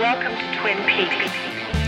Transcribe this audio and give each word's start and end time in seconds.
Welcome 0.00 0.32
to 0.32 0.60
Twin 0.62 0.78
Peaks. 0.86 1.79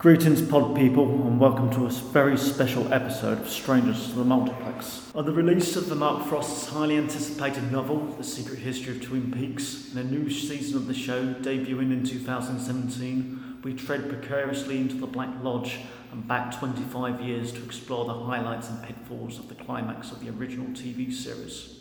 Greetings, 0.00 0.40
pod 0.40 0.74
people, 0.74 1.04
and 1.26 1.38
welcome 1.38 1.68
to 1.72 1.84
a 1.84 1.90
very 1.90 2.38
special 2.38 2.90
episode 2.90 3.38
of 3.38 3.50
Strangers 3.50 4.08
to 4.08 4.14
the 4.14 4.24
Multiplex. 4.24 5.12
On 5.14 5.26
the 5.26 5.30
release 5.30 5.76
of 5.76 5.90
the 5.90 5.94
Mark 5.94 6.26
Frost's 6.26 6.70
highly 6.70 6.96
anticipated 6.96 7.70
novel, 7.70 8.06
The 8.16 8.24
Secret 8.24 8.60
History 8.60 8.96
of 8.96 9.02
Twin 9.02 9.30
Peaks, 9.30 9.90
and 9.90 9.98
a 9.98 10.10
new 10.10 10.30
season 10.30 10.78
of 10.78 10.86
the 10.86 10.94
show 10.94 11.34
debuting 11.34 11.92
in 11.92 12.02
2017, 12.02 13.58
we 13.62 13.74
tread 13.74 14.08
precariously 14.08 14.78
into 14.78 14.94
the 14.94 15.06
Black 15.06 15.34
Lodge 15.42 15.80
and 16.12 16.26
back 16.26 16.58
25 16.58 17.20
years 17.20 17.52
to 17.52 17.62
explore 17.62 18.06
the 18.06 18.14
highlights 18.14 18.70
and 18.70 18.82
pitfalls 18.82 19.38
of 19.38 19.50
the 19.50 19.54
climax 19.54 20.12
of 20.12 20.24
the 20.24 20.30
original 20.30 20.68
TV 20.68 21.12
series. 21.12 21.76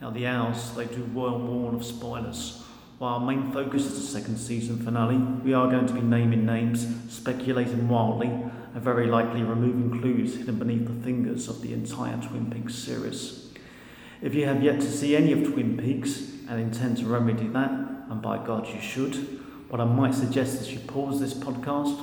Now, 0.00 0.10
the 0.10 0.28
Owls, 0.28 0.76
they 0.76 0.86
do 0.86 1.04
well 1.12 1.40
warn 1.40 1.74
of 1.74 1.84
spoilers. 1.84 2.62
While 2.98 3.14
our 3.14 3.20
main 3.20 3.50
focus 3.50 3.86
is 3.86 3.94
the 4.00 4.18
second 4.18 4.36
season 4.36 4.78
finale, 4.78 5.16
we 5.16 5.52
are 5.52 5.68
going 5.68 5.88
to 5.88 5.92
be 5.92 6.00
naming 6.00 6.46
names, 6.46 6.86
speculating 7.12 7.88
wildly, 7.88 8.28
and 8.28 8.82
very 8.82 9.08
likely 9.08 9.42
removing 9.42 10.00
clues 10.00 10.36
hidden 10.36 10.60
beneath 10.60 10.86
the 10.86 11.02
fingers 11.02 11.48
of 11.48 11.60
the 11.60 11.72
entire 11.72 12.16
Twin 12.18 12.52
Peaks 12.52 12.76
series. 12.76 13.52
If 14.22 14.32
you 14.36 14.46
have 14.46 14.62
yet 14.62 14.80
to 14.80 14.90
see 14.90 15.16
any 15.16 15.32
of 15.32 15.42
Twin 15.42 15.76
Peaks 15.76 16.20
and 16.48 16.60
intend 16.60 16.98
to 16.98 17.06
remedy 17.06 17.48
that, 17.48 17.70
and 17.70 18.22
by 18.22 18.38
God 18.38 18.68
you 18.68 18.80
should, 18.80 19.16
what 19.70 19.80
I 19.80 19.84
might 19.84 20.14
suggest 20.14 20.60
is 20.60 20.72
you 20.72 20.78
pause 20.78 21.18
this 21.18 21.34
podcast, 21.34 21.98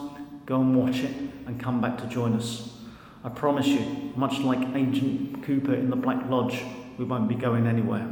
go 0.46 0.60
and 0.60 0.76
watch 0.76 0.98
it, 0.98 1.16
and 1.46 1.58
come 1.58 1.80
back 1.80 2.00
to 2.00 2.08
join 2.08 2.34
us. 2.34 2.78
I 3.24 3.30
promise 3.30 3.68
you, 3.68 4.12
much 4.18 4.40
like 4.40 4.76
Agent 4.76 5.42
Cooper 5.44 5.74
in 5.74 5.90
the 5.90 5.96
Black 5.96 6.30
Lodge, 6.30 6.62
we 6.98 7.06
won't 7.06 7.30
be 7.30 7.36
going 7.36 7.66
anywhere. 7.66 8.12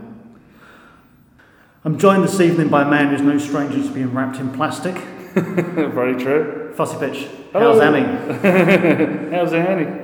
I'm 1.89 1.97
joined 1.97 2.23
this 2.23 2.39
evening 2.39 2.69
by 2.69 2.83
a 2.83 2.87
man 2.87 3.09
who's 3.09 3.23
no 3.23 3.39
stranger 3.39 3.81
to 3.81 3.89
being 3.91 4.13
wrapped 4.13 4.37
in 4.37 4.51
plastic. 4.51 4.93
Very 5.33 6.21
true. 6.21 6.71
Fussy 6.75 6.97
Bitch. 6.97 7.51
How's 7.51 7.79
Annie? 7.79 9.31
How's 9.35 9.53
Annie? 9.53 9.89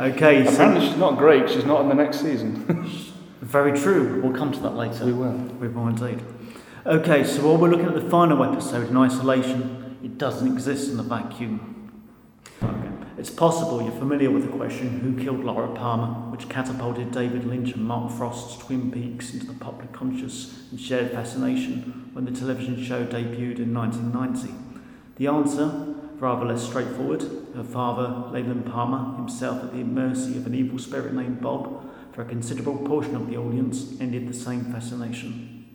Okay, 0.00 0.44
so 0.44 0.52
Apparently 0.52 0.86
she's 0.86 0.98
not 0.98 1.16
great. 1.16 1.48
She's 1.48 1.64
not 1.64 1.80
in 1.80 1.88
the 1.88 1.94
next 1.94 2.20
season. 2.20 2.66
very 3.40 3.72
true. 3.72 4.20
We'll 4.22 4.36
come 4.36 4.52
to 4.52 4.60
that 4.60 4.76
later. 4.76 5.06
We 5.06 5.14
will. 5.14 5.32
We 5.32 5.68
will 5.68 5.88
indeed. 5.88 6.22
Okay, 6.84 7.24
so 7.24 7.46
while 7.46 7.56
we're 7.56 7.70
looking 7.70 7.86
at 7.86 7.94
the 7.94 8.10
final 8.10 8.44
episode 8.44 8.90
in 8.90 8.98
isolation, 8.98 9.96
it 10.04 10.18
doesn't 10.18 10.46
exist 10.46 10.90
in 10.90 10.98
the 10.98 11.02
vacuum. 11.02 11.79
It's 13.20 13.28
possible 13.28 13.82
you're 13.82 13.92
familiar 13.92 14.30
with 14.30 14.50
the 14.50 14.56
question 14.56 15.00
who 15.00 15.22
killed 15.22 15.44
Laura 15.44 15.68
Palmer, 15.76 16.30
which 16.30 16.48
catapulted 16.48 17.12
David 17.12 17.44
Lynch 17.44 17.74
and 17.74 17.84
Mark 17.84 18.10
Frost's 18.12 18.56
Twin 18.64 18.90
Peaks 18.90 19.34
into 19.34 19.44
the 19.44 19.52
public 19.52 19.92
conscious 19.92 20.70
and 20.70 20.80
shared 20.80 21.10
fascination 21.10 22.08
when 22.14 22.24
the 22.24 22.30
television 22.30 22.82
show 22.82 23.04
debuted 23.04 23.58
in 23.58 23.74
1990. 23.74 24.54
The 25.16 25.26
answer, 25.26 25.96
rather 26.18 26.46
less 26.46 26.66
straightforward, 26.66 27.20
her 27.54 27.62
father, 27.62 28.30
Leland 28.30 28.64
Palmer, 28.64 29.14
himself 29.18 29.64
at 29.64 29.74
the 29.74 29.84
mercy 29.84 30.38
of 30.38 30.46
an 30.46 30.54
evil 30.54 30.78
spirit 30.78 31.12
named 31.12 31.42
Bob, 31.42 31.84
for 32.14 32.22
a 32.22 32.24
considerable 32.24 32.78
portion 32.88 33.14
of 33.16 33.28
the 33.28 33.36
audience, 33.36 34.00
ended 34.00 34.30
the 34.30 34.32
same 34.32 34.72
fascination. 34.72 35.66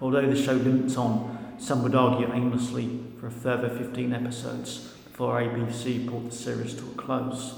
Although 0.00 0.28
the 0.28 0.34
show 0.34 0.54
limits 0.54 0.96
on, 0.96 1.54
some 1.56 1.84
would 1.84 1.94
argue 1.94 2.34
aimlessly, 2.34 2.98
for 3.20 3.28
a 3.28 3.30
further 3.30 3.68
15 3.68 4.12
episodes 4.12 4.96
before 5.20 5.38
ABC 5.38 6.06
brought 6.06 6.30
the 6.30 6.34
series 6.34 6.72
to 6.72 6.82
a 6.82 6.94
close. 6.94 7.52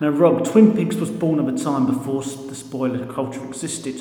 Now, 0.00 0.10
Rob, 0.10 0.44
Twin 0.44 0.76
Peaks 0.76 0.96
was 0.96 1.10
born 1.10 1.40
at 1.40 1.48
a 1.48 1.64
time 1.64 1.86
before 1.86 2.22
the 2.22 2.54
spoiler 2.54 3.10
culture 3.10 3.42
existed. 3.46 3.98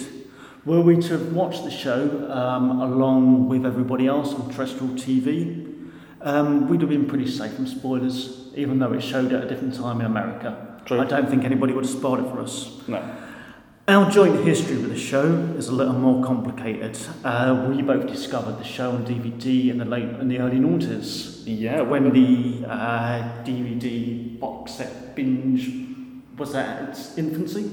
Were 0.66 0.82
we 0.82 0.98
to 0.98 1.18
have 1.18 1.32
watched 1.32 1.64
the 1.64 1.72
show 1.72 2.30
um, 2.30 2.82
along 2.82 3.48
with 3.48 3.66
everybody 3.66 4.08
else 4.08 4.34
on 4.34 4.54
terrestrial 4.54 4.96
TV, 4.96 5.90
um, 6.20 6.68
we'd 6.68 6.82
have 6.82 6.90
been 6.90 7.06
pretty 7.06 7.26
safe 7.26 7.54
from 7.54 7.68
spoilers, 7.68 8.50
even 8.54 8.80
though 8.80 8.92
it 8.92 9.00
showed 9.00 9.32
at 9.32 9.46
a 9.46 9.48
different 9.48 9.74
time 9.74 10.02
in 10.02 10.06
America. 10.06 10.82
True. 10.84 11.00
I 11.00 11.06
don't 11.06 11.30
think 11.30 11.46
anybody 11.46 11.72
would 11.72 11.86
have 11.86 11.94
spoiled 11.94 12.20
it 12.20 12.30
for 12.30 12.42
us. 12.42 12.86
No. 12.90 13.02
Our 13.88 14.10
joint 14.10 14.44
history 14.44 14.78
with 14.78 14.90
the 14.90 14.98
show 14.98 15.32
is 15.60 15.68
a 15.68 15.72
little 15.72 15.94
more 15.94 16.26
complicated. 16.26 16.98
Uh, 17.24 17.68
we 17.70 17.84
both 17.84 18.08
discovered 18.08 18.58
the 18.58 18.64
show 18.64 18.90
on 18.90 19.06
DVD 19.06 19.70
in 19.70 19.78
the 19.78 19.86
late 19.86 20.10
in 20.20 20.28
the 20.28 20.40
early 20.40 20.58
noughties. 20.58 21.44
Yeah, 21.46 21.82
when 21.82 22.12
the 22.12 22.66
uh, 22.68 23.44
DVD 23.44 24.40
box 24.40 24.72
set 24.72 25.16
binge 25.16 25.70
was 26.36 26.56
at 26.56 26.90
its 26.90 27.16
infancy. 27.16 27.70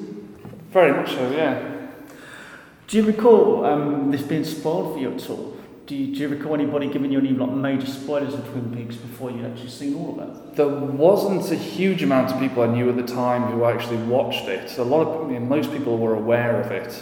Very 0.70 0.92
much 0.92 1.12
so. 1.12 1.30
Yeah. 1.30 1.88
Do 2.88 2.98
you 2.98 3.04
recall 3.04 3.64
um, 3.64 4.10
this 4.10 4.20
being 4.20 4.44
spoiled 4.44 4.92
for 4.92 5.00
you 5.00 5.14
at 5.14 5.30
all? 5.30 5.51
Do 5.86 5.96
you, 5.96 6.14
do 6.14 6.20
you 6.20 6.28
recall 6.28 6.54
anybody 6.54 6.86
giving 6.86 7.10
you 7.10 7.18
any 7.18 7.30
like 7.30 7.50
major 7.50 7.86
spoilers 7.86 8.34
of 8.34 8.48
Twin 8.50 8.72
Peaks 8.74 8.94
before 8.94 9.32
you'd 9.32 9.44
actually 9.44 9.68
seen 9.68 9.94
all 9.94 10.20
of 10.20 10.28
it? 10.28 10.56
There 10.56 10.68
wasn't 10.68 11.50
a 11.50 11.56
huge 11.56 12.04
amount 12.04 12.30
of 12.30 12.38
people 12.38 12.62
I 12.62 12.68
knew 12.68 12.88
at 12.88 12.96
the 12.96 13.02
time 13.02 13.42
who 13.50 13.64
actually 13.64 13.96
watched 14.04 14.46
it. 14.46 14.78
A 14.78 14.84
lot 14.84 15.06
of 15.06 15.24
I 15.24 15.32
mean, 15.32 15.48
most 15.48 15.72
people 15.72 15.98
were 15.98 16.14
aware 16.14 16.60
of 16.60 16.70
it, 16.70 16.92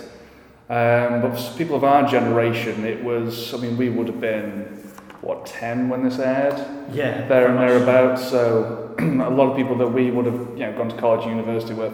um, 0.70 1.20
but 1.20 1.36
for 1.36 1.58
people 1.58 1.76
of 1.76 1.84
our 1.84 2.08
generation, 2.08 2.84
it 2.86 3.04
was. 3.04 3.52
I 3.52 3.58
mean, 3.58 3.76
we 3.76 3.90
would 3.90 4.06
have 4.06 4.20
been 4.20 4.64
what 5.20 5.44
ten 5.44 5.90
when 5.90 6.02
this 6.02 6.18
aired. 6.18 6.58
Yeah, 6.90 7.28
there 7.28 7.48
and 7.48 7.58
thereabouts. 7.58 8.30
So 8.30 8.94
a 8.98 9.30
lot 9.30 9.50
of 9.50 9.56
people 9.56 9.76
that 9.76 9.88
we 9.88 10.10
would 10.10 10.24
have 10.24 10.40
you 10.54 10.66
know 10.66 10.72
gone 10.78 10.88
to 10.88 10.96
college, 10.96 11.26
university 11.26 11.74
with, 11.74 11.92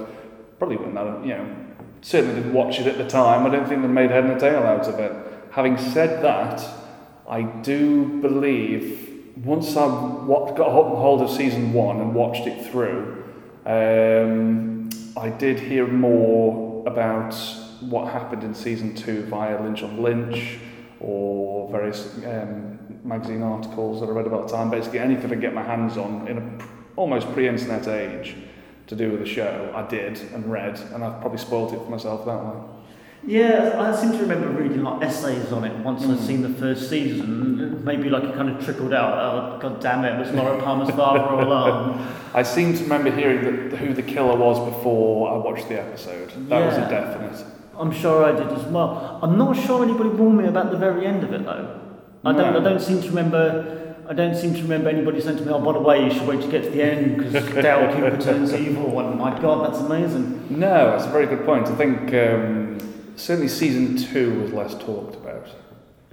probably 0.59 0.77
wouldn't 0.77 0.97
have 0.97 1.27
you 1.27 1.35
know 1.35 1.57
certainly 2.03 2.37
didn't 2.37 2.55
watch 2.55 2.79
it 2.79 2.87
at 2.87 2.97
the 2.97 3.09
time. 3.09 3.45
I 3.45 3.51
don't 3.51 3.69
think 3.69 3.83
they 3.83 3.89
made 3.89 4.13
head 4.13 4.25
and 4.25 4.39
tail 4.39 4.63
out 4.63 4.87
of 4.87 5.01
it. 5.01 5.26
Having 5.57 5.79
said 5.79 6.23
that, 6.23 6.63
I 7.27 7.41
do 7.41 8.21
believe 8.21 9.23
once 9.43 9.75
I 9.75 9.87
got 10.55 10.71
hold 10.71 11.23
of 11.23 11.31
season 11.31 11.73
one 11.73 11.99
and 12.03 12.15
watched 12.15 12.47
it 12.47 12.67
through, 12.67 13.25
um, 13.65 14.91
I 15.17 15.31
did 15.31 15.59
hear 15.59 15.87
more 15.87 16.87
about 16.87 17.35
what 17.81 18.13
happened 18.13 18.45
in 18.45 18.55
season 18.55 18.95
two 18.95 19.23
via 19.23 19.59
Lynch 19.63 19.83
on 19.83 20.03
Lynch 20.03 20.59
or 21.01 21.71
various 21.71 22.15
um, 22.27 22.79
magazine 23.03 23.43
articles 23.43 24.01
that 24.01 24.11
I 24.11 24.13
read 24.13 24.27
about 24.27 24.49
the 24.49 24.55
time. 24.55 24.69
Basically, 24.71 24.99
anything 24.99 25.25
I 25.25 25.29
could 25.31 25.41
get 25.41 25.55
my 25.55 25.63
hands 25.63 25.97
on 25.97 26.29
in 26.29 26.37
a 26.37 26.65
almost 26.97 27.33
pre-internet 27.33 27.89
age 27.89 28.37
to 28.89 28.95
do 28.95 29.11
with 29.11 29.21
the 29.21 29.27
show, 29.27 29.73
I 29.75 29.89
did 29.89 30.21
and 30.35 30.53
read, 30.53 30.79
and 30.93 31.03
I've 31.03 31.19
probably 31.23 31.39
spoiled 31.39 31.73
it 31.73 31.79
for 31.79 31.89
myself 31.89 32.27
that 32.27 32.45
way. 32.45 32.76
Yeah, 33.27 33.75
I 33.81 33.95
seem 33.95 34.13
to 34.13 34.19
remember 34.19 34.49
reading 34.51 34.85
like 34.85 35.03
essays 35.03 35.51
on 35.51 35.65
it 35.65 35.77
once 35.85 36.05
I'd 36.05 36.21
seen 36.21 36.43
the 36.43 36.49
first 36.61 36.89
season. 36.89 37.85
Maybe 37.85 38.09
like 38.09 38.23
it 38.23 38.35
kind 38.35 38.49
of 38.49 38.65
trickled 38.65 38.93
out. 38.95 39.19
Oh, 39.19 39.59
God 39.61 39.81
damn 39.81 40.05
it! 40.05 40.15
It 40.15 40.19
was 40.21 40.31
Laura 40.31 40.63
Palmer's 40.63 40.95
father 40.95 41.21
all 41.21 41.43
along. 41.43 42.15
I 42.35 42.43
seem 42.45 42.75
to 42.75 42.83
remember 42.85 43.11
hearing 43.11 43.71
that 43.71 43.79
who 43.79 43.95
the 43.95 44.03
killer 44.03 44.37
was 44.37 44.59
before 44.73 45.33
I 45.33 45.37
watched 45.39 45.69
the 45.69 45.81
episode. 45.81 46.31
That 46.49 46.65
was 46.67 46.77
a 46.77 46.89
definite. 46.89 47.45
I'm 47.77 47.93
sure 47.93 48.25
I 48.25 48.33
did 48.33 48.47
as 48.57 48.65
well. 48.67 49.19
I'm 49.23 49.37
not 49.37 49.57
sure 49.57 49.83
anybody 49.83 50.11
warned 50.11 50.39
me 50.39 50.47
about 50.47 50.71
the 50.71 50.79
very 50.79 51.05
end 51.05 51.25
of 51.25 51.33
it 51.33 51.45
though. 51.45 51.81
I 52.25 52.33
don't. 52.33 52.57
I 52.57 52.61
don't 52.63 52.81
seem 52.81 53.03
to 53.03 53.09
remember. 53.09 53.97
I 54.09 54.13
don't 54.13 54.37
seem 54.37 54.55
to 54.55 54.63
remember 54.63 54.89
anybody 54.89 55.21
saying 55.21 55.39
to 55.39 55.45
me, 55.45 55.53
"Oh, 55.53 55.61
by 55.61 55.73
the 55.73 55.81
way, 55.81 56.05
you 56.05 56.11
should 56.13 56.29
wait 56.29 56.43
to 56.43 56.49
get 56.49 56.63
to 56.63 56.71
the 56.71 56.83
end 56.83 57.19
because 57.19 57.45
Dale 57.55 57.93
Cooper 57.93 58.21
turns 58.23 58.55
evil." 58.65 59.01
And 59.01 59.19
my 59.19 59.37
God, 59.41 59.67
that's 59.67 59.81
amazing. 59.83 60.47
No, 60.49 60.93
that's 60.93 61.07
a 61.07 61.11
very 61.11 61.27
good 61.27 61.45
point. 61.45 61.67
I 61.67 61.75
think 61.75 62.15
um, 62.15 62.66
certainly 63.17 63.49
season 63.49 63.97
two 63.97 64.41
was 64.41 64.53
less 64.53 64.75
talked 64.75 65.17
about. 65.17 65.49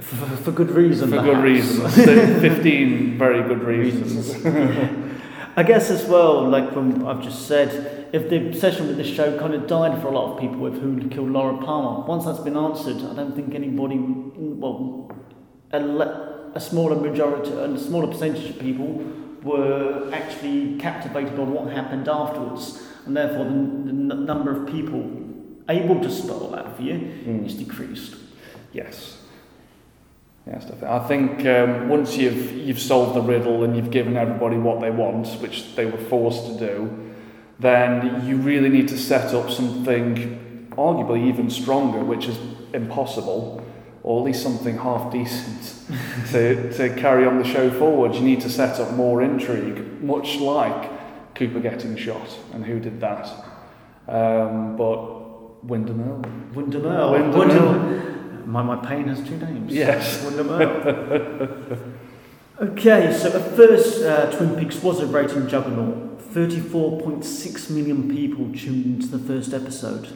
For, 0.01 0.25
for 0.37 0.51
good 0.51 0.71
reason. 0.71 1.09
For 1.09 1.21
good 1.21 1.35
perhaps. 1.35 1.43
reasons. 1.43 2.41
15 2.41 3.17
very 3.17 3.43
good 3.47 3.63
reasons. 3.63 4.43
I 5.55 5.61
guess 5.61 5.91
as 5.91 6.05
well, 6.05 6.49
like 6.49 6.73
from 6.73 7.05
I've 7.07 7.21
just 7.21 7.47
said, 7.47 8.09
if 8.11 8.29
the 8.29 8.47
obsession 8.47 8.87
with 8.87 8.97
the 8.97 9.03
show 9.03 9.37
kind 9.37 9.53
of 9.53 9.67
died 9.67 10.01
for 10.01 10.07
a 10.07 10.11
lot 10.11 10.33
of 10.33 10.39
people 10.39 10.57
with 10.57 10.81
who 10.81 11.07
killed 11.09 11.29
Laura 11.29 11.57
Palmer, 11.63 12.05
once 12.07 12.25
that's 12.25 12.39
been 12.39 12.57
answered, 12.57 12.97
I 12.97 13.13
don't 13.13 13.35
think 13.35 13.53
anybody, 13.53 13.99
well, 13.99 15.11
a, 15.71 15.79
le- 15.79 16.51
a 16.55 16.59
smaller 16.59 16.95
majority, 16.95 17.51
and 17.51 17.77
a 17.77 17.79
smaller 17.79 18.07
percentage 18.07 18.49
of 18.49 18.59
people 18.59 19.03
were 19.43 20.09
actually 20.11 20.79
captivated 20.79 21.37
by 21.37 21.43
what 21.43 21.71
happened 21.71 22.07
afterwards, 22.07 22.81
and 23.05 23.15
therefore 23.15 23.45
the, 23.45 23.51
the 23.51 24.15
number 24.15 24.49
of 24.51 24.67
people 24.67 25.01
able 25.69 26.01
to 26.01 26.09
spell 26.09 26.49
that 26.49 26.62
you 26.79 26.93
Mm. 26.93 27.45
is 27.45 27.55
decreased. 27.55 28.15
Yes. 28.71 29.17
Yes, 30.45 30.63
definitely. 30.65 30.87
I 30.89 30.99
think 31.07 31.45
um, 31.45 31.87
once 31.89 32.17
you've 32.17 32.51
you've 32.51 32.79
solved 32.79 33.15
the 33.15 33.21
riddle 33.21 33.63
and 33.63 33.75
you've 33.77 33.91
given 33.91 34.17
everybody 34.17 34.57
what 34.57 34.81
they 34.81 34.91
want, 34.91 35.27
which 35.41 35.75
they 35.75 35.85
were 35.85 35.97
forced 36.09 36.45
to 36.47 36.57
do, 36.59 36.89
then 37.59 38.27
you 38.27 38.35
really 38.37 38.69
need 38.69 38.89
to 38.89 38.97
set 38.97 39.33
up 39.33 39.49
something 39.49 40.67
arguably 40.71 41.27
even 41.27 41.49
stronger, 41.49 42.03
which 42.03 42.27
is 42.27 42.37
impossible, 42.73 43.63
or 44.01 44.19
at 44.19 44.25
least 44.25 44.43
something 44.43 44.77
half 44.77 45.11
decent 45.13 45.79
to, 46.31 46.73
to 46.73 46.89
carry 46.99 47.25
on 47.25 47.37
the 47.37 47.45
show 47.47 47.69
forward. 47.69 48.13
You 48.15 48.21
need 48.21 48.41
to 48.41 48.49
set 48.49 48.79
up 48.81 48.91
more 48.93 49.21
intrigue, 49.21 50.01
much 50.01 50.37
like 50.37 50.89
Cooper 51.35 51.59
getting 51.61 51.95
shot 51.95 52.37
and 52.53 52.65
who 52.65 52.79
did 52.81 52.99
that. 52.99 53.27
Um, 54.09 54.75
but 54.75 55.22
Windom 55.63 56.01
Earle. 56.01 56.25
Windom 56.53 56.85
Earle. 56.85 57.11
Windom 57.11 57.39
Windom- 57.39 58.49
My, 58.51 58.61
my 58.61 58.75
pain 58.85 59.07
has 59.07 59.19
two 59.27 59.37
names. 59.37 59.73
Yes. 59.73 60.23
Windom 60.25 60.49
Earle. 60.51 61.77
okay, 62.61 63.13
so 63.13 63.29
at 63.29 63.55
first, 63.55 64.03
uh, 64.03 64.31
Twin 64.31 64.55
Peaks 64.55 64.81
was 64.83 64.99
a 64.99 65.05
rating 65.07 65.47
juggernaut. 65.47 66.19
34.6 66.33 67.69
million 67.69 68.09
people 68.09 68.51
tuned 68.53 68.85
into 68.85 69.07
the 69.07 69.19
first 69.19 69.53
episode. 69.53 70.07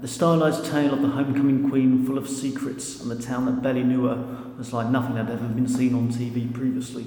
The 0.00 0.08
stylized 0.08 0.66
tale 0.70 0.92
of 0.92 1.00
the 1.02 1.08
homecoming 1.08 1.68
queen, 1.70 2.04
full 2.04 2.18
of 2.18 2.28
secrets, 2.28 3.00
and 3.00 3.10
the 3.10 3.20
town 3.20 3.46
that 3.46 3.62
barely 3.62 3.82
knew 3.82 4.04
her, 4.04 4.52
was 4.58 4.72
like 4.72 4.88
nothing 4.90 5.14
that 5.14 5.26
had 5.26 5.34
ever 5.38 5.48
been 5.48 5.66
seen 5.68 5.94
on 5.94 6.08
TV 6.08 6.52
previously. 6.52 7.06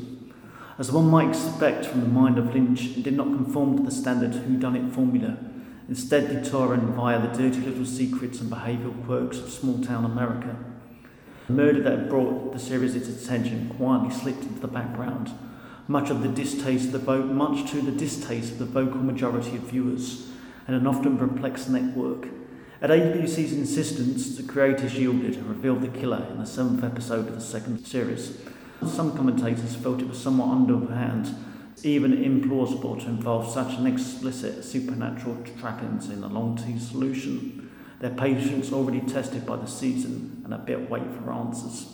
As 0.80 0.92
one 0.92 1.06
might 1.08 1.30
expect 1.30 1.86
from 1.86 2.02
the 2.02 2.08
mind 2.08 2.38
of 2.40 2.54
Lynch, 2.54 2.98
it 2.98 3.04
did 3.04 3.14
not 3.16 3.28
conform 3.28 3.78
to 3.78 3.84
the 3.84 3.92
standard 3.92 4.32
whodunit 4.32 4.92
formula, 4.94 5.38
instead 5.90 6.30
detouring 6.30 6.94
via 6.94 7.22
the 7.22 7.38
dirty 7.38 7.62
little 7.62 7.86
secrets 7.86 8.42
and 8.42 8.52
behavioural 8.52 9.06
quirks 9.06 9.40
of 9.40 9.50
small 9.50 9.82
town 9.84 10.04
America. 10.06 10.56
The 11.48 11.54
murder 11.54 11.82
that 11.84 12.10
brought 12.10 12.52
the 12.54 12.60
series 12.60 12.96
its 12.96 13.08
attention 13.08 13.70
quietly 13.78 14.12
slipped 14.12 14.44
into 14.44 14.60
the 14.60 14.68
background, 14.68 15.32
much 15.88 16.10
of 16.10 16.22
the 16.22 16.28
distaste 16.28 16.88
of 16.88 16.92
the 16.92 17.00
vote, 17.00 17.28
much 17.28 17.72
to 17.72 17.82
the 17.82 17.92
distaste 17.92 18.54
of 18.54 18.60
the 18.60 18.66
vocal 18.66 19.02
majority 19.02 19.56
of 19.56 19.64
viewers, 19.64 20.28
and 20.68 20.76
an 20.76 20.86
often 20.86 21.18
perplexed 21.18 21.70
network. 21.70 22.28
At 22.82 22.90
ABC's 22.90 23.54
insistence, 23.54 24.36
the 24.36 24.44
creators 24.44 24.96
yielded 24.96 25.36
and 25.36 25.48
revealed 25.48 25.82
the 25.82 25.88
killer 25.88 26.28
in 26.30 26.38
the 26.38 26.46
seventh 26.46 26.84
episode 26.84 27.28
of 27.28 27.36
the 27.36 27.42
second 27.42 27.86
series. 27.86 28.38
Some 28.86 29.16
commentators 29.16 29.76
felt 29.76 30.02
it 30.02 30.10
was 30.10 30.22
somewhat 30.22 30.50
underhand, 30.50 31.34
even 31.86 32.12
implausible 32.12 33.00
to 33.00 33.08
involve 33.08 33.52
such 33.52 33.78
an 33.78 33.88
explicit 33.88 34.64
supernatural 34.64 35.38
trappings 35.60 36.10
in 36.10 36.24
a 36.24 36.28
long 36.28 36.56
teased 36.56 36.92
solution. 36.92 37.70
Their 38.00 38.12
patience 38.12 38.72
already 38.72 39.02
tested 39.02 39.46
by 39.46 39.58
the 39.58 39.68
season 39.68 40.42
and 40.44 40.54
a 40.54 40.58
bit 40.58 40.90
wait 40.90 41.12
for 41.16 41.32
answers. 41.32 41.94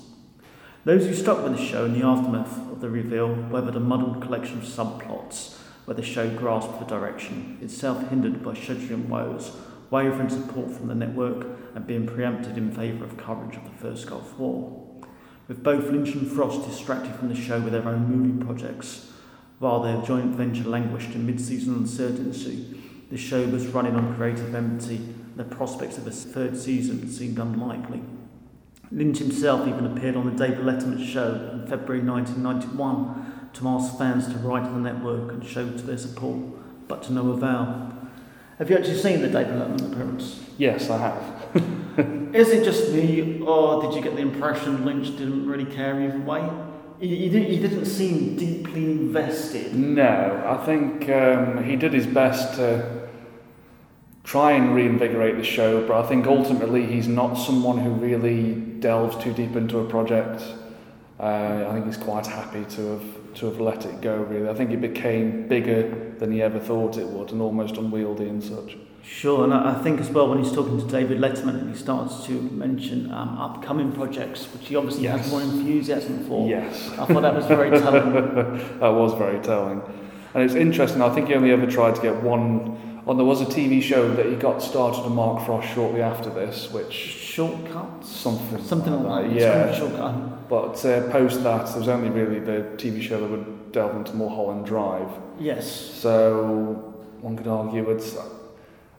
Those 0.86 1.06
who 1.06 1.14
stuck 1.14 1.44
with 1.44 1.58
the 1.58 1.66
show 1.66 1.86
in 1.86 1.98
the 1.98 2.06
aftermath 2.06 2.58
of 2.72 2.82
the 2.82 2.90
reveal 2.90 3.34
weathered 3.34 3.76
a 3.76 3.80
muddled 3.80 4.22
collection 4.22 4.58
of 4.58 4.66
subplots 4.66 5.58
where 5.86 5.96
the 5.96 6.04
show 6.04 6.30
grasped 6.30 6.80
the 6.80 6.86
direction, 6.86 7.58
itself 7.62 8.10
hindered 8.10 8.44
by 8.44 8.54
scheduling 8.54 9.08
woes, 9.08 9.52
wavering 9.90 10.30
support 10.30 10.72
from 10.72 10.88
the 10.88 10.96
network, 10.96 11.46
and 11.76 11.88
being 11.88 12.08
preempted 12.08 12.58
in 12.58 12.72
favour 12.72 13.04
of 13.06 13.18
coverage 13.18 13.56
of 13.56 13.64
the 13.66 13.78
First 13.78 14.08
Gulf 14.08 14.38
War. 14.38 14.88
With 15.48 15.64
both 15.64 15.90
Lynch 15.90 16.16
and 16.16 16.30
Frost 16.30 16.68
distracted 16.68 17.16
from 17.16 17.30
the 17.30 17.36
show 17.36 17.60
with 17.60 17.74
their 17.74 17.88
own 17.88 18.10
movie 18.10 18.46
projects, 18.46 19.13
while 19.64 19.80
their 19.80 20.02
joint 20.02 20.36
venture 20.36 20.66
languished 20.66 21.16
in 21.16 21.26
mid-season 21.26 21.74
uncertainty, 21.74 22.82
the 23.10 23.18
show 23.18 23.46
was 23.46 23.66
running 23.68 23.96
on 23.96 24.14
creative 24.18 24.54
empty, 24.54 24.98
and 24.98 25.38
the 25.38 25.44
prospects 25.46 25.98
of 25.98 26.06
a 26.06 26.12
third 26.12 26.58
season 26.58 27.10
seemed 27.10 27.40
unlikely. 27.40 28.02
Lynch 28.92 29.20
himself 29.20 29.66
even 29.66 29.86
appeared 29.86 30.18
on 30.18 30.26
the 30.26 30.38
David 30.46 30.66
Letterman 30.66 31.08
show 31.08 31.50
in 31.54 31.66
February 31.66 32.04
1991 32.04 33.52
to 33.54 33.68
ask 33.70 33.98
fans 33.98 34.28
to 34.28 34.34
write 34.40 34.66
to 34.66 34.72
the 34.72 34.80
network 34.80 35.32
and 35.32 35.48
show 35.48 35.66
to 35.66 35.82
their 35.84 35.98
support, 35.98 36.40
but 36.90 37.02
to 37.04 37.14
no 37.14 37.30
avail. 37.30 37.94
Have 38.60 38.70
you 38.70 38.76
actually 38.76 39.00
seen 39.00 39.22
the 39.22 39.30
David 39.30 39.54
Letterman 39.54 39.94
appearance? 39.94 40.44
Yes, 40.58 40.90
I 40.90 40.98
have. 40.98 42.36
Is 42.36 42.50
it 42.50 42.66
just 42.66 42.92
me, 42.92 43.40
or 43.40 43.82
did 43.82 43.94
you 43.94 44.02
get 44.02 44.18
the 44.18 44.22
impression 44.24 44.84
Lynch 44.84 45.08
didn't 45.18 45.48
really 45.48 45.66
care 45.74 46.02
either 46.02 46.20
way? 46.20 46.50
He, 47.00 47.30
he, 47.30 47.30
didn't, 47.30 47.86
seem 47.86 48.38
deeply 48.38 48.84
invested. 48.84 49.76
No, 49.76 50.44
I 50.46 50.66
think 50.66 51.10
um, 51.10 51.64
he 51.64 51.76
did 51.76 51.94
his 51.94 52.08
best 52.08 52.56
to 52.56 53.10
try 54.24 54.54
and 54.54 54.74
reinvigorate 54.74 55.38
the 55.38 55.44
show, 55.44 55.86
but 55.86 56.04
I 56.04 56.08
think 56.08 56.26
ultimately 56.28 56.86
he's 56.86 57.08
not 57.08 57.36
someone 57.36 57.78
who 57.78 57.92
really 57.92 58.54
delves 58.54 59.22
too 59.22 59.34
deep 59.34 59.56
into 59.56 59.80
a 59.80 59.86
project. 59.86 60.42
Uh, 61.20 61.66
I 61.70 61.74
think 61.74 61.86
he's 61.86 61.98
quite 61.98 62.26
happy 62.26 62.66
to 62.76 62.82
have 62.92 63.24
to 63.36 63.46
have 63.48 63.60
let 63.60 63.86
it 63.86 64.02
go. 64.02 64.18
Really, 64.18 64.50
I 64.50 64.54
think 64.54 64.72
it 64.72 64.82
became 64.82 65.48
bigger 65.48 66.14
than 66.20 66.32
he 66.32 66.42
ever 66.42 66.60
thought 66.60 66.98
it 66.98 67.08
would, 67.08 67.32
and 67.32 67.42
almost 67.42 67.78
unwieldy 67.78 68.28
and 68.28 68.44
such. 68.44 68.78
Sure, 69.04 69.44
and 69.44 69.54
I 69.54 69.74
think 69.84 70.00
as 70.00 70.10
well 70.10 70.30
when 70.30 70.42
he's 70.42 70.52
talking 70.54 70.80
to 70.80 70.86
David 70.88 71.20
Letterman 71.20 71.60
and 71.60 71.70
he 71.70 71.78
starts 71.78 72.26
to 72.26 72.32
mention 72.32 73.12
um, 73.12 73.38
upcoming 73.38 73.92
projects, 73.92 74.46
which 74.54 74.68
he 74.70 74.76
obviously 74.78 75.04
Yes. 75.04 75.24
has 75.24 75.32
more 75.32 75.42
enthusiasm 75.42 76.26
for. 76.26 76.48
Yes. 76.48 76.90
I 76.98 77.06
thought 77.06 77.22
that 77.22 77.36
was 77.36 77.46
very 77.46 77.70
telling. 77.78 78.14
that 78.80 78.90
was 78.94 79.14
very 79.16 79.40
telling. 79.40 79.82
And 80.34 80.44
it's 80.44 80.56
interesting, 80.56 81.02
I 81.02 81.10
think 81.14 81.28
he 81.28 81.36
only 81.36 81.52
ever 81.52 81.68
tried 81.68 81.96
to 81.96 82.02
get 82.02 82.24
one. 82.24 83.02
Oh, 83.06 83.14
there 83.14 83.26
was 83.26 83.42
a 83.42 83.46
TV 83.46 83.82
show 83.82 84.10
that 84.16 84.26
he 84.28 84.36
got 84.36 84.62
started 84.62 85.02
on 85.02 85.14
Mark 85.14 85.46
Frost 85.46 85.68
shortly 85.74 86.02
after 86.02 86.30
this, 86.30 86.72
which 86.72 86.94
Shortcuts? 86.94 88.08
something, 88.08 88.64
Something 88.64 89.04
like 89.04 89.30
that. 89.30 89.34
Yeah, 89.38 89.74
Shortcut. 89.78 90.48
but 90.48 90.86
uh, 90.86 91.10
post 91.12 91.44
that, 91.44 91.66
there 91.68 91.80
was 91.80 91.90
only 91.90 92.10
really 92.10 92.40
the 92.40 92.64
TV 92.78 93.02
show 93.02 93.20
that 93.20 93.30
would 93.30 93.72
delve 93.74 93.98
into 93.98 94.14
Mulholland 94.16 94.66
Drive. 94.66 95.10
Yes. 95.38 95.70
So 95.70 96.94
one 97.20 97.36
could 97.36 97.48
argue 97.48 97.90
it's, 97.90 98.16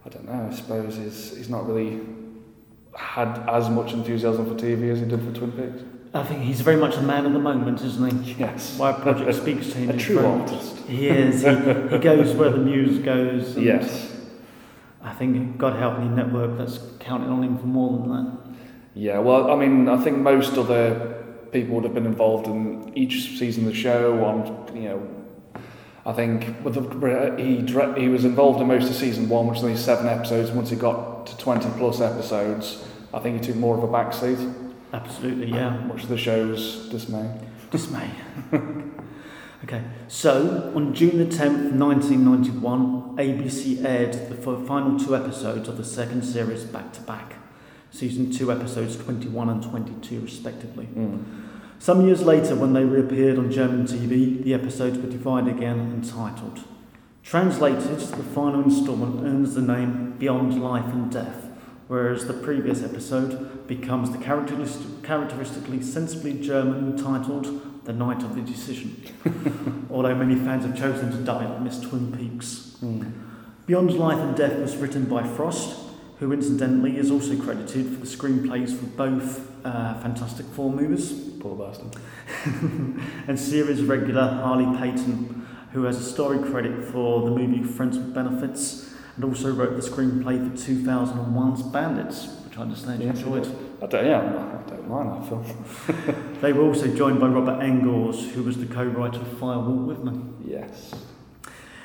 I 0.04 0.08
don't 0.10 0.26
know, 0.26 0.48
I 0.50 0.54
suppose 0.54 0.96
he's, 0.96 1.36
he's 1.36 1.48
not 1.48 1.66
really 1.66 2.00
had 2.94 3.38
as 3.48 3.68
much 3.70 3.92
enthusiasm 3.92 4.46
for 4.46 4.54
TV 4.62 4.90
as 4.92 5.00
he 5.00 5.06
did 5.06 5.20
for 5.22 5.32
Twin 5.32 5.52
Peaks. 5.52 5.82
I 6.12 6.22
think 6.22 6.42
he's 6.42 6.60
very 6.60 6.76
much 6.76 6.96
a 6.96 7.02
man 7.02 7.26
of 7.26 7.32
the 7.32 7.38
moment, 7.40 7.80
isn't 7.82 8.22
he? 8.22 8.34
Yes. 8.34 8.78
Why 8.78 8.90
a 8.90 8.94
project 9.00 9.34
speaks 9.34 9.70
to 9.70 9.78
him. 9.78 9.90
A 9.96 9.96
true 9.96 10.16
very- 10.20 10.26
artist. 10.40 10.70
He 10.86 11.08
is. 11.08 11.40
He, 11.42 11.48
he 11.48 11.98
goes 11.98 12.34
where 12.34 12.50
the 12.50 12.58
muse 12.58 12.98
goes. 12.98 13.56
Yes. 13.56 14.14
I 15.02 15.14
think 15.14 15.56
God 15.56 15.76
help 15.78 15.98
any 15.98 16.10
network 16.10 16.58
that's 16.58 16.78
counting 17.00 17.30
on 17.30 17.42
him 17.42 17.56
for 17.58 17.66
more 17.66 17.98
than 17.98 18.08
that. 18.10 18.38
Yeah, 18.94 19.18
well, 19.20 19.50
I 19.50 19.56
mean, 19.56 19.88
I 19.88 19.96
think 20.04 20.18
most 20.18 20.58
other 20.58 21.24
people 21.52 21.74
would 21.76 21.84
have 21.84 21.94
been 21.94 22.04
involved 22.06 22.46
in 22.46 22.92
each 22.96 23.38
season 23.38 23.66
of 23.66 23.72
the 23.72 23.78
show. 23.78 24.22
On 24.24 24.76
you 24.76 24.88
know, 24.90 25.23
I 26.06 26.12
think 26.12 26.62
with 26.62 26.74
the, 26.74 27.34
he 27.38 28.00
he 28.00 28.08
was 28.08 28.24
involved 28.24 28.60
in 28.60 28.68
most 28.68 28.90
of 28.90 28.94
season 28.94 29.28
one, 29.28 29.46
which 29.46 29.56
was 29.56 29.64
only 29.64 29.76
seven 29.76 30.06
episodes. 30.06 30.50
Once 30.50 30.70
he 30.70 30.76
got 30.76 31.26
to 31.26 31.36
twenty 31.38 31.68
plus 31.78 32.00
episodes, 32.00 32.84
I 33.12 33.20
think 33.20 33.40
he 33.40 33.46
took 33.46 33.56
more 33.56 33.76
of 33.76 33.82
a 33.82 33.88
backseat, 33.88 34.64
Absolutely, 34.94 35.48
yeah. 35.50 35.70
much 35.70 36.02
to 36.02 36.06
the 36.06 36.16
show's 36.16 36.88
dismay. 36.88 37.28
Dismay. 37.70 38.10
okay, 39.64 39.82
so 40.06 40.72
on 40.76 40.94
June 40.94 41.18
the 41.18 41.24
10th, 41.24 41.72
1991, 41.72 43.16
ABC 43.16 43.84
aired 43.84 44.12
the 44.12 44.36
final 44.36 44.98
two 44.98 45.16
episodes 45.16 45.68
of 45.68 45.76
the 45.76 45.84
second 45.84 46.22
series 46.22 46.62
back 46.62 46.92
to 46.92 47.00
back. 47.00 47.34
Season 47.90 48.30
2 48.30 48.50
episodes 48.52 48.96
21 48.96 49.48
and 49.48 49.62
22, 49.62 50.20
respectively. 50.20 50.86
Mm. 50.86 51.43
Some 51.84 52.06
years 52.06 52.22
later, 52.22 52.54
when 52.54 52.72
they 52.72 52.82
reappeared 52.82 53.36
on 53.36 53.52
German 53.52 53.84
TV, 53.84 54.42
the 54.42 54.54
episodes 54.54 54.96
were 54.96 55.10
divided 55.10 55.54
again 55.54 55.78
and 55.78 56.02
titled. 56.02 56.60
Translated, 57.22 57.98
the 57.98 58.22
final 58.22 58.62
instalment 58.62 59.22
earns 59.22 59.54
the 59.54 59.60
name 59.60 60.14
Beyond 60.18 60.62
Life 60.62 60.86
and 60.86 61.12
Death, 61.12 61.46
whereas 61.88 62.26
the 62.26 62.32
previous 62.32 62.82
episode 62.82 63.66
becomes 63.66 64.10
the 64.12 64.16
characteristic, 64.16 65.02
characteristically 65.02 65.82
sensibly 65.82 66.32
German 66.40 66.96
titled 66.96 67.84
The 67.84 67.92
Night 67.92 68.22
of 68.22 68.34
the 68.34 68.40
Decision. 68.40 69.86
Although 69.90 70.14
many 70.14 70.36
fans 70.36 70.64
have 70.64 70.78
chosen 70.78 71.10
to 71.10 71.18
dub 71.18 71.42
it 71.42 71.60
Miss 71.60 71.80
Twin 71.80 72.16
Peaks. 72.16 72.78
Mm. 72.82 73.12
Beyond 73.66 73.92
Life 73.92 74.20
and 74.20 74.34
Death 74.34 74.58
was 74.58 74.74
written 74.78 75.04
by 75.04 75.22
Frost, 75.22 75.83
who 76.18 76.32
incidentally 76.32 76.96
is 76.96 77.10
also 77.10 77.36
credited 77.36 77.86
for 77.86 78.00
the 78.00 78.06
screenplays 78.06 78.76
for 78.76 78.86
both 78.86 79.50
uh, 79.64 80.00
Fantastic 80.00 80.46
Four 80.46 80.70
movies 80.70 81.34
Poor 81.44 81.56
bastard. 81.56 81.94
and 83.28 83.38
series 83.38 83.82
regular 83.82 84.26
Harley 84.26 84.64
Peyton, 84.78 85.46
who 85.72 85.82
has 85.82 85.98
a 85.98 86.02
story 86.02 86.38
credit 86.38 86.86
for 86.86 87.28
the 87.28 87.30
movie 87.30 87.62
Friends 87.62 87.98
with 87.98 88.14
Benefits 88.14 88.94
and 89.16 89.24
also 89.26 89.52
wrote 89.52 89.76
the 89.76 89.86
screenplay 89.86 90.38
for 90.38 90.56
2001's 90.56 91.62
Bandits, 91.64 92.28
which 92.46 92.56
I 92.56 92.62
understand 92.62 93.02
you 93.02 93.10
enjoyed. 93.10 93.46
I 93.82 93.86
don't, 93.86 94.06
yeah, 94.06 94.20
I 94.20 94.70
don't 94.70 94.88
mind 94.88 95.22
that 95.22 95.28
film. 95.28 96.34
They 96.40 96.54
were 96.54 96.62
also 96.62 96.88
joined 96.96 97.20
by 97.20 97.26
Robert 97.28 97.62
Engels, 97.62 98.32
who 98.32 98.42
was 98.42 98.56
the 98.56 98.66
co-writer 98.66 99.20
of 99.20 99.38
Firewall 99.38 99.84
with 99.84 100.02
me. 100.02 100.18
Yes. 100.46 100.94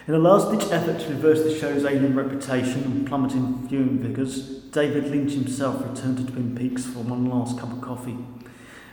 In 0.10 0.16
a 0.16 0.18
last-ditch 0.18 0.72
effort 0.72 1.00
to 1.02 1.10
reverse 1.10 1.44
the 1.44 1.56
show's 1.56 1.86
alien 1.86 2.16
reputation 2.16 2.82
and 2.82 3.08
plummeting 3.08 3.68
viewing 3.68 4.02
figures, 4.02 4.50
David 4.72 5.12
Lynch 5.12 5.34
himself 5.34 5.88
returned 5.88 6.18
to 6.18 6.26
Twin 6.26 6.58
Peaks 6.58 6.84
for 6.84 7.02
one 7.02 7.30
last 7.30 7.60
cup 7.60 7.72
of 7.72 7.80
coffee. 7.80 8.18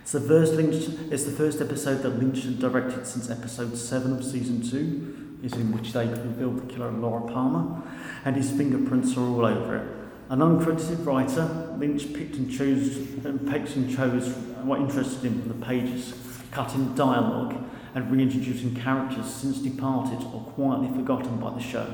It's 0.02 0.12
the 0.12 0.20
first 0.20 0.52
Lynch. 0.52 0.90
It's 1.10 1.24
the 1.24 1.32
first 1.32 1.62
episode 1.62 2.02
that 2.02 2.18
Lynch 2.18 2.44
had 2.44 2.58
directed 2.58 3.06
since 3.06 3.30
episode 3.30 3.78
seven 3.78 4.12
of 4.12 4.26
season 4.26 4.60
two, 4.60 5.38
is 5.42 5.54
in 5.54 5.72
which 5.72 5.94
they 5.94 6.04
revealed 6.04 6.68
the 6.68 6.74
killer 6.74 6.90
Laura 6.90 7.26
Palmer, 7.32 7.80
and 8.26 8.36
his 8.36 8.50
fingerprints 8.50 9.16
are 9.16 9.22
all 9.22 9.46
over 9.46 9.76
it. 9.78 9.88
An 10.28 10.40
uncredited 10.40 11.06
writer, 11.06 11.74
Lynch 11.78 12.12
picked 12.12 12.36
and 12.36 12.52
chose 12.52 12.94
and 13.24 13.50
picked 13.50 13.74
and 13.74 13.88
chose 13.88 14.36
what 14.64 14.80
interested 14.80 15.24
him 15.24 15.40
from 15.40 15.58
the 15.58 15.66
pages, 15.66 16.12
cutting 16.50 16.94
dialogue 16.94 17.56
and 17.96 18.10
reintroducing 18.10 18.74
characters 18.74 19.24
since 19.24 19.58
departed 19.58 20.22
or 20.34 20.42
quietly 20.54 20.88
forgotten 20.88 21.38
by 21.38 21.50
the 21.54 21.60
show. 21.60 21.88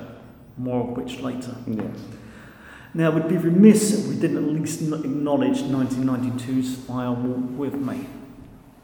More 0.58 0.80
of 0.80 0.96
which 0.96 1.20
later. 1.20 1.54
Yes. 1.64 1.96
Now, 2.92 3.12
we'd 3.12 3.28
be 3.28 3.36
remiss 3.36 4.00
if 4.00 4.08
we 4.08 4.16
didn't 4.16 4.38
at 4.38 4.50
least 4.50 4.82
acknowledge 4.82 5.62
1992's 5.62 6.74
Firewall 6.74 7.38
with 7.56 7.74
Me. 7.74 8.06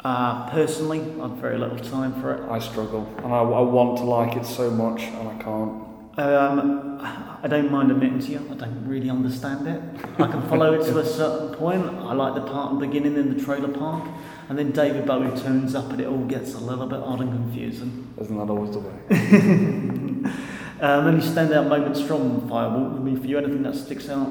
Uh, 0.04 0.48
personally, 0.50 1.00
I've 1.20 1.32
very 1.32 1.58
little 1.58 1.78
time 1.78 2.18
for 2.22 2.34
it. 2.34 2.48
I 2.48 2.60
struggle, 2.60 3.12
and 3.18 3.34
I, 3.34 3.40
I 3.40 3.60
want 3.62 3.98
to 3.98 4.04
like 4.04 4.36
it 4.36 4.46
so 4.46 4.70
much, 4.70 5.02
and 5.02 5.28
I 5.28 5.42
can't. 5.42 5.88
Um, 6.18 6.98
I 7.42 7.48
don't 7.48 7.70
mind 7.70 7.90
admitting 7.90 8.20
to 8.20 8.30
you, 8.30 8.48
I 8.50 8.54
don't 8.54 8.86
really 8.86 9.10
understand 9.10 9.66
it. 9.66 9.82
I 10.20 10.28
can 10.28 10.48
follow 10.48 10.72
it 10.72 10.84
to 10.86 10.98
a 10.98 11.04
certain 11.04 11.54
point. 11.56 11.84
I 11.84 12.12
like 12.12 12.34
the 12.34 12.40
part 12.42 12.72
at 12.72 12.78
the 12.78 12.86
beginning 12.86 13.16
in 13.16 13.36
the 13.36 13.44
trailer 13.44 13.68
park, 13.68 14.08
and 14.48 14.58
then 14.58 14.70
David 14.72 15.06
Bowie 15.06 15.38
turns 15.40 15.74
up 15.74 15.90
and 15.90 16.00
it 16.00 16.06
all 16.06 16.24
gets 16.24 16.54
a 16.54 16.58
little 16.58 16.86
bit 16.86 17.00
odd 17.00 17.20
and 17.20 17.30
confusing. 17.30 18.12
Isn't 18.20 18.36
that 18.36 18.50
always 18.50 18.72
the 18.72 18.80
way? 18.80 20.32
Um, 20.80 21.08
any 21.08 21.18
standout 21.18 21.68
moments 21.68 22.00
from 22.00 22.48
Firewall 22.48 22.90
with 22.90 23.02
Me 23.02 23.16
for 23.16 23.26
you? 23.26 23.36
Anything 23.36 23.64
that 23.64 23.74
sticks 23.74 24.08
out? 24.08 24.28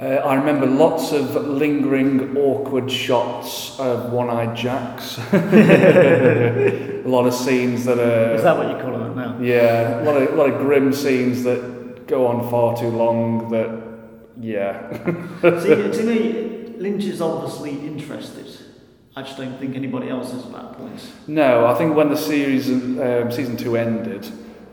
Uh, 0.00 0.04
I 0.04 0.34
remember 0.34 0.66
lots 0.66 1.12
of 1.12 1.36
lingering, 1.36 2.36
awkward 2.36 2.90
shots 2.90 3.78
of 3.78 4.12
one-eyed 4.12 4.56
jacks. 4.56 5.18
a 5.32 7.02
lot 7.06 7.26
of 7.26 7.34
scenes 7.34 7.84
that 7.84 8.00
are 8.00 8.34
Is 8.34 8.42
that 8.42 8.56
what 8.56 8.70
you 8.70 8.82
call 8.82 9.00
it 9.04 9.14
now? 9.14 9.38
yeah, 9.40 10.00
a 10.00 10.04
lot 10.04 10.20
of 10.20 10.32
a 10.32 10.34
lot 10.34 10.50
of 10.50 10.58
grim 10.58 10.92
scenes 10.92 11.44
that 11.44 12.08
go 12.08 12.26
on 12.26 12.50
far 12.50 12.76
too 12.76 12.88
long. 12.88 13.48
That 13.50 13.70
yeah, 14.40 14.90
See, 15.60 15.92
to 15.98 16.02
me, 16.02 16.74
Lynch 16.78 17.04
is 17.04 17.20
obviously 17.20 17.86
interested. 17.86 18.48
I 19.14 19.22
just 19.22 19.36
don't 19.36 19.58
think 19.58 19.76
anybody 19.76 20.08
else 20.08 20.32
is 20.32 20.46
at 20.46 20.52
that 20.52 20.72
point. 20.78 21.00
no. 21.26 21.66
I 21.66 21.74
think 21.74 21.94
when 21.94 22.08
the 22.08 22.16
series 22.16 22.70
um, 22.70 23.30
season 23.30 23.56
two 23.58 23.76
ended, 23.76 24.26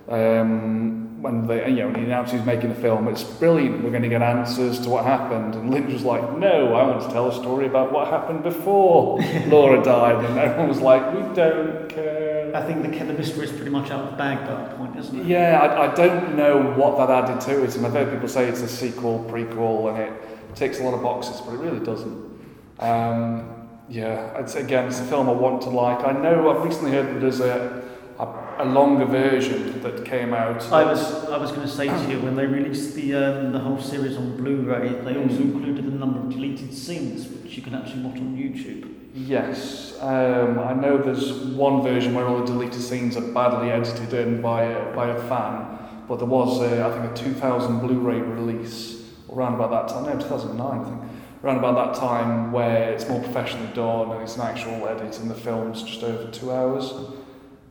um, 0.07 1.21
when 1.21 1.45
they 1.45 1.69
you 1.69 1.77
know 1.77 1.87
when 1.87 1.95
he 1.95 2.03
announced 2.03 2.31
he 2.31 2.37
was 2.37 2.45
making 2.45 2.69
the 2.69 2.75
film, 2.75 3.09
it's 3.09 3.23
brilliant. 3.23 3.83
We're 3.83 3.89
going 3.89 4.03
to 4.03 4.09
get 4.09 4.21
answers 4.21 4.79
to 4.79 4.89
what 4.89 5.03
happened, 5.03 5.55
and 5.55 5.69
Lynch 5.71 5.91
was 5.91 6.03
like, 6.03 6.37
"No, 6.37 6.73
I 6.73 6.87
want 6.87 7.01
to 7.01 7.09
tell 7.09 7.27
a 7.29 7.33
story 7.33 7.65
about 7.65 7.91
what 7.91 8.07
happened 8.07 8.43
before 8.43 9.19
Laura 9.47 9.83
died," 9.83 10.23
and 10.23 10.39
everyone 10.39 10.69
was 10.69 10.79
like, 10.79 11.13
"We 11.13 11.21
don't 11.35 11.89
care." 11.89 12.55
I 12.55 12.63
think 12.63 12.81
the, 12.81 13.05
the 13.05 13.13
mystery 13.13 13.45
is 13.45 13.51
pretty 13.51 13.69
much 13.69 13.91
out 13.91 14.05
of 14.05 14.11
the 14.11 14.17
bag 14.17 14.39
by 14.39 14.55
that 14.55 14.77
point, 14.77 14.97
isn't 14.97 15.19
it? 15.19 15.25
Yeah, 15.27 15.59
I, 15.61 15.91
I 15.91 15.95
don't 15.95 16.35
know 16.35 16.71
what 16.77 16.97
that 16.97 17.09
added 17.09 17.41
to 17.41 17.63
it, 17.63 17.75
and 17.75 17.85
I've 17.85 17.93
heard 17.93 18.11
people 18.11 18.27
say 18.27 18.47
it's 18.47 18.61
a 18.61 18.67
sequel, 18.67 19.27
prequel, 19.29 19.89
and 19.89 19.99
it 19.99 20.13
ticks 20.55 20.79
a 20.79 20.83
lot 20.83 20.93
of 20.93 21.03
boxes, 21.03 21.41
but 21.41 21.53
it 21.53 21.57
really 21.57 21.85
doesn't. 21.85 22.39
Um, 22.79 23.58
yeah, 23.89 24.39
it's 24.39 24.55
again, 24.55 24.87
it's 24.87 24.99
a 24.99 25.05
film 25.05 25.29
I 25.29 25.33
want 25.33 25.61
to 25.63 25.69
like. 25.69 26.05
I 26.05 26.11
know 26.11 26.49
I've 26.49 26.63
recently 26.63 26.91
heard 26.91 27.07
that 27.07 27.19
there's 27.19 27.39
a 27.39 27.83
a, 28.19 28.55
a 28.59 28.65
longer 28.65 29.05
version 29.05 29.81
that 29.81 30.05
came 30.05 30.33
out. 30.33 30.61
I 30.71 30.83
was 30.83 31.25
I 31.25 31.37
was 31.37 31.51
going 31.51 31.67
to 31.67 31.73
say 31.73 31.87
to 31.87 32.11
you 32.11 32.19
when 32.19 32.35
they 32.35 32.45
released 32.45 32.95
the 32.95 33.15
um, 33.15 33.51
the 33.53 33.59
whole 33.59 33.79
series 33.79 34.17
on 34.17 34.37
Blu-ray, 34.37 34.89
they 35.03 35.17
also 35.17 35.41
included 35.41 35.85
a 35.85 35.91
number 35.91 36.19
of 36.19 36.29
deleted 36.29 36.73
scenes 36.73 37.27
which 37.27 37.55
you 37.55 37.63
can 37.63 37.73
actually 37.73 38.03
watch 38.03 38.17
on 38.17 38.35
YouTube. 38.35 38.93
Yes, 39.15 39.97
um, 40.01 40.59
I 40.59 40.73
know 40.73 40.97
there's 40.97 41.31
one 41.31 41.81
version 41.81 42.13
where 42.13 42.27
all 42.27 42.39
the 42.39 42.45
deleted 42.45 42.81
scenes 42.81 43.17
are 43.17 43.21
badly 43.33 43.71
edited 43.71 44.13
in 44.13 44.41
by 44.41 44.63
a, 44.63 44.95
by 44.95 45.09
a 45.09 45.19
fan, 45.27 45.79
but 46.07 46.19
there 46.19 46.27
was, 46.27 46.61
a, 46.61 46.85
I 46.85 46.91
think, 46.91 47.11
a 47.11 47.33
2000 47.33 47.79
Blu-ray 47.79 48.19
release 48.21 49.09
around 49.33 49.55
about 49.55 49.71
that 49.71 49.93
time. 49.93 50.05
No, 50.05 50.21
2009, 50.21 50.61
I 50.61 50.83
think. 50.83 51.08
Around 51.43 51.57
about 51.57 51.93
that 51.93 51.99
time, 51.99 52.51
where 52.51 52.91
it's 52.91 53.07
more 53.07 53.21
professionally 53.21 53.71
done 53.73 54.11
and 54.11 54.21
it's 54.21 54.35
an 54.35 54.41
actual 54.41 54.87
edit, 54.87 55.19
and 55.19 55.31
the 55.31 55.35
film's 55.35 55.83
just 55.83 56.03
over 56.03 56.29
two 56.31 56.51
hours 56.51 56.93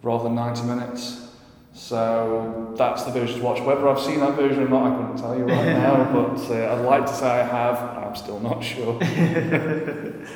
rather 0.02 0.24
than 0.24 0.34
90 0.36 0.62
minutes. 0.62 1.24
So 1.74 2.74
that's 2.76 3.04
the 3.04 3.10
version 3.10 3.38
to 3.40 3.44
watch. 3.44 3.60
Whether 3.60 3.88
I've 3.88 4.00
seen 4.00 4.20
that 4.20 4.34
version 4.34 4.62
or 4.64 4.68
not, 4.68 4.92
I 4.92 4.96
couldn't 4.96 5.16
tell 5.18 5.36
you 5.36 5.44
right 5.44 5.66
now, 5.66 6.10
but 6.12 6.40
uh, 6.50 6.74
I'd 6.74 6.84
like 6.84 7.06
to 7.06 7.12
say 7.14 7.26
I 7.26 7.42
have, 7.42 7.78
I'm 7.98 8.16
still 8.16 8.40
not 8.40 8.64
sure. 8.64 8.98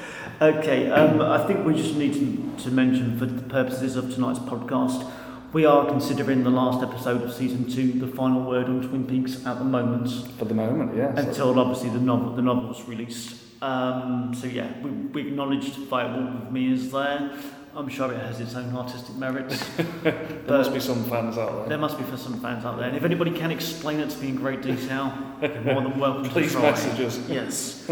Okay, 0.42 0.90
um, 0.90 1.20
I 1.20 1.46
think 1.46 1.64
we 1.64 1.72
just 1.72 1.94
need 1.94 2.14
to, 2.14 2.64
to 2.64 2.70
mention 2.72 3.16
for 3.16 3.26
the 3.26 3.42
purposes 3.42 3.94
of 3.94 4.12
tonight's 4.12 4.40
podcast, 4.40 5.08
we 5.52 5.66
are 5.66 5.86
considering 5.86 6.44
the 6.44 6.50
last 6.50 6.82
episode 6.82 7.22
of 7.22 7.32
season 7.32 7.70
two 7.70 7.92
the 7.92 8.06
final 8.06 8.42
word 8.42 8.66
on 8.66 8.88
Twin 8.88 9.06
Peaks 9.06 9.44
at 9.44 9.58
the 9.58 9.64
moment. 9.64 10.08
For 10.38 10.46
the 10.46 10.54
moment, 10.54 10.96
yes. 10.96 11.18
until 11.18 11.58
obviously 11.58 11.90
the 11.90 11.98
novel 11.98 12.34
the 12.34 12.42
novel's 12.42 12.82
released. 12.88 13.36
Um, 13.60 14.34
so 14.34 14.46
yeah, 14.46 14.72
we, 14.80 14.90
we 14.90 15.28
acknowledged 15.28 15.74
Firewall 15.74 16.40
with 16.40 16.50
Me 16.50 16.72
is 16.72 16.90
there. 16.90 17.38
I'm 17.74 17.88
sure 17.88 18.12
it 18.12 18.18
has 18.18 18.40
its 18.40 18.54
own 18.54 18.74
artistic 18.74 19.14
merits. 19.16 19.64
There 20.02 20.58
must 20.58 20.74
be 20.74 20.80
some 20.80 21.04
fans 21.04 21.38
out 21.38 21.52
there. 21.52 21.68
There 21.68 21.78
must 21.78 21.96
be 21.96 22.04
for 22.04 22.16
some 22.16 22.40
fans 22.40 22.64
out 22.64 22.78
there. 22.78 22.88
And 22.88 22.96
if 22.96 23.04
anybody 23.04 23.30
can 23.30 23.50
explain 23.50 24.00
it 24.00 24.10
to 24.10 24.18
me 24.18 24.30
in 24.30 24.36
great 24.36 24.60
detail, 24.60 25.16
you're 25.40 25.60
more 25.60 25.82
than 25.82 25.98
welcome 25.98 26.24
Please 26.24 26.52
to 26.52 26.58
try. 26.58 26.70
message 26.70 27.00
us. 27.00 27.28
Yes. 27.28 27.90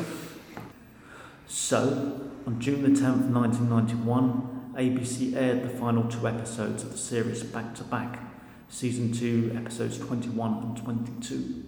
so, 1.46 2.30
on 2.46 2.60
June 2.60 2.82
the 2.82 3.00
10th, 3.00 3.30
1991, 3.30 4.59
ABC 4.74 5.34
aired 5.34 5.62
the 5.62 5.68
final 5.68 6.04
two 6.04 6.26
episodes 6.26 6.82
of 6.82 6.92
the 6.92 6.98
series 6.98 7.42
back 7.42 7.74
to 7.74 7.84
back, 7.84 8.20
season 8.68 9.12
2, 9.12 9.54
episodes 9.56 9.98
21 9.98 10.62
and 10.62 10.76
22. 10.76 11.64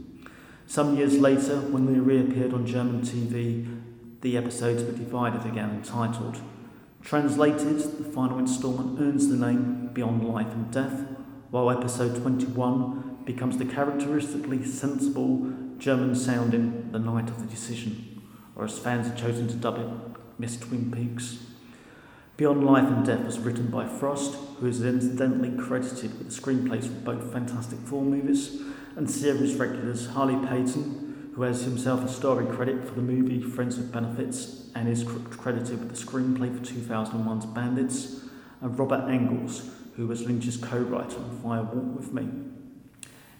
Some 0.66 0.96
years 0.96 1.18
later, 1.18 1.56
when 1.60 1.92
they 1.92 1.98
reappeared 1.98 2.54
on 2.54 2.66
German 2.66 3.02
TV, 3.02 3.80
the 4.20 4.36
episodes 4.36 4.84
were 4.84 4.92
divided 4.92 5.44
again 5.44 5.70
and 5.70 5.84
titled. 5.84 6.38
Translated, 7.02 7.78
the 7.78 8.04
final 8.04 8.38
instalment 8.38 9.00
earns 9.00 9.28
the 9.28 9.36
name 9.36 9.90
Beyond 9.92 10.26
Life 10.28 10.52
and 10.52 10.70
Death, 10.70 11.04
while 11.50 11.70
episode 11.70 12.22
21 12.22 13.18
becomes 13.24 13.58
the 13.58 13.64
characteristically 13.64 14.64
sensible 14.64 15.52
German 15.78 16.14
sounding 16.14 16.92
The 16.92 17.00
Night 17.00 17.28
of 17.28 17.40
the 17.40 17.46
Decision, 17.46 18.22
or 18.54 18.64
as 18.64 18.78
fans 18.78 19.08
have 19.08 19.18
chosen 19.18 19.48
to 19.48 19.54
dub 19.56 19.78
it, 19.78 19.88
Miss 20.38 20.56
Twin 20.56 20.92
Peaks. 20.92 21.38
Beyond 22.42 22.66
Life 22.66 22.88
and 22.88 23.06
Death 23.06 23.24
was 23.24 23.38
written 23.38 23.68
by 23.68 23.86
Frost, 23.86 24.34
who 24.58 24.66
is 24.66 24.82
incidentally 24.82 25.56
credited 25.56 26.18
with 26.18 26.28
the 26.28 26.42
screenplays 26.42 26.86
for 26.86 27.14
both 27.14 27.32
Fantastic 27.32 27.78
Four 27.78 28.02
movies, 28.02 28.60
and 28.96 29.08
series 29.08 29.54
regulars 29.54 30.08
Harley 30.08 30.44
Peyton, 30.48 31.30
who 31.36 31.42
has 31.42 31.62
himself 31.62 32.02
a 32.02 32.08
story 32.08 32.44
credit 32.46 32.84
for 32.84 32.96
the 32.96 33.00
movie 33.00 33.40
Friends 33.40 33.76
with 33.76 33.92
Benefits 33.92 34.70
and 34.74 34.88
is 34.88 35.04
cr- 35.04 35.20
credited 35.36 35.78
with 35.78 35.90
the 35.90 36.04
screenplay 36.04 36.52
for 36.52 36.64
2001's 36.64 37.46
Bandits, 37.46 38.24
and 38.60 38.76
Robert 38.76 39.08
Engels, 39.08 39.70
who 39.94 40.08
was 40.08 40.26
Lynch's 40.26 40.56
co-writer 40.56 41.18
on 41.18 41.38
Fire 41.44 41.62
Walk 41.62 41.96
with 41.96 42.12
Me. 42.12 42.28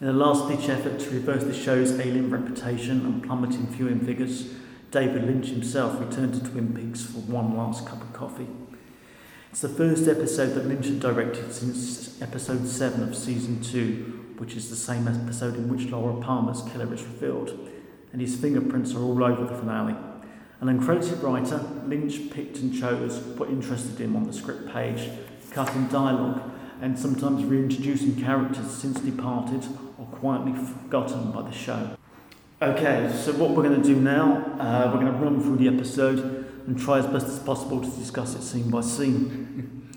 In 0.01 0.07
a 0.07 0.13
last-ditch 0.13 0.69
effort 0.69 1.01
to 1.01 1.11
reverse 1.11 1.43
the 1.43 1.53
show's 1.53 1.91
alien 1.99 2.31
reputation 2.31 3.05
and 3.05 3.25
plummeting 3.25 3.67
viewing 3.67 3.99
figures, 3.99 4.55
David 4.93 5.25
Lynch 5.25 5.49
himself 5.49 5.99
returned 5.99 6.35
to 6.35 6.49
Twin 6.49 6.73
Peaks 6.73 7.05
for 7.05 7.19
one 7.19 7.57
last 7.57 7.85
cup 7.85 8.01
of 8.01 8.13
coffee. 8.13 8.47
It's 9.53 9.61
the 9.61 9.69
first 9.69 10.09
episode 10.09 10.55
that 10.55 10.67
Lynch 10.67 10.87
had 10.87 10.99
directed 10.99 11.53
since 11.53 12.23
episode 12.23 12.67
7 12.67 13.07
of 13.07 13.15
season 13.15 13.63
2, 13.63 14.37
which 14.39 14.57
is 14.57 14.71
the 14.71 14.77
same 14.77 15.07
episode 15.07 15.57
in 15.57 15.69
which 15.69 15.91
Laura 15.91 16.19
Palmer's 16.23 16.63
killer 16.73 16.93
is 16.95 17.03
revealed, 17.03 17.51
and 18.13 18.23
his 18.23 18.35
fingerprints 18.35 18.95
are 18.95 19.03
all 19.03 19.23
over 19.23 19.45
the 19.45 19.55
finale. 19.55 19.95
An 20.63 20.69
uncredited 20.69 21.23
writer, 21.23 21.59
Lynch 21.87 22.31
picked 22.31 22.61
and 22.61 22.73
chose 22.73 23.19
what 23.37 23.51
interested 23.51 24.01
him 24.01 24.17
on 24.17 24.25
the 24.25 24.33
script 24.33 24.73
page, 24.73 25.11
cutting 25.51 25.87
dialogue, 25.89 26.51
and 26.81 26.99
sometimes 26.99 27.45
reintroducing 27.45 28.23
characters 28.23 28.71
since 28.71 29.01
departed 29.01 29.67
or 29.99 30.07
quietly 30.07 30.55
forgotten 30.55 31.31
by 31.31 31.43
the 31.43 31.53
show. 31.53 31.95
Okay, 32.63 33.13
so 33.15 33.33
what 33.33 33.51
we're 33.51 33.65
going 33.65 33.83
to 33.83 33.87
do 33.87 33.97
now, 33.97 34.37
uh, 34.59 34.91
we're 34.95 35.01
going 35.01 35.13
to 35.13 35.19
run 35.19 35.43
through 35.43 35.57
the 35.57 35.69
episode 35.69 36.43
and 36.67 36.79
try 36.79 36.99
as 36.99 37.07
best 37.07 37.27
as 37.27 37.39
possible 37.39 37.81
to 37.81 37.91
discuss 37.91 38.35
it 38.35 38.43
scene 38.43 38.71
by 38.71 38.81
scene. 38.81 39.89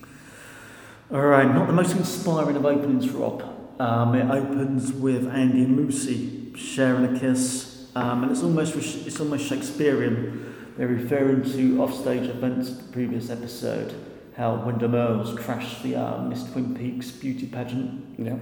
All 1.12 1.22
right, 1.22 1.46
not 1.54 1.68
the 1.68 1.74
most 1.74 1.96
inspiring 1.96 2.56
of 2.56 2.66
openings, 2.66 3.06
for 3.06 3.18
Rob. 3.20 3.44
Um, 3.80 4.16
it 4.16 4.30
opens 4.32 4.92
with 4.92 5.28
Andy 5.28 5.64
and 5.64 5.78
Lucy 5.78 6.54
sharing 6.56 7.16
a 7.16 7.20
kiss, 7.20 7.88
um, 7.96 8.24
and 8.24 8.32
it's 8.32 8.42
almost 8.42 8.76
it's 8.76 9.20
almost 9.20 9.46
Shakespearean. 9.48 10.54
They're 10.78 10.88
referring 10.88 11.44
to 11.52 11.82
offstage 11.82 12.28
events 12.28 12.70
of 12.70 12.78
the 12.88 12.92
previous 12.92 13.30
episode, 13.30 13.94
how 14.36 14.56
Windom 14.56 14.96
Earle's 14.96 15.38
crashed 15.38 15.84
the 15.84 15.96
uh, 15.96 16.22
Miss 16.24 16.44
Twin 16.52 16.76
Peaks 16.76 17.12
beauty 17.12 17.46
pageant, 17.48 18.18
Yeah. 18.20 18.38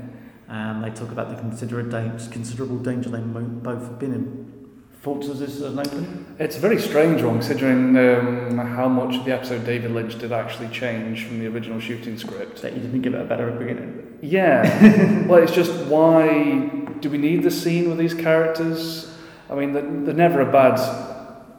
and 0.48 0.84
they 0.84 0.90
talk 0.92 1.12
about 1.12 1.30
the 1.30 1.36
considerable 1.36 1.92
danger, 1.92 2.30
considerable 2.32 2.78
danger 2.78 3.10
they 3.10 3.20
both 3.20 3.82
have 3.84 4.00
been 4.00 4.14
in. 4.14 4.63
Thoughts 5.04 5.28
as 5.28 5.42
this 5.42 5.56
as 5.58 5.64
an 5.64 5.80
open? 5.80 6.36
It's 6.40 6.56
a 6.56 6.62
very 6.62 6.80
strange 6.80 7.22
one 7.22 7.34
considering 7.34 7.98
um, 7.98 8.58
how 8.58 8.88
much 8.88 9.18
of 9.18 9.26
the 9.26 9.34
episode 9.34 9.66
David 9.66 9.92
Lynch 9.92 10.18
did 10.18 10.32
actually 10.32 10.70
change 10.70 11.26
from 11.26 11.40
the 11.40 11.48
original 11.48 11.82
shooting 11.82 12.18
script. 12.18 12.62
That 12.62 12.72
you 12.72 12.80
didn't 12.80 13.02
give 13.02 13.14
it 13.14 13.20
a 13.20 13.26
better 13.26 13.52
beginning. 13.52 14.18
Yeah. 14.22 15.26
well, 15.28 15.44
it's 15.44 15.52
just 15.52 15.74
why 15.88 16.70
do 17.02 17.10
we 17.10 17.18
need 17.18 17.44
the 17.44 17.52
scene 17.52 17.90
with 17.90 17.98
these 17.98 18.14
characters? 18.14 19.14
I 19.50 19.56
mean, 19.56 19.74
they're, 19.74 19.82
they're 19.82 20.14
never 20.14 20.40
a 20.40 20.50
bad, 20.50 20.80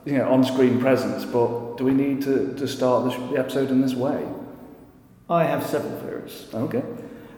you 0.06 0.16
know, 0.16 0.32
on-screen 0.32 0.80
presence, 0.80 1.26
but 1.26 1.76
do 1.76 1.84
we 1.84 1.92
need 1.92 2.22
to, 2.22 2.54
to 2.54 2.66
start 2.66 3.04
the, 3.04 3.10
sh- 3.10 3.30
the 3.30 3.38
episode 3.38 3.70
in 3.70 3.82
this 3.82 3.92
way? 3.92 4.26
I 5.28 5.44
have 5.44 5.66
several 5.66 6.00
theories. 6.00 6.46
Okay. 6.54 6.82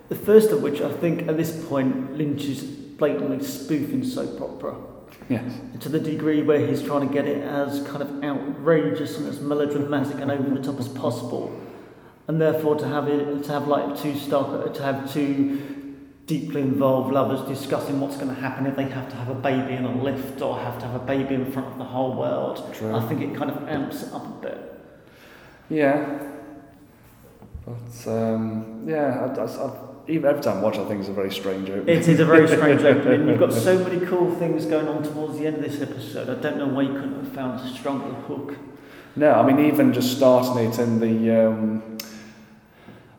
The 0.08 0.14
first 0.14 0.52
of 0.52 0.62
which 0.62 0.80
I 0.80 0.92
think 0.92 1.26
at 1.26 1.36
this 1.36 1.66
point 1.66 2.16
Lynch 2.16 2.44
is 2.44 2.62
blatantly 2.62 3.44
spoofing 3.44 4.04
soap 4.04 4.40
opera 4.40 4.76
Yes. 5.28 5.58
to 5.80 5.88
the 5.88 5.98
degree 5.98 6.42
where 6.42 6.64
he's 6.64 6.82
trying 6.82 7.06
to 7.06 7.12
get 7.12 7.26
it 7.26 7.42
as 7.42 7.82
kind 7.88 8.00
of 8.00 8.22
outrageous 8.22 9.18
and 9.18 9.28
as 9.28 9.40
melodramatic 9.40 10.20
and 10.20 10.30
over 10.30 10.48
the 10.48 10.62
top 10.62 10.78
as 10.78 10.88
possible, 10.88 11.60
and 12.28 12.40
therefore 12.40 12.76
to 12.76 12.86
have 12.86 13.08
it 13.08 13.42
to 13.44 13.52
have 13.52 13.66
like 13.66 14.00
two 14.00 14.16
star 14.16 14.68
to 14.68 14.82
have 14.82 15.12
two 15.12 15.60
deeply 16.26 16.60
involved 16.60 17.12
lovers 17.12 17.40
discussing 17.48 18.00
what's 18.00 18.16
going 18.16 18.28
to 18.28 18.40
happen 18.40 18.66
if 18.66 18.74
they 18.74 18.88
have 18.88 19.08
to 19.08 19.16
have 19.16 19.28
a 19.28 19.34
baby 19.34 19.74
in 19.74 19.84
a 19.84 20.02
lift 20.02 20.42
or 20.42 20.58
have 20.58 20.78
to 20.78 20.86
have 20.86 21.00
a 21.00 21.04
baby 21.04 21.36
in 21.36 21.50
front 21.52 21.68
of 21.68 21.78
the 21.78 21.84
whole 21.84 22.14
world. 22.14 22.74
True. 22.74 22.94
I 22.94 23.00
think 23.08 23.20
it 23.22 23.36
kind 23.36 23.50
of 23.50 23.68
amps 23.68 24.02
it 24.02 24.12
up 24.12 24.26
a 24.26 24.42
bit. 24.42 24.80
Yeah. 25.70 26.22
But 27.64 28.10
um, 28.10 28.84
yeah, 28.86 29.32
I, 29.36 29.40
I, 29.40 29.44
I, 29.44 29.85
even 30.08 30.24
every 30.30 30.42
time 30.42 30.58
I 30.58 30.60
watch, 30.62 30.76
I 30.78 30.84
think 30.86 31.00
it's 31.00 31.08
a 31.08 31.12
very 31.12 31.32
strange 31.32 31.68
opening. 31.68 31.88
It 31.96 32.06
is 32.08 32.20
a 32.20 32.24
very 32.24 32.46
strange 32.46 32.82
opening. 32.92 33.28
You've 33.28 33.38
got 33.40 33.52
so 33.52 33.78
many 33.78 34.04
cool 34.06 34.34
things 34.36 34.64
going 34.66 34.88
on 34.88 35.02
towards 35.02 35.38
the 35.38 35.46
end 35.46 35.56
of 35.56 35.62
this 35.62 35.80
episode. 35.82 36.28
I 36.30 36.40
don't 36.40 36.58
know 36.58 36.66
why 36.68 36.82
you 36.82 36.92
couldn't 36.94 37.24
have 37.24 37.32
found 37.32 37.60
a 37.60 37.68
stronger 37.72 38.14
hook. 38.14 38.56
No, 39.16 39.32
I 39.32 39.46
mean 39.50 39.64
even 39.66 39.92
just 39.92 40.16
starting 40.16 40.64
it 40.66 40.78
in 40.78 41.00
the 41.00 41.48
um, 41.48 41.98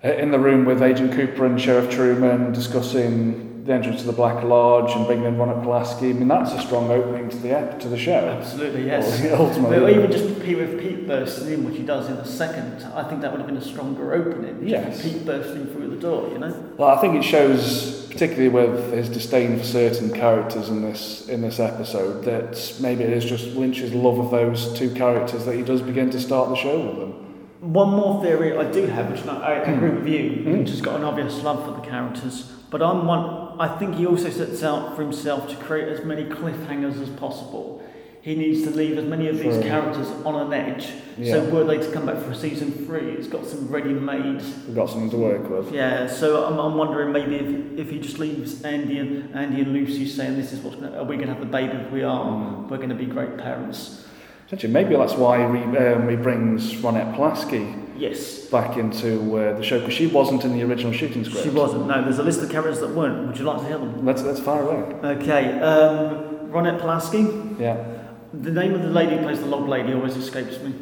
in 0.04 0.32
the 0.32 0.40
room 0.40 0.64
with 0.66 0.82
Agent 0.82 1.14
Cooper 1.14 1.46
and 1.46 1.60
Sheriff 1.60 1.90
Truman 1.90 2.54
discussing 2.54 3.66
the 3.66 3.74
entrance 3.74 4.00
to 4.02 4.08
the 4.08 4.14
Black 4.14 4.44
Lodge 4.44 4.96
and 4.96 5.06
bringing 5.08 5.26
in 5.26 5.38
Ronald 5.38 5.64
Pulaski. 5.64 6.12
I 6.12 6.14
mean 6.14 6.28
that's 6.30 6.54
a 6.54 6.62
strong 6.62 6.90
opening 6.92 7.30
to 7.30 7.38
the 7.38 7.50
ep- 7.52 7.80
to 7.82 7.90
the 7.90 7.98
show. 7.98 8.14
Absolutely, 8.14 8.86
yes. 8.86 9.22
Well, 9.24 9.42
ultimately, 9.48 9.78
Or 9.78 9.90
even 9.90 10.12
just 10.12 10.40
Pete 10.42 10.58
with 10.58 10.80
Pete 10.80 11.06
bursting 11.08 11.52
in, 11.52 11.64
which 11.66 11.76
he 11.76 11.84
does 11.84 12.08
in 12.08 12.14
a 12.14 12.26
second. 12.26 12.84
I 12.94 13.04
think 13.04 13.22
that 13.22 13.32
would 13.32 13.40
have 13.40 13.48
been 13.48 13.58
a 13.58 13.62
stronger 13.62 14.14
opening. 14.14 14.66
Yes. 14.66 15.02
Pete 15.02 15.26
bursting 15.26 15.66
the 15.98 16.08
door, 16.08 16.30
you 16.30 16.40
know. 16.40 16.74
Well, 16.78 16.90
I 16.90 17.02
think 17.02 17.16
it 17.16 17.24
shows, 17.24 18.06
particularly 18.08 18.50
with 18.50 18.94
his 18.94 19.10
disdain 19.10 19.58
for 19.58 19.64
certain 19.64 20.12
characters 20.12 20.70
in 20.70 20.82
this 20.82 21.28
in 21.28 21.42
this 21.42 21.60
episode, 21.60 22.24
that 22.26 22.76
maybe 22.80 23.04
it 23.04 23.12
is 23.12 23.26
just 23.26 23.48
Lynch's 23.56 23.94
love 23.94 24.20
of 24.20 24.32
those 24.32 24.78
two 24.78 24.94
characters 24.94 25.46
that 25.46 25.56
he 25.56 25.64
does 25.64 25.82
begin 25.82 26.10
to 26.12 26.20
start 26.20 26.50
the 26.50 26.56
show 26.56 26.80
with 26.80 26.98
them. 26.98 27.12
One 27.60 27.90
more 27.90 28.22
theory 28.24 28.56
I 28.56 28.72
do 28.72 28.86
have, 28.86 29.12
which 29.12 29.26
I 29.26 29.56
agree 29.74 29.90
with 29.90 30.08
you, 30.08 30.44
hmm. 30.44 30.52
Lynch 30.52 30.70
has 30.70 30.82
got 30.82 30.96
an 30.96 31.04
obvious 31.04 31.42
love 31.42 31.66
for 31.66 31.72
the 31.80 31.88
characters, 31.88 32.52
but 32.70 32.82
I'm 32.82 33.06
one. 33.06 33.60
I 33.60 33.78
think 33.80 33.96
he 33.96 34.06
also 34.06 34.30
sets 34.30 34.62
out 34.62 34.96
for 34.96 35.02
himself 35.02 35.50
to 35.50 35.56
create 35.56 35.88
as 35.88 36.06
many 36.06 36.26
cliffhangers 36.26 37.02
as 37.02 37.10
possible. 37.10 37.84
He 38.22 38.36
needs 38.36 38.64
to 38.64 38.72
leave 38.72 38.98
as 38.98 39.06
many 39.06 39.28
of 39.30 39.40
these 39.40 39.58
characters 39.64 40.10
on 40.26 40.36
an 40.36 40.52
edge. 40.54 40.92
Yeah. 41.18 41.34
So 41.34 41.50
were 41.50 41.64
they 41.64 41.78
to 41.78 41.92
come 41.94 42.06
back 42.06 42.18
for 42.22 42.34
season 42.34 42.72
three, 42.86 43.12
it's 43.12 43.28
got 43.28 43.46
some 43.46 43.70
ready-made. 43.70 44.42
We've 44.68 44.76
got 44.76 44.90
something 44.90 45.10
to 45.12 45.18
work 45.18 45.50
with. 45.50 45.72
Yeah. 45.74 46.08
So 46.08 46.46
I'm, 46.46 46.60
I'm 46.60 46.76
wondering 46.78 47.14
maybe 47.14 47.36
if, 47.36 47.80
if 47.80 47.90
he 47.90 48.00
just 48.00 48.20
leaves 48.20 48.64
Andy 48.64 49.00
and 49.00 49.34
Andy 49.34 49.62
and 49.62 49.72
Lucy 49.72 50.06
saying 50.08 50.36
this 50.36 50.52
is 50.52 50.60
what's 50.60 50.76
going 50.76 50.92
to, 50.92 51.00
are 51.00 51.06
we 51.06 51.16
going 51.16 51.28
to 51.30 51.34
have 51.36 51.40
the 51.40 51.46
baby? 51.50 51.74
If 51.78 51.92
we 51.92 52.04
are, 52.04 52.26
Mm. 52.26 52.70
we're 52.70 52.78
going 52.78 52.90
to 52.90 52.96
be 52.96 53.06
great 53.06 53.38
parents. 53.38 54.06
Actually, 54.52 54.74
maybe 54.74 54.96
that's 54.96 55.14
why 55.14 55.38
he, 55.40 55.78
um, 55.78 56.10
he 56.10 56.16
brings 56.16 56.74
Ronette 56.76 57.16
Pulaski 57.16 57.74
Yes. 57.98 58.46
back 58.48 58.78
into 58.78 59.38
uh, 59.38 59.58
the 59.58 59.64
show 59.64 59.80
because 59.80 59.94
she 59.94 60.08
wasn't 60.08 60.44
in 60.46 60.54
the 60.54 60.64
original 60.64 60.92
shooting 60.94 61.24
script. 61.26 61.44
She 61.44 61.50
wasn't. 61.50 61.88
No, 61.88 62.02
there's 62.04 62.20
a 62.20 62.24
list 62.24 62.42
of 62.42 62.50
characters 62.50 62.80
that 62.82 62.92
weren't. 62.92 63.28
Would 63.28 63.38
you 63.38 63.44
like 63.46 63.60
to 63.62 63.66
hear 63.68 63.78
them? 63.78 64.06
That's 64.06 64.22
that's 64.22 64.40
far 64.40 64.62
away. 64.64 64.94
Okay, 65.18 65.60
um, 65.60 66.50
Ronette 66.52 66.80
Pulaski. 66.80 67.28
Yeah, 67.60 67.97
The 68.42 68.52
name 68.52 68.74
of 68.74 68.82
the 68.84 68.90
lady 68.90 69.18
who 69.18 69.24
plays 69.24 69.40
the 69.40 69.46
log 69.48 69.68
lady 69.68 69.94
always 69.94 70.16
escapes 70.16 70.60
me. 70.60 70.74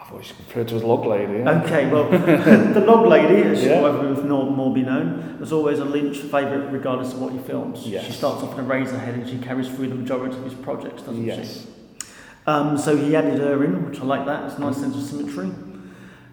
I've 0.00 0.10
always 0.10 0.32
referred 0.36 0.68
to 0.68 0.76
as 0.76 0.82
Log 0.82 1.06
Lady. 1.06 1.38
Yeah? 1.38 1.62
Okay, 1.62 1.90
well, 1.90 2.10
the 2.74 2.84
log 2.86 3.06
lady, 3.06 3.42
as 3.48 3.64
Yeah. 3.64 3.80
with 3.80 4.24
more, 4.24 4.50
more 4.50 4.74
be 4.74 4.82
known, 4.82 5.38
was 5.38 5.52
always 5.52 5.78
a 5.78 5.84
Lynch 5.84 6.18
favourite 6.18 6.72
regardless 6.72 7.12
of 7.12 7.20
what 7.20 7.32
he 7.32 7.38
films. 7.38 7.86
Yes. 7.86 8.06
She 8.06 8.12
starts 8.12 8.42
off 8.42 8.58
in 8.58 8.64
Eraserhead 8.66 9.14
and 9.14 9.28
she 9.28 9.38
carries 9.38 9.68
through 9.68 9.88
the 9.88 9.94
majority 9.94 10.36
of 10.36 10.44
his 10.44 10.54
projects, 10.54 11.02
doesn't 11.02 11.24
yes. 11.24 11.62
she? 11.62 12.06
Um, 12.46 12.76
so 12.76 12.96
he 12.96 13.14
added 13.14 13.38
her 13.38 13.62
in, 13.64 13.88
which 13.88 14.00
I 14.00 14.04
like 14.04 14.26
that. 14.26 14.44
It's 14.50 14.58
a 14.58 14.60
nice 14.60 14.76
sense 14.76 14.96
of 14.96 15.02
symmetry. 15.02 15.50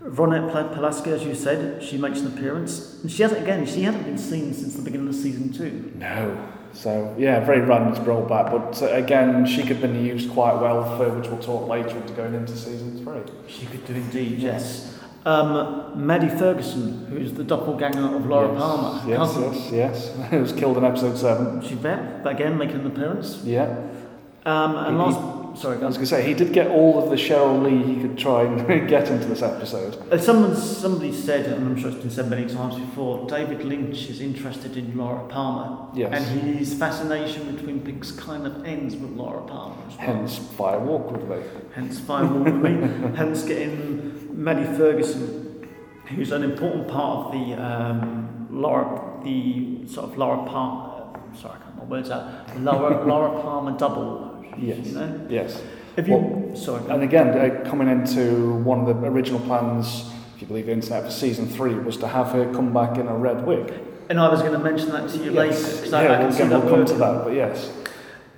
Ronette 0.02 0.74
Pulaski, 0.74 1.12
as 1.12 1.24
you 1.24 1.36
said, 1.36 1.84
she 1.84 1.98
makes 1.98 2.22
an 2.22 2.28
appearance. 2.28 3.02
And 3.04 3.12
she 3.12 3.22
hasn't, 3.22 3.44
again, 3.44 3.66
she 3.66 3.84
hasn't 3.84 4.06
been 4.06 4.18
seen 4.18 4.54
since 4.54 4.76
the 4.76 4.82
beginning 4.82 5.08
of 5.08 5.16
season 5.16 5.54
two. 5.54 5.92
No. 5.96 6.50
So 6.74 7.16
yeah, 7.18 7.40
very 7.46 7.62
random 7.62 7.96
to 7.96 8.02
brought 8.02 8.30
back, 8.30 8.52
but 8.52 8.82
uh, 8.82 8.88
again, 8.94 9.46
she 9.46 9.62
could 9.62 9.78
have 9.78 9.82
been 9.82 10.04
used 10.06 10.32
quite 10.32 10.54
well 10.54 10.98
for 10.98 11.10
which 11.10 11.28
we'll 11.28 11.40
talk 11.40 11.68
later 11.68 11.98
into 11.98 12.14
going 12.14 12.34
into 12.36 12.56
season 12.56 13.04
three. 13.04 13.22
She 13.48 13.66
could 13.66 13.86
do 13.86 13.94
indeed, 13.96 14.40
yes. 14.40 14.98
Um, 15.26 16.06
Maddie 16.08 16.30
Ferguson, 16.30 17.08
who's 17.08 17.34
the 17.34 17.44
doppelganger 17.44 18.16
of 18.16 18.26
Laura 18.26 18.54
yes. 18.54 18.62
Palmer, 18.62 19.10
Yes, 19.10 19.18
cousin. 19.18 19.54
yes, 19.54 19.72
yes. 19.72 20.16
Who 20.30 20.40
was 20.40 20.54
killed 20.54 20.78
in 20.78 20.86
episode 20.86 21.18
seven. 21.18 21.60
Back, 21.82 22.24
but 22.24 22.34
again, 22.36 22.58
making 22.58 22.78
an 22.82 22.88
appearance. 22.88 23.42
Yeah. 23.44 23.66
Um, 24.46 24.76
and 24.78 24.98
last, 24.98 25.20
sorry, 25.56 25.78
I 25.78 25.86
was 25.86 25.96
going 25.96 26.08
to 26.08 26.16
say 26.16 26.26
he 26.26 26.34
did 26.34 26.54
get 26.54 26.68
all 26.68 27.02
of 27.02 27.10
the 27.10 27.16
Sheryl 27.16 27.62
Lee 27.64 27.96
he 27.96 28.02
could 28.02 28.18
try 28.18 28.44
and 28.44 28.88
get 28.90 29.10
into 29.10 29.28
this 29.28 29.42
episode. 29.42 29.96
Uh, 30.12 30.18
someone, 30.18 30.56
somebody 30.56 31.12
said, 31.14 31.46
and 31.46 31.68
I'm 31.68 31.78
sure 31.78 31.92
it's 31.92 32.00
been 32.00 32.10
said 32.10 32.30
many 32.30 32.48
times 32.48 32.76
before, 32.76 33.28
David 33.28 33.64
Lynch 33.64 34.10
is 34.10 34.22
interested 34.22 34.78
in 34.78 34.98
Laura 34.98 35.28
Palmer. 35.28 35.90
Yes. 35.94 36.14
And 36.14 36.42
his 36.42 36.74
fascination 36.74 37.48
with 37.48 37.64
Twin 37.64 37.82
Peaks 37.82 38.12
kind 38.12 38.46
of 38.46 38.66
ends 38.66 38.96
with 38.96 39.12
Laura 39.12 39.42
Palmer 39.42 39.76
as 39.88 39.98
well. 39.98 40.06
Hence, 40.06 40.38
Fire 40.38 40.80
Walk 40.80 41.12
with 41.12 41.28
me. 41.30 41.44
Hence 41.74 42.00
Firewall 42.00 42.44
with 42.44 42.56
me. 42.56 42.72
Hence 43.18 43.44
getting 43.44 44.44
Maddie 44.44 44.78
Ferguson, 44.78 45.68
who's 46.06 46.32
an 46.32 46.44
important 46.44 46.88
part 46.88 47.28
of 47.28 47.32
the 47.34 47.54
um, 47.62 48.48
Laura, 48.52 49.22
the 49.24 49.88
sort 49.88 50.12
of 50.12 50.18
Laura 50.18 50.46
Palmer. 50.46 51.20
Sorry, 51.36 51.56
I 51.56 51.64
can't 51.64 51.78
my 51.78 51.84
words 51.84 52.10
out. 52.10 52.58
Laura, 52.60 53.06
Laura 53.06 53.42
Palmer 53.42 53.78
double. 53.78 54.29
Yes. 54.62 54.88
You 54.88 54.94
know. 54.94 55.28
Yes. 55.30 55.62
If 55.98 56.08
you, 56.08 56.16
Well, 56.16 56.56
sorry. 56.56 56.90
And 56.90 57.04
again, 57.04 57.30
uh, 57.30 57.70
coming 57.70 57.88
into 57.90 58.54
one 58.64 58.80
of 58.80 58.88
the 58.88 59.08
original 59.08 59.40
plans, 59.42 60.10
if 60.36 60.42
you 60.42 60.48
believe 60.48 60.68
the 60.68 60.72
internet, 60.72 61.04
for 61.04 61.12
season 61.12 61.48
three 61.48 61.74
was 61.74 61.98
to 61.98 62.08
have 62.08 62.28
her 62.28 62.52
come 62.54 62.74
back 62.74 62.98
in 62.98 63.08
a 63.08 63.16
red 63.16 63.46
wig. 63.46 63.74
And 64.10 64.20
I 64.20 64.30
was 64.30 64.42
going 64.42 64.54
to 64.54 64.60
mention 64.60 64.90
that 64.90 65.10
to 65.10 65.18
you 65.18 65.32
later 65.32 65.56
because 65.56 65.94
I, 65.94 66.04
yeah, 66.04 66.12
I 66.12 66.16
can 66.18 66.28
we'll, 66.28 66.36
again, 66.36 66.50
we'll 66.50 66.62
come 66.62 66.72
word. 66.72 66.88
to 66.88 66.94
that, 66.96 67.24
but 67.26 67.34
yes. 67.34 67.72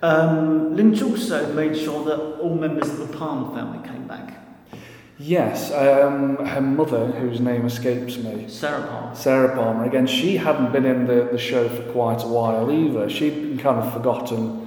Um, 0.01 0.75
Lynch 0.75 1.01
also 1.01 1.53
made 1.53 1.77
sure 1.77 2.03
that 2.05 2.39
all 2.39 2.55
members 2.55 2.89
of 2.89 2.97
the 2.97 3.17
Palmer 3.17 3.55
family 3.55 3.87
came 3.87 4.07
back. 4.07 4.39
Yes, 5.19 5.71
um, 5.71 6.43
her 6.43 6.61
mother, 6.61 7.05
whose 7.11 7.39
name 7.39 7.67
escapes 7.67 8.17
me, 8.17 8.45
Sarah 8.49 8.87
Palmer. 8.87 9.15
Sarah 9.15 9.55
Palmer, 9.55 9.85
again, 9.85 10.07
she 10.07 10.37
hadn't 10.37 10.71
been 10.71 10.85
in 10.85 11.05
the, 11.05 11.29
the 11.31 11.37
show 11.37 11.69
for 11.69 11.83
quite 11.91 12.23
a 12.23 12.27
while 12.27 12.71
either. 12.71 13.07
She'd 13.07 13.35
been 13.35 13.57
kind 13.59 13.77
of 13.77 13.93
forgotten, 13.93 14.60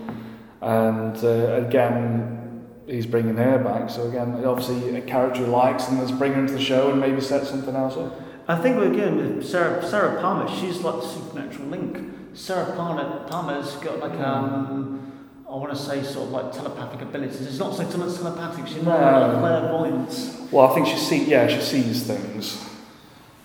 and 0.65 1.17
uh, 1.25 1.67
again, 1.67 2.65
he's 2.87 3.07
bringing 3.07 3.37
her 3.37 3.59
back. 3.59 3.91
So 3.91 4.09
again, 4.09 4.45
obviously 4.45 4.97
a 4.97 5.01
character 5.03 5.41
he 5.41 5.47
likes, 5.47 5.89
and 5.89 5.99
let's 5.99 6.11
bring 6.11 6.33
her 6.35 6.41
into 6.41 6.55
the 6.55 6.61
show 6.63 6.91
and 6.91 7.01
maybe 7.01 7.21
set 7.21 7.47
something 7.47 7.75
else 7.77 7.97
up. 7.97 8.21
I 8.49 8.57
think 8.57 8.77
we're 8.77 8.93
again 8.93 9.17
with 9.17 9.47
Sarah, 9.47 9.87
Sarah 9.87 10.21
Palmer, 10.21 10.49
she's 10.49 10.81
like 10.81 11.01
the 11.03 11.09
supernatural 11.09 11.69
link. 11.69 11.99
Sarah 12.35 12.75
Palmer, 12.77 13.27
Palmer's 13.29 13.73
got 13.77 14.01
like 14.01 14.19
um, 14.21 15.13
I 15.49 15.57
want 15.57 15.71
to 15.73 15.79
say 15.79 16.03
sort 16.03 16.27
of 16.27 16.31
like 16.33 16.53
telepathic 16.53 17.01
abilities. 17.03 17.41
It's 17.47 17.59
not 17.59 17.75
so 17.77 17.85
much 17.97 18.17
telepathic. 18.17 18.67
She's 18.67 18.83
more 18.83 18.99
No. 19.01 19.29
like 19.29 19.39
clairvoyance. 19.39 20.49
Well, 20.51 20.69
I 20.71 20.75
think 20.75 20.87
she 20.89 20.97
see, 20.97 21.25
yeah, 21.25 21.47
she 21.47 21.61
sees 21.61 22.03
things. 22.03 22.69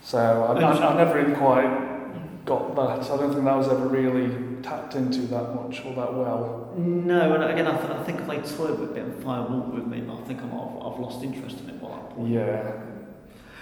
So 0.01 0.17
I, 0.17 0.59
I, 0.59 0.93
I 0.93 0.97
never 0.97 1.19
really 1.21 1.35
quite 1.35 2.45
got 2.45 2.75
that. 2.75 3.11
I 3.11 3.17
don't 3.17 3.31
think 3.31 3.45
that 3.45 3.55
was 3.57 3.67
ever 3.67 3.87
really 3.87 4.61
tapped 4.63 4.95
into 4.95 5.21
that 5.27 5.53
much 5.55 5.85
or 5.85 5.93
that 5.95 6.13
well. 6.13 6.68
No, 6.79 7.33
and 7.33 7.43
again, 7.43 7.67
I, 7.67 7.77
th- 7.77 7.91
I 7.91 8.03
think 8.03 8.25
they 8.27 8.37
toyed 8.37 8.79
with 8.79 8.91
a 8.91 8.93
bit 8.93 9.05
of 9.05 9.15
firewall 9.23 9.69
with 9.73 9.85
me, 9.85 9.99
but 10.01 10.17
I 10.17 10.21
think 10.21 10.41
I'm, 10.41 10.51
I've, 10.53 10.93
I've 10.93 10.99
lost 10.99 11.23
interest 11.23 11.59
in 11.59 11.69
it 11.69 11.81
by 11.81 11.89
that 11.89 12.09
point. 12.11 12.31
Yeah. 12.31 12.71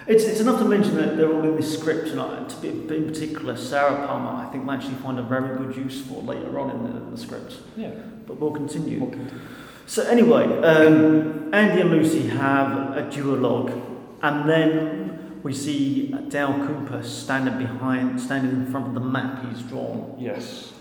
It's, 0.06 0.24
it's 0.24 0.40
enough 0.40 0.60
to 0.60 0.66
mention 0.66 0.96
that 0.96 1.18
they're 1.18 1.34
all 1.34 1.44
in 1.44 1.56
this 1.56 1.78
script, 1.78 2.10
and 2.10 2.20
I, 2.22 2.44
to 2.44 2.56
be, 2.58 2.70
in 2.70 3.08
particular, 3.08 3.58
Sarah 3.58 4.06
Palmer, 4.08 4.46
I 4.46 4.52
think 4.52 4.68
we 4.68 4.74
actually 4.74 4.96
find 4.96 5.20
a 5.20 5.24
very 5.24 5.58
good 5.58 5.76
use 5.76 6.02
for 6.06 6.22
later 6.22 6.60
on 6.60 6.70
in 6.72 6.84
the, 6.84 6.98
in 6.98 7.12
the 7.12 7.18
script. 7.18 7.56
Yeah. 7.76 7.90
But 8.26 8.40
we'll 8.40 8.52
continue. 8.52 9.00
We'll 9.00 9.10
continue. 9.10 9.42
So 9.86 10.04
anyway, 10.04 10.44
um, 10.62 11.54
Andy 11.54 11.82
and 11.82 11.90
Lucy 11.92 12.28
have 12.28 12.96
a 12.98 13.02
duologue, 13.04 13.82
and 14.22 14.50
then 14.50 15.40
we 15.44 15.54
see 15.54 16.14
Dale 16.30 16.54
Cooper 16.68 17.02
standing 17.04 17.58
behind, 17.58 18.20
standing 18.22 18.52
in 18.52 18.72
front 18.72 18.88
of 18.88 18.94
the 18.94 19.00
map 19.00 19.46
he's 19.50 19.62
drawn, 19.64 20.16
Yes. 20.20 20.74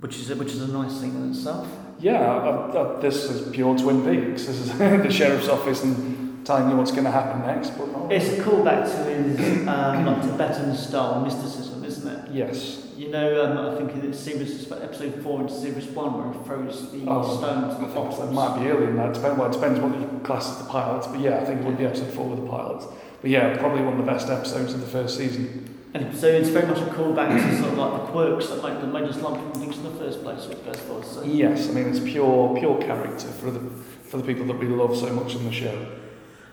Which 0.00 0.16
is 0.16 0.30
a, 0.30 0.36
which 0.36 0.52
is 0.52 0.62
a 0.62 0.68
nice 0.68 1.00
thing 1.00 1.14
in 1.14 1.30
itself. 1.30 1.68
Yeah, 1.98 2.20
I, 2.20 2.96
I, 2.96 3.00
this 3.00 3.24
is 3.24 3.50
pure 3.54 3.76
Twin 3.78 4.02
Peaks. 4.04 4.46
This 4.46 4.58
is 4.60 4.78
the 4.78 5.10
sheriff's 5.10 5.48
office 5.48 5.82
and 5.84 6.44
telling 6.46 6.70
you 6.70 6.76
what's 6.76 6.90
going 6.90 7.04
to 7.04 7.10
happen 7.10 7.42
next, 7.46 7.70
but 7.70 7.92
not. 7.92 8.10
It's 8.10 8.28
a 8.38 8.42
callback 8.42 8.84
to 8.84 9.04
his 9.04 9.68
um, 9.68 10.20
Tibetan 10.30 10.74
style 10.74 11.20
mysticism, 11.22 11.84
isn't 11.84 12.08
it? 12.08 12.30
yes. 12.32 12.86
You 12.96 13.08
know, 13.08 13.42
um, 13.46 13.56
I 13.74 13.78
think 13.78 14.04
in 14.04 14.12
series 14.12 14.54
it's 14.54 14.66
about 14.66 14.82
episode 14.82 15.22
four 15.22 15.40
into 15.40 15.54
series 15.58 15.86
one 15.86 16.12
where 16.18 16.32
he 16.34 16.44
throws 16.46 16.92
the 16.92 17.02
Oh, 17.08 17.38
stone 17.38 17.62
to 17.62 17.86
the 17.86 17.90
think 17.90 18.30
it 18.30 18.32
might 18.32 18.58
be 18.58 18.68
earlier 18.68 18.88
than 18.88 18.96
that. 18.96 19.14
Depend, 19.14 19.38
well, 19.38 19.48
it 19.48 19.54
depends 19.54 19.80
what 19.80 19.98
you 19.98 20.20
class 20.22 20.50
as 20.50 20.58
the 20.58 20.64
pilots, 20.68 21.06
but 21.06 21.18
yeah, 21.18 21.38
I 21.38 21.44
think 21.46 21.62
it 21.62 21.64
would 21.64 21.78
be 21.78 21.86
episode 21.86 22.12
four 22.12 22.28
with 22.28 22.40
the 22.40 22.46
pilots. 22.46 22.86
But 23.22 23.30
yeah, 23.30 23.56
probably 23.56 23.82
one 23.82 23.94
of 23.98 24.04
the 24.04 24.10
best 24.12 24.28
episodes 24.28 24.74
of 24.74 24.80
the 24.80 24.86
first 24.86 25.16
season. 25.16 25.69
And 25.92 26.16
so 26.16 26.26
it's 26.28 26.48
very 26.50 26.66
much 26.66 26.78
a 26.78 26.86
callback 26.92 27.36
to 27.36 27.56
sort 27.58 27.72
of 27.72 27.78
like 27.78 27.92
the 28.06 28.12
quirks 28.12 28.46
that 28.48 28.62
make, 28.62 28.80
that 28.80 28.86
made 28.86 29.04
us 29.04 29.16
Twin 29.18 29.50
Peaks 29.60 29.76
in 29.78 29.82
the 29.84 29.90
first 29.98 30.22
place, 30.22 30.46
which 30.46 30.64
best 30.64 30.80
for 30.80 31.00
us. 31.00 31.10
So. 31.14 31.24
Yes, 31.24 31.68
I 31.68 31.72
mean 31.72 31.88
it's 31.88 31.98
pure 32.00 32.56
pure 32.58 32.80
character 32.80 33.26
for 33.28 33.50
the 33.50 33.60
for 34.04 34.18
the 34.18 34.22
people 34.22 34.46
that 34.46 34.58
we 34.58 34.66
love 34.68 34.96
so 34.96 35.12
much 35.12 35.34
in 35.34 35.44
the 35.44 35.52
show. 35.52 35.86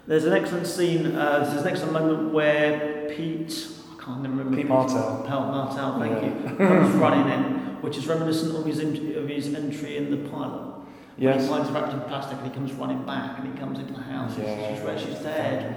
There's 0.07 0.25
an 0.25 0.33
excellent 0.33 0.65
scene, 0.67 1.15
uh, 1.15 1.39
there's 1.45 1.61
an 1.61 1.67
excellent 1.67 1.93
moment 1.93 2.33
where 2.33 3.09
Pete, 3.15 3.67
I 3.99 4.03
can't 4.03 4.21
remember. 4.21 4.55
Pete 4.55 4.67
Martell. 4.67 5.21
Pete 5.21 5.29
Martell, 5.29 5.99
thank 5.99 6.21
Yeah. 6.23 6.51
you, 6.51 6.57
comes 6.57 6.95
running 6.95 7.27
in, 7.31 7.41
which 7.81 7.97
is 7.97 8.07
reminiscent 8.07 8.55
of 8.55 8.65
his, 8.65 8.79
in, 8.79 9.17
of 9.17 9.27
his 9.27 9.53
entry 9.53 9.97
in 9.97 10.09
the 10.09 10.29
pilot. 10.29 10.75
Yes. 11.17 11.49
finds 11.49 11.67
her 11.69 11.73
wrapped 11.73 11.93
in 11.93 11.99
plastic 12.01 12.37
and 12.37 12.47
he 12.47 12.53
comes 12.53 12.71
running 12.73 13.03
back 13.03 13.39
and 13.39 13.51
he 13.51 13.59
comes 13.59 13.79
into 13.79 13.91
the 13.93 14.01
house 14.01 14.37
Yeah. 14.37 14.75
she's 14.75 14.83
where 14.85 14.99
she's 14.99 15.19
dead. 15.19 15.75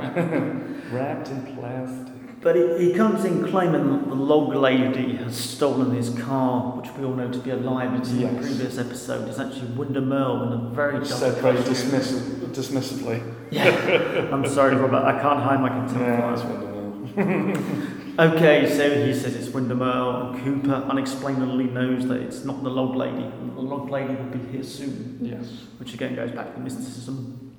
Wrapped 0.92 1.28
in 1.28 1.56
plastic. 1.56 2.19
But 2.42 2.57
he, 2.57 2.88
he 2.88 2.94
comes 2.94 3.26
in 3.26 3.46
claiming 3.48 3.90
that 3.90 4.09
the 4.09 4.14
log 4.14 4.55
lady 4.55 5.16
has 5.16 5.37
stolen 5.37 5.90
his 5.94 6.09
car, 6.18 6.79
which 6.79 6.90
we 6.96 7.05
all 7.05 7.12
know 7.14 7.31
to 7.31 7.38
be 7.38 7.50
a 7.50 7.57
lie, 7.57 7.87
but 7.87 8.09
in 8.09 8.20
the 8.22 8.40
previous 8.40 8.79
episode 8.79 9.29
it's 9.29 9.38
actually 9.38 9.68
Windom 9.72 10.11
Earle 10.11 10.44
in 10.44 10.53
a 10.53 10.70
very 10.70 11.05
Said 11.05 11.35
very 11.42 11.59
dismissive, 11.59 12.46
dismissively. 12.55 13.35
Yeah, 13.50 14.31
I'm 14.33 14.46
sorry, 14.46 14.74
Robert, 14.74 15.05
I 15.05 15.20
can't 15.20 15.40
hide 15.40 15.61
my 15.61 15.68
contempt 15.68 16.00
Yeah, 16.00 16.37
for 16.37 17.16
that's 17.16 17.18
it. 17.18 17.96
Okay, 18.18 18.68
so 18.68 19.07
he 19.07 19.14
says 19.14 19.35
it's 19.35 19.48
Windom 19.48 19.83
Earle, 19.83 20.33
and 20.33 20.44
Cooper 20.44 20.74
unexplainably 20.90 21.64
knows 21.64 22.07
that 22.09 22.20
it's 22.20 22.44
not 22.44 22.62
the 22.62 22.70
log 22.70 22.94
lady, 22.96 23.31
the 23.55 23.61
log 23.61 23.90
lady 23.90 24.14
will 24.14 24.24
be 24.24 24.38
here 24.50 24.62
soon, 24.64 25.18
Yes. 25.22 25.46
which 25.79 25.92
again 25.94 26.14
goes 26.16 26.31
back 26.31 26.55
to 26.55 26.61
mysticism. 26.61 27.49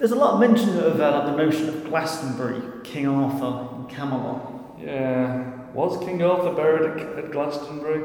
There's 0.00 0.12
a 0.12 0.16
lot 0.16 0.32
of 0.32 0.40
mention 0.40 0.78
of 0.78 0.98
uh, 0.98 1.26
the 1.26 1.36
notion 1.36 1.68
of 1.68 1.84
Glastonbury, 1.84 2.62
King 2.84 3.06
Arthur, 3.06 3.68
and 3.74 3.86
Camelot. 3.86 4.78
Yeah. 4.78 5.58
Was 5.74 6.02
King 6.02 6.22
Arthur 6.22 6.54
buried 6.54 7.02
at, 7.02 7.18
at 7.18 7.30
Glastonbury? 7.30 8.02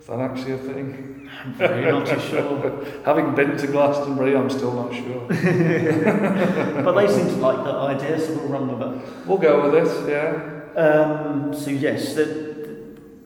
Is 0.00 0.06
that 0.06 0.18
actually 0.18 0.52
a 0.52 0.58
thing? 0.58 1.28
I'm 1.44 1.52
very 1.52 1.92
not 1.92 2.06
too 2.06 2.18
sure. 2.20 2.86
Having 3.04 3.34
been 3.34 3.54
to 3.54 3.66
Glastonbury, 3.66 4.34
I'm 4.34 4.48
still 4.48 4.72
not 4.72 4.94
sure. 4.94 5.26
But 6.82 6.92
they 6.92 7.06
seem 7.06 7.26
to 7.26 7.36
like 7.36 7.62
that 7.64 7.74
idea, 7.74 8.18
so 8.18 8.32
we'll 8.38 8.48
run 8.48 8.78
with 8.78 8.88
it. 8.88 9.26
We'll 9.26 9.36
go 9.36 9.70
with 9.70 9.86
it, 9.86 10.08
yeah. 10.08 10.80
Um, 10.80 11.52
so 11.52 11.68
yes, 11.70 12.14
the, 12.14 12.45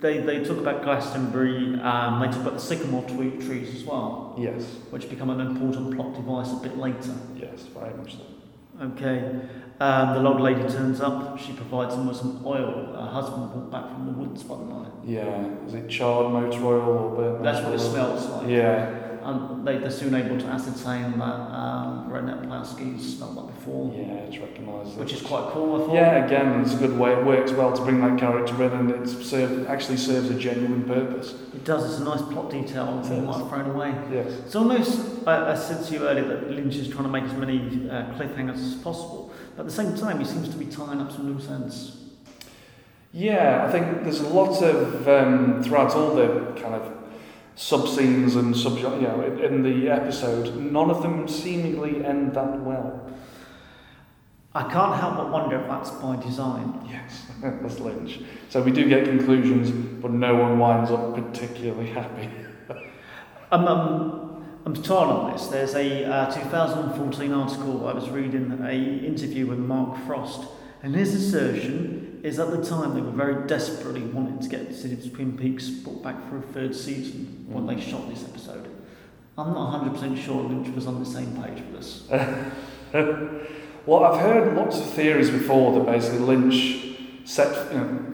they, 0.01 0.19
they 0.19 0.43
talk 0.45 0.59
about 0.59 0.83
Glastonbury, 0.83 1.79
um, 1.81 2.21
they 2.21 2.27
talk 2.29 2.41
about 2.43 2.55
the 2.55 2.61
sycamore 2.61 3.03
tree, 3.09 3.31
trees 3.39 3.75
as 3.75 3.85
well, 3.85 4.35
Yes. 4.39 4.63
which 4.91 5.09
become 5.11 5.31
an 5.31 5.41
important 5.41 5.95
plot 5.97 6.15
device 6.15 6.53
a 6.53 6.57
bit 6.57 6.79
later. 6.79 7.15
Yes, 7.37 7.63
very 7.75 7.95
much 7.95 8.15
so. 8.17 8.23
Okay, 8.83 9.41
um, 9.81 10.15
the 10.15 10.21
log 10.21 10.41
lady 10.41 10.63
turns 10.63 11.01
up, 11.03 11.39
she 11.39 11.53
provides 11.53 11.95
them 11.95 12.07
with 12.09 12.17
some 12.17 12.43
oil. 12.47 12.93
Her 12.95 13.11
husband 13.11 13.53
brought 13.53 13.71
back 13.71 13.93
from 13.93 14.07
the 14.07 14.13
woods 14.13 14.43
one 14.45 14.69
night. 14.71 14.93
Yeah. 15.05 15.45
Is 15.67 15.75
it 15.75 15.89
charred 15.89 16.33
motor 16.33 16.65
oil 16.65 16.81
or 16.81 17.17
burnt 17.17 17.43
That's 17.43 17.63
what 17.65 17.75
it 17.75 17.79
smells 17.79 18.27
like. 18.29 18.49
Yeah. 18.49 19.10
And 19.23 19.67
they, 19.67 19.79
they're 19.79 19.91
soon 19.91 20.15
able 20.15 20.39
to 20.39 20.47
ascertain 20.47 21.19
that 21.19 21.25
um, 21.25 22.09
Ronette 22.11 22.45
Pulaski's 22.45 23.17
smelled 23.17 23.37
like 23.37 23.55
before, 23.55 23.93
Yeah, 23.95 24.15
it's 24.15 24.39
recognised. 24.39 24.97
which 24.97 25.13
is 25.13 25.21
quite 25.23 25.51
cool, 25.53 25.83
I 25.83 25.87
thought. 25.87 25.95
Yeah, 25.95 26.25
again, 26.27 26.61
it's 26.61 26.75
a 26.75 26.79
good 26.79 26.99
way. 26.99 27.13
It 27.13 27.25
works 27.25 27.53
well 27.53 27.73
to 27.73 27.83
bring 27.83 28.01
that 28.01 28.19
character 28.19 28.55
in, 28.65 28.73
and 28.73 28.91
it 28.91 29.07
serve, 29.09 29.67
actually 29.69 29.99
serves 29.99 30.31
a 30.31 30.35
genuine 30.35 30.85
purpose. 30.85 31.35
It 31.55 31.65
does, 31.65 31.85
it's 31.91 32.01
a 32.01 32.05
nice 32.05 32.23
plot 32.23 32.51
detail 32.51 33.01
that 33.03 33.15
you 33.15 33.23
might 33.23 33.37
have 33.39 33.49
thrown 33.49 33.71
away. 33.71 33.95
Yes. 34.13 34.33
It's 34.47 34.55
almost, 34.57 35.27
I, 35.27 35.53
I 35.53 35.55
said 35.55 35.85
to 35.87 35.93
you 35.95 36.09
earlier 36.09 36.27
that 36.27 36.51
Lynch 36.51 36.77
is 36.77 36.89
trying 36.89 37.05
to 37.05 37.11
make 37.11 37.25
as 37.25 37.35
many 37.35 37.89
uh, 37.91 38.05
cliffhangers 38.17 38.57
as 38.57 38.75
possible, 38.77 39.33
but 39.57 39.63
at 39.63 39.67
the 39.67 39.73
same 39.73 39.95
time, 39.97 40.19
he 40.19 40.25
seems 40.25 40.49
to 40.49 40.57
be 40.57 40.67
tying 40.67 41.01
up 41.01 41.13
some 41.13 41.33
loose 41.33 41.49
ends. 41.51 41.97
Yeah, 43.13 43.67
I 43.67 43.73
think 43.73 44.05
there's 44.05 44.21
a 44.21 44.29
lot 44.29 44.63
of 44.63 45.09
um, 45.09 45.63
throughout 45.65 45.95
all 45.97 46.15
the 46.15 46.53
kind 46.61 46.75
of 46.77 47.00
sub 47.55 47.89
scenes 47.89 48.37
and 48.37 48.57
sub 48.57 48.79
you 48.79 48.85
know 48.85 49.23
in, 49.43 49.63
the 49.63 49.91
episode, 49.91 50.57
none 50.57 50.91
of 50.91 51.03
them 51.03 51.29
seemingly 51.29 52.05
end 52.05 52.35
that 52.35 52.61
well. 52.61 53.11
I 54.55 54.63
can't 54.63 54.99
help 54.99 55.17
but 55.17 55.31
wonder 55.31 55.61
if 55.61 55.69
that's 55.69 55.91
by 55.91 56.17
design. 56.17 56.81
Yes, 56.89 57.27
that's 57.43 57.79
Lynch. 57.79 58.21
So 58.49 58.63
we 58.63 58.73
do 58.73 58.89
get 58.89 59.05
conclusions, 59.05 59.71
but 59.71 60.11
no 60.11 60.35
one 60.35 60.59
winds 60.59 60.91
up 60.91 61.15
particularly 61.15 61.91
happy. 61.91 62.29
I'm, 63.53 63.65
um, 63.69 64.45
I'm 64.65 64.75
torn 64.75 65.09
on 65.09 65.33
this. 65.33 65.47
There's 65.47 65.75
a 65.75 66.05
uh, 66.05 66.33
2014 66.33 67.33
article 67.33 67.87
I 67.87 67.93
was 67.93 68.11
reading, 68.11 68.61
a 68.63 68.73
interview 68.73 69.47
with 69.47 69.59
Mark 69.59 70.05
Frost, 70.05 70.49
and 70.83 70.97
his 70.97 71.15
assertion 71.15 72.10
is 72.23 72.39
at 72.39 72.51
the 72.51 72.65
time 72.65 72.95
they 72.95 73.01
were 73.01 73.11
very 73.11 73.47
desperately 73.47 74.03
wanting 74.03 74.41
to 74.41 74.49
get 74.49 74.69
the 74.69 74.75
City 74.75 74.95
of 74.95 75.15
Twin 75.15 75.37
Peaks 75.37 75.69
brought 75.69 76.03
back 76.03 76.29
for 76.29 76.39
a 76.39 76.43
third 76.43 76.75
season 76.75 77.47
when 77.49 77.67
they 77.67 77.81
shot 77.81 78.09
this 78.09 78.25
episode. 78.25 78.69
I'm 79.39 79.55
not 79.55 79.83
100% 79.83 80.17
sure 80.19 80.43
Lynch 80.43 80.75
was 80.75 80.87
on 80.87 81.03
the 81.03 81.07
same 81.09 81.43
page 81.43 81.63
with 81.71 81.81
us. 81.81 83.47
Well, 83.87 84.05
I've 84.05 84.21
heard 84.21 84.57
lots 84.57 84.79
of 84.79 84.85
theories 84.91 85.31
before 85.31 85.73
that 85.73 85.87
basically 85.87 86.19
Lynch 86.19 86.97
set, 87.25 87.73
you 87.73 87.79
know, 87.79 88.07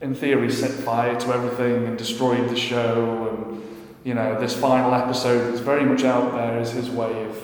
in 0.00 0.14
theory, 0.14 0.50
set 0.50 0.72
fire 0.72 1.18
to 1.20 1.28
everything 1.28 1.86
and 1.86 1.96
destroyed 1.96 2.50
the 2.50 2.56
show. 2.56 3.28
And, 3.30 3.62
you 4.04 4.14
know, 4.14 4.40
this 4.40 4.56
final 4.56 4.92
episode 4.92 5.50
that's 5.50 5.60
very 5.60 5.84
much 5.84 6.02
out 6.02 6.32
there 6.32 6.60
is 6.60 6.72
his 6.72 6.90
way 6.90 7.24
of 7.26 7.38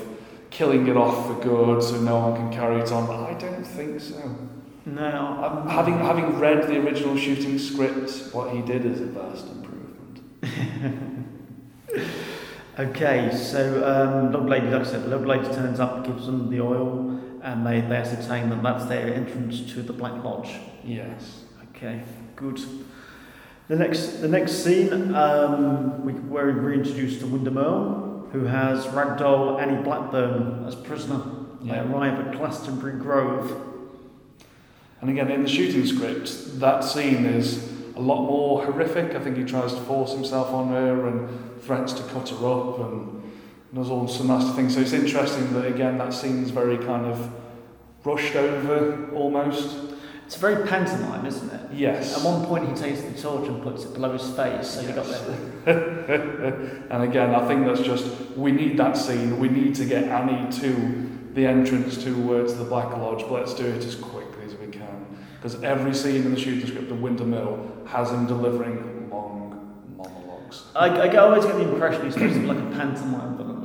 killing 0.50 0.88
it 0.88 0.96
off 0.96 1.28
for 1.28 1.40
good 1.40 1.82
so 1.82 2.00
no 2.00 2.18
one 2.18 2.34
can 2.34 2.52
carry 2.52 2.80
it 2.80 2.90
on. 2.90 3.06
But 3.06 3.30
I 3.30 3.34
don't 3.38 3.64
think 3.64 4.00
so. 4.00 4.36
No, 4.94 5.66
having, 5.68 5.98
having 5.98 6.38
read 6.38 6.66
the 6.66 6.78
original 6.78 7.16
shooting 7.16 7.58
script, 7.58 8.32
what 8.32 8.54
he 8.54 8.62
did 8.62 8.84
is 8.84 9.00
a 9.00 9.06
vast 9.06 9.46
improvement. 9.46 10.22
Okay, 12.78 13.36
so 13.36 13.84
um, 13.84 14.30
Log 14.30 14.48
Lady, 14.48 14.68
like 14.68 14.82
I 14.82 14.84
said, 14.84 15.08
Log 15.08 15.26
Lady 15.26 15.46
turns 15.46 15.80
up, 15.80 16.06
gives 16.06 16.26
them 16.26 16.48
the 16.48 16.60
oil, 16.60 17.20
and 17.42 17.66
they, 17.66 17.80
they 17.80 17.96
ascertain 17.96 18.50
that 18.50 18.62
that's 18.62 18.84
their 18.84 19.12
entrance 19.12 19.72
to 19.72 19.82
the 19.82 19.92
Black 19.92 20.22
Lodge. 20.22 20.54
Yes. 20.84 21.42
Okay, 21.70 22.04
good. 22.36 22.60
The 23.66 23.74
next, 23.74 24.20
the 24.20 24.28
next 24.28 24.62
scene, 24.62 25.12
um, 25.12 26.04
we, 26.04 26.12
we're 26.12 26.52
reintroduced 26.52 27.18
to 27.18 27.26
Windom 27.26 27.58
Earle, 27.58 28.28
who 28.30 28.44
has 28.44 28.86
Ragdoll 28.86 29.60
Annie 29.60 29.82
Blackburn 29.82 30.64
as 30.64 30.76
prisoner. 30.76 31.20
They 31.60 31.80
arrive 31.80 32.28
at 32.28 32.32
Glastonbury 32.36 32.92
Grove. 32.92 33.67
And 35.00 35.10
again, 35.10 35.30
in 35.30 35.42
the 35.42 35.48
shooting 35.48 35.86
script, 35.86 36.58
that 36.60 36.82
scene 36.82 37.24
is 37.24 37.70
a 37.96 38.00
lot 38.00 38.22
more 38.22 38.64
horrific. 38.64 39.14
I 39.14 39.20
think 39.20 39.36
he 39.36 39.44
tries 39.44 39.72
to 39.74 39.80
force 39.82 40.12
himself 40.12 40.48
on 40.52 40.68
her 40.68 41.06
and 41.08 41.60
threats 41.62 41.92
to 41.94 42.02
cut 42.04 42.28
her 42.30 42.46
up 42.46 42.78
and 42.80 43.22
does 43.74 43.90
all 43.90 44.08
some 44.08 44.28
nasty 44.28 44.52
things. 44.52 44.74
So 44.74 44.80
it's 44.80 44.92
interesting 44.92 45.52
that, 45.54 45.66
again, 45.66 45.98
that 45.98 46.12
scene's 46.12 46.50
very 46.50 46.78
kind 46.78 47.06
of 47.06 47.30
rushed 48.04 48.34
over 48.34 49.10
almost. 49.14 49.76
It's 50.26 50.36
very 50.36 50.66
pantomime, 50.66 51.24
isn't 51.26 51.50
it? 51.50 51.72
Yes. 51.72 52.16
At 52.18 52.24
one 52.24 52.44
point, 52.46 52.68
he 52.68 52.74
takes 52.74 53.00
the 53.00 53.12
torch 53.20 53.48
and 53.48 53.62
puts 53.62 53.84
it 53.84 53.94
below 53.94 54.12
his 54.12 54.28
face, 54.36 54.68
so 54.68 54.82
you 54.82 54.92
got 54.92 55.06
Yes. 55.06 55.24
that. 55.64 56.84
And 56.90 57.02
again, 57.02 57.34
I 57.34 57.46
think 57.46 57.66
that's 57.66 57.80
just, 57.80 58.06
we 58.36 58.50
need 58.52 58.76
that 58.78 58.96
scene. 58.96 59.38
We 59.38 59.48
need 59.48 59.74
to 59.76 59.84
get 59.84 60.04
Annie 60.04 60.50
to 60.60 61.08
the 61.34 61.46
entrance 61.46 62.02
towards 62.02 62.56
the 62.56 62.64
Black 62.64 62.90
Lodge, 62.96 63.20
but 63.22 63.32
let's 63.32 63.54
do 63.54 63.64
it 63.66 63.84
as 63.84 63.94
quickly 63.94 64.18
as 64.18 64.18
we 64.18 64.24
can. 64.24 64.27
Because 65.38 65.62
every 65.62 65.94
scene 65.94 66.16
in 66.16 66.34
the 66.34 66.40
shooting 66.40 66.66
script 66.66 66.90
of 66.90 67.00
Windom 67.00 67.32
Earle 67.32 67.70
has 67.86 68.10
him 68.10 68.26
delivering 68.26 69.08
long 69.08 69.86
monologues. 69.96 70.64
I, 70.74 70.88
I 70.88 71.16
always 71.16 71.44
get 71.44 71.54
the 71.56 71.72
impression 71.72 72.04
he's 72.04 72.14
supposed 72.14 72.34
to 72.34 72.40
be 72.40 72.46
like 72.46 72.58
a 72.58 72.76
pantomime 72.76 73.36
villain. 73.36 73.58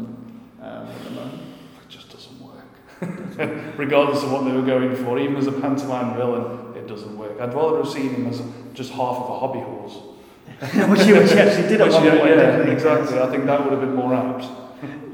Um, 0.62 0.88
at 0.88 1.04
the 1.04 1.10
moment. 1.10 1.42
It 1.82 1.90
just 1.90 2.10
doesn't 2.12 2.40
work. 2.40 3.78
regardless 3.78 4.24
of 4.24 4.32
what 4.32 4.46
they 4.46 4.52
were 4.52 4.62
going 4.62 4.96
for. 4.96 5.18
Even 5.18 5.36
as 5.36 5.48
a 5.48 5.52
pantomime 5.52 6.16
villain, 6.16 6.76
it 6.76 6.88
doesn't 6.88 7.18
work. 7.18 7.40
I'd 7.42 7.54
rather 7.54 7.78
have 7.78 7.92
seen 7.92 8.14
him 8.14 8.28
as 8.28 8.42
just 8.74 8.92
half 8.92 9.18
of 9.18 9.30
a 9.30 9.40
hobby 9.40 9.60
horse. 9.60 9.94
which, 10.90 11.04
he, 11.04 11.14
which 11.14 11.32
he 11.32 11.40
actually 11.40 11.68
did 11.68 11.82
at 11.82 11.88
Which, 11.88 11.96
one 11.96 12.06
yeah, 12.06 12.18
point, 12.18 12.30
yeah, 12.30 12.72
exactly. 12.72 13.20
I 13.20 13.30
think 13.32 13.46
that 13.46 13.64
would 13.64 13.72
have 13.72 13.82
been 13.82 13.96
more 13.96 14.14
apt. 14.14 14.46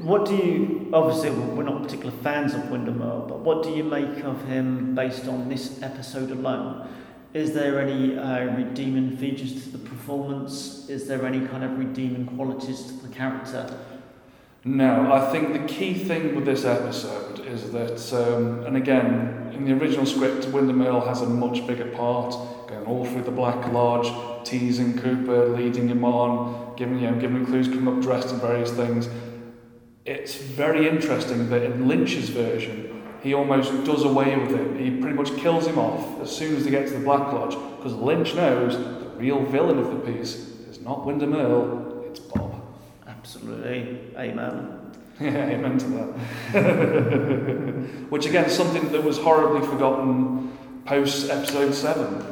What 0.02 0.26
do 0.26 0.36
you, 0.36 0.90
obviously, 0.94 1.32
we're 1.32 1.64
not 1.64 1.84
particular 1.84 2.14
fans 2.24 2.54
of 2.54 2.70
Windom 2.72 3.02
Earle, 3.02 3.26
but 3.28 3.40
what 3.40 3.64
do 3.64 3.72
you 3.72 3.84
make 3.84 4.24
of 4.24 4.42
him 4.46 4.96
based 4.96 5.28
on 5.28 5.50
this 5.50 5.82
episode 5.82 6.32
alone? 6.32 6.88
Is 7.34 7.54
there 7.54 7.82
any 7.82 8.18
uh, 8.18 8.56
redeeming 8.56 9.18
features 9.18 9.64
to 9.64 9.70
the 9.70 9.78
performance? 9.78 10.88
Is 10.90 11.06
there 11.08 11.26
any 11.26 11.46
kind 11.48 11.66
of 11.66 11.78
redeeming 11.78 12.26
qualities 12.28 12.84
to 12.84 12.94
the 12.94 13.14
character? 13.14 13.78
No, 14.64 15.12
I 15.12 15.32
think 15.32 15.52
the 15.52 15.74
key 15.74 15.94
thing 15.94 16.34
with 16.34 16.46
this 16.46 16.64
episode 16.64 17.46
is 17.46 17.72
that, 17.72 18.14
um, 18.14 18.66
and 18.66 18.78
again, 18.78 19.52
in 19.54 19.66
the 19.66 19.74
original 19.74 20.06
script, 20.06 20.48
Windom 20.48 20.82
Earle 20.82 21.02
has 21.02 21.22
a 21.22 21.28
much 21.28 21.68
bigger 21.68 21.88
part, 21.88 22.32
going 22.70 22.86
all 22.86 23.06
through 23.06 23.24
the 23.24 23.32
Black 23.32 23.72
Lodge, 23.74 24.10
teasing 24.48 24.98
Cooper, 24.98 25.50
leading 25.50 25.90
him 25.90 26.06
on, 26.06 26.74
giving 26.78 27.00
you 27.00 27.12
know, 27.12 27.20
giving 27.20 27.38
him 27.38 27.46
clues, 27.46 27.68
coming 27.68 27.94
up 27.94 28.02
dressed 28.02 28.34
in 28.34 28.40
various 28.40 28.72
things. 28.72 29.10
It's 30.10 30.34
very 30.34 30.89
interesting 30.89 31.52
that 31.52 31.62
in 31.62 31.88
Lynch's 31.88 32.30
version, 32.30 33.04
he 33.22 33.36
almost 33.36 33.72
does 33.84 34.04
away 34.04 34.36
with 34.36 34.60
it. 34.60 34.82
He 34.82 34.89
pretty 35.00 35.15
much 35.15 35.36
kills 35.38 35.67
him 35.67 35.78
off 35.78 36.19
as 36.19 36.36
soon 36.36 36.56
as 36.56 36.63
they 36.63 36.72
get 36.72 36.88
to 36.88 36.93
the 36.93 37.00
Black 37.02 37.32
Lodge, 37.32 37.56
because 37.78 37.93
Lynch 37.93 38.34
knows 38.34 38.76
the 38.76 39.08
real 39.17 39.45
villain 39.45 39.78
of 39.78 39.91
the 39.91 40.12
piece 40.12 40.34
is 40.67 40.82
not 40.82 41.06
Windom 41.06 41.36
Earle, 41.36 42.06
it's 42.10 42.19
Bob. 42.22 42.60
Absolutely, 43.06 44.00
amen. 44.17 44.78
Yeah, 45.19 45.50
amen 45.50 45.78
to 45.78 45.88
that. 46.54 48.08
Which 48.10 48.26
again 48.26 48.45
is 48.45 48.56
something 48.56 48.89
that 48.93 49.04
was 49.04 49.17
horribly 49.17 49.67
forgotten 49.67 50.58
post 50.86 51.30
episode 51.30 51.76
seven. 51.76 52.24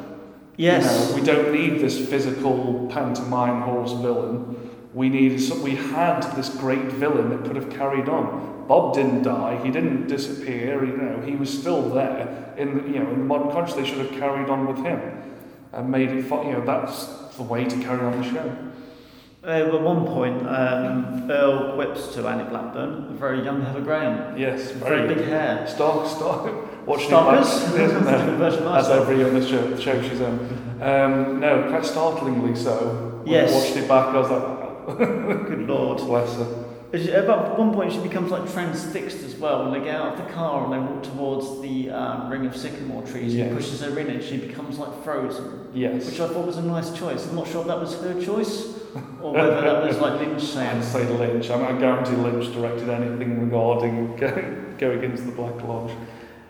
Yes. 0.56 0.84
You 0.84 1.10
know, 1.10 1.14
we 1.14 1.26
don't 1.26 1.52
need 1.52 1.80
this 1.82 2.08
physical 2.08 2.88
pantomime 2.90 3.60
horse 3.60 3.92
villain. 3.92 4.57
We 4.98 5.08
need 5.08 5.38
some, 5.40 5.62
we 5.62 5.76
had 5.76 6.22
this 6.34 6.48
great 6.48 6.86
villain 7.02 7.30
that 7.30 7.44
could 7.46 7.54
have 7.54 7.70
carried 7.70 8.08
on. 8.08 8.64
Bob 8.66 8.94
didn't 8.94 9.22
die. 9.22 9.60
He 9.64 9.70
didn't 9.70 10.08
disappear. 10.08 10.84
You 10.84 10.96
know, 10.96 11.20
he 11.24 11.36
was 11.36 11.56
still 11.56 11.88
there. 11.90 12.52
In 12.56 12.76
the, 12.76 12.82
you 12.88 12.98
know, 12.98 13.08
in 13.12 13.18
the 13.20 13.24
modern 13.24 13.52
conscious, 13.52 13.76
they 13.76 13.86
should 13.86 13.98
have 13.98 14.10
carried 14.18 14.50
on 14.50 14.66
with 14.66 14.84
him 14.84 15.00
and 15.72 15.88
made 15.88 16.08
it. 16.10 16.24
You 16.24 16.52
know, 16.52 16.64
that's 16.66 17.06
the 17.36 17.44
way 17.44 17.64
to 17.64 17.76
carry 17.80 18.00
on 18.00 18.20
the 18.20 18.28
show. 18.28 18.56
Uh, 19.44 19.50
at 19.72 19.80
one 19.82 20.04
point, 20.04 20.38
um, 20.48 21.30
Earle 21.30 21.76
whips 21.78 22.12
to 22.14 22.26
Annie 22.26 22.50
Blackburn, 22.50 22.90
a 23.10 23.14
very 23.14 23.44
young 23.44 23.62
Heather 23.62 23.80
Graham, 23.82 24.36
Yes, 24.36 24.72
very, 24.72 25.02
very 25.06 25.14
big 25.14 25.24
hair. 25.26 25.64
Stark, 25.68 26.08
Stark. 26.08 26.86
Watching 26.88 27.04
it 27.06 27.08
Stalkers? 27.10 27.64
back, 27.70 27.80
isn't 27.86 28.04
there? 28.04 28.36
Version 28.36 28.64
As 28.66 28.88
every 28.88 29.22
other 29.22 29.46
show, 29.46 29.76
show 29.78 30.02
she's 30.02 30.20
in. 30.20 30.82
Um, 30.82 31.38
no, 31.38 31.68
quite 31.70 31.84
startlingly 31.84 32.56
so. 32.56 33.04
When 33.22 33.32
Yes. 33.32 33.52
I 33.52 33.54
watched 33.58 33.76
it 33.76 33.86
back, 33.88 34.06
I 34.08 34.18
was 34.18 34.30
like, 34.30 34.57
Good 35.48 35.66
lord. 35.68 35.98
bless 35.98 36.36
her. 36.36 36.64
At 36.90 37.58
one 37.58 37.74
point, 37.74 37.92
she 37.92 37.98
becomes 37.98 38.30
like 38.30 38.50
transfixed 38.50 39.18
as 39.22 39.36
well. 39.36 39.64
When 39.64 39.78
they 39.78 39.84
get 39.86 39.96
out 40.00 40.18
of 40.18 40.24
the 40.26 40.32
car 40.32 40.64
and 40.64 40.72
they 40.72 40.78
walk 40.78 41.02
towards 41.02 41.60
the 41.60 41.90
um, 41.90 42.30
ring 42.30 42.46
of 42.46 42.56
sycamore 42.56 43.02
trees, 43.02 43.34
Yes. 43.34 43.50
he 43.50 43.54
pushes 43.56 43.80
her 43.82 43.98
in 43.98 44.08
and 44.08 44.22
she 44.24 44.38
becomes 44.38 44.78
like 44.78 45.04
frozen. 45.04 45.68
Yes. 45.74 46.06
Which 46.06 46.18
I 46.18 46.28
thought 46.28 46.46
was 46.46 46.56
a 46.56 46.62
nice 46.62 46.90
choice. 46.96 47.28
I'm 47.28 47.36
not 47.36 47.46
sure 47.46 47.60
if 47.60 47.66
that 47.66 47.78
was 47.78 48.00
her 48.00 48.18
choice 48.24 48.78
or 49.20 49.34
whether 49.34 49.60
that 49.60 49.84
was 49.86 49.98
like 49.98 50.18
Lynch 50.18 50.42
saying. 50.54 50.78
I'd 50.78 50.84
say 50.84 51.06
Lynch. 51.12 51.50
I, 51.50 51.56
mean, 51.58 51.76
I 51.76 51.78
guarantee 51.78 52.16
Lynch 52.16 52.54
directed 52.54 52.88
anything 52.88 53.38
regarding 53.44 54.16
going, 54.16 54.74
going 54.78 55.04
into 55.04 55.22
the 55.22 55.32
Black 55.32 55.62
Lodge. 55.64 55.92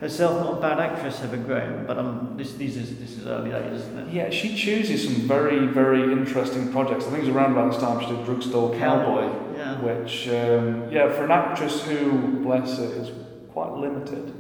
Herself, 0.01 0.45
not 0.45 0.59
a 0.59 0.61
bad 0.61 0.79
actress, 0.79 1.19
Heather 1.19 1.39
Graham, 1.39 1.85
but 1.85 1.99
um, 1.99 2.35
this, 2.37 2.53
these 2.55 2.77
is, 2.77 2.97
this 3.01 3.19
is 3.19 3.27
early 3.27 3.51
days, 3.51 3.81
isn't 3.81 3.99
it? 3.99 4.15
Yeah, 4.15 4.31
she 4.31 4.55
chooses 4.57 5.05
some 5.05 5.27
very, 5.27 5.67
very 5.67 6.13
interesting 6.13 6.71
projects. 6.71 7.05
I 7.07 7.11
think 7.11 7.25
it 7.25 7.27
was 7.27 7.35
around 7.35 7.53
about 7.53 7.73
this 7.73 7.81
time 7.81 8.01
she 8.01 8.07
did 8.07 8.25
Drugstore 8.25 8.77
Cowboy, 8.77 9.25
Yeah. 9.57 9.81
which, 9.81 10.29
um, 10.29 10.89
yeah, 10.93 11.11
for 11.11 11.25
an 11.25 11.33
actress 11.33 11.83
who, 11.83 12.39
bless 12.45 12.79
her, 12.79 12.85
is 12.85 13.11
quite 13.51 13.73
limited, 13.73 14.33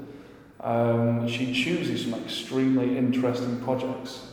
um, 0.61 1.27
she 1.27 1.53
chooses 1.53 2.05
some 2.05 2.14
extremely 2.23 2.97
interesting 2.97 3.61
projects. 3.61 4.27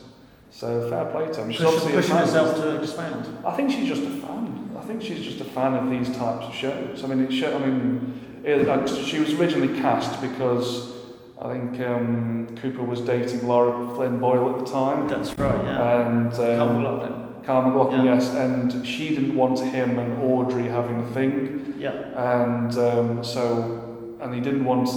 So 0.52 0.90
fair 0.92 1.06
play 1.06 1.26
to 1.34 1.44
her. 1.44 1.52
She's 1.52 1.60
Push, 1.60 1.68
obviously 1.68 1.92
pushing 1.94 2.16
herself 2.18 2.56
to 2.58 2.80
expand. 2.80 3.28
I 3.44 3.52
think 3.56 3.72
she's 3.72 3.88
just 3.88 4.04
a 4.04 4.12
fan. 4.12 4.70
I 4.78 4.82
think 4.82 5.02
she's 5.02 5.26
just 5.26 5.42
a 5.42 5.46
fan 5.46 5.74
of 5.74 5.90
these 5.90 6.16
types 6.16 6.46
of 6.46 6.54
shows. 6.54 7.04
I 7.04 7.08
mean, 7.08 7.26
it 7.26 7.32
show, 7.34 7.56
I 7.56 7.66
mean, 7.66 8.42
it, 8.44 8.88
she 8.90 9.20
was 9.20 9.34
originally 9.34 9.80
cast 9.82 10.22
because 10.22 10.95
I 11.46 11.54
think 11.54 11.80
um, 11.88 12.48
Cooper 12.60 12.82
was 12.82 13.02
dating 13.02 13.48
Laura 13.48 13.94
Flynn 13.96 14.20
Boyle 14.20 14.50
at 14.58 14.66
the 14.66 14.72
time, 14.72 15.08
That's 15.08 15.38
right, 15.38 15.64
yeah. 15.64 16.08
and 16.08 16.32
Kyle 16.32 16.62
um, 16.62 16.82
MacLachlan. 16.82 17.44
Kyle 17.44 17.62
MacLachlan, 17.62 18.06
Yeah. 18.06 18.16
yes, 18.16 18.34
and 18.34 18.86
she 18.86 19.10
didn't 19.10 19.36
want 19.36 19.60
him 19.60 20.00
and 20.00 20.24
Audrey 20.24 20.68
having 20.68 21.02
a 21.02 21.08
thing, 21.14 21.76
Yeah. 21.78 21.92
and 22.42 22.76
um, 22.78 23.24
so, 23.24 24.18
and 24.22 24.34
he 24.34 24.42
didn't 24.42 24.66
want, 24.66 24.90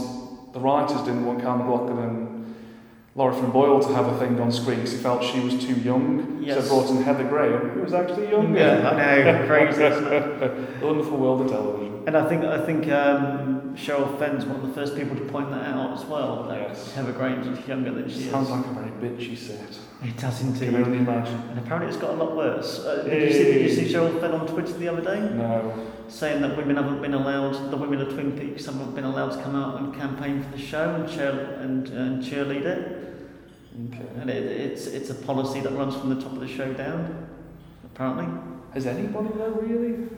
the 0.55 0.61
writers 0.61 1.03
didn't 1.03 1.27
want 1.27 1.43
Kyle 1.43 1.59
MacLachlan 1.59 1.99
and 1.99 2.55
Laura 3.15 3.35
Flynn 3.35 3.51
Boyle 3.51 3.81
to 3.81 3.93
have 3.95 4.07
a 4.07 4.19
thing 4.19 4.41
on 4.41 4.51
screen 4.51 4.77
because 4.77 4.93
he 4.93 4.99
felt 4.99 5.23
she 5.23 5.41
was 5.41 5.55
too 5.63 5.75
young. 5.75 6.39
Yes. 6.41 6.67
So 6.67 6.69
brought 6.69 6.89
in 6.91 7.03
Heather 7.03 7.25
Graham, 7.25 7.71
who 7.71 7.83
was 7.83 7.93
actually 7.93 8.31
younger. 8.31 8.59
Yeah, 8.59 8.89
I 8.89 9.23
know, 9.23 9.47
crazy, 9.47 9.79
the 9.81 10.67
wonderful 10.81 11.19
world 11.19 11.43
of 11.43 11.51
television. 11.51 12.05
And 12.07 12.17
I 12.17 12.27
think 12.27 12.43
I 12.45 12.65
think 12.65 12.89
um, 12.89 13.58
Sherilyn 13.79 14.19
Fenn's 14.19 14.45
one 14.45 14.57
of 14.61 14.67
the 14.67 14.73
first 14.75 14.97
people 14.97 15.17
to 15.17 15.25
point 15.27 15.51
that 15.51 15.65
out 15.67 15.97
as 15.97 16.05
well. 16.05 16.45
That 16.49 16.61
Yes. 16.69 16.93
Heather 16.93 17.13
Graham's 17.13 17.67
younger 17.67 17.93
than 17.93 18.09
she 18.09 18.23
Sounds 18.23 18.49
is. 18.49 18.55
like 18.55 18.67
a 18.67 18.69
very 18.71 18.91
bitchy 18.91 19.37
set. 19.37 19.79
It 20.05 20.17
does 20.17 20.37
I 20.41 20.53
can 20.59 20.65
indeed. 20.65 20.75
only 20.87 20.99
imagine. 20.99 21.41
And 21.51 21.59
apparently 21.59 21.89
it's 21.89 21.97
got 22.01 22.11
a 22.11 22.17
lot 22.17 22.37
worse. 22.37 22.85
Uh, 22.85 23.03
did, 23.05 23.23
you 23.23 23.33
see, 23.33 23.45
did 23.45 23.63
you 23.63 23.69
see 23.69 23.85
Hey. 23.85 23.93
Sherilyn 23.95 24.21
Fenn 24.21 24.33
on 24.33 24.47
Twitter 24.47 24.73
the 24.73 24.89
other 24.89 25.01
day 25.03 25.21
No. 25.35 25.73
saying 26.09 26.43
that 26.43 26.57
women 26.57 26.77
haven't 26.77 27.01
been 27.03 27.15
allowed, 27.15 27.71
the 27.71 27.77
women 27.77 28.01
of 28.01 28.13
Twin 28.13 28.33
Peaks 28.39 28.67
haven't 28.67 28.95
been 28.95 29.05
allowed 29.05 29.31
to 29.37 29.43
come 29.43 29.55
out 29.55 29.81
and 29.81 29.95
campaign 29.95 30.43
for 30.43 30.57
the 30.57 30.63
show 30.63 30.95
and 30.97 31.09
cheer 31.09 31.31
and, 31.61 31.89
and 31.89 32.23
cheerlead 32.23 32.65
it. 32.65 33.05
Okay. 33.93 34.07
And 34.21 34.29
it, 34.29 34.43
it's 34.45 34.87
it's 34.89 35.11
a 35.11 35.15
policy 35.15 35.61
that 35.61 35.73
runs 35.73 35.95
from 35.95 36.09
the 36.13 36.21
top 36.21 36.33
of 36.33 36.41
the 36.41 36.49
show 36.49 36.73
down. 36.73 37.29
Apparently, 37.85 38.27
Has 38.75 38.87
anybody 38.87 39.29
though 39.37 39.51
really? 39.63 40.09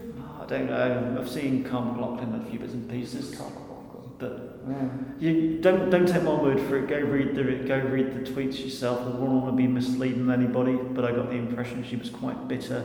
Don't 0.51 0.67
know. 0.67 1.17
I've 1.21 1.29
seen 1.31 1.65
Kyle 1.65 1.83
MacLachlan 1.83 2.35
in 2.35 2.41
a 2.43 2.51
few 2.51 2.59
bits 2.59 2.73
and 2.73 2.91
pieces, 2.91 3.31
Can't 3.37 3.51
recall. 3.55 4.15
but 4.19 4.35
Yeah. 4.69 4.89
You 5.19 5.59
don't 5.61 5.89
don't 5.91 6.07
take 6.07 6.23
my 6.25 6.35
word 6.35 6.61
for 6.61 6.77
it. 6.79 6.89
Go 6.89 6.99
read 6.99 7.35
the 7.37 7.45
go 7.69 7.79
read 7.79 8.13
the 8.15 8.21
tweets 8.31 8.63
yourself. 8.65 9.01
I 9.01 9.05
wouldn't 9.11 9.43
want 9.43 9.47
to 9.47 9.53
be 9.53 9.67
misleading 9.69 10.29
anybody, 10.31 10.75
but 10.77 11.05
I 11.05 11.13
got 11.13 11.31
the 11.31 11.37
impression 11.37 11.85
she 11.85 11.97
was 11.97 12.11
quite 12.11 12.49
bitter 12.49 12.83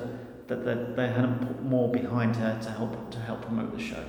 that 0.48 0.64
they, 0.64 0.76
they 0.96 1.08
hadn't 1.12 1.40
put 1.48 1.64
more 1.64 1.90
behind 1.92 2.36
her 2.36 2.60
to 2.62 2.70
help 2.70 3.10
to 3.12 3.20
help 3.20 3.42
promote 3.42 3.76
the 3.76 3.84
show. 3.84 4.04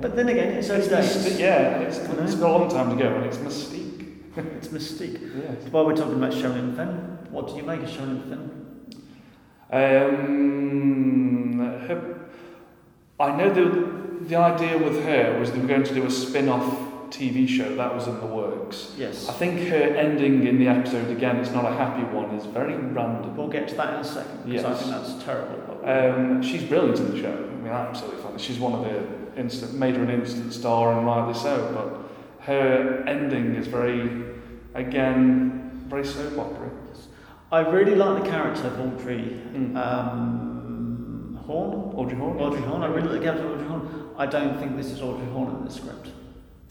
But 0.00 0.16
then 0.16 0.28
again, 0.28 0.54
it's 0.54 0.68
early 0.70 0.80
It's 0.86 0.88
days. 1.24 1.38
yeah, 1.38 1.78
it's, 1.80 1.98
it's 1.98 2.34
got 2.34 2.50
a 2.50 2.52
long 2.58 2.68
time 2.68 2.90
to 2.90 2.96
go, 3.02 3.14
and 3.14 3.24
it's 3.26 3.38
mystique. 3.38 3.88
It's 4.56 4.68
mystique. 4.68 5.20
Yes. 5.42 5.70
While 5.72 5.86
we're 5.86 5.96
talking 5.96 6.14
about 6.14 6.32
Sherilyn 6.32 6.74
Fenn, 6.76 7.18
what 7.30 7.48
do 7.48 7.54
you 7.56 7.62
make 7.64 7.82
of 7.82 7.88
Sherilyn 7.88 8.28
Fenn? 8.28 8.50
Um, 9.72 11.58
her, 11.86 12.19
I 13.20 13.36
know 13.36 13.52
the 13.52 14.00
the 14.28 14.36
idea 14.36 14.76
with 14.78 15.02
her 15.04 15.38
was 15.38 15.50
they 15.50 15.58
were 15.58 15.66
going 15.66 15.82
to 15.84 15.94
do 15.94 16.04
a 16.06 16.10
spin-off 16.10 17.10
TV 17.10 17.48
show 17.48 17.74
that 17.76 17.92
was 17.94 18.06
in 18.06 18.18
the 18.20 18.26
works. 18.26 18.92
Yes. 18.96 19.28
I 19.28 19.32
think 19.32 19.68
her 19.68 19.76
ending 19.76 20.46
in 20.46 20.58
the 20.58 20.68
episode 20.68 21.10
again, 21.10 21.36
it's 21.38 21.50
not 21.50 21.64
a 21.64 21.74
happy 21.74 22.04
one, 22.04 22.30
is 22.36 22.46
very 22.46 22.74
random. 22.76 23.36
We'll 23.36 23.48
get 23.48 23.66
to 23.68 23.74
that 23.76 23.94
in 23.94 24.00
a 24.00 24.04
second 24.04 24.44
because 24.44 24.64
I 24.64 24.74
think 24.74 24.90
that's 24.90 25.24
terrible. 25.24 25.80
Um, 25.84 26.42
she's 26.42 26.62
brilliant 26.62 26.98
in 27.00 27.10
the 27.12 27.20
show. 27.20 27.32
I 27.32 27.54
mean, 27.56 27.66
absolutely 27.72 28.22
fun. 28.22 28.38
She's 28.38 28.58
one 28.58 28.74
of 28.74 28.84
the 28.84 29.40
instant, 29.40 29.74
made 29.74 29.96
her 29.96 30.02
an 30.04 30.10
instant 30.10 30.52
star, 30.52 30.96
and 30.96 31.04
rightly 31.06 31.34
so. 31.34 31.72
But 31.74 32.44
her 32.46 33.02
ending 33.08 33.54
is 33.56 33.66
very, 33.66 34.24
again, 34.74 35.82
very 35.88 36.04
soap 36.04 36.38
opera. 36.38 36.70
I 37.52 37.60
really 37.60 37.96
like 37.96 38.22
the 38.22 38.30
character 38.30 38.68
of 38.68 38.78
Audrey 38.80 39.40
Mm. 39.52 39.76
um, 39.76 40.49
Horne. 41.50 41.92
Audrey 41.96 42.16
Horne. 42.16 42.38
Audrey 42.38 42.62
Horne. 42.62 42.82
I 42.82 42.86
really 42.86 43.08
like 43.08 43.22
the 43.22 43.32
of 43.32 43.52
Audrey 43.52 43.66
Horne. 43.66 44.10
I 44.16 44.26
don't 44.26 44.58
think 44.58 44.76
this 44.76 44.86
is 44.86 45.02
Audrey 45.02 45.26
Horne 45.30 45.56
in 45.56 45.64
the 45.64 45.70
script. 45.70 46.08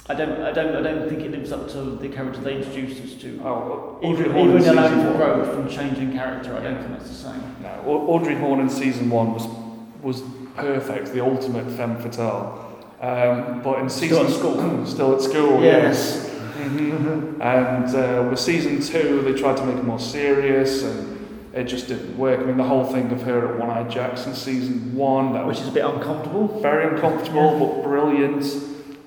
I 0.08 0.15
don't. 0.15 0.42
I 0.42 0.52
don't. 0.52 0.76
I 0.76 0.82
don't 0.82 1.10
think 1.10 1.22
it 1.22 1.32
lives 1.32 1.52
up 1.52 1.70
to 1.70 1.82
the 2.04 2.10
character 2.10 2.39
they 2.42 2.56
introduced 2.58 3.04
us 3.04 3.22
to. 3.22 3.42
Oh, 3.44 4.00
Audrey 4.02 4.26
even 4.26 4.32
Horne 4.32 4.50
in 4.52 4.62
even 4.62 4.78
allowing 4.78 5.02
for 5.06 5.18
growth 5.18 5.54
from 5.54 5.70
changing 5.70 6.13
character, 6.13 6.56
I 6.56 6.62
don't 6.62 6.78
think 6.78 6.92
that's 6.98 7.10
the 7.10 7.15
same. 7.15 7.56
No, 7.62 7.70
Audrey 7.86 8.36
Horne 8.36 8.62
in 8.62 8.70
season 8.70 9.10
one 9.10 9.34
was 9.34 9.46
was 10.02 10.24
perfect, 10.56 11.13
the 11.13 11.24
ultimate 11.24 11.70
femme 11.72 11.98
fatale. 11.98 12.65
Um, 13.02 13.62
but 13.62 13.80
in 13.80 13.89
season 13.89 14.28
Still 14.28 14.28
at 14.28 14.34
school. 14.62 14.86
still 14.96 15.15
at 15.15 15.22
school, 15.22 15.63
Yes. 15.63 16.26
yes. 16.26 16.26
And 17.42 17.96
uh, 17.96 18.28
with 18.30 18.38
season 18.39 18.82
two, 18.82 19.22
they 19.22 19.39
tried 19.39 19.56
to 19.58 19.65
make 19.65 19.78
it 19.78 19.86
more 19.86 20.00
serious, 20.00 20.84
and 20.84 21.09
it 21.54 21.64
just 21.66 21.88
didn't 21.88 22.18
work. 22.18 22.40
I 22.40 22.44
mean, 22.44 22.58
the 22.58 22.64
whole 22.64 22.86
thing 22.86 23.12
of 23.12 23.24
her 23.24 23.54
at 23.54 23.60
One 23.60 23.70
Eye 23.70 23.88
Jackson 23.88 24.34
season 24.36 24.96
one, 24.96 25.34
that 25.34 25.46
Which 25.48 25.60
is 25.60 25.68
a 25.68 25.72
bit 25.72 25.86
uncomfortable. 25.86 26.60
very 26.62 26.94
uncomfortable 26.94 27.58
but 27.60 27.84
brilliant. 27.84 28.44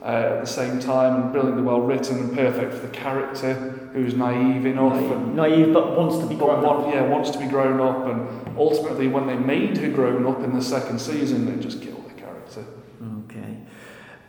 uh, 0.03 0.05
at 0.07 0.41
the 0.41 0.47
same 0.47 0.81
time 0.81 1.23
and 1.23 1.33
brilliantly 1.33 1.63
well 1.63 1.81
written 1.81 2.19
and 2.19 2.37
perfect 2.37 2.75
for 2.75 2.81
the 2.87 2.93
character 2.93 3.55
who's 3.93 4.15
naive 4.15 4.67
enough 4.67 4.95
and 4.97 5.37
Naive, 5.37 5.73
but 5.73 5.97
wants 5.97 6.19
to 6.19 6.27
be 6.27 6.35
but 6.35 6.61
grown 6.61 6.65
up. 6.65 6.93
yeah, 6.93 7.03
wants 7.03 7.31
to 7.31 7.39
be 7.39 7.47
grown 7.47 7.79
up 7.81 8.07
and 8.09 8.59
ultimately 8.59 9.07
when 9.07 9.27
they 9.29 9.37
made 9.37 9.77
her 9.79 9.89
grown 9.91 10.27
up 10.27 10.43
in 10.43 10.55
the 10.55 10.63
second 10.63 10.99
season 11.01 11.45
they 11.47 11.63
just 11.63 11.81
killed 11.83 12.05
the 12.09 12.15
character. 12.21 12.65
Okay. 13.29 13.59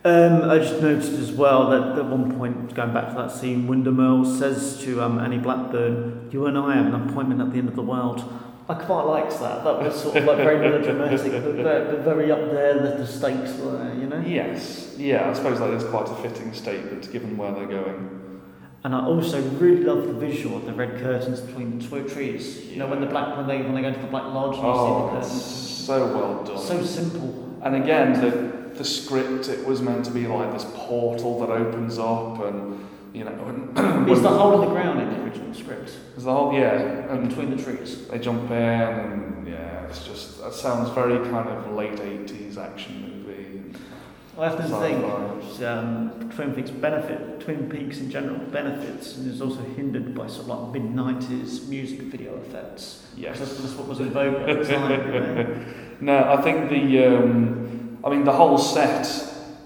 Um, 0.06 0.50
I 0.50 0.58
just 0.58 0.82
noticed 0.82 1.14
as 1.14 1.32
well 1.32 1.70
that 1.70 1.98
at 1.98 2.06
one 2.06 2.36
point, 2.38 2.74
going 2.76 2.94
back 2.94 3.08
to 3.10 3.16
that 3.16 3.32
scene, 3.32 3.68
Windom 3.68 4.02
Earle 4.02 4.26
says 4.26 4.82
to 4.84 5.02
um, 5.02 5.18
Annie 5.20 5.38
Blackburn, 5.38 6.28
"You 6.32 6.46
and 6.48 6.58
I 6.58 6.76
have 6.76 6.94
an 6.94 7.10
appointment 7.10 7.40
at 7.40 7.52
the 7.54 7.58
end 7.60 7.70
of 7.70 7.76
the 7.76 7.82
world." 7.84 8.22
I 8.68 8.74
quite 8.76 9.04
liked 9.04 9.40
that. 9.40 9.64
That 9.64 9.80
was 9.80 10.02
sort 10.02 10.16
of 10.18 10.26
like 10.26 10.38
very 10.38 10.58
melodramatic, 10.60 11.32
but, 11.32 11.56
but 11.92 12.00
very 12.00 12.32
up 12.32 12.40
there. 12.52 12.74
The, 12.76 12.98
the 12.98 13.08
stakes 13.08 13.56
were 13.60 13.78
there, 13.78 13.94
you 13.96 14.08
know. 14.08 14.20
Yes, 14.26 14.96
yeah, 14.98 15.30
I 15.30 15.34
suppose 15.34 15.60
that 15.60 15.70
is 15.72 15.84
quite 15.86 16.10
a 16.10 16.16
fitting 16.16 16.54
statement 16.54 17.10
given 17.12 17.38
where 17.38 17.54
they're 17.54 17.66
going. 17.66 18.42
And 18.86 18.94
I 18.94 19.06
also 19.06 19.42
really 19.52 19.84
love 19.84 20.06
the 20.08 20.14
visual 20.14 20.58
of 20.58 20.66
the 20.66 20.74
red 20.74 21.00
curtains 21.02 21.40
between 21.40 21.80
the 21.80 21.88
two 21.88 22.10
trees. 22.10 22.66
You 22.66 22.78
know, 22.80 22.88
when 22.88 23.00
the 23.00 23.08
black 23.08 23.38
when 23.38 23.48
they 23.48 23.62
when 23.62 23.74
they 23.76 23.82
go 23.82 23.88
into 23.88 24.02
the 24.02 24.08
black 24.08 24.26
lodge 24.26 24.56
and 24.58 24.66
you 24.66 24.70
Oh, 24.70 25.08
see 25.08 25.14
the 25.14 25.20
it's 25.20 25.28
curtains. 25.30 25.86
so 25.86 26.08
well 26.18 26.44
done. 26.44 26.58
So 26.58 26.84
simple. 26.84 27.58
And 27.64 27.76
again, 27.82 28.14
the 28.20 28.53
the 28.78 28.86
script 28.86 29.50
it 29.50 29.66
was 29.66 29.82
meant 29.82 30.06
to 30.06 30.12
be 30.12 30.28
like 30.28 30.52
this 30.54 30.66
portal 30.76 31.40
that 31.42 31.50
opens 31.50 31.98
up, 32.00 32.40
and 32.44 32.86
you 33.14 33.24
know, 33.24 33.32
and 33.32 34.10
Is 34.10 34.22
the 34.22 34.30
hole 34.30 34.62
in 34.62 34.68
the 34.68 34.74
ground 34.74 35.02
in 35.02 35.10
the 35.10 35.24
original 35.24 35.54
script 35.54 35.92
There's 36.12 36.24
the 36.24 36.34
whole 36.34 36.54
yeah, 36.54 36.74
and 37.12 37.28
between 37.28 37.56
the 37.56 37.62
trees? 37.64 38.08
they 38.08 38.20
jump 38.20 38.50
in, 38.50 38.58
and 38.58 39.48
yeah, 39.48 39.86
it's 39.86 40.04
just 40.06 40.42
that 40.42 40.54
sounds 40.54 40.90
very 40.90 41.18
kind 41.30 41.48
of 41.50 41.72
late 41.74 42.00
eighties 42.00 42.58
action 42.58 43.24
movie. 43.26 43.78
I 44.36 44.48
often 44.48 44.66
Sci-fi. 44.66 44.90
think 44.90 45.62
um, 45.62 46.32
Twin 46.34 46.56
Peaks 46.56 46.72
benefit, 46.72 47.40
Twin 47.40 47.70
Peaks 47.70 48.00
in 48.00 48.10
general 48.10 48.40
benefits, 48.40 49.16
and 49.16 49.32
is 49.32 49.42
also 49.42 49.62
hindered 49.62 50.16
by 50.16 50.26
sort 50.26 50.50
of 50.50 50.74
like 50.74 50.82
mid 50.82 50.92
'90s 50.92 51.68
music 51.68 52.02
video 52.02 52.36
effects. 52.38 53.06
Yes. 53.16 53.40
Because 53.40 53.62
that's 53.62 53.74
what 53.76 53.88
was 53.88 54.00
in 54.00 54.10
vogue 54.10 54.50
at 54.50 54.66
the 54.68 54.74
time. 54.74 55.66
No, 56.02 56.34
I 56.34 56.42
think 56.42 56.70
the, 56.70 57.06
um, 57.06 57.63
I 58.04 58.10
mean, 58.10 58.26
the 58.26 58.34
whole 58.34 58.58
set 58.58 59.08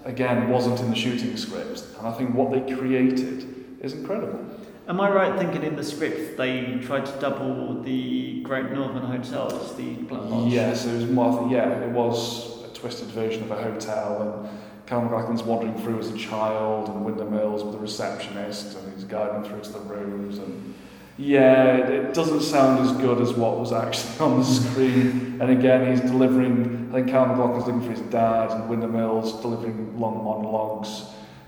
again 0.05 0.49
wasn't 0.49 0.79
in 0.79 0.89
the 0.89 0.95
shooting 0.95 1.35
script, 1.37 1.83
and 1.97 2.07
I 2.07 2.11
think 2.11 2.35
what 2.35 2.51
they 2.51 2.75
created 2.75 3.77
is 3.81 3.93
incredible. 3.93 4.45
Am 4.87 5.01
I 5.01 5.09
right 5.09 5.37
thinking 5.37 5.63
in 5.63 5.75
the 5.75 5.83
script 5.83 6.37
they 6.37 6.79
tried 6.81 7.05
to 7.07 7.19
double 7.19 7.81
the 7.81 8.41
Great 8.43 8.71
Northern 8.71 9.03
Hotel 9.03 9.51
as 9.61 9.73
the 9.75 9.95
Black 9.95 10.23
Lodge? 10.23 10.53
Yes, 10.53 10.85
it 10.85 10.93
was 10.93 11.05
more. 11.07 11.49
Yeah, 11.51 11.79
it 11.79 11.91
was 11.91 12.63
a 12.63 12.73
twisted 12.73 13.09
version 13.09 13.43
of 13.43 13.51
a 13.51 13.61
hotel, 13.61 14.21
and 14.21 14.49
Calvin 14.85 15.09
Glaston's 15.09 15.43
wandering 15.43 15.77
through 15.79 15.99
as 15.99 16.09
a 16.09 16.17
child, 16.17 16.87
and 16.89 17.03
Windom 17.03 17.33
Earle's 17.33 17.63
with 17.63 17.73
the 17.73 17.79
receptionist, 17.79 18.77
and 18.77 18.93
he's 18.93 19.03
guiding 19.03 19.43
through 19.43 19.61
to 19.61 19.71
the 19.71 19.79
rooms, 19.79 20.37
and 20.37 20.73
yeah, 21.17 21.77
it, 21.77 22.13
doesn't 22.13 22.41
sound 22.41 22.85
as 22.85 22.91
good 22.97 23.21
as 23.21 23.33
what 23.33 23.57
was 23.59 23.71
actually 23.71 24.19
on 24.19 24.39
the 24.39 24.45
screen. 24.45 25.37
And 25.41 25.49
again, 25.51 25.91
he's 25.91 26.01
delivering. 26.01 26.89
I 26.89 26.95
think 26.95 27.09
Calvin 27.09 27.35
Glaston's 27.35 27.67
looking 27.67 27.81
for 27.81 27.91
his 27.91 28.11
dad, 28.11 28.51
and 28.51 28.69
Windom 28.69 28.95
Earle's 28.95 29.41
delivering 29.41 29.99
long 29.99 30.23
monologues 30.23 31.05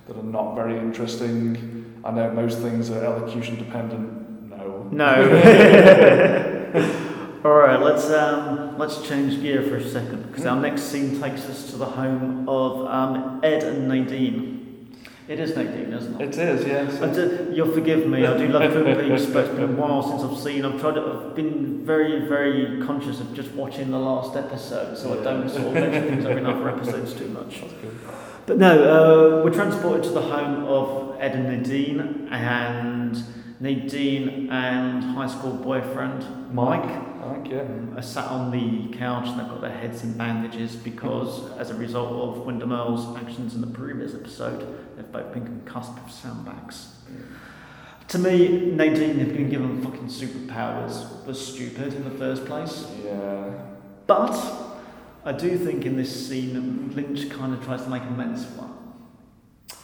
that 0.08 0.18
are 0.18 0.24
not 0.24 0.56
very 0.56 0.78
interesting. 0.78 2.02
I 2.04 2.12
know 2.12 2.32
most 2.32 2.60
things 2.60 2.90
are 2.90 3.04
elocution 3.04 3.58
dependent. 3.58 4.50
No. 4.50 4.88
No. 4.92 5.16
All 7.46 7.54
right, 7.54 7.80
let's 7.80 8.10
um, 8.10 8.78
let's 8.78 9.02
change 9.08 9.42
gear 9.42 9.64
for 9.64 9.78
a 9.78 9.90
second 9.90 10.28
because 10.28 10.46
our 10.46 10.60
next 10.60 10.82
scene 10.84 11.22
takes 11.22 11.46
us 11.46 11.72
to 11.72 11.78
the 11.78 11.86
home 11.86 12.50
of 12.50 12.86
um, 12.88 13.40
Ed 13.42 13.64
and 13.64 13.88
Nadine. 13.88 14.59
It 15.30 15.40
is 15.40 15.56
Nadine, 15.56 15.94
isn't 15.94 16.20
it? 16.20 16.30
It 16.30 16.38
is, 16.40 16.66
yes. 16.66 17.00
I 17.04 17.14
do, 17.14 17.52
you'll 17.54 17.72
forgive 17.72 18.08
me. 18.08 18.26
I 18.26 18.36
do 18.36 18.48
love 18.48 18.72
Twin 18.72 18.96
Peaks, 18.98 19.28
but 19.28 19.46
it's 19.46 19.54
been 19.54 19.64
a 19.64 19.68
while 19.68 20.02
since 20.02 20.24
I've 20.24 20.40
seen. 20.40 20.66
I've 20.66 20.82
tried. 20.82 20.96
To, 20.96 21.06
I've 21.06 21.36
been 21.36 21.86
very, 21.86 22.28
very 22.28 22.84
conscious 22.84 23.20
of 23.20 23.32
just 23.36 23.52
watching 23.52 23.92
the 23.92 24.00
last 24.00 24.36
episode, 24.36 24.98
so 24.98 25.20
I 25.20 25.24
don't 25.24 25.48
sort 25.48 25.68
of 25.68 25.74
mention 25.76 26.10
things 26.10 26.26
every 26.26 26.44
other 26.44 26.68
episodes 26.68 27.14
too 27.14 27.28
much. 27.28 27.62
But 28.48 28.58
no, 28.58 29.42
uh, 29.42 29.44
we're 29.44 29.54
transported 29.54 30.04
to 30.06 30.10
the 30.10 30.22
home 30.24 30.66
of 30.66 31.22
Ed 31.22 31.36
and 31.36 31.44
Nadine, 31.44 32.28
and 32.32 33.24
Nadine 33.60 34.50
and 34.52 35.04
high 35.04 35.28
school 35.28 35.54
boyfriend 35.54 36.52
Mike 36.56 36.90
think, 37.34 37.52
yeah. 37.52 37.98
are 37.98 38.02
sat 38.02 38.26
on 38.26 38.52
the 38.52 38.98
couch 38.98 39.28
and 39.28 39.40
they've 39.40 39.48
got 39.48 39.62
their 39.62 39.78
heads 39.78 40.04
in 40.04 40.18
bandages 40.18 40.76
because, 40.76 41.52
as 41.54 41.70
a 41.70 41.76
result 41.76 42.12
of 42.12 42.46
Windom 42.46 42.72
Earle's 42.72 43.16
actions 43.18 43.56
in 43.56 43.62
the 43.62 43.68
previous 43.68 44.14
episode, 44.14 44.89
they've 45.00 45.12
both 45.12 45.34
been 45.34 45.46
concussed 45.46 45.94
with 45.94 46.12
sandbags. 46.12 46.96
To 48.10 48.20
me, 48.20 48.72
Nadine 48.72 49.20
had 49.20 49.34
been 49.34 49.50
given 49.50 49.82
fucking 49.82 50.08
superpowers 50.08 51.26
was 51.26 51.54
stupid 51.54 51.94
in 51.94 52.04
the 52.04 52.12
first 52.12 52.46
place. 52.46 52.88
Yeah. 53.06 53.52
But 54.08 54.36
I 55.24 55.32
do 55.32 55.58
think 55.58 55.86
in 55.86 55.96
this 55.96 56.28
scene, 56.28 56.92
Lynch 56.96 57.30
kind 57.30 57.54
of 57.54 57.64
tries 57.64 57.84
to 57.84 57.90
make 57.90 58.02
amends 58.04 58.46
for 58.46 58.62
that. 58.62 59.78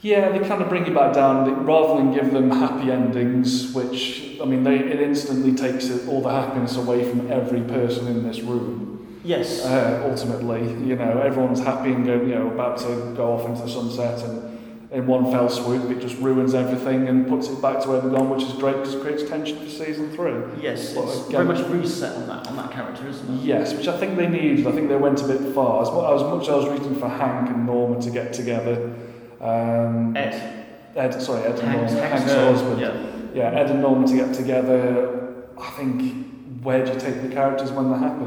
Yeah, 0.00 0.30
they 0.30 0.46
kind 0.46 0.62
of 0.62 0.68
bring 0.68 0.86
it 0.86 0.94
back 0.94 1.14
down 1.14 1.64
rather 1.64 2.02
than 2.02 2.12
give 2.12 2.32
them 2.32 2.50
happy 2.50 2.90
endings, 2.90 3.72
which 3.72 4.38
I 4.40 4.44
mean, 4.44 4.64
they 4.64 4.78
it 4.78 5.00
instantly 5.00 5.54
takes 5.54 5.86
it, 5.86 6.08
all 6.08 6.22
the 6.22 6.30
happiness 6.30 6.76
away 6.76 7.08
from 7.08 7.30
every 7.30 7.60
person 7.62 8.06
in 8.06 8.26
this 8.26 8.40
room. 8.40 8.95
Yes. 9.26 9.64
Uh, 9.64 10.06
ultimately, 10.08 10.62
you 10.86 10.94
know, 10.96 11.18
everyone's 11.20 11.60
happy 11.60 11.92
and 11.92 12.06
go, 12.06 12.14
you 12.14 12.34
know, 12.34 12.48
about 12.48 12.78
to 12.78 13.12
go 13.16 13.32
off 13.34 13.44
into 13.48 13.62
the 13.62 13.68
sunset, 13.68 14.22
and 14.22 14.56
in 14.92 15.06
one 15.08 15.32
fell 15.32 15.48
swoop, 15.48 15.90
it 15.90 16.00
just 16.00 16.16
ruins 16.18 16.54
everything 16.54 17.08
and 17.08 17.26
puts 17.26 17.48
it 17.48 17.60
back 17.60 17.80
to 17.82 17.88
where 17.88 18.00
they've 18.00 18.12
gone, 18.12 18.30
which 18.30 18.44
is 18.44 18.52
great 18.52 18.76
because 18.76 18.94
it 18.94 19.02
creates 19.02 19.28
tension 19.28 19.58
for 19.58 19.68
season 19.68 20.10
three. 20.14 20.62
yes, 20.62 20.94
Well, 20.94 21.08
it's 21.10 21.26
again- 21.28 21.44
very 21.46 21.58
much 21.58 21.68
reset 21.68 22.14
on 22.16 22.28
that 22.28 22.46
on 22.48 22.56
that 22.56 22.70
character, 22.70 23.08
isn't 23.08 23.38
it? 23.38 23.42
Yes, 23.42 23.74
which 23.74 23.88
I 23.88 23.98
think 23.98 24.16
they 24.16 24.28
needed. 24.28 24.64
I 24.66 24.70
think 24.72 24.88
they 24.88 24.96
went 24.96 25.20
a 25.22 25.26
bit 25.26 25.40
far. 25.54 25.82
As, 25.82 25.90
mu- 25.90 26.06
as 26.14 26.22
much 26.22 26.42
as 26.44 26.48
I 26.50 26.56
was 26.56 26.68
rooting 26.68 26.94
for 26.94 27.08
Hank 27.08 27.50
and 27.50 27.66
Norma 27.66 28.00
to 28.02 28.10
get 28.10 28.32
together. 28.32 28.92
Um, 29.40 30.16
Ed. 30.16 30.66
Ed, 30.94 31.20
sorry, 31.20 31.42
Ed 31.42 31.58
and 31.58 31.72
Norma. 31.72 31.88
Hank's, 31.90 31.92
Hank's 32.30 32.32
husband. 32.32 32.80
Yeah. 32.80 32.96
Yeah, 33.34 33.50
Ed 33.60 33.70
and 33.72 33.82
Norma 33.82 34.06
to 34.06 34.14
get 34.16 34.32
together. 34.34 35.44
I 35.60 35.70
think 35.70 36.26
where 36.62 36.84
do 36.86 36.92
you 36.92 36.98
take 37.00 37.22
the 37.22 37.28
characters 37.28 37.72
when 37.72 37.90
they're 37.90 37.98
happy? 37.98 38.24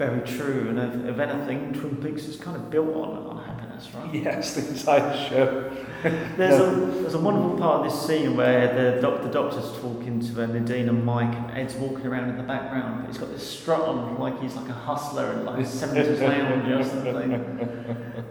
Very 0.00 0.22
true, 0.22 0.70
and 0.70 0.78
if, 0.78 1.10
if 1.10 1.18
anything, 1.18 1.74
Twin 1.74 1.98
Peaks 1.98 2.24
is 2.24 2.36
kind 2.38 2.56
of 2.56 2.70
built 2.70 2.88
on, 2.88 3.18
on 3.26 3.44
happiness, 3.44 3.86
right? 3.94 4.14
Yes, 4.24 4.54
the 4.54 4.66
entire 4.66 5.28
show. 5.28 5.70
There's 6.38 6.58
a 6.58 6.70
there's 7.02 7.12
a 7.12 7.18
wonderful 7.18 7.58
part 7.58 7.84
of 7.84 7.92
this 7.92 8.06
scene 8.06 8.34
where 8.34 8.94
the 8.94 9.02
doc, 9.02 9.22
the 9.22 9.28
doctor's 9.28 9.70
talking 9.82 10.18
to 10.20 10.42
uh, 10.42 10.46
Nadine 10.46 10.88
and 10.88 11.04
Mike, 11.04 11.36
and 11.36 11.50
Ed's 11.50 11.74
walking 11.74 12.06
around 12.06 12.30
in 12.30 12.38
the 12.38 12.42
background. 12.42 13.02
But 13.02 13.08
he's 13.08 13.18
got 13.18 13.30
this 13.30 13.46
strut 13.46 13.82
on, 13.82 14.18
like 14.18 14.40
he's 14.40 14.54
like 14.54 14.70
a 14.70 14.72
hustler 14.72 15.34
in 15.34 15.44
like 15.44 15.60
a 15.60 15.66
seventies 15.80 16.18
lounge 16.18 16.66
or 16.70 16.82
something. 16.82 17.34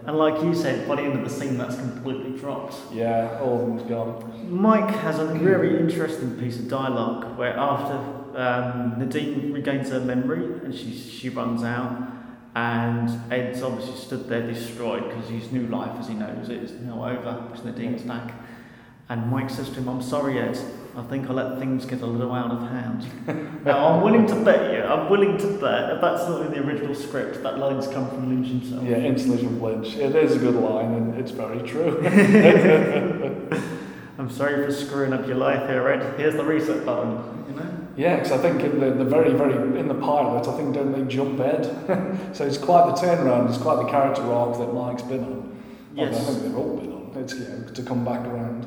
And 0.06 0.18
like 0.18 0.42
you 0.42 0.52
said, 0.52 0.88
by 0.88 0.96
the 0.96 1.02
end 1.02 1.20
of 1.20 1.22
the 1.22 1.30
scene, 1.30 1.56
that's 1.56 1.76
completely 1.76 2.36
dropped. 2.36 2.74
Yeah, 2.92 3.38
all 3.40 3.60
of 3.62 3.68
them's 3.68 3.82
gone. 3.84 4.50
Mike 4.50 4.90
has 4.96 5.20
a 5.20 5.26
very 5.26 5.78
interesting 5.78 6.36
piece 6.36 6.58
of 6.58 6.66
dialogue 6.68 7.38
where 7.38 7.56
after 7.56 8.19
um, 8.36 8.98
Nadine 8.98 9.52
regains 9.52 9.90
her 9.90 10.00
memory 10.00 10.60
and 10.64 10.74
she 10.74 10.92
she 10.92 11.28
runs 11.28 11.62
out, 11.62 12.10
and 12.54 13.32
Ed's 13.32 13.62
obviously 13.62 13.96
stood 13.96 14.28
there 14.28 14.46
destroyed 14.46 15.08
because 15.08 15.28
his 15.28 15.52
new 15.52 15.66
life, 15.66 15.98
as 15.98 16.08
he 16.08 16.14
knows 16.14 16.48
it, 16.48 16.62
is 16.62 16.72
now 16.72 17.04
over 17.04 17.42
because 17.48 17.64
Nadine's 17.64 18.02
back. 18.02 18.32
And 19.08 19.28
Mike 19.30 19.50
says 19.50 19.68
to 19.70 19.74
him, 19.76 19.88
"I'm 19.88 20.02
sorry, 20.02 20.38
Ed. 20.38 20.58
I 20.96 21.02
think 21.02 21.28
I 21.28 21.32
let 21.32 21.58
things 21.58 21.84
get 21.84 22.00
a 22.00 22.06
little 22.06 22.32
out 22.32 22.50
of 22.50 22.68
hand." 22.68 23.06
now 23.64 23.88
I'm 23.88 24.02
willing 24.02 24.26
to 24.28 24.34
bet 24.44 24.72
you, 24.72 24.82
I'm 24.82 25.10
willing 25.10 25.36
to 25.38 25.46
bet 25.58 25.90
if 25.90 26.00
that's 26.00 26.28
not 26.28 26.46
in 26.46 26.52
the 26.52 26.64
original 26.64 26.94
script, 26.94 27.42
that 27.42 27.58
line's 27.58 27.88
come 27.88 28.08
from 28.08 28.28
Lynch 28.28 28.48
himself. 28.48 28.84
Yeah, 28.84 28.98
instantly 28.98 29.44
from 29.44 29.60
Lynch. 29.60 29.96
It 29.96 30.14
is 30.14 30.36
a 30.36 30.38
good 30.38 30.54
line 30.54 30.94
and 30.94 31.14
it's 31.16 31.32
very 31.32 31.62
true. 31.68 32.00
I'm 34.20 34.30
sorry 34.30 34.66
for 34.66 34.70
screwing 34.70 35.14
up 35.14 35.26
your 35.26 35.36
life 35.36 35.66
here, 35.66 35.88
Ed. 35.88 36.18
Here's 36.18 36.34
the 36.34 36.44
reset 36.44 36.84
button. 36.84 37.46
You 37.48 37.54
know. 37.56 37.79
Yeah, 38.00 38.16
because 38.16 38.32
I 38.32 38.38
think 38.38 38.62
in 38.62 38.80
the, 38.80 38.92
the 38.92 39.04
very, 39.04 39.34
very, 39.34 39.78
in 39.78 39.86
the 39.86 39.94
pilot, 39.94 40.48
I 40.48 40.56
think 40.56 40.74
don't 40.74 40.92
they 40.92 41.04
jump 41.04 41.38
Ed? 41.38 41.64
so 42.32 42.46
it's 42.46 42.56
quite 42.56 42.86
the 42.86 42.98
turnaround, 42.98 43.50
it's 43.50 43.58
quite 43.58 43.76
the 43.76 43.90
character 43.90 44.22
arc 44.32 44.56
that 44.56 44.72
Mike's 44.72 45.02
been 45.02 45.22
on. 45.22 45.62
Yes. 45.94 46.16
I 46.16 46.32
think 46.32 46.42
they've 46.44 46.56
all 46.56 46.78
been 46.78 46.92
on. 46.92 47.12
It's, 47.16 47.34
you 47.34 47.40
know, 47.40 47.68
to 47.68 47.82
come 47.82 48.02
back 48.02 48.26
around. 48.26 48.66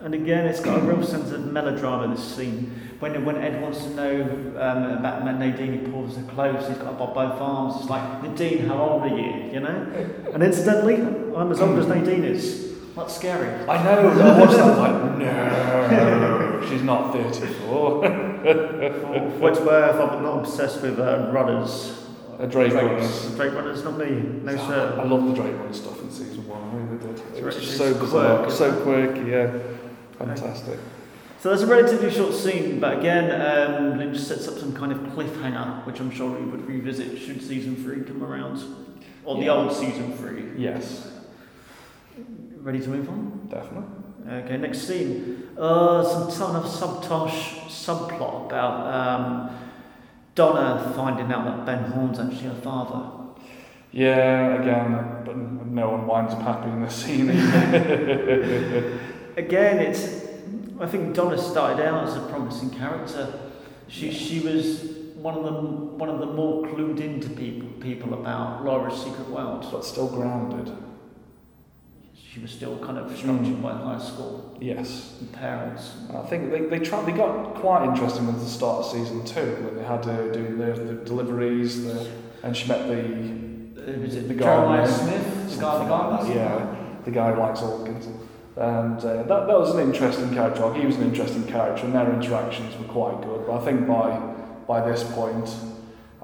And 0.00 0.12
again, 0.12 0.44
it's 0.44 0.60
got 0.60 0.78
a 0.78 0.82
real 0.82 1.02
sense 1.02 1.30
of 1.30 1.50
melodrama, 1.50 2.14
this 2.14 2.36
scene. 2.36 2.78
When, 2.98 3.24
when 3.24 3.38
Ed 3.38 3.62
wants 3.62 3.84
to 3.84 3.90
know 3.94 4.22
um, 4.58 4.98
about 4.98 5.24
Nadine, 5.24 5.80
he 5.80 5.90
pulls 5.90 6.16
her 6.16 6.22
close, 6.24 6.68
he's 6.68 6.76
got 6.76 7.00
on 7.00 7.14
both 7.14 7.40
arms. 7.40 7.80
It's 7.80 7.88
like, 7.88 8.22
Nadine, 8.22 8.66
how 8.66 8.82
old 8.82 9.02
are 9.04 9.18
you? 9.18 9.50
You 9.50 9.60
know? 9.60 10.28
And 10.34 10.42
incidentally, 10.42 10.96
I'm 10.96 11.50
as 11.50 11.58
old 11.62 11.78
as 11.78 11.86
Nadine 11.86 12.24
is. 12.24 12.74
That's 12.94 13.16
scary. 13.16 13.48
I 13.66 13.82
know, 13.82 14.10
I 14.10 14.40
watched 14.40 14.56
that 14.58 14.78
like, 14.78 15.18
no, 15.18 16.66
she's 16.68 16.82
not 16.82 17.14
34. 17.14 18.32
What 18.44 19.52
it's 19.52 19.60
worth, 19.60 19.96
I'm 19.96 20.22
not 20.22 20.40
obsessed 20.40 20.82
with 20.82 20.98
uh, 20.98 21.30
rudders. 21.32 22.00
Uh, 22.38 22.46
Drake 22.46 22.72
Drake, 22.72 22.84
Runners. 22.84 23.34
Drake 23.36 23.54
Runners, 23.54 23.84
not 23.84 23.96
me. 23.98 24.10
No 24.10 24.52
I 24.52 24.56
sir. 24.56 24.98
I 25.00 25.04
love 25.04 25.24
the 25.26 25.34
Drake 25.34 25.56
Runner 25.56 25.72
stuff 25.72 26.00
in 26.02 26.10
season 26.10 26.46
one. 26.48 26.62
I 26.62 26.82
really 26.84 26.98
did. 27.14 27.36
It 27.36 27.44
was 27.44 27.56
It's 27.56 27.76
so 27.76 27.94
bizarre, 27.94 28.50
so 28.50 28.82
quirky. 28.82 29.30
Yeah, 29.30 29.56
fantastic. 30.18 30.78
So 31.40 31.50
there's 31.50 31.62
a 31.62 31.66
relatively 31.66 32.10
short 32.10 32.34
scene, 32.34 32.80
but 32.80 32.98
again, 32.98 33.30
um, 33.30 33.98
Lynch 33.98 34.18
sets 34.18 34.48
up 34.48 34.58
some 34.58 34.74
kind 34.74 34.92
of 34.92 34.98
cliffhanger, 35.12 35.84
which 35.86 36.00
I'm 36.00 36.10
sure 36.10 36.30
we 36.30 36.44
would 36.44 36.66
revisit 36.66 37.18
should 37.18 37.42
season 37.42 37.76
three 37.76 38.02
come 38.02 38.24
around, 38.24 38.62
or 39.24 39.36
the 39.36 39.48
old 39.50 39.72
season 39.72 40.16
three. 40.16 40.52
Yes, 40.56 41.10
Ready 42.60 42.80
to 42.80 42.88
move 42.88 43.08
on? 43.10 43.46
definitely. 43.50 44.03
Okay, 44.26 44.56
next 44.56 44.88
scene. 44.88 45.50
Uh, 45.56 46.02
some 46.02 46.30
kind 46.30 46.56
of 46.56 46.64
subtosh 46.64 47.68
subplot 47.68 48.46
about 48.46 48.86
um, 48.94 49.50
Donna 50.34 50.92
finding 50.96 51.30
out 51.30 51.44
that 51.44 51.66
Ben 51.66 51.92
Horne's 51.92 52.18
actually 52.18 52.48
her 52.48 52.60
father. 52.62 53.10
Yeah, 53.92 54.60
again, 54.60 55.22
but 55.24 55.36
no 55.36 55.90
one 55.90 56.06
winds 56.06 56.34
up 56.34 56.42
happy 56.42 56.70
in 56.70 56.82
this 56.82 56.96
scene. 56.96 57.30
Again, 59.36 59.78
it's. 59.78 60.24
I 60.80 60.86
think 60.86 61.14
Donna 61.14 61.38
started 61.38 61.84
out 61.84 62.08
as 62.08 62.16
a 62.16 62.20
promising 62.26 62.70
character. 62.70 63.38
She 63.86 64.10
she 64.10 64.40
was 64.40 64.82
one 65.14 65.34
of 65.34 65.44
the 65.44 65.52
one 65.52 66.08
of 66.08 66.18
the 66.18 66.26
more 66.26 66.66
clued 66.66 67.00
into 67.00 67.28
people 67.30 67.68
people 67.80 68.14
about 68.14 68.64
Laura's 68.64 69.00
secret 69.00 69.28
world. 69.28 69.68
but 69.70 69.84
still 69.84 70.08
grounded. 70.08 70.72
She 72.34 72.40
was 72.40 72.50
still 72.50 72.76
kind 72.78 72.98
of 72.98 73.16
structured 73.16 73.58
Mm. 73.58 73.62
by 73.62 73.72
high 73.74 73.98
school 74.00 74.56
Yes. 74.60 75.14
and 75.20 75.30
parents. 75.32 75.92
And 76.08 76.18
I 76.18 76.22
think 76.22 76.50
they, 76.50 76.62
they 76.62 76.80
tried, 76.80 77.06
they 77.06 77.12
got 77.12 77.54
quite 77.54 77.84
interesting 77.88 78.26
with 78.26 78.40
the 78.40 78.46
start 78.50 78.78
of 78.80 78.86
season 78.90 79.24
two 79.24 79.54
when 79.64 79.76
they 79.76 79.84
had 79.84 80.02
to 80.02 80.32
do 80.32 80.56
the, 80.56 80.72
the 80.82 80.94
deliveries 81.04 81.84
the, 81.84 82.08
and 82.42 82.56
she 82.56 82.66
met 82.66 82.88
the 82.88 82.98
Uh, 82.98 83.98
was 84.00 84.16
it 84.16 84.26
The 84.26 84.34
guy 84.34 84.46
Jeremiah 84.46 84.88
Smith? 84.88 85.24
The 85.24 85.38
guy, 85.38 85.44
the 85.44 85.50
something 85.54 85.88
guy 85.88 86.06
like 86.08 86.26
that, 86.26 86.34
yeah 86.34 86.76
the 87.04 87.10
guy 87.12 87.32
who 87.32 87.38
likes 87.40 87.60
organs 87.62 88.06
and 88.56 88.98
uh, 88.98 89.22
that, 89.30 89.46
that 89.46 89.58
was 89.62 89.72
an 89.76 89.80
interesting 89.88 90.32
character 90.34 90.72
he 90.74 90.86
was 90.86 90.96
an 90.96 91.02
interesting 91.04 91.44
character 91.46 91.84
and 91.84 91.94
their 91.94 92.10
interactions 92.12 92.76
were 92.78 92.86
quite 93.00 93.20
good 93.22 93.46
but 93.46 93.60
I 93.60 93.64
think 93.64 93.86
by 93.86 94.08
by 94.66 94.80
this 94.90 95.04
point 95.04 95.48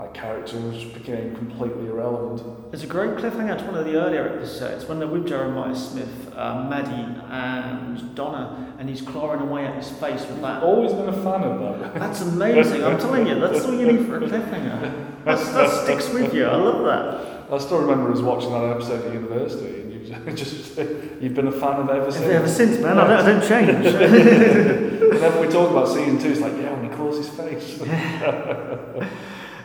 that 0.00 0.14
character 0.14 0.58
was 0.60 0.84
became 0.84 1.34
completely 1.36 1.86
irrelevant 1.86 2.70
There's 2.70 2.84
a 2.84 2.86
great 2.86 3.10
cliffhanger 3.10 3.58
to 3.58 3.64
one 3.64 3.74
of 3.74 3.84
the 3.84 3.96
earlier 3.96 4.28
episodes 4.28 4.86
when 4.86 4.98
they're 4.98 5.08
with 5.08 5.28
Jeremiah 5.28 5.74
Smith, 5.74 6.32
uh, 6.34 6.64
Maddie, 6.68 7.20
and 7.30 8.14
Donna, 8.14 8.74
and 8.78 8.88
he's 8.88 9.02
clawing 9.02 9.40
away 9.40 9.66
at 9.66 9.74
his 9.74 9.90
face 9.90 10.26
with 10.26 10.40
that. 10.40 10.62
always 10.62 10.92
been 10.92 11.08
a 11.08 11.12
fan 11.12 11.42
of 11.42 11.60
that 11.60 11.94
That's 11.94 12.20
amazing. 12.22 12.84
I'm 12.84 12.98
telling 12.98 13.26
you, 13.26 13.38
that's 13.40 13.64
all 13.64 13.78
you 13.78 13.92
need 13.92 14.06
for 14.06 14.16
a 14.16 14.20
cliffhanger. 14.20 15.24
That's, 15.24 15.48
that 15.52 15.70
sticks 15.84 16.08
with 16.10 16.32
you. 16.32 16.46
I 16.46 16.56
love 16.56 16.84
that. 16.84 17.52
I 17.52 17.58
still 17.58 17.80
remember 17.80 18.12
us 18.12 18.20
watching 18.20 18.52
that 18.52 18.64
episode 18.64 19.06
at 19.06 19.12
university, 19.12 19.82
and 19.82 19.92
you've 19.92 20.36
just 20.36 20.78
you've 21.20 21.34
been 21.34 21.48
a 21.48 21.52
fan 21.52 21.80
of 21.80 21.90
ever 21.90 22.10
since. 22.10 22.24
Ever 22.24 22.48
since, 22.48 22.78
man, 22.80 22.96
I 22.96 23.06
don't, 23.06 23.16
I 23.16 23.32
don't 23.32 23.48
change. 23.48 23.84
Whenever 25.10 25.40
we 25.40 25.48
talk 25.48 25.70
about 25.70 25.88
season 25.88 26.18
two, 26.18 26.30
it's 26.30 26.40
like, 26.40 26.52
yeah, 26.52 26.72
when 26.72 26.88
he 26.88 26.96
claws 26.96 27.16
his 27.16 27.28
face. 27.28 27.80
It's, 27.80 29.10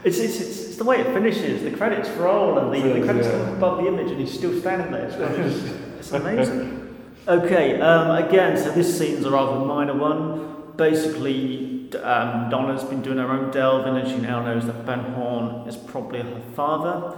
it's, 0.05 0.19
it's, 0.19 0.39
it's 0.39 0.75
the 0.77 0.83
way 0.83 0.99
it 0.99 1.07
finishes. 1.07 1.63
The 1.63 1.71
credits 1.71 2.09
roll 2.09 2.59
and 2.59 2.71
the, 2.71 2.99
the 2.99 3.03
credits 3.03 3.27
yeah. 3.27 3.39
come 3.39 3.55
above 3.55 3.77
the 3.81 3.87
image 3.87 4.11
and 4.11 4.19
he's 4.19 4.31
still 4.31 4.57
standing 4.59 4.91
there. 4.91 5.07
It's, 5.07 5.15
it's, 5.65 5.71
it's 5.99 6.11
amazing. 6.11 6.81
Okay, 7.27 7.81
um, 7.81 8.23
again, 8.23 8.55
so 8.55 8.71
this 8.71 8.97
scene's 8.99 9.25
a 9.25 9.31
rather 9.31 9.65
minor 9.65 9.95
one. 9.95 10.73
Basically, 10.77 11.91
um, 11.95 12.51
Donna's 12.51 12.83
been 12.83 13.01
doing 13.01 13.17
her 13.17 13.31
own 13.31 13.49
delving 13.49 13.97
and 13.97 14.07
she 14.07 14.17
now 14.17 14.43
knows 14.43 14.67
that 14.67 14.85
Ben 14.85 14.99
Horne 14.99 15.67
is 15.67 15.75
probably 15.75 16.21
her 16.21 16.41
father. 16.55 17.17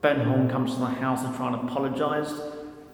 Ben 0.00 0.20
Horne 0.20 0.48
comes 0.48 0.72
to 0.74 0.80
the 0.80 0.86
house 0.86 1.22
and 1.22 1.36
trying 1.36 1.52
to 1.52 1.70
apologise. 1.70 2.32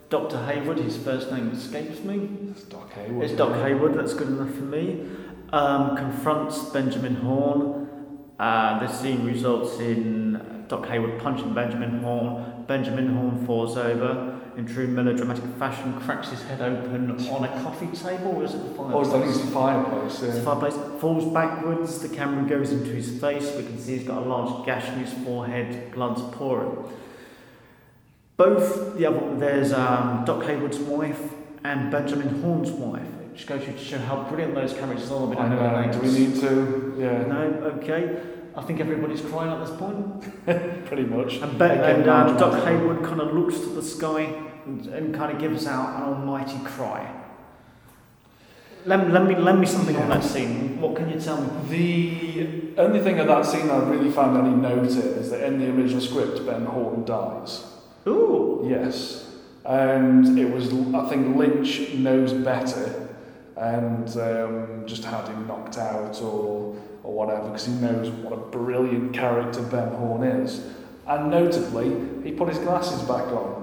Dr. 0.08 0.44
Haywood, 0.46 0.78
his 0.78 0.96
first 0.96 1.30
name 1.30 1.52
escapes 1.52 2.00
me. 2.00 2.28
It's 2.50 2.64
Doc 2.64 2.92
Hayward. 2.94 3.24
It's 3.24 3.34
Doc 3.34 3.54
Haywood, 3.62 3.94
that's 3.94 4.14
good 4.14 4.28
enough 4.28 4.52
for 4.52 4.64
me. 4.64 5.06
Um, 5.52 5.96
confronts 5.96 6.64
Benjamin 6.70 7.16
Horne. 7.16 7.81
Uh, 8.42 8.80
the 8.80 8.88
scene 8.88 9.24
results 9.24 9.78
in 9.78 10.64
Doc 10.66 10.86
Haywood 10.86 11.20
punching 11.20 11.54
Benjamin 11.54 12.00
Horne. 12.02 12.64
Benjamin 12.66 13.14
Horne 13.14 13.46
falls 13.46 13.76
over 13.76 14.40
in 14.56 14.66
true 14.66 14.88
melodramatic 14.88 15.44
fashion, 15.60 15.92
cracks 16.00 16.30
his 16.30 16.42
head 16.42 16.60
open 16.60 17.12
on 17.28 17.44
a 17.44 17.62
coffee 17.62 17.86
table. 17.96 18.32
Or 18.34 18.42
is 18.42 18.54
it 18.54 18.58
the 18.76 18.82
Oh, 18.82 19.00
it's, 19.00 19.10
I 19.10 19.20
think 19.20 19.22
fireplace? 19.22 19.34
it's 19.36 19.44
the 19.44 19.52
fireplace. 19.52 20.22
It's 20.22 20.34
the 20.38 20.42
fireplace. 20.42 21.00
Falls 21.00 21.32
backwards. 21.32 22.00
The 22.00 22.08
camera 22.08 22.48
goes 22.48 22.72
into 22.72 22.90
his 22.90 23.20
face. 23.20 23.54
We 23.56 23.62
can 23.62 23.78
see 23.78 23.98
he's 23.98 24.08
got 24.08 24.24
a 24.24 24.26
large 24.26 24.66
gash 24.66 24.88
in 24.88 24.94
his 24.94 25.12
forehead. 25.24 25.92
Blood's 25.92 26.22
pouring. 26.36 26.76
Both 28.36 28.96
the 28.96 29.06
other 29.06 29.36
there's 29.36 29.72
um, 29.72 30.24
Doc 30.24 30.42
Haywood's 30.46 30.80
wife 30.80 31.32
and 31.62 31.92
Benjamin 31.92 32.42
Horne's 32.42 32.72
wife, 32.72 33.06
which 33.32 33.46
goes 33.46 33.64
to 33.64 33.78
show 33.78 33.98
how 33.98 34.24
brilliant 34.24 34.54
those 34.54 34.74
characters 34.74 35.10
are. 35.10 35.34
I 35.36 35.48
know 35.48 35.56
their 35.56 35.72
know. 35.72 35.80
names. 35.80 35.96
Do 35.96 36.02
we 36.02 36.12
need 36.12 36.40
to? 36.40 36.94
Yeah, 36.98 37.22
No, 37.26 37.40
okay. 37.80 38.20
I 38.54 38.60
think 38.60 38.80
everybody's 38.80 39.22
crying 39.22 39.50
at 39.50 39.66
this 39.66 39.74
point. 39.78 40.44
pretty 40.86 41.04
much. 41.04 41.36
And, 41.36 41.54
Again, 41.54 42.00
and 42.00 42.08
um, 42.08 42.36
Doc. 42.36 42.62
Haywood 42.64 43.02
kind 43.02 43.22
of 43.22 43.32
looks 43.32 43.58
to 43.60 43.66
the 43.70 43.82
sky 43.82 44.34
and, 44.66 44.86
and 44.88 45.14
kind 45.14 45.32
of 45.32 45.40
gives 45.40 45.66
out 45.66 45.96
an 45.96 46.02
almighty 46.02 46.58
cry. 46.62 47.10
Let, 48.84 49.10
lend, 49.10 49.28
me, 49.28 49.36
lend 49.36 49.60
me 49.60 49.66
something 49.66 49.96
on 49.96 50.10
that 50.10 50.22
scene. 50.22 50.78
What 50.80 50.96
can 50.96 51.08
you 51.08 51.18
tell 51.18 51.40
me? 51.40 52.74
The 52.74 52.82
only 52.82 53.00
thing 53.00 53.18
of 53.20 53.28
that 53.28 53.46
scene 53.46 53.70
I 53.70 53.78
really 53.78 54.10
found 54.10 54.36
any 54.36 54.54
note 54.54 54.90
in 54.90 54.98
is 54.98 55.30
that 55.30 55.44
in 55.44 55.58
the 55.58 55.70
original 55.70 56.02
script, 56.02 56.44
Ben 56.44 56.66
Horton 56.66 57.04
dies. 57.04 57.64
Ooh. 58.06 58.66
Yes. 58.68 59.30
And 59.64 60.38
it 60.38 60.52
was, 60.52 60.74
I 60.92 61.08
think 61.08 61.36
Lynch 61.36 61.94
knows 61.94 62.34
better 62.34 63.08
and 63.62 64.08
um, 64.18 64.82
just 64.86 65.04
had 65.04 65.28
him 65.28 65.46
knocked 65.46 65.78
out 65.78 66.20
or, 66.20 66.76
or 67.04 67.14
whatever 67.14 67.44
because 67.46 67.66
he 67.66 67.72
knows 67.74 68.10
what 68.10 68.32
a 68.32 68.36
brilliant 68.50 69.12
character 69.14 69.62
Ben 69.62 69.88
Horne 69.94 70.24
is. 70.24 70.66
And 71.06 71.30
notably, 71.30 71.88
he 72.24 72.32
put 72.32 72.48
his 72.48 72.58
glasses 72.58 73.00
back 73.02 73.26
on. 73.28 73.60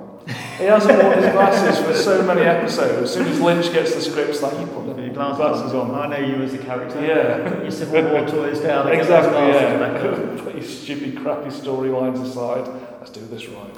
He 0.57 0.65
hasn't 0.65 1.01
worn 1.01 1.17
his 1.17 1.31
glasses 1.31 1.83
for 1.83 1.93
so 1.93 2.21
many 2.23 2.41
episodes. 2.41 3.09
As 3.09 3.13
soon 3.13 3.27
as 3.27 3.41
Lynch 3.41 3.73
gets 3.73 3.95
the 3.95 4.01
scripts, 4.01 4.41
like, 4.41 4.57
you 4.59 4.67
put 4.67 4.95
the 4.95 5.09
glasses, 5.09 5.37
glasses 5.37 5.73
on. 5.73 5.91
I 5.95 6.07
know 6.07 6.25
you 6.25 6.43
as 6.43 6.53
a 6.53 6.57
character. 6.59 7.01
Yeah. 7.05 7.61
Your 7.61 7.71
Civil 7.71 8.03
War 8.03 8.27
toys 8.27 8.59
down 8.59 8.87
Exactly, 8.89 8.97
get 8.97 9.07
those 9.07 9.31
glasses 9.31 9.79
back 9.79 10.03
on. 10.03 10.37
yeah. 10.37 10.43
Put 10.43 10.55
your 10.55 10.63
stupid, 10.63 11.17
crappy 11.17 11.49
storylines 11.49 12.21
aside. 12.23 12.67
Let's 12.99 13.11
do 13.11 13.21
this 13.21 13.47
right. 13.47 13.75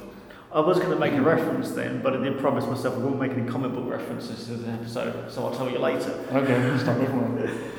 I 0.54 0.60
was 0.60 0.78
going 0.78 0.90
to 0.90 0.98
make 0.98 1.14
a 1.14 1.22
reference 1.22 1.70
then, 1.70 2.02
but 2.02 2.14
I 2.14 2.22
did 2.22 2.38
promise 2.38 2.66
myself 2.66 2.94
I 2.94 2.98
wouldn't 2.98 3.20
make 3.20 3.32
any 3.32 3.50
comic 3.50 3.72
book 3.72 3.88
references 3.88 4.46
to 4.46 4.54
the 4.54 4.70
episode, 4.70 5.30
so 5.32 5.46
I'll 5.46 5.54
tell 5.54 5.70
you 5.70 5.78
later. 5.78 6.10
Okay, 6.32 6.78
stop 6.78 6.98
one. 6.98 7.50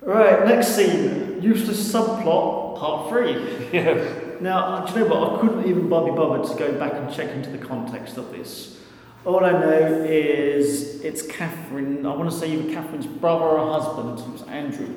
Right, 0.00 0.46
next 0.46 0.68
scene 0.68 1.42
Eustace 1.42 1.92
subplot, 1.92 2.78
part 2.78 3.10
three. 3.10 3.32
Yes. 3.72 4.40
Now, 4.40 4.58
uh, 4.58 4.86
do 4.86 5.00
you 5.00 5.08
know 5.08 5.14
what? 5.14 5.32
I 5.32 5.40
couldn't 5.40 5.66
even 5.66 5.88
bother 5.88 6.12
bothered 6.12 6.48
to 6.50 6.56
go 6.56 6.78
back 6.78 6.94
and 6.94 7.12
check 7.12 7.30
into 7.30 7.50
the 7.50 7.58
context 7.58 8.16
of 8.16 8.30
this. 8.30 8.78
All 9.24 9.44
I 9.44 9.50
know 9.50 10.04
is 10.04 11.00
it's 11.02 11.22
Catherine, 11.26 12.06
I 12.06 12.14
want 12.14 12.30
to 12.30 12.36
say 12.36 12.52
either 12.52 12.72
Catherine's 12.72 13.06
brother 13.06 13.44
or 13.44 13.80
husband, 13.80 14.18
it 14.18 14.32
was 14.32 14.42
Andrew. 14.42 14.94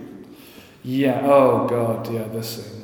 Yeah, 0.84 1.22
oh 1.24 1.68
god, 1.68 2.12
yeah, 2.14 2.24
this 2.28 2.64
scene. 2.64 2.81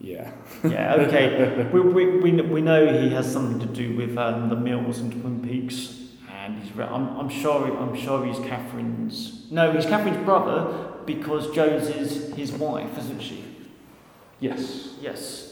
Yeah. 0.00 0.30
Yeah, 0.62 0.94
okay. 0.94 1.68
we, 1.72 1.80
we, 1.80 2.06
we, 2.18 2.32
we 2.40 2.60
know 2.60 2.86
he 3.00 3.10
has 3.10 3.30
something 3.30 3.58
to 3.60 3.66
do 3.66 3.96
with 3.96 4.16
um, 4.16 4.48
the 4.48 4.56
Mills 4.56 4.98
and 4.98 5.10
Twin 5.12 5.42
Peaks, 5.42 5.98
and 6.32 6.62
he's. 6.62 6.72
re- 6.76 6.84
I'm, 6.84 7.16
I'm 7.18 7.28
sure. 7.28 7.76
I'm 7.76 7.96
sure 7.96 8.24
he's 8.24 8.38
Catherine's. 8.38 9.50
No, 9.50 9.72
he's 9.72 9.86
Catherine's 9.86 10.24
brother 10.24 10.92
because 11.04 11.50
Joe's 11.52 11.88
is 11.88 12.34
his 12.34 12.52
wife, 12.52 12.96
isn't 12.98 13.20
she? 13.20 13.44
Yes. 14.40 14.94
Yes. 15.00 15.47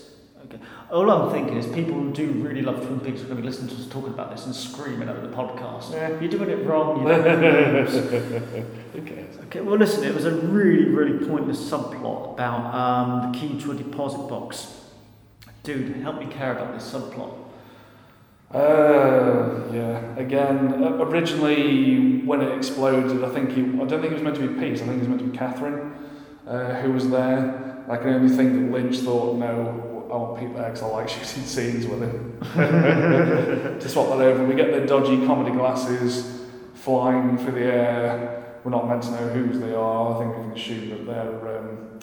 Okay. 0.47 0.61
All 0.93 1.11
I'm 1.11 1.33
thinking 1.33 1.57
is 1.57 1.67
people 1.67 1.95
who 1.95 2.13
do 2.13 2.31
really 2.33 2.63
love 2.63 2.87
Twin 2.87 3.01
Peaks 3.01 3.21
are 3.21 3.25
going 3.25 3.37
to 3.37 3.43
be 3.43 3.49
listening 3.49 3.75
to 3.75 3.83
us 3.83 3.89
talking 3.89 4.13
about 4.13 4.31
this 4.31 4.47
and 4.47 4.55
screaming 4.55 5.09
over 5.09 5.21
the 5.21 5.35
podcast. 5.35 5.93
Yeah. 5.93 6.21
You're 6.21 6.31
doing 6.31 6.51
it 6.51 6.65
wrong. 6.65 7.03
You. 7.03 7.13
Who 8.93 9.03
cares? 9.03 9.37
Okay, 9.47 9.61
well, 9.61 9.77
listen, 9.77 10.05
it 10.05 10.15
was 10.15 10.25
a 10.25 10.31
really, 10.31 10.89
really 10.89 11.27
pointless 11.27 11.59
subplot 11.59 12.35
about 12.35 12.75
um, 12.75 13.33
the 13.33 13.39
key 13.39 13.61
to 13.61 13.73
a 13.73 13.75
deposit 13.75 14.29
box. 14.29 14.83
Dude, 15.65 15.97
help 15.97 16.21
me 16.21 16.27
care 16.27 16.53
about 16.53 16.75
this 16.75 16.93
subplot. 16.93 17.35
Uh, 18.53 19.73
yeah. 19.73 20.17
Again, 20.17 20.85
uh, 20.85 20.93
originally 20.99 22.23
when 22.23 22.41
it 22.41 22.57
exploded, 22.57 23.25
I 23.25 23.31
think 23.31 23.51
he, 23.51 23.63
I 23.63 23.85
don't 23.85 24.01
think 24.01 24.05
it 24.05 24.13
was 24.13 24.23
meant 24.23 24.37
to 24.37 24.47
be 24.47 24.55
Pete. 24.61 24.81
I 24.81 24.87
think 24.87 24.93
it 24.93 24.99
was 25.01 25.09
meant 25.09 25.21
to 25.23 25.27
be 25.27 25.37
Catherine, 25.37 25.93
uh, 26.47 26.75
who 26.83 26.93
was 26.93 27.11
there. 27.11 27.85
I 27.89 27.97
can 27.97 28.09
only 28.15 28.35
think 28.35 28.53
that 28.53 28.73
Lynch 28.73 28.99
thought, 28.99 29.37
no, 29.37 29.86
I 30.13 30.17
want 30.17 30.39
Pete 30.41 30.55
there 30.55 30.65
because 30.65 30.83
I 30.83 30.87
like 30.87 31.09
shooting 31.09 31.45
scenes 31.45 31.87
with 31.87 32.01
him. 32.03 32.39
to 33.81 33.89
swap 33.89 34.09
that 34.09 34.21
over, 34.21 34.45
we 34.45 34.55
get 34.55 34.73
the 34.73 34.87
dodgy 34.87 35.25
comedy 35.27 35.51
glasses 35.51 36.43
flying 36.75 37.37
through 37.39 37.53
the 37.53 37.65
air. 37.65 38.59
We're 38.65 38.71
not 38.71 38.89
meant 38.89 39.03
to 39.05 39.11
know 39.13 39.29
whose 39.29 39.59
they 39.61 39.75
are. 39.75 40.15
I 40.17 40.19
think 40.19 40.37
we 40.37 40.43
can 40.43 40.53
assume 40.53 40.91
that 40.91 41.07
they're 41.07 41.59
um, 41.59 42.01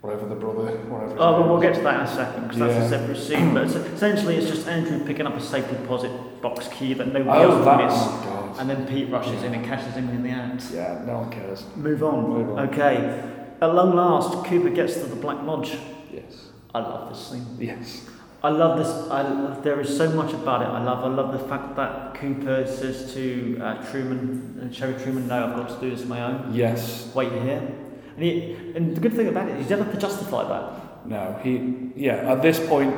whatever 0.00 0.26
the 0.28 0.34
brother, 0.34 0.66
whatever. 0.88 1.16
Oh, 1.18 1.40
well, 1.40 1.48
we'll 1.50 1.60
get 1.60 1.74
to 1.76 1.80
that 1.82 1.94
in 2.00 2.00
a 2.06 2.06
second 2.14 2.42
because 2.44 2.58
that's 2.58 2.74
Yeah. 2.74 2.84
a 2.84 2.88
separate 2.88 3.16
scene. 3.18 3.54
But 3.54 3.68
it's- 3.68 3.92
essentially, 3.92 4.36
it's 4.36 4.48
just 4.50 4.66
Andrew 4.66 5.04
picking 5.04 5.26
up 5.26 5.36
a 5.36 5.40
safe 5.40 5.68
deposit 5.68 6.10
box 6.42 6.68
key 6.68 6.94
that 6.94 7.06
nobody 7.12 7.28
Oh, 7.38 7.50
else 7.52 7.64
that. 7.64 7.78
will 7.78 7.84
miss, 7.86 7.94
Oh 8.26 8.56
and 8.58 8.68
then 8.68 8.86
Pete 8.86 9.10
rushes 9.10 9.42
in 9.44 9.54
and 9.54 9.64
catches 9.64 9.94
him 9.94 10.08
in 10.10 10.22
the 10.24 10.30
act. 10.30 10.64
Yeah, 10.74 11.00
no 11.06 11.18
one 11.20 11.30
cares. 11.30 11.64
Move 11.76 12.02
on. 12.02 12.28
Move 12.28 12.50
on. 12.58 12.68
Okay. 12.68 13.22
At 13.60 13.74
long 13.74 13.94
last, 13.94 14.44
Cooper 14.44 14.70
gets 14.70 14.94
to 14.94 15.04
the 15.04 15.14
Black 15.16 15.40
Lodge. 15.44 15.78
Yes. 16.12 16.41
I 16.74 16.80
love 16.80 17.08
this 17.10 17.26
scene. 17.28 17.46
Yes. 17.58 18.06
I 18.42 18.48
love 18.48 18.78
this. 18.78 18.88
I 19.10 19.60
there 19.60 19.80
is 19.80 19.96
so 19.96 20.10
much 20.10 20.32
about 20.32 20.62
it. 20.62 20.68
I 20.68 20.82
love. 20.82 21.04
I 21.04 21.08
love 21.08 21.32
the 21.32 21.46
fact 21.48 21.76
that 21.76 22.14
Cooper 22.14 22.66
says 22.66 23.12
to 23.14 23.58
uh, 23.62 23.90
Truman, 23.90 24.60
uh, 24.68 24.74
Cherry 24.74 25.00
Truman, 25.00 25.28
"No, 25.28 25.46
I've 25.46 25.56
got 25.56 25.68
to 25.68 25.80
do 25.80 25.90
this 25.94 26.02
on 26.02 26.08
my 26.08 26.22
own. 26.22 26.52
Yes. 26.52 27.12
Wait 27.14 27.30
here." 27.30 27.70
And, 28.16 28.22
he, 28.22 28.52
and 28.74 28.96
the 28.96 29.00
good 29.00 29.14
thing 29.14 29.28
about 29.28 29.48
it, 29.48 29.56
he 29.56 29.62
doesn't 29.62 29.84
have 29.84 29.94
to 29.94 30.00
justify 30.00 30.46
that. 30.48 31.06
No. 31.06 31.38
He. 31.42 31.90
Yeah. 31.94 32.32
At 32.32 32.42
this 32.42 32.58
point, 32.66 32.92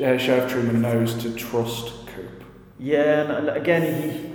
uh, 0.00 0.18
Sheriff 0.18 0.50
Truman 0.50 0.82
knows 0.82 1.14
to 1.22 1.34
trust 1.34 2.06
Coop. 2.08 2.44
Yeah, 2.78 3.22
and 3.22 3.48
and 3.48 3.56
again, 3.56 4.10
he 4.10 4.34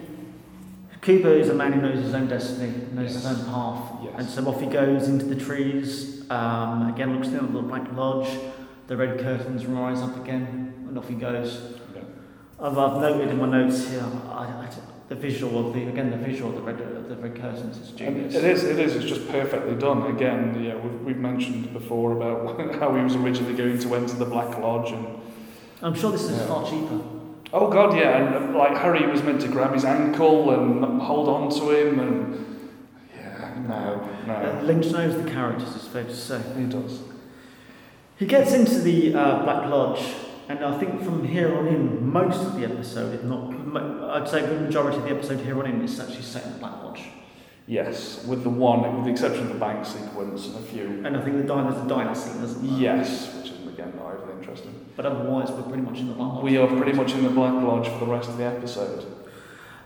Cooper 1.02 1.30
is 1.30 1.50
a 1.50 1.54
man 1.54 1.74
who 1.74 1.82
knows 1.82 2.04
his 2.04 2.14
own 2.14 2.28
destiny, 2.28 2.74
knows 2.94 3.14
his 3.14 3.26
own 3.26 3.46
path, 3.46 3.92
Yes. 4.04 4.14
and 4.18 4.28
so 4.28 4.48
off 4.50 4.60
he 4.60 4.68
goes 4.68 5.08
into 5.08 5.26
the 5.26 5.36
trees. 5.36 6.30
Um, 6.30 6.90
again, 6.94 7.16
looks 7.16 7.30
down 7.30 7.46
at 7.46 7.54
the 7.54 7.62
Black 7.62 7.92
Lodge. 7.96 8.28
The 8.90 8.98
red 8.98 9.20
curtains 9.20 9.68
rise 9.68 10.02
up 10.02 10.18
again, 10.18 10.74
and 10.88 10.98
off 10.98 11.08
he 11.08 11.14
goes. 11.14 11.76
I've, 12.60 12.76
I've 12.78 13.00
noted 13.00 13.30
in 13.30 13.38
my 13.38 13.46
notes 13.48 13.88
here 13.88 14.04
I, 14.30 14.44
I, 14.44 14.70
the 15.10 15.16
visual 15.16 15.68
of 15.68 15.74
the 15.76 15.88
again 15.88 16.10
the 16.12 16.18
visual 16.18 16.50
of 16.50 16.56
the 16.58 16.62
red 16.64 16.82
of 16.82 17.08
the 17.08 17.16
red 17.16 17.36
curtains 17.40 17.78
is 17.78 17.90
And 17.92 17.98
genius. 18.00 18.34
it 18.36 18.44
is. 18.44 18.64
It 18.64 18.80
is. 18.80 18.96
It's 18.96 19.06
just 19.06 19.30
perfectly 19.30 19.76
done. 19.76 20.08
Again, 20.08 20.62
yeah, 20.64 20.76
we've, 20.76 21.02
we've 21.02 21.18
mentioned 21.18 21.72
before 21.72 22.14
about 22.18 22.60
how 22.80 22.94
he 22.96 23.04
was 23.04 23.16
originally 23.16 23.54
going 23.56 23.78
to 23.80 23.96
enter 23.96 24.16
the 24.16 24.26
Black 24.26 24.58
Lodge, 24.58 24.92
and 24.92 25.08
I'm 25.84 25.94
sure 25.94 26.12
this 26.12 26.24
is 26.24 26.38
Yeah. 26.40 26.48
far 26.48 26.68
cheaper. 26.70 27.00
oh 27.54 27.70
god, 27.72 27.96
yeah, 27.96 28.18
and 28.18 28.56
uh, 28.56 28.58
like 28.58 28.76
Harry 28.76 29.06
was 29.06 29.22
meant 29.22 29.40
to 29.42 29.48
grab 29.50 29.72
his 29.74 29.86
ankle 29.86 30.50
and 30.50 31.00
hold 31.00 31.30
on 31.30 31.50
to 31.60 31.70
him, 31.70 32.00
and 32.00 32.72
yeah, 33.16 33.54
no, 33.68 34.10
Uh, 34.34 34.60
no, 34.60 34.62
Lynch 34.64 34.88
knows 34.88 35.16
the 35.24 35.30
characters, 35.30 35.76
it's 35.76 35.88
fair 35.88 36.06
to 36.06 36.16
say. 36.16 36.42
he 36.58 36.64
does. 36.66 37.02
He 38.20 38.26
gets 38.26 38.52
into 38.52 38.80
the 38.80 39.16
uh, 39.16 39.44
Black 39.44 39.70
Lodge, 39.70 40.04
and 40.50 40.60
I 40.60 40.78
think 40.78 41.02
from 41.04 41.26
here 41.26 41.58
on 41.58 41.68
in, 41.68 42.06
most 42.06 42.46
of 42.46 42.60
the 42.60 42.66
episode, 42.66 43.16
if 43.16 43.24
not, 43.24 43.54
I'd 44.14 44.28
say 44.28 44.46
the 44.46 44.60
majority 44.60 44.98
of 44.98 45.04
the 45.06 45.12
episode 45.12 45.40
here 45.40 45.58
on 45.58 45.66
in, 45.66 45.82
is 45.82 45.98
actually 46.02 46.24
set 46.24 46.44
in 46.44 46.52
the 46.52 46.60
Black 46.60 46.84
Lodge. 46.84 47.02
Yes, 47.66 48.26
with 48.26 48.44
the 48.44 48.50
one, 48.50 48.94
with 48.98 49.06
the 49.06 49.12
exception 49.12 49.44
of 49.44 49.54
the 49.54 49.60
bank 49.60 49.86
sequence 49.86 50.48
and 50.48 50.58
a 50.58 50.68
few. 50.68 51.02
And 51.06 51.16
I 51.16 51.22
think 51.22 51.38
the 51.38 51.44
diner, 51.44 51.72
there's 51.72 51.86
a 51.86 51.88
diner 51.88 52.14
scene, 52.14 52.44
isn't 52.44 52.68
there? 52.68 52.78
Yes, 52.78 53.34
which 53.36 53.52
is 53.52 53.68
again 53.68 53.94
not 53.96 54.12
overly 54.14 54.38
interesting. 54.38 54.86
But 54.98 55.06
otherwise, 55.06 55.50
we're 55.52 55.62
pretty 55.64 55.84
much 55.84 56.00
in 56.00 56.10
the 56.10 56.14
Black 56.16 56.34
Lodge. 56.34 56.44
We 56.44 56.58
are 56.58 56.68
pretty 56.68 56.92
much 56.92 57.14
in 57.14 57.24
the 57.24 57.30
Black 57.30 57.54
Lodge 57.54 57.88
for 57.88 58.00
the 58.00 58.12
rest 58.12 58.28
of 58.28 58.36
the 58.36 58.44
episode. 58.44 59.06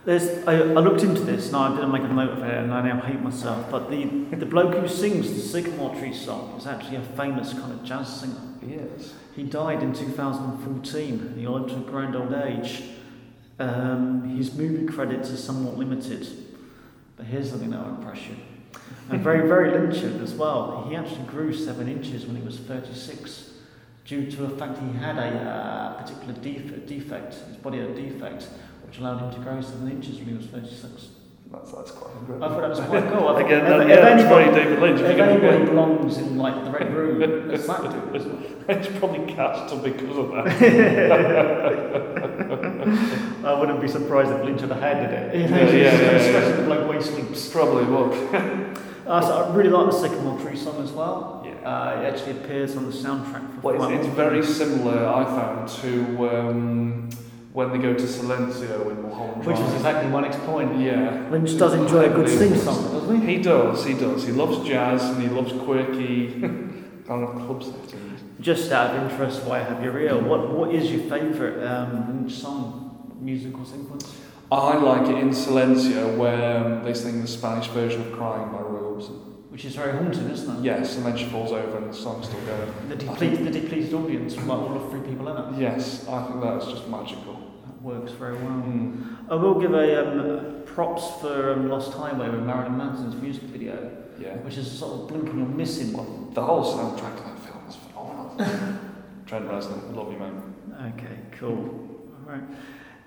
There's, 0.06 0.45
I, 0.45 0.56
I 0.56 0.80
looked 0.82 1.01
into 1.04 1.22
this, 1.22 1.47
and 1.47 1.56
I 1.56 1.74
didn't 1.74 1.91
make 1.91 2.04
a 2.04 2.08
note 2.08 2.32
of 2.32 2.43
it, 2.43 2.58
and 2.58 2.74
I 2.74 2.82
now 2.82 2.99
hate 2.99 3.22
myself. 3.22 3.72
But 3.72 3.89
the, 3.89 4.04
the 4.36 4.45
bloke 4.45 4.76
who 4.76 4.88
sings 4.88 5.34
the 5.34 5.39
Sycamore 5.39 5.95
Tree 5.95 6.14
song 6.14 6.56
is 6.58 6.68
actually 6.68 6.97
a 6.97 7.01
famous 7.01 7.54
kind 7.54 7.72
of 7.72 7.84
jazz 7.86 8.20
singer. 8.20 8.41
He 8.60 8.74
is. 8.74 9.14
He 9.34 9.43
died 9.43 9.82
in 9.82 9.93
2014, 9.93 11.20
and 11.20 11.39
he 11.39 11.47
lived 11.47 11.70
to 11.70 11.78
a 11.78 11.80
grand 11.80 12.18
old 12.18 12.34
age. 12.34 12.84
Um, 13.60 14.36
his 14.38 14.54
movie 14.54 14.86
credits 14.86 15.32
are 15.32 15.38
somewhat 15.38 15.78
limited, 15.78 16.28
but 17.16 17.26
here's 17.26 17.49
something 17.49 17.70
that 17.70 17.86
will 17.86 17.95
impress 17.95 18.28
you. 18.28 18.36
And 19.10 19.22
very, 19.22 19.47
very 19.47 19.72
Lynchian 19.72 20.22
as 20.22 20.34
well. 20.34 20.86
He 20.89 20.97
actually 20.97 21.24
grew 21.28 21.54
seven 21.54 21.88
inches 21.88 22.26
when 22.26 22.36
he 22.36 22.41
was 22.41 22.60
36, 22.60 23.51
due 24.06 24.30
to 24.30 24.38
the 24.38 24.49
fact 24.58 24.80
he 24.80 24.97
had 24.97 25.18
a 25.18 25.38
uh, 25.39 26.01
particular 26.01 26.34
def- 26.34 26.86
defect, 26.88 27.36
his 27.36 27.56
body 27.58 27.80
had 27.80 27.91
a 27.91 27.95
defect, 27.95 28.47
which 28.94 29.02
allowed 29.02 29.18
him 29.18 29.32
to 29.34 29.39
grow 29.39 29.60
seven 29.60 29.89
inches 29.89 30.18
when 30.20 30.28
he 30.28 30.34
was 30.36 30.46
36. 30.46 31.08
That's, 31.52 31.72
that's 31.72 31.89
quite 31.91 32.12
incredible. 32.16 32.46
I 32.46 32.50
thought 32.50 32.62
that 32.62 32.70
was 32.70 32.80
quite 32.82 33.12
cool. 33.12 33.28
I 33.28 33.41
Again, 33.41 33.62
if- 33.62 33.68
that, 33.68 33.82
if 33.82 33.88
yeah, 33.89 33.96
that's 33.96 34.22
anybody- 34.22 34.52
very 34.52 34.64
David 34.64 34.80
Lynch. 34.80 35.00
If 35.02 35.10
If 35.10 35.20
anybody 35.20 35.66
belongs 35.66 36.18
in 36.20 36.38
like 36.38 36.64
the 36.64 36.70
red 36.70 36.94
room, 36.94 37.22
it's 37.52 37.66
that 37.66 37.82
dude. 37.82 38.66
It's 38.70 38.88
probably 39.00 39.34
cast 39.34 39.84
because 39.84 40.16
of 40.18 40.32
that. 40.32 40.46
I 43.46 43.60
wouldn't 43.60 43.82
be 43.82 43.88
surprised 43.88 44.30
if 44.32 44.44
Lynch 44.46 44.62
had 44.62 44.72
handed 44.74 45.10
it. 45.12 45.36
You 45.41 45.48
know, 45.48 45.58
Yeah, 45.58 45.72
yeah, 45.72 46.02
yeah, 46.12 46.20
stressing 46.22 46.52
yeah. 46.52 46.56
the 46.58 46.64
bloke 46.66 46.88
while 46.88 47.02
sleeps. 47.02 47.48
probably 47.50 47.86
would. 47.86 48.14
Uh, 49.08 49.22
so 49.22 49.34
I 49.34 49.56
really 49.56 49.70
like 49.72 49.88
the 49.91 49.98
Sycamore 50.08 50.39
Tree 50.39 50.56
song 50.56 50.82
as 50.84 50.91
well. 50.91 51.41
Yeah. 51.46 51.52
Uh, 51.68 52.02
it 52.02 52.06
actually 52.14 52.34
appears 52.39 52.76
on 52.78 52.86
the 52.86 52.91
soundtrack 52.96 53.56
for 53.56 53.62
Well, 53.74 53.89
it's, 53.89 54.06
it's 54.06 54.16
very 54.16 54.44
similar, 54.44 55.08
I 55.08 55.24
found, 55.26 55.68
to 55.82 56.30
um, 56.30 57.10
when 57.54 57.72
they 57.72 57.78
go 57.78 57.93
to 57.93 58.04
Silencio 58.04 58.89
in 58.89 59.04
Mulholland 59.04 59.45
Which 59.45 59.60
is 59.60 59.74
exactly 59.74 60.10
my 60.10 60.22
next 60.22 60.39
point. 60.39 60.80
Yeah. 60.80 61.28
Lynch 61.30 61.56
does 61.58 61.76
enjoy 61.76 62.06
a 62.06 62.10
good 62.10 62.28
Heavily 62.28 62.49
sing 62.49 62.60
song, 62.60 62.91
doesn't 62.91 63.22
he? 63.22 63.36
He 63.36 63.41
does, 63.43 63.86
he 63.86 63.93
does. 63.93 64.26
He 64.26 64.32
loves 64.32 64.68
jazz 64.68 65.04
and 65.04 65.22
he 65.22 65.30
loves 65.30 65.54
quirky 65.54 66.32
kind 67.08 67.24
of 67.24 67.36
club 67.36 67.64
settings. 67.64 68.22
Just 68.39 68.72
out 68.72 68.95
of 68.95 69.12
interest, 69.12 69.43
why 69.43 69.60
have 69.60 69.84
you 69.84 69.95
ear? 69.95 70.18
What 70.18 70.49
What 70.49 70.74
is 70.74 70.91
your 70.91 71.01
favourite 71.01 71.64
um, 71.66 72.08
Lynch 72.08 72.34
song, 72.34 73.16
musical 73.22 73.64
sequence? 73.66 74.18
I 74.51 74.76
like 74.78 75.08
it 75.10 75.18
in 75.18 75.30
Silencio 75.30 76.18
where 76.18 76.58
um, 76.58 76.84
they 76.84 76.93
sing 76.93 77.22
the 77.22 77.28
Spanish 77.28 77.68
version 77.68 78.01
of 78.01 78.14
Crying 78.14 78.51
by 78.51 78.60
Roy 78.62 78.82
Orbison. 78.82 79.20
Which 79.49 79.66
is 79.66 79.76
very 79.76 79.91
haunting, 79.91 80.30
isn't 80.32 80.58
it? 80.58 80.64
Yes, 80.64 80.97
and 80.97 81.06
then 81.06 81.16
she 81.16 81.26
falls 81.26 81.51
over 81.51 81.78
and 81.78 81.89
the 81.91 81.95
song's 81.95 82.26
still 82.26 82.41
going. 82.41 82.89
The 82.89 82.95
I 82.95 82.97
depleted, 82.97 83.45
the 83.45 83.51
depleted 83.51 83.93
audience, 83.93 84.36
like 84.36 84.49
all 84.49 84.70
the 84.70 84.89
three 84.89 85.08
people 85.08 85.28
in 85.30 85.38
it. 85.38 85.62
Yes, 85.62 86.08
I 86.08 86.26
think 86.26 86.41
that's 86.41 86.66
just 86.66 86.88
magical. 86.88 87.43
Works 87.84 88.14
very 88.14 88.36
well. 88.36 88.64
Mm. 88.64 89.30
I 89.30 89.36
will 89.36 89.60
give 89.60 89.74
a 89.74 90.08
um, 90.08 90.64
props 90.66 91.20
for 91.20 91.52
um, 91.52 91.68
Lost 91.70 91.92
Highway 91.92 92.30
with 92.30 92.40
Marilyn 92.40 92.78
Manson's 92.78 93.22
music 93.22 93.44
video, 93.44 93.92
Yeah. 94.18 94.38
which 94.38 94.58
is 94.58 94.72
sort 94.72 95.02
of 95.02 95.08
blinking 95.10 95.38
you're 95.38 95.48
missing 95.50 95.92
one. 95.92 96.34
The 96.34 96.42
whole 96.42 96.64
soundtrack 96.64 97.18
to 97.18 97.24
that 97.24 97.40
film 97.40 97.68
is 97.68 97.76
phenomenal. 97.76 98.38
Trent 99.26 99.48
Reznor, 99.50 99.94
love 99.94 100.14
you, 100.14 100.18
man. 100.18 100.94
Okay, 100.96 101.18
cool. 101.38 101.90
All 102.26 102.34
right. 102.34 102.44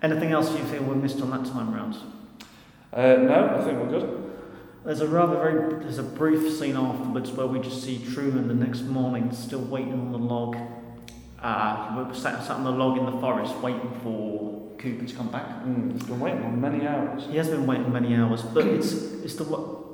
Anything 0.02 0.32
else 0.32 0.52
you 0.52 0.62
feel 0.64 0.82
we 0.82 0.94
missed 0.96 1.22
on 1.22 1.30
that 1.30 1.50
time 1.50 1.74
round? 1.74 1.96
Uh, 2.92 3.16
no, 3.16 3.56
I 3.58 3.64
think 3.64 3.78
we're 3.80 3.88
good. 3.88 4.30
There's 4.84 5.00
a 5.00 5.08
rather 5.08 5.36
very 5.36 5.82
there's 5.82 5.98
a 5.98 6.02
brief 6.02 6.54
scene 6.54 6.76
afterwards 6.76 7.32
where 7.32 7.46
we 7.46 7.60
just 7.60 7.82
see 7.82 8.04
Truman 8.12 8.46
the 8.46 8.54
next 8.54 8.82
morning 8.82 9.32
still 9.32 9.62
waiting 9.62 9.94
on 9.94 10.12
the 10.12 10.18
log. 10.18 10.54
Uh, 11.42 12.12
sat, 12.12 12.42
sat 12.42 12.52
on 12.56 12.64
the 12.64 12.70
log 12.70 12.98
in 12.98 13.06
the 13.06 13.20
forest 13.20 13.56
waiting 13.58 13.90
for 14.02 14.55
Cooper 14.78 15.04
to 15.06 15.14
come 15.14 15.28
back. 15.30 15.46
Mm, 15.64 15.94
it's 15.96 16.04
been 16.04 16.20
waiting 16.20 16.42
on 16.42 16.60
many 16.60 16.86
hours. 16.86 17.24
He 17.30 17.36
has 17.36 17.48
been 17.48 17.66
waiting 17.66 17.92
many 17.92 18.14
hours, 18.14 18.42
but 18.42 18.66
it's 18.66 18.92
it's 18.92 19.34
the 19.36 19.44
what 19.44 19.84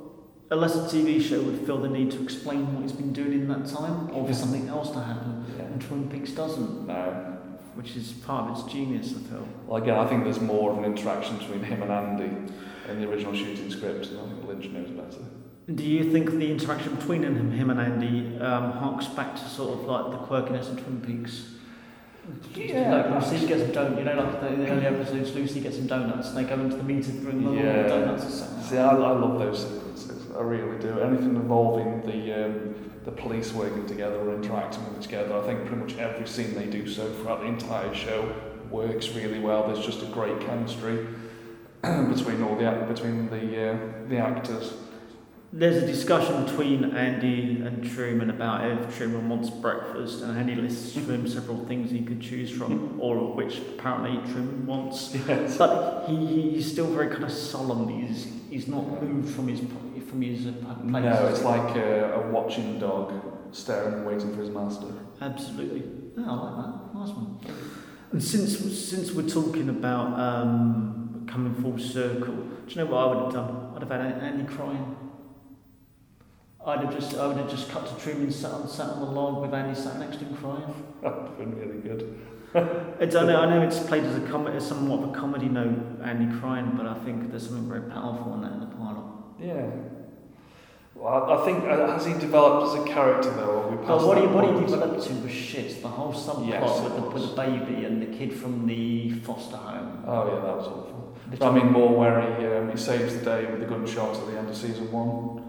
unless 0.50 0.74
a 0.74 0.80
TV 0.94 1.20
show 1.22 1.40
would 1.42 1.60
feel 1.66 1.78
the 1.78 1.88
need 1.88 2.10
to 2.10 2.22
explain 2.22 2.74
what 2.74 2.82
he's 2.82 2.92
been 2.92 3.12
doing 3.12 3.32
in 3.32 3.48
that 3.48 3.66
time, 3.66 4.10
or 4.12 4.26
for 4.26 4.34
something 4.34 4.68
else 4.68 4.90
to 4.90 5.00
happen, 5.00 5.44
Yeah. 5.56 5.64
and 5.64 5.80
Twin 5.80 6.10
Peaks 6.10 6.32
doesn't, 6.32 6.86
No. 6.86 7.38
which 7.74 7.96
is 7.96 8.12
part 8.12 8.50
of 8.50 8.58
its 8.58 8.70
genius. 8.72 9.14
I 9.16 9.20
feel. 9.30 9.48
Well, 9.66 9.82
again, 9.82 9.98
I 9.98 10.06
think 10.06 10.24
there's 10.24 10.40
more 10.40 10.72
of 10.72 10.78
an 10.78 10.84
interaction 10.84 11.38
between 11.38 11.62
him 11.62 11.82
and 11.82 11.90
Andy 11.90 12.30
in 12.90 13.00
the 13.00 13.08
original 13.08 13.32
shooting 13.34 13.70
script, 13.70 14.08
and 14.10 14.18
I 14.20 14.24
think 14.24 14.46
Lynch 14.46 14.66
knows 14.68 14.90
better. 14.90 15.24
Do 15.72 15.84
you 15.84 16.10
think 16.10 16.30
the 16.32 16.50
interaction 16.50 16.96
between 16.96 17.22
him, 17.22 17.50
him 17.52 17.70
and 17.70 17.80
Andy 17.80 18.36
um, 18.40 18.72
harks 18.72 19.06
back 19.06 19.36
to 19.36 19.48
sort 19.48 19.78
of 19.78 19.84
like 19.84 20.10
the 20.10 20.26
quirkiness 20.26 20.68
of 20.70 20.82
Twin 20.82 21.00
Peaks? 21.00 21.54
Yeah. 22.54 22.94
Like 22.94 23.10
when 23.10 23.22
Steve 23.22 23.48
gets 23.48 23.62
them 23.62 23.72
donuts, 23.72 23.98
you 23.98 24.04
know, 24.04 24.14
like 24.14 24.40
the, 24.40 24.56
the 24.56 24.68
early 24.68 24.86
episodes, 24.86 25.34
Lucy 25.34 25.60
gets 25.60 25.76
some 25.76 25.86
donuts 25.86 26.28
and 26.28 26.36
they 26.36 26.44
go 26.44 26.60
into 26.60 26.76
the 26.76 26.82
meeting 26.84 27.24
room 27.24 27.48
and 27.48 27.56
yeah. 27.56 27.82
the 27.82 27.88
donuts 27.88 28.22
and 28.24 28.32
stuff. 28.32 28.68
See, 28.68 28.78
I, 28.78 28.90
I 28.90 29.12
love 29.12 29.38
those 29.38 29.62
sequences. 29.62 30.30
I 30.36 30.40
really 30.40 30.78
do. 30.78 31.00
Anything 31.00 31.34
involving 31.34 32.02
the 32.02 32.46
um, 32.46 32.74
the 33.04 33.10
police 33.10 33.52
working 33.52 33.86
together 33.86 34.16
or 34.16 34.34
interacting 34.34 34.84
with 34.88 35.04
each 35.04 35.12
other, 35.14 35.36
I 35.36 35.42
think 35.44 35.66
pretty 35.66 35.82
much 35.82 35.96
every 35.98 36.26
scene 36.28 36.54
they 36.54 36.66
do 36.66 36.86
so 36.88 37.12
throughout 37.14 37.40
the 37.40 37.46
entire 37.46 37.92
show 37.92 38.32
works 38.70 39.08
really 39.10 39.40
well. 39.40 39.66
There's 39.66 39.84
just 39.84 40.02
a 40.02 40.06
great 40.06 40.40
chemistry 40.40 41.08
between 41.82 42.42
all 42.42 42.54
the 42.54 42.86
between 42.88 43.28
the 43.30 43.72
uh, 43.72 43.78
the 44.08 44.18
actors. 44.18 44.74
There's 45.54 45.82
a 45.82 45.86
discussion 45.86 46.46
between 46.46 46.96
Andy 46.96 47.60
and 47.60 47.84
Truman 47.84 48.30
about 48.30 48.64
if 48.70 48.96
Truman 48.96 49.28
wants 49.28 49.50
breakfast, 49.50 50.22
and 50.22 50.38
Andy 50.38 50.54
lists 50.54 50.94
for 50.94 51.12
him 51.12 51.28
several 51.28 51.62
things 51.66 51.90
he 51.90 52.00
could 52.00 52.22
choose 52.22 52.50
from, 52.50 52.98
all 52.98 53.30
of 53.30 53.36
which 53.36 53.58
apparently 53.58 54.16
Truman 54.32 54.64
wants. 54.64 55.14
Yes. 55.14 55.58
But 55.58 56.06
he, 56.08 56.52
he's 56.52 56.72
still 56.72 56.86
very 56.86 57.10
kind 57.10 57.24
of 57.24 57.30
solemn. 57.30 57.86
He's 57.86 58.32
he's 58.48 58.66
not 58.66 59.02
moved 59.02 59.34
from 59.34 59.48
his 59.48 59.60
from 60.08 60.22
his 60.22 60.46
uh, 60.46 60.52
place. 60.52 61.04
No, 61.04 61.26
it's 61.26 61.42
like 61.42 61.76
a, 61.76 62.14
a 62.14 62.30
watching 62.30 62.78
dog 62.78 63.12
staring 63.54 63.92
and 63.92 64.06
waiting 64.06 64.34
for 64.34 64.40
his 64.40 64.48
master. 64.48 64.86
Absolutely. 65.20 65.82
Yeah, 66.16 66.30
I 66.30 66.34
like 66.34 66.64
that. 66.64 66.94
Nice 66.94 67.08
one. 67.10 67.38
And 68.10 68.24
since 68.24 68.58
since 68.88 69.12
we're 69.12 69.28
talking 69.28 69.68
about 69.68 70.18
um, 70.18 71.26
coming 71.28 71.54
full 71.62 71.78
circle, 71.78 72.36
do 72.36 72.62
you 72.68 72.76
know 72.76 72.86
what 72.86 72.98
I 72.98 73.06
would 73.06 73.24
have 73.24 73.34
done? 73.34 73.72
I'd 73.76 73.82
have 73.82 73.90
had 73.90 74.22
Andy 74.22 74.44
crying. 74.44 74.96
I'd 76.64 76.80
have 76.80 76.94
just, 76.94 77.16
I 77.16 77.26
would 77.26 77.36
have 77.36 77.50
just 77.50 77.68
cut 77.70 77.86
to 77.86 78.02
Truman 78.02 78.30
sat 78.30 78.52
on, 78.52 78.68
sat 78.68 78.90
on 78.90 79.00
the 79.00 79.10
log 79.10 79.42
with 79.42 79.52
Andy 79.52 79.78
sat 79.78 79.98
next 79.98 80.18
to 80.18 80.24
him 80.24 80.36
crying. 80.36 80.74
That 81.02 81.16
would 81.16 81.28
have 81.30 81.38
been 81.38 81.58
really 81.58 81.80
good. 81.80 82.18
It's, 83.00 83.16
I, 83.16 83.24
know, 83.24 83.40
I 83.40 83.50
know 83.50 83.62
it's 83.62 83.80
played 83.80 84.04
as 84.04 84.16
a 84.16 84.20
comedy, 84.28 84.58
as 84.58 84.68
somewhat 84.68 85.02
of 85.02 85.10
a 85.10 85.12
comedy 85.18 85.48
note, 85.48 86.00
Andy 86.04 86.38
crying, 86.38 86.74
but 86.76 86.86
I 86.86 86.94
think 87.00 87.30
there's 87.30 87.48
something 87.48 87.68
very 87.68 87.90
powerful 87.90 88.34
in 88.34 88.42
that 88.42 88.52
in 88.52 88.60
the 88.60 88.66
pilot. 88.66 89.04
Yeah. 89.40 89.66
Well, 90.94 91.32
I, 91.32 91.44
think 91.44 91.64
uh, 91.64 91.98
has 91.98 92.06
he 92.06 92.12
developed 92.12 92.78
as 92.78 92.84
a 92.84 92.86
character 92.86 93.30
though? 93.30 93.62
Or 93.62 93.70
we 93.70 93.84
But 93.84 94.06
what 94.06 94.18
he, 94.18 94.26
what 94.26 94.44
he 94.44 94.60
developed 94.60 95.02
to 95.04 95.14
was 95.14 95.32
shit. 95.32 95.82
The 95.82 95.88
whole 95.88 96.12
subplot 96.12 96.48
Yes, 96.48 96.80
with, 96.80 96.94
the, 96.94 97.00
with 97.00 97.30
the 97.30 97.36
baby 97.36 97.84
and 97.86 98.00
the 98.00 98.16
kid 98.16 98.32
from 98.32 98.66
the 98.66 99.10
foster 99.20 99.56
home. 99.56 100.04
Oh 100.06 100.28
yeah, 100.28 100.34
that 100.36 100.56
was 100.56 100.66
awful. 100.68 101.16
But 101.30 101.42
I 101.42 101.50
mean 101.50 101.72
more 101.72 101.96
where 101.96 102.20
he 102.38 102.46
um, 102.46 102.70
he 102.70 102.76
saves 102.76 103.16
the 103.16 103.24
day 103.24 103.46
with 103.46 103.60
the 103.60 103.66
gunshot 103.66 104.16
at 104.16 104.26
the 104.26 104.38
end 104.38 104.48
of 104.48 104.56
season 104.56 104.92
one. 104.92 105.48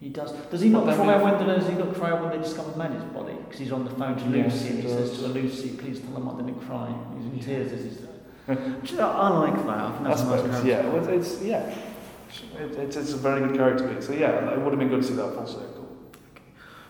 He 0.00 0.08
does. 0.08 0.32
Does 0.32 0.62
he 0.62 0.70
not 0.70 0.84
cry 0.96 1.22
when 1.22 1.46
does 1.46 1.68
he 1.68 1.74
not 1.74 1.94
cry 1.94 2.12
when 2.18 2.30
they 2.30 2.42
discover 2.42 2.74
Maddie's 2.76 3.02
body? 3.12 3.34
Because 3.34 3.58
he's 3.58 3.70
on 3.70 3.84
the 3.84 3.90
phone 3.90 4.16
to 4.16 4.36
Yes, 4.36 4.54
Lucy 4.54 4.68
and 4.68 4.82
he 4.82 4.88
he 4.88 4.94
says 4.94 5.18
to 5.18 5.26
her, 5.26 5.28
Lucy, 5.28 5.68
please 5.76 6.00
tell 6.00 6.12
them 6.12 6.28
I 6.28 6.36
didn't 6.36 6.60
cry. 6.66 6.94
He's 7.16 7.26
in 7.26 7.38
tears 7.38 7.72
as 7.72 7.84
he's 7.84 7.96
Do 8.46 8.92
you 8.92 8.96
know, 8.96 9.10
I 9.10 9.28
like 9.28 9.66
that. 9.66 9.68
I 9.68 9.92
think 9.92 10.06
I 10.06 10.08
that's 10.08 10.22
a 10.22 10.48
nice 10.48 10.64
Yeah, 10.64 10.88
well, 10.88 11.06
it's 11.08 11.42
yeah. 11.42 11.74
It, 12.58 12.78
it's, 12.78 12.96
it's 12.96 13.12
a 13.12 13.18
very 13.18 13.46
good 13.46 13.56
character 13.56 13.86
bit. 13.86 14.02
So 14.02 14.14
yeah, 14.14 14.50
it 14.52 14.58
would 14.58 14.70
have 14.70 14.78
been 14.78 14.88
good 14.88 15.02
to 15.02 15.08
see 15.08 15.14
that 15.14 15.34
full 15.34 15.46
circle. 15.46 15.88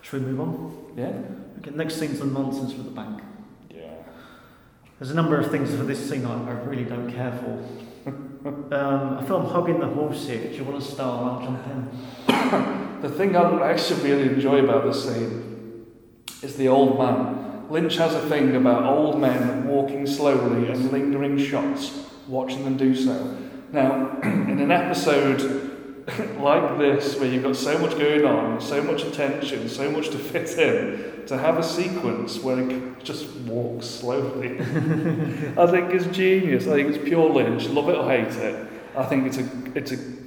Should 0.03 0.25
we 0.25 0.31
move 0.31 0.41
on? 0.41 0.93
Yeah. 0.97 1.13
Okay, 1.59 1.77
next 1.77 1.97
scene's 1.97 2.21
the 2.21 2.27
nonsense 2.27 2.75
with 2.75 2.85
the 2.85 2.93
bank. 2.93 3.23
Yeah. 3.71 3.89
There's 4.99 5.11
a 5.11 5.15
number 5.15 5.39
of 5.39 5.51
things 5.51 5.75
for 5.75 5.83
this 5.83 6.09
scene 6.09 6.25
I, 6.25 6.49
I 6.49 6.53
really 6.63 6.85
don't 6.85 7.11
care 7.11 7.33
for. 7.33 8.11
um, 8.75 9.19
I 9.19 9.25
feel 9.27 9.39
I'm 9.39 9.47
hugging 9.47 9.81
the 9.81 9.89
horse 9.89 10.29
here. 10.29 10.49
Do 10.49 10.55
you 10.55 10.65
want 10.65 10.83
to 10.83 10.89
start? 10.89 11.43
I'll 11.43 11.45
jump 11.45 11.67
in. 11.67 12.87
The 13.01 13.09
thing 13.09 13.35
I 13.35 13.71
actually 13.71 14.03
really 14.11 14.29
enjoy 14.29 14.63
about 14.63 14.85
this 14.85 15.05
scene 15.05 15.87
is 16.43 16.57
the 16.57 16.69
old 16.69 16.99
man. 16.99 17.67
Lynch 17.71 17.97
has 17.97 18.13
a 18.15 18.29
thing 18.29 18.55
about 18.55 18.85
old 18.85 19.19
men 19.19 19.67
walking 19.67 20.07
slowly 20.07 20.71
and 20.71 20.93
lingering 20.93 21.39
shots, 21.39 22.07
watching 22.29 22.65
them 22.65 22.77
do 22.77 22.95
so. 22.95 23.39
Now, 23.73 24.19
in 24.23 24.61
an 24.61 24.71
episode 24.71 26.05
like 26.41 26.79
this, 26.79 27.19
where 27.19 27.31
you've 27.31 27.43
got 27.43 27.57
so 27.57 27.79
much 27.79 27.93
going 27.93 28.27
on, 28.27 28.61
so 28.61 28.83
much 28.83 29.03
attention, 29.05 29.71
so 29.71 29.91
much 29.91 30.11
to 30.11 30.19
fit 30.19 30.59
in, 30.59 31.25
to 31.27 31.39
have 31.39 31.57
a 31.57 31.63
sequence 31.63 32.39
where 32.41 32.59
it 32.59 33.03
just 33.03 33.31
walks 33.47 33.87
slowly, 33.87 34.59
I 35.57 35.67
think 35.67 35.95
is 35.95 36.07
genius. 36.09 36.67
I 36.67 36.75
think 36.75 36.97
it's 36.97 37.05
pure 37.09 37.31
Lynch. 37.31 37.67
Love 37.69 37.89
it 37.89 37.97
or 37.97 38.11
hate 38.11 38.35
it. 38.35 38.67
I 38.95 39.07
think 39.07 39.27
it's 39.27 39.39
a 39.39 39.49
it's 39.75 39.93
a 39.93 40.20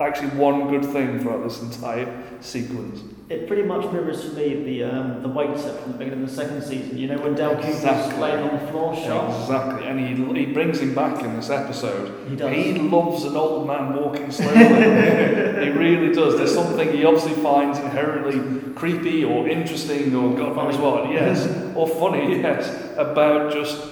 actually 0.00 0.28
one 0.30 0.68
good 0.68 0.84
thing 0.84 1.20
throughout 1.20 1.42
this 1.44 1.60
entire 1.62 2.22
sequence. 2.40 3.00
It 3.28 3.48
pretty 3.48 3.64
much 3.64 3.90
mirrors 3.92 4.22
for 4.22 4.34
me 4.36 4.62
the 4.62 4.84
um, 4.84 5.22
the 5.22 5.28
weight 5.28 5.58
set 5.58 5.80
from 5.82 5.92
the 5.92 5.98
beginning 5.98 6.22
of 6.22 6.30
the 6.30 6.34
second 6.36 6.62
season. 6.62 6.96
You 6.96 7.08
know 7.08 7.18
when 7.18 7.34
Dale 7.34 7.56
Cooper's 7.56 7.74
Exactly. 7.74 8.20
laying 8.20 8.48
on 8.48 8.64
the 8.64 8.70
floor 8.70 8.94
shot. 8.94 9.40
Exactly, 9.40 9.86
and 9.88 9.98
he, 9.98 10.44
he 10.46 10.52
brings 10.52 10.78
him 10.78 10.94
back 10.94 11.24
in 11.24 11.34
this 11.34 11.50
episode. 11.50 12.28
He 12.28 12.36
does. 12.36 12.54
He 12.54 12.72
loves 12.74 13.24
an 13.24 13.36
old 13.36 13.66
man 13.66 13.96
walking 13.96 14.30
slowly. 14.30 14.58
he 15.64 15.70
really 15.70 16.14
does. 16.14 16.36
There's 16.36 16.54
something 16.54 16.92
he 16.92 17.04
obviously 17.04 17.32
finds 17.42 17.80
inherently 17.80 18.72
creepy 18.74 19.24
or 19.24 19.48
interesting 19.48 20.14
or 20.14 20.36
God 20.36 20.54
knows 20.54 20.76
what, 20.76 21.10
yes, 21.10 21.46
or 21.74 21.88
funny, 21.88 22.40
yes, 22.40 22.94
about 22.96 23.52
just 23.52 23.88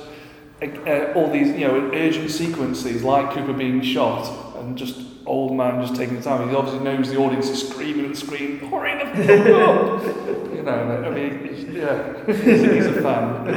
uh, 0.62 1.12
all 1.16 1.28
these 1.30 1.48
you 1.58 1.66
know 1.66 1.90
urgent 1.92 2.30
sequences 2.30 3.02
like 3.02 3.32
Cooper 3.32 3.52
being 3.52 3.82
shot 3.82 4.56
and 4.58 4.78
just 4.78 5.00
old 5.26 5.56
man 5.56 5.80
just 5.80 5.96
taking 5.96 6.16
the 6.16 6.22
time. 6.22 6.48
He 6.48 6.54
obviously 6.54 6.84
knows 6.84 7.10
the 7.10 7.18
audience 7.18 7.48
is 7.48 7.68
screaming 7.68 8.06
and 8.06 8.16
screaming, 8.16 8.68
hurry 8.70 8.98
the 8.98 9.04
fuck 9.24 9.46
up! 9.48 10.54
you 10.54 10.62
know, 10.62 11.04
I 11.06 11.10
mean, 11.10 11.48
he's, 11.54 11.64
yeah, 11.64 12.26
he's, 12.26 12.62
he's 12.62 12.86
a 12.86 13.02
fan. 13.02 13.48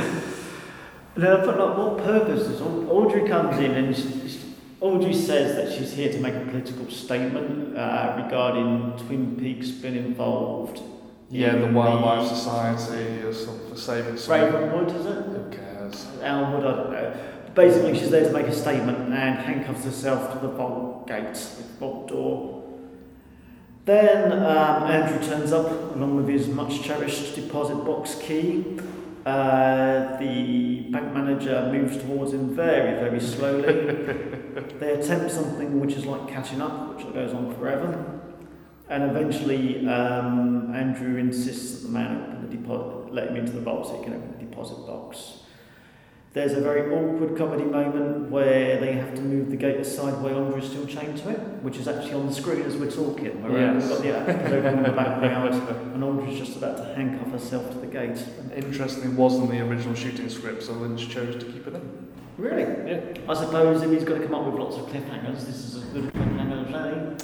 I 1.18 1.36
put 1.44 1.58
like, 1.58 1.78
what 1.78 1.98
purpose 1.98 2.48
is 2.48 2.62
Audrey 2.62 3.28
comes 3.28 3.58
in 3.58 3.72
and 3.72 3.96
she, 3.96 4.30
she- 4.30 4.54
Audrey 4.80 5.14
says 5.14 5.56
that 5.56 5.76
she's 5.76 5.92
here 5.94 6.12
to 6.12 6.20
make 6.20 6.36
a 6.36 6.40
political 6.42 6.88
statement 6.92 7.76
uh, 7.76 8.22
regarding 8.24 8.94
Twin 9.06 9.36
Peaks 9.36 9.72
being 9.72 9.96
involved. 9.96 10.82
Yeah, 11.30 11.54
the 11.54 11.66
in 11.66 11.74
Wildlife 11.74 12.30
Society 12.30 13.22
or 13.24 13.34
something 13.34 13.70
for 13.70 13.76
saving. 13.76 14.16
Ravenwood, 14.16 14.96
is 14.96 15.06
it? 15.08 15.26
Who 15.26 15.50
cares? 15.50 16.06
Elmwood, 16.22 16.64
I 16.64 16.76
don't 16.76 16.92
know. 16.92 17.16
Basically, 17.58 17.98
she's 17.98 18.12
there 18.12 18.24
to 18.24 18.32
make 18.32 18.46
a 18.46 18.54
statement 18.54 19.12
and 19.12 19.40
handcuffs 19.40 19.84
herself 19.84 20.32
to 20.32 20.46
the 20.46 20.54
vault 20.54 21.08
gate, 21.08 21.34
the 21.34 21.64
vault 21.80 22.08
door. 22.08 22.64
Then 23.84 24.32
um, 24.32 24.84
Andrew 24.84 25.28
turns 25.28 25.52
up 25.52 25.96
along 25.96 26.18
with 26.18 26.28
his 26.28 26.48
much 26.48 26.84
cherished 26.84 27.34
deposit 27.34 27.78
box 27.78 28.14
key. 28.22 28.78
Uh, 29.26 30.20
the 30.20 30.82
bank 30.92 31.12
manager 31.16 31.68
moves 31.74 31.98
towards 31.98 32.32
him 32.32 32.56
very, 32.56 33.00
very 33.00 33.20
slowly. 33.20 33.64
they 34.80 34.92
attempt 34.92 35.32
something 35.32 35.80
which 35.80 35.94
is 35.94 36.06
like 36.06 36.28
catching 36.28 36.62
up, 36.62 36.96
which 36.96 37.12
goes 37.12 37.34
on 37.34 37.56
forever. 37.56 38.22
And 38.88 39.02
eventually, 39.10 39.88
um, 39.88 40.76
Andrew 40.76 41.18
insists 41.18 41.82
that 41.82 41.88
the 41.88 41.94
man 41.94 42.22
open 42.22 42.48
the 42.48 42.56
deposit, 42.56 43.12
let 43.12 43.30
him 43.30 43.38
into 43.38 43.54
the 43.54 43.62
vault 43.62 43.88
so 43.88 43.98
he 43.98 44.04
can 44.04 44.14
open 44.14 44.32
the 44.38 44.46
deposit 44.46 44.78
box. 44.86 45.40
There's 46.38 46.54
a 46.54 46.62
very 46.62 46.92
awkward 46.94 47.36
comedy 47.36 47.64
moment 47.64 48.30
where 48.30 48.80
they 48.80 48.94
have 48.94 49.16
to 49.16 49.22
move 49.22 49.50
the 49.50 49.56
gate 49.58 49.78
aside 49.78 50.22
while 50.22 50.38
Andrew's 50.38 50.70
still 50.70 50.86
chained 50.86 51.18
to 51.24 51.32
it, 51.32 51.40
which 51.64 51.78
is 51.78 51.88
actually 51.88 52.14
on 52.14 52.28
the 52.28 52.34
screen 52.34 52.62
as 52.62 52.78
we're 52.78 52.92
talking. 52.92 53.42
Where 53.42 53.60
Yes. 53.60 53.82
we've 53.82 53.90
got 53.90 54.02
the 54.04 54.32
episode 54.34 54.66
in 54.66 54.84
the 54.84 54.92
background, 54.92 55.56
and 55.96 56.04
Andrew's 56.04 56.38
just 56.38 56.56
about 56.58 56.78
to 56.78 56.94
handcuff 56.94 57.32
herself 57.32 57.72
to 57.72 57.80
the 57.80 57.88
gate. 57.88 58.24
Interestingly, 58.56 59.10
wasn't 59.16 59.50
the 59.50 59.62
original 59.62 59.96
shooting 59.96 60.30
script, 60.30 60.62
so 60.62 60.74
Lynch 60.74 61.10
chose 61.10 61.44
to 61.44 61.52
keep 61.52 61.66
it 61.66 61.74
in. 61.74 62.08
Really? 62.38 62.62
Yeah. 62.88 63.00
I 63.28 63.34
suppose 63.34 63.82
if 63.82 63.90
he's 63.90 64.04
going 64.04 64.22
to 64.22 64.28
come 64.28 64.36
up 64.36 64.46
with 64.46 64.62
lots 64.62 64.76
of 64.78 64.86
cliffhangers, 64.90 65.44
this 65.48 65.58
is 65.74 65.84
a 65.84 65.88
good 65.88 66.14
cliffhanger. 66.14 67.20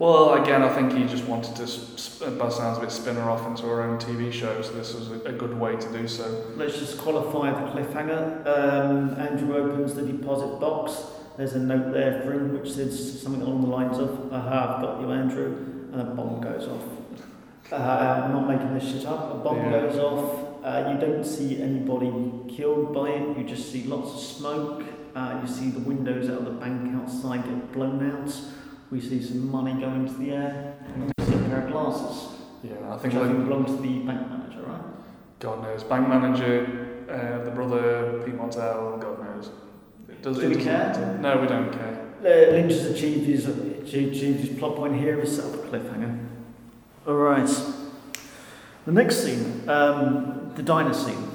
Well, 0.00 0.42
again, 0.42 0.62
I 0.62 0.74
think 0.74 0.94
he 0.94 1.04
just 1.04 1.24
wanted 1.26 1.54
to, 1.56 1.64
s- 1.64 1.92
s- 1.94 2.18
by 2.30 2.46
the 2.46 2.50
sounds 2.50 2.78
of 2.78 2.84
it, 2.84 2.90
spin 2.90 3.16
her 3.16 3.28
off 3.30 3.46
into 3.46 3.66
her 3.66 3.82
own 3.82 3.98
TV 3.98 4.32
show, 4.32 4.62
so 4.62 4.72
this 4.72 4.94
was 4.94 5.10
a, 5.10 5.20
a 5.26 5.32
good 5.32 5.52
way 5.60 5.76
to 5.76 5.92
do 5.92 6.08
so. 6.08 6.42
Let's 6.56 6.78
just 6.78 6.96
qualify 6.96 7.50
the 7.52 7.70
cliffhanger. 7.70 8.46
Um, 8.46 9.14
Andrew 9.20 9.54
opens 9.56 9.92
the 9.94 10.00
deposit 10.02 10.58
box. 10.58 11.04
There's 11.36 11.52
a 11.52 11.58
note 11.58 11.92
there 11.92 12.22
for 12.22 12.32
him 12.32 12.58
which 12.58 12.72
says 12.72 13.20
something 13.20 13.42
along 13.42 13.60
the 13.60 13.66
lines 13.68 13.98
of, 13.98 14.32
Aha, 14.32 14.76
I've 14.76 14.82
got 14.82 15.00
you, 15.02 15.12
Andrew. 15.12 15.66
And 15.92 16.00
a 16.00 16.04
bomb 16.04 16.40
goes 16.40 16.66
off. 16.66 16.82
Uh, 17.70 17.76
I'm 18.24 18.32
not 18.32 18.48
making 18.48 18.72
this 18.72 18.84
shit 18.90 19.06
up. 19.06 19.34
A 19.34 19.38
bomb 19.38 19.58
Yeah. 19.58 19.70
goes 19.82 19.98
off. 19.98 20.64
Uh, 20.64 20.92
you 20.94 20.98
don't 21.06 21.24
see 21.24 21.60
anybody 21.60 22.10
killed 22.48 22.94
by 22.94 23.10
it. 23.10 23.36
You 23.36 23.44
just 23.44 23.70
see 23.70 23.84
lots 23.84 24.12
of 24.14 24.18
smoke. 24.20 24.82
Uh, 25.14 25.40
you 25.42 25.46
see 25.48 25.68
the 25.70 25.80
windows 25.80 26.30
out 26.30 26.38
of 26.38 26.44
the 26.46 26.50
bank 26.52 26.94
outside 26.96 27.44
get 27.44 27.72
blown 27.72 28.10
out. 28.10 28.32
We 28.90 29.00
see 29.00 29.22
some 29.22 29.50
money 29.50 29.74
go 29.80 29.88
into 29.92 30.14
the 30.14 30.32
air. 30.32 30.74
And 30.94 31.04
we 31.18 31.24
see 31.24 31.34
a 31.34 31.38
pair 31.48 31.66
of 31.66 31.72
glasses. 31.72 32.38
Yeah, 32.62 32.72
I 32.88 32.92
Which 32.94 33.02
think, 33.02 33.14
I 33.14 33.18
think 33.26 33.32
Lynch, 33.38 33.48
belong 33.48 33.64
to 33.66 33.72
the 33.82 33.98
bank 34.00 34.28
manager, 34.28 34.62
right? 34.62 34.82
God 35.38 35.62
knows, 35.62 35.84
bank 35.84 36.08
manager, 36.08 37.04
uh, 37.08 37.44
the 37.44 37.50
brother, 37.52 38.22
Pete 38.24 38.34
Martell, 38.34 38.98
God 38.98 39.24
knows. 39.24 39.50
It 40.08 40.22
does, 40.22 40.38
Do 40.38 40.48
we 40.48 40.56
care? 40.56 40.88
matter. 40.88 41.18
No, 41.18 41.40
we 41.40 41.46
don't 41.46 41.72
care. 41.72 42.06
Uh, 42.20 42.52
Lynch 42.52 42.72
has 42.72 42.86
achieved 42.86 43.24
his, 43.26 43.46
achieved 43.48 44.16
his 44.16 44.58
plot 44.58 44.76
point 44.76 44.96
here, 44.98 45.18
he's 45.20 45.36
set 45.36 45.46
up 45.46 45.54
a 45.54 45.68
cliffhanger. 45.68 46.26
Alright. 47.06 47.48
The 48.84 48.92
next 48.92 49.24
scene, 49.24 49.66
um, 49.68 50.52
the 50.54 50.62
diner 50.62 50.92
scene. 50.92 51.28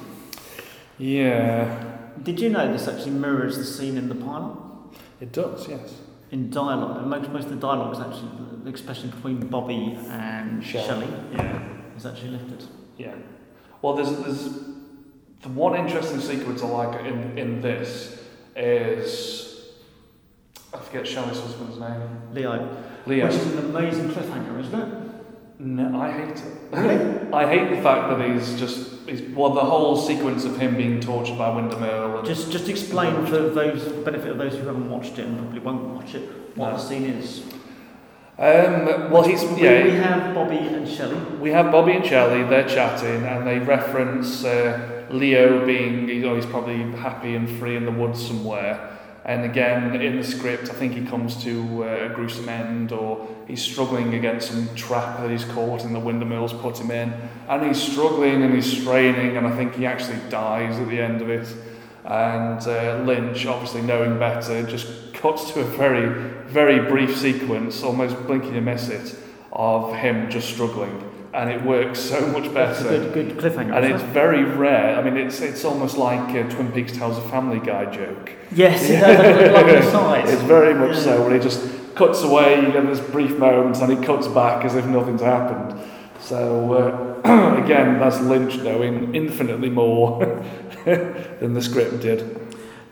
Yeah, 0.98 1.84
Did 2.22 2.40
you 2.40 2.48
know 2.50 2.72
this 2.72 2.86
actually 2.88 3.10
mirrors 3.12 3.58
the 3.58 3.64
scene 3.64 3.96
in 3.96 4.08
the 4.08 4.14
pilot? 4.14 4.56
it 5.20 5.32
does, 5.32 5.66
yes. 5.68 5.94
In 6.32 6.50
dialogue, 6.50 6.98
and 6.98 7.08
most, 7.10 7.30
most 7.30 7.44
of 7.44 7.50
the 7.50 7.56
dialogue 7.56 7.92
is 7.94 8.00
actually, 8.00 8.30
the 8.64 8.70
expression 8.70 9.10
between 9.10 9.46
Bobby 9.46 9.96
and 10.10 10.64
Shelley. 10.64 10.86
Shelley 10.86 11.08
Yeah. 11.32 11.62
is 11.96 12.04
actually 12.04 12.30
lifted. 12.30 12.64
Yeah. 12.98 13.14
Well, 13.80 13.94
there's 13.94 14.10
there's 14.18 14.44
the 15.42 15.48
one 15.50 15.76
interesting 15.76 16.18
sequence 16.20 16.62
I 16.62 16.66
like 16.68 17.04
in 17.06 17.38
in 17.38 17.60
this 17.60 18.20
is 18.56 19.70
I 20.74 20.78
forget 20.78 21.06
Shelley's 21.06 21.38
husband's 21.38 21.78
name. 21.78 22.02
Leo. 22.32 22.76
Leo. 23.06 23.26
Which 23.26 23.36
is 23.36 23.52
an 23.54 23.58
amazing 23.66 24.08
cliffhanger, 24.10 24.58
isn't 24.60 24.80
it? 24.80 25.05
No, 25.58 25.98
I 25.98 26.12
hate 26.12 26.36
it. 26.36 26.44
Really? 26.70 27.32
I 27.32 27.48
hate 27.48 27.74
the 27.74 27.80
fact 27.82 28.10
that 28.10 28.30
he's 28.30 28.58
just 28.58 29.08
he's 29.08 29.22
well 29.34 29.54
the 29.54 29.60
whole 29.60 29.96
sequence 29.96 30.44
of 30.44 30.58
him 30.58 30.76
being 30.76 31.00
tortured 31.00 31.38
by 31.38 31.48
Windermere. 31.54 32.22
Just 32.24 32.52
just 32.52 32.68
explain 32.68 33.24
for 33.26 33.38
those 33.38 33.82
for 33.84 33.90
the 33.90 34.02
benefit 34.02 34.32
of 34.32 34.38
those 34.38 34.52
who 34.52 34.66
haven't 34.66 34.90
watched 34.90 35.18
it 35.18 35.26
and 35.26 35.38
probably 35.38 35.60
won't 35.60 35.82
watch 35.94 36.14
it 36.14 36.28
what 36.56 36.70
no. 36.70 36.76
the 36.76 36.78
scene 36.78 37.04
is. 37.04 37.42
Um, 38.38 39.10
well, 39.10 39.22
he's 39.22 39.42
we, 39.44 39.62
yeah. 39.62 39.84
We 39.84 39.90
have 39.92 40.34
Bobby 40.34 40.58
and 40.58 40.86
Shelley. 40.86 41.18
We 41.38 41.50
have 41.52 41.72
Bobby 41.72 41.92
and 41.92 42.04
Shelley. 42.04 42.42
They're 42.42 42.68
chatting 42.68 43.24
and 43.24 43.46
they 43.46 43.58
reference 43.58 44.44
uh, 44.44 45.06
Leo 45.10 45.64
being 45.64 46.06
you 46.06 46.20
know 46.20 46.34
he's 46.36 46.44
probably 46.44 46.82
happy 46.98 47.34
and 47.34 47.48
free 47.58 47.76
in 47.76 47.86
the 47.86 47.92
woods 47.92 48.26
somewhere 48.26 48.95
And 49.26 49.44
again, 49.44 50.00
in 50.00 50.16
the 50.16 50.22
script, 50.22 50.70
I 50.70 50.72
think 50.72 50.92
he 50.92 51.04
comes 51.04 51.42
to 51.42 51.82
uh, 51.82 52.06
a 52.06 52.14
gruesome 52.14 52.48
end, 52.48 52.92
or 52.92 53.26
he's 53.48 53.60
struggling 53.60 54.14
against 54.14 54.52
some 54.52 54.72
trap 54.76 55.18
that 55.20 55.30
he's 55.32 55.44
caught 55.44 55.82
in 55.82 55.92
the 55.92 55.98
Windom 55.98 56.32
Earle's 56.32 56.52
put 56.52 56.78
him 56.78 56.92
in, 56.92 57.12
and 57.48 57.66
he's 57.66 57.82
struggling 57.82 58.44
and 58.44 58.54
he's 58.54 58.80
straining, 58.80 59.36
and 59.36 59.44
I 59.44 59.56
think 59.56 59.74
he 59.74 59.84
actually 59.84 60.20
dies 60.30 60.78
at 60.78 60.88
the 60.88 61.00
end 61.00 61.22
of 61.22 61.28
it. 61.28 61.52
And 62.04 62.60
uh, 62.68 63.02
Lynch, 63.04 63.46
obviously 63.46 63.82
knowing 63.82 64.16
better, 64.16 64.64
just 64.64 65.12
cuts 65.12 65.50
to 65.50 65.60
a 65.60 65.64
very, 65.64 66.30
very 66.44 66.88
brief 66.88 67.16
sequence, 67.16 67.82
almost 67.82 68.14
blinking 68.28 68.50
and 68.50 68.56
you 68.56 68.62
miss 68.62 68.88
it, 68.88 69.18
of 69.50 69.92
him 69.96 70.30
just 70.30 70.50
struggling, 70.50 71.02
and 71.36 71.50
it 71.50 71.62
works 71.62 72.00
so 72.00 72.26
much 72.28 72.52
That's 72.54 72.80
a 72.80 72.84
better. 72.84 73.10
good, 73.10 73.14
good 73.14 73.38
cliffhanger. 73.38 73.76
And 73.76 73.84
it's 73.84 74.02
it? 74.02 74.06
very 74.08 74.42
rare. 74.44 74.96
I 74.98 75.02
mean, 75.02 75.16
it's 75.16 75.40
it's 75.40 75.64
almost 75.64 75.96
like 75.98 76.30
uh, 76.34 76.48
Twin 76.48 76.72
Peaks 76.72 76.92
tells 76.92 77.18
a 77.18 77.28
Family 77.28 77.60
Guy 77.60 77.84
joke. 77.90 78.32
yes, 78.52 78.88
it 78.88 79.00
does. 79.00 79.52
Like, 79.52 79.92
like. 79.92 80.24
It's 80.26 80.42
very 80.42 80.74
much 80.74 80.96
Yeah. 80.96 81.02
so. 81.02 81.22
When 81.24 81.34
he 81.34 81.38
just 81.40 81.94
cuts 81.94 82.22
away, 82.22 82.60
you 82.62 82.72
this 82.86 83.00
brief 83.00 83.36
moments, 83.38 83.80
and 83.80 83.90
he 83.96 84.04
cuts 84.04 84.28
back 84.28 84.64
as 84.64 84.74
if 84.74 84.86
nothing's 84.86 85.22
happened. 85.22 85.78
So 86.20 87.20
uh, 87.24 87.60
again, 87.64 87.98
that's 88.00 88.20
Lynch 88.20 88.56
knowing 88.58 89.14
infinitely 89.14 89.70
more 89.70 90.18
than 90.84 91.52
the 91.54 91.62
script 91.62 92.00
did. 92.00 92.42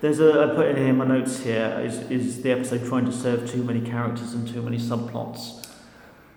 There's 0.00 0.20
a, 0.20 0.42
I 0.50 0.54
put 0.54 0.66
in 0.68 0.76
here 0.76 0.92
my 0.92 1.06
notes 1.06 1.40
here, 1.40 1.80
is, 1.82 1.98
is 2.10 2.42
the 2.42 2.50
episode 2.52 2.86
trying 2.86 3.06
to 3.06 3.12
serve 3.12 3.50
too 3.50 3.64
many 3.64 3.80
characters 3.80 4.34
and 4.34 4.46
too 4.46 4.60
many 4.60 4.76
subplots? 4.76 5.63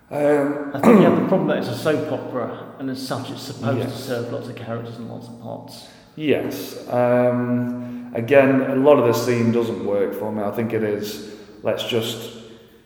Um, 0.09 0.71
I 0.73 0.79
think 0.79 1.01
you 1.01 1.05
have 1.09 1.19
the 1.21 1.27
problem 1.27 1.47
that 1.49 1.57
it's 1.57 1.67
a 1.67 1.77
soap 1.77 2.11
opera, 2.11 2.75
and 2.79 2.89
as 2.89 3.05
such, 3.05 3.29
it's 3.29 3.41
supposed 3.41 3.89
to 3.89 3.97
serve 3.97 4.31
lots 4.31 4.47
of 4.47 4.55
characters 4.55 4.95
and 4.97 5.09
lots 5.09 5.27
of 5.27 5.39
plots. 5.41 5.87
Yes. 6.15 6.87
Um, 6.89 8.11
again, 8.15 8.61
a 8.61 8.75
lot 8.75 8.97
of 8.97 9.05
the 9.05 9.13
scene 9.13 9.51
doesn't 9.51 9.85
work 9.85 10.13
for 10.17 10.31
me. 10.31 10.41
I 10.43 10.51
think 10.51 10.73
it 10.73 10.83
is 10.83 11.35
let's 11.63 11.83
just 11.83 12.37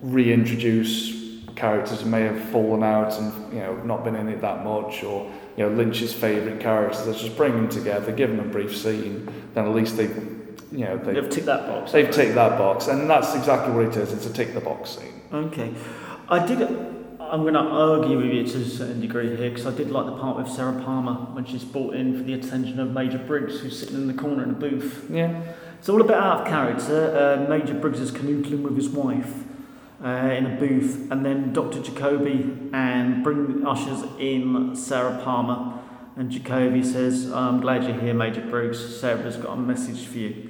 reintroduce 0.01 1.19
characters 1.55 2.01
who 2.01 2.09
may 2.09 2.21
have 2.21 2.41
fallen 2.49 2.81
out 2.81 3.13
and 3.19 3.53
you 3.53 3.59
know 3.59 3.75
not 3.83 4.03
been 4.03 4.15
in 4.15 4.27
it 4.27 4.41
that 4.41 4.63
much, 4.63 5.03
or 5.03 5.31
you 5.57 5.63
know 5.63 5.69
Lynch's 5.75 6.13
favourite 6.13 6.59
characters. 6.59 7.05
Let's 7.05 7.21
just 7.21 7.37
bring 7.37 7.53
them 7.53 7.69
together, 7.69 8.11
give 8.11 8.29
them 8.31 8.39
a 8.39 8.51
brief 8.51 8.75
scene. 8.75 9.31
Then 9.53 9.65
at 9.65 9.75
least 9.75 9.95
they, 9.95 10.07
you 10.71 10.85
know, 10.85 10.97
they, 10.97 11.13
They've 11.13 11.29
ticked 11.29 11.45
that 11.45 11.67
box. 11.67 11.91
they've 11.91 12.09
ticked 12.09 12.33
that 12.35 12.57
box, 12.57 12.87
and 12.87 13.07
that's 13.09 13.35
exactly 13.35 13.73
what 13.73 13.85
it 13.85 13.95
is. 13.95 14.11
It's 14.11 14.25
a 14.25 14.33
tick 14.33 14.53
the 14.55 14.61
box 14.61 14.91
scene. 14.97 15.21
Okay. 15.31 15.71
I 16.27 16.43
did. 16.45 16.97
I'm 17.31 17.43
going 17.43 17.53
to 17.53 17.61
argue 17.61 18.17
with 18.17 18.25
you 18.25 18.43
to 18.45 18.57
a 18.61 18.65
certain 18.65 18.99
degree 18.99 19.33
here 19.37 19.49
because 19.49 19.65
I 19.65 19.71
did 19.71 19.89
like 19.89 20.05
the 20.05 20.17
part 20.17 20.35
with 20.35 20.49
Sarah 20.49 20.83
Palmer 20.83 21.13
when 21.31 21.45
she's 21.45 21.63
brought 21.63 21.95
in 21.95 22.17
for 22.17 22.23
the 22.23 22.33
attention 22.33 22.77
of 22.77 22.91
Major 22.91 23.19
Briggs, 23.19 23.61
who's 23.61 23.79
sitting 23.79 23.95
in 23.95 24.07
the 24.07 24.13
corner 24.13 24.43
in 24.43 24.49
a 24.49 24.53
booth. 24.53 25.07
Yeah. 25.09 25.41
It's 25.79 25.87
all 25.87 26.01
a 26.01 26.03
bit 26.03 26.17
out 26.17 26.41
of 26.41 26.47
character. 26.47 27.15
Uh, 27.17 27.49
Major 27.49 27.73
Briggs 27.73 28.01
is 28.01 28.11
canoodling 28.11 28.63
with 28.63 28.75
his 28.75 28.89
wife 28.89 29.45
uh, 30.03 30.07
in 30.09 30.45
a 30.45 30.59
booth, 30.59 31.09
and 31.09 31.25
then 31.25 31.53
Dr. 31.53 31.81
Jacoby 31.81 32.69
and 32.73 33.23
bring 33.23 33.65
ushers 33.65 34.03
in 34.19 34.75
Sarah 34.75 35.21
Palmer. 35.23 35.79
And 36.17 36.29
Jacoby 36.29 36.83
says, 36.83 37.31
"I'm 37.31 37.61
glad 37.61 37.85
you're 37.85 37.97
here, 37.97 38.13
Major 38.13 38.41
Briggs. 38.41 38.99
Sarah's 38.99 39.37
got 39.37 39.53
a 39.53 39.55
message 39.55 40.05
for 40.05 40.17
you." 40.17 40.49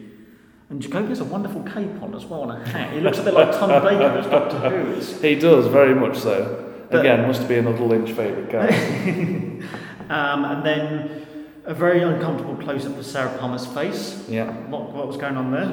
And 0.72 0.82
Jacoby 0.82 1.10
has 1.10 1.20
a 1.20 1.26
wonderful 1.26 1.62
cape 1.62 2.02
on 2.02 2.16
as 2.16 2.26
well 2.26 2.50
and 2.50 2.64
a 2.64 2.68
hat. 2.68 2.92
He 2.92 3.02
looks 3.02 3.20
a 3.20 3.24
bit 3.24 3.36
like 3.36 3.52
Tom 3.52 3.70
Baker 3.84 4.04
as 4.04 4.26
Doctor 4.26 4.58
Who. 4.58 5.28
He 5.28 5.36
does 5.36 5.68
very 5.68 5.94
much 5.94 6.18
so. 6.18 6.61
Again, 7.00 7.28
must 7.28 7.48
be 7.48 7.56
another 7.56 7.84
Lynch 7.84 8.12
favourite 8.12 8.50
character. 8.50 9.68
Um, 10.10 10.44
and 10.44 10.66
then 10.66 11.26
a 11.64 11.74
very 11.74 12.02
uncomfortable 12.04 12.58
close 12.58 12.86
up 12.86 12.98
of 12.98 13.06
Sarah 13.06 13.38
Palmer's 13.38 13.66
face. 13.66 14.26
yeah. 14.28 14.52
what, 14.68 14.92
what 14.92 15.08
was 15.08 15.16
going 15.16 15.38
on 15.38 15.52
there. 15.52 15.72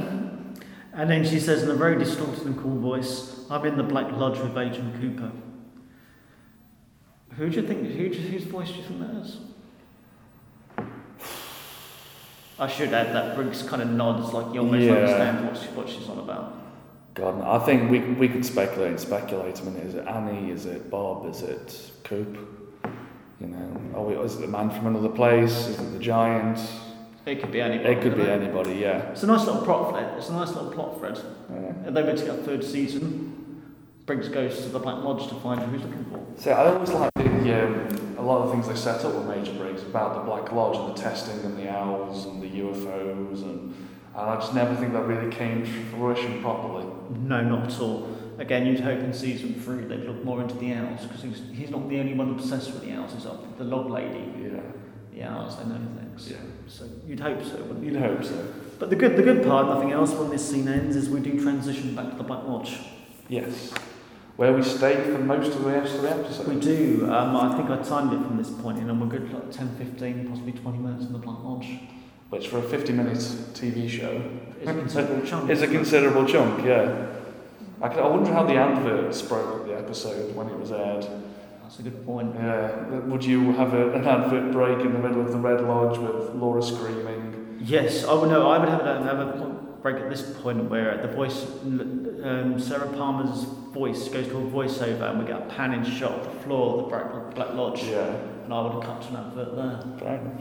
And 0.93 1.11
then 1.11 1.25
she 1.25 1.41
says 1.41 1.65
in 1.65 1.71
a 1.71 1.75
very 1.75 1.99
distorted 1.99 2.47
and 2.47 2.57
cool 2.57 2.79
voice, 2.79 3.45
I'm 3.51 3.65
in 3.67 3.77
the 3.77 3.83
Black 3.83 4.13
Lodge 4.13 4.39
with 4.39 4.57
Agent 4.57 5.01
Cooper. 5.01 5.33
Who 7.37 7.51
do 7.51 7.61
you 7.61 7.67
think, 7.67 7.89
who, 7.91 8.09
whose 8.29 8.45
voice 8.45 8.69
do 8.71 8.75
you 8.77 8.83
think 8.85 9.01
that 9.01 9.17
is? 9.17 9.39
I 12.61 12.69
should 12.69 12.93
add 12.93 13.15
that 13.15 13.35
Briggs 13.35 13.63
kind 13.65 13.83
of 13.83 13.89
nods 13.89 14.33
like 14.33 14.55
you 14.55 14.61
almost 14.61 14.85
Yeah. 14.85 14.93
understand 14.95 15.47
what, 15.47 15.57
she, 15.57 15.67
what 15.69 15.89
she's 15.89 16.09
on 16.09 16.19
about. 16.19 16.58
God, 17.19 17.43
I 17.43 17.65
think 17.65 17.91
we, 17.91 17.99
we 17.99 18.29
could 18.29 18.47
speculate 18.47 18.91
and 18.91 19.01
speculate. 19.01 19.61
I 19.61 19.65
mean, 19.65 19.77
is 19.79 19.97
it 19.97 20.07
Annie? 20.07 20.53
Is 20.53 20.67
it 20.67 20.89
Bob? 20.89 21.29
Is 21.29 21.43
it 21.43 21.91
Coop? 22.05 22.39
You 23.41 23.49
know, 23.49 23.81
are 23.97 24.03
we, 24.05 24.15
is 24.15 24.37
it 24.37 24.43
the 24.43 24.47
man 24.47 24.71
from 24.71 24.87
another 24.87 25.09
place? 25.09 25.67
Is 25.67 25.81
it 25.81 25.93
the 25.93 25.99
giant? 25.99 26.61
It 27.27 27.41
could 27.41 27.51
be 27.51 27.61
anybody. 27.61 27.91
It 27.91 28.03
could 28.03 28.15
be 28.15 28.23
couldn't 28.23 28.43
anybody, 28.43 28.75
yeah. 28.77 29.11
It's 29.11 29.25
a 29.25 29.27
nice 29.27 29.45
little 29.47 29.63
plot 29.63 29.91
thread. 29.91 30.17
It's 30.17 30.29
a 30.29 30.33
nice 30.33 30.49
little 30.51 30.71
plot 30.71 30.99
thread. 30.99 31.19
yeah. 31.51 31.73
And 31.87 31.97
they 31.97 32.05
went 32.05 32.19
to 32.21 32.25
get 32.25 32.39
a 32.39 32.43
third 32.43 32.63
season. 32.63 33.65
Briggs 34.07 34.29
goes 34.29 34.63
to 34.63 34.69
the 34.69 34.79
Black 34.79 35.03
Lodge 35.05 35.29
to 35.29 35.35
find 35.37 35.61
who 35.61 35.77
he's 35.77 35.85
looking 35.85 36.05
for. 36.07 36.25
So 36.41 36.53
I 36.53 36.73
always 36.73 36.91
like 36.91 37.13
the, 37.15 37.67
um, 37.67 38.17
a 38.17 38.23
lot 38.23 38.43
of 38.43 38.49
the 38.49 38.53
things 38.55 38.69
they 38.69 38.77
set 38.77 39.05
up 39.05 39.15
with 39.15 39.27
Major 39.27 39.53
Briggs 39.55 39.83
about 39.83 40.15
the 40.15 40.21
Black 40.21 40.53
Lodge 40.53 40.77
and 40.79 40.97
the 40.97 41.03
testing 41.03 41.39
and 41.45 41.59
the 41.59 41.69
owls 41.69 42.27
and 42.27 42.41
the 42.41 42.47
UFOs 42.47 43.43
and, 43.43 43.88
and 44.19 44.31
I 44.31 44.37
just 44.37 44.55
never 44.55 44.75
think 44.75 44.93
that 44.93 45.03
really 45.07 45.31
came 45.31 45.65
to 45.65 45.85
fruition 45.91 46.43
properly. 46.43 46.87
No, 47.21 47.41
not 47.43 47.73
at 47.73 47.81
all. 47.81 48.17
Again, 48.39 48.67
you'd 48.67 48.81
hope 48.81 49.01
in 49.01 49.13
season 49.13 49.55
three 49.61 49.85
they'd 49.85 50.05
look 50.05 50.25
more 50.25 50.41
into 50.41 50.55
the 50.57 50.73
owls 50.73 51.05
because 51.07 51.23
he's, 51.23 51.43
he's 51.53 51.71
not 51.71 51.89
the 51.89 51.99
only 51.99 52.15
one 52.15 52.31
obsessed 52.31 52.73
with 52.73 52.83
the 52.85 52.93
owls. 52.93 53.13
He's 53.13 53.27
up 53.27 53.59
the 53.59 53.65
log 53.65 53.91
lady. 53.91 54.33
Yeah, 54.43 54.61
The 55.13 55.23
owls, 55.25 55.57
they 55.57 55.65
know 55.65 55.81
things. 55.99 56.31
yeah. 56.31 56.37
So 56.69 56.89
you'd 57.07 57.21
hope 57.21 57.43
so, 57.45 57.57
wouldn't 57.57 57.85
you? 57.85 57.93
You'd 57.93 58.01
hope 58.01 58.23
so. 58.25 58.55
But 58.79 58.91
the 58.91 58.97
good, 58.97 59.17
the 59.17 59.23
good 59.23 59.45
part, 59.45 59.67
nothing 59.67 59.91
else, 59.91 60.13
when 60.13 60.31
this 60.31 60.49
scene 60.49 60.69
ends, 60.69 60.95
is 60.95 61.09
we 61.11 61.19
do 61.21 61.41
transition 61.43 61.97
back 61.97 62.11
to 62.11 62.17
the 62.17 62.23
Black 62.23 62.45
Lodge. 62.45 62.79
Yes. 63.29 63.73
Where 64.37 64.53
we 64.53 64.63
stay 64.63 64.95
for 65.03 65.19
most 65.19 65.49
of 65.57 65.65
the 65.65 65.71
rest 65.73 65.97
of 65.97 66.03
the 66.03 66.11
episode. 66.11 66.47
We 66.47 66.61
do. 66.61 67.11
Um, 67.13 67.35
I 67.35 67.57
think 67.57 67.71
I 67.71 67.83
timed 67.83 68.13
it 68.13 68.25
from 68.25 68.37
this 68.37 68.51
point 68.51 68.79
in, 68.79 68.89
and 68.89 69.01
we're 69.01 69.09
good 69.09 69.33
like 69.33 69.51
10, 69.51 69.75
15, 69.77 70.29
possibly 70.29 70.53
20 70.53 70.79
minutes 70.79 71.07
in 71.07 71.13
the 71.13 71.19
Black 71.19 71.39
Lodge. 71.43 71.81
Which 72.31 72.49
for 72.49 72.59
a 72.59 72.63
50 72.63 72.93
minute 72.93 73.17
TV 73.55 73.89
show 73.89 74.23
It's 74.61 74.69
a 74.71 74.75
considerable 74.75 75.27
chunk. 75.27 75.51
is 75.51 75.63
a 75.63 75.67
considerable 75.67 76.27
chunk, 76.27 76.65
yeah. 76.65 77.07
I, 77.81 77.87
I 77.87 78.07
wonder 78.09 78.33
how 78.33 78.45
the 78.45 78.55
adverts 78.57 79.23
broke 79.23 79.61
up 79.61 79.67
the 79.67 79.77
episode 79.79 80.35
when 80.35 80.49
it 80.49 80.59
was 80.59 80.71
aired. 80.73 81.07
That's 81.63 81.79
a 81.79 81.83
good 81.83 82.05
point. 82.05 82.35
Yeah. 82.35 82.99
Would 83.01 83.25
you 83.25 83.53
have 83.53 83.73
a, 83.73 83.93
an 83.93 84.07
advert 84.07 84.53
break 84.53 84.81
in 84.81 84.93
the 84.93 84.99
middle 84.99 85.21
of 85.23 85.33
the 85.33 85.39
Red 85.39 85.63
Lodge 85.63 85.99
with 85.99 86.35
Laura 86.35 86.63
screaming? 86.63 87.59
Yes, 87.61 88.05
I 88.05 88.13
would 88.15 88.31
know. 88.31 88.49
I 88.51 88.59
would 88.59 88.69
have 88.69 88.81
a, 88.87 89.03
have 89.05 89.19
a 89.21 89.59
break 89.83 89.97
at 89.97 90.11
this 90.11 90.23
point 90.43 90.65
where 90.71 90.97
the 91.01 91.09
voice, 91.09 91.47
um, 91.63 92.57
Sarah 92.59 92.89
Palmer's 92.89 93.45
voice 93.73 94.09
goes 94.09 94.27
to 94.29 94.39
a 94.39 94.43
voiceover, 94.51 95.11
and 95.11 95.21
we 95.21 95.25
get 95.27 95.41
a 95.43 95.47
panning 95.47 95.85
shot 95.85 96.13
of 96.13 96.25
the 96.35 96.41
floor 96.41 96.79
of 96.79 96.85
the 96.85 96.97
Black, 96.97 97.35
Black 97.35 97.55
Lodge, 97.55 97.85
Yeah. 97.85 98.07
and 98.45 98.53
I 98.53 98.61
would 98.63 98.73
have 98.73 98.83
cut 98.83 99.03
to 99.03 99.09
an 99.11 99.17
advert 99.17 99.57
there. 99.57 99.99
Fair 99.99 100.17
enough. 100.19 100.41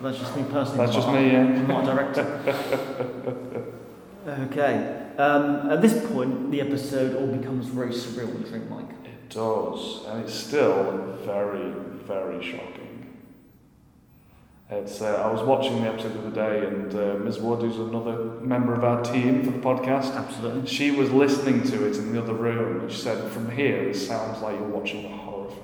That's 0.00 0.18
just 0.18 0.36
me 0.36 0.44
personally. 0.44 0.78
That's 0.78 0.94
just 0.94 1.08
me, 1.08 1.32
yeah. 1.32 1.40
I'm 1.40 1.66
not 1.68 1.82
a 1.84 1.86
director. 1.94 3.72
okay. 4.50 4.96
Um, 5.18 5.70
at 5.70 5.82
this 5.82 6.06
point, 6.10 6.50
the 6.50 6.60
episode 6.62 7.16
all 7.16 7.26
becomes 7.26 7.66
very 7.66 7.90
surreal 7.90 8.34
and 8.34 8.44
dreamlike. 8.46 8.88
It 9.04 9.28
does, 9.28 10.04
and 10.06 10.24
it's 10.24 10.32
still 10.34 11.16
very, 11.24 11.72
very 12.06 12.42
shocking. 12.42 12.86
It's. 14.70 15.02
Uh, 15.02 15.16
I 15.16 15.30
was 15.30 15.42
watching 15.42 15.82
the 15.82 15.88
episode 15.88 16.14
the 16.14 16.20
other 16.20 16.30
day, 16.60 16.66
and 16.66 16.94
uh, 16.94 17.14
Ms. 17.24 17.38
Wood, 17.40 17.60
who's 17.60 17.76
another 17.76 18.24
member 18.40 18.72
of 18.72 18.84
our 18.84 19.02
team 19.02 19.42
for 19.44 19.50
the 19.50 19.58
podcast, 19.58 20.14
Absolutely. 20.16 20.66
she 20.70 20.92
was 20.92 21.10
listening 21.10 21.62
to 21.64 21.86
it 21.86 21.96
in 21.96 22.12
the 22.12 22.22
other 22.22 22.34
room, 22.34 22.80
and 22.80 22.90
she 22.90 22.98
said, 23.02 23.30
"From 23.32 23.50
here, 23.50 23.88
it 23.90 23.96
sounds 23.96 24.40
like 24.40 24.54
you're 24.58 24.68
watching 24.68 25.04
a 25.12 25.16
horror 25.16 25.48
film." 25.50 25.58
It 25.58 25.58
does- 25.58 25.59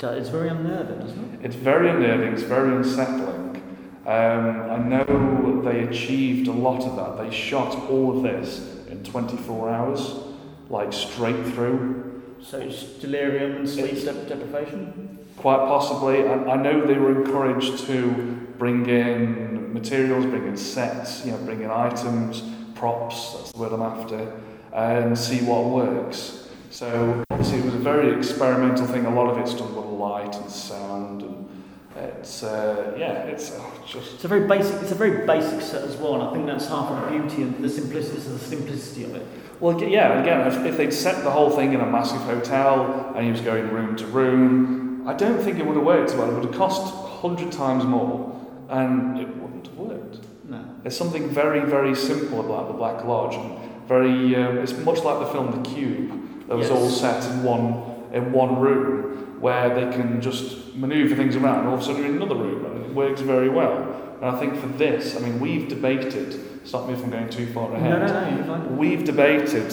It's 0.00 0.28
very 0.28 0.48
unnerving, 0.48 0.98
doesn't 0.98 1.34
it? 1.34 1.46
It's 1.46 1.56
very 1.56 1.88
unnerving. 1.88 2.32
It's 2.32 2.42
very 2.42 2.74
unsettling. 2.76 3.62
Um, 4.06 4.70
I 4.70 4.76
know 4.76 5.62
they 5.62 5.80
achieved 5.84 6.48
a 6.48 6.52
lot 6.52 6.82
of 6.82 6.96
that. 6.96 7.22
They 7.24 7.34
shot 7.34 7.74
all 7.88 8.16
of 8.18 8.22
this 8.22 8.86
in 8.88 9.02
24 9.02 9.70
hours, 9.70 10.14
like 10.68 10.92
straight 10.92 11.42
through. 11.46 12.22
So 12.42 12.58
it's 12.58 12.82
delirium 12.82 13.56
and 13.56 13.68
sleep 13.68 13.92
It's- 13.94 14.04
deprivation. 14.28 15.18
Quite 15.38 15.58
possibly. 15.58 16.28
I, 16.28 16.34
I 16.52 16.56
know 16.56 16.86
they 16.86 16.94
were 16.98 17.22
encouraged 17.24 17.86
to 17.86 18.10
bring 18.58 18.86
in 18.88 19.72
materials, 19.72 20.26
bring 20.26 20.46
in 20.46 20.56
sets, 20.56 21.24
you 21.24 21.32
know, 21.32 21.38
bring 21.38 21.62
in 21.62 21.70
items, 21.70 22.42
props, 22.74 23.32
that's 23.34 23.52
the 23.52 23.58
word 23.58 23.72
I'm 23.72 23.82
after, 23.82 24.32
and 24.72 25.18
see 25.18 25.38
what 25.38 25.64
works. 25.64 26.48
So 26.70 27.24
obviously 27.30 27.58
it 27.60 27.64
was 27.64 27.74
a 27.74 27.78
very 27.78 28.16
experimental 28.16 28.86
thing. 28.86 29.06
A 29.06 29.14
lot 29.14 29.28
of 29.30 29.38
it's 29.38 29.54
done 29.54 29.74
light 30.34 30.42
and 30.42 30.50
sound, 30.50 31.22
and 31.22 31.64
it's 31.96 32.42
uh, 32.42 32.94
yeah, 32.98 33.24
it's 33.24 33.52
uh, 33.52 33.70
just 33.86 34.14
It's 34.14 34.24
a 34.24 34.28
very 34.28 34.46
basic. 34.46 34.82
It's 34.82 34.92
a 34.92 34.96
very 34.96 35.26
basic 35.26 35.60
set 35.60 35.82
as 35.84 35.96
well, 35.96 36.14
and 36.14 36.22
I 36.22 36.32
think 36.32 36.46
that's 36.46 36.66
half 36.66 36.90
of 36.90 37.00
the 37.12 37.18
beauty 37.18 37.42
and 37.42 37.62
the 37.62 37.68
simplicity, 37.68 38.20
the 38.20 38.38
simplicity 38.38 39.04
of 39.04 39.14
it. 39.14 39.26
Well, 39.60 39.80
yeah, 39.82 40.20
again, 40.20 40.46
if, 40.46 40.66
if 40.66 40.76
they'd 40.76 40.92
set 40.92 41.22
the 41.22 41.30
whole 41.30 41.50
thing 41.50 41.72
in 41.72 41.80
a 41.80 41.86
massive 41.86 42.20
hotel 42.22 43.12
and 43.14 43.24
he 43.24 43.30
was 43.30 43.40
going 43.40 43.70
room 43.70 43.96
to 43.96 44.06
room, 44.06 45.06
I 45.08 45.14
don't 45.14 45.40
think 45.40 45.58
it 45.58 45.64
would 45.64 45.76
have 45.76 45.84
worked 45.86 46.14
well. 46.16 46.28
It 46.28 46.34
would 46.34 46.44
have 46.44 46.54
cost 46.54 46.92
a 46.92 46.96
hundred 46.96 47.52
times 47.52 47.84
more 47.84 48.34
and 48.68 49.18
it 49.18 49.28
wouldn't 49.36 49.68
have 49.68 49.76
worked. 49.76 50.26
No. 50.48 50.62
There's 50.82 50.96
something 50.96 51.28
very, 51.30 51.60
very 51.60 51.94
simple 51.94 52.40
about 52.40 52.66
the 52.66 52.74
Black 52.74 53.04
Lodge. 53.04 53.36
And 53.36 53.56
very, 53.86 54.34
um, 54.34 54.58
it's 54.58 54.76
much 54.78 54.98
like 54.98 55.20
the 55.20 55.26
film 55.26 55.62
The 55.62 55.70
Cube, 55.70 56.48
that 56.48 56.56
was 56.56 56.68
Yes. 56.68 56.76
all 56.76 56.90
set 56.90 57.24
in 57.30 57.44
one 57.44 57.94
in 58.12 58.32
one 58.32 58.60
room, 58.60 59.23
where 59.44 59.68
they 59.74 59.94
can 59.94 60.22
just 60.22 60.74
manoeuvre 60.74 61.14
things 61.14 61.36
around. 61.36 61.58
And 61.60 61.68
all 61.68 61.74
of 61.74 61.80
a 61.80 61.84
sudden, 61.84 62.00
you're 62.02 62.10
in 62.10 62.16
another 62.16 62.34
room, 62.34 62.64
and 62.64 62.82
it 62.86 62.94
works 62.94 63.20
very 63.20 63.50
well. 63.50 63.76
And 64.22 64.24
I 64.34 64.40
think 64.40 64.56
for 64.56 64.68
this, 64.68 65.16
I 65.16 65.20
mean, 65.20 65.38
we've 65.38 65.68
debated. 65.68 66.66
Stop 66.66 66.86
me 66.88 66.94
if 66.94 67.04
I'm 67.04 67.10
going 67.10 67.28
too 67.28 67.52
far 67.52 67.70
ahead. 67.74 67.90
no, 67.90 68.06
no, 68.06 68.36
you're 68.36 68.44
fine. 68.46 68.76
We've 68.78 69.04
debated 69.04 69.70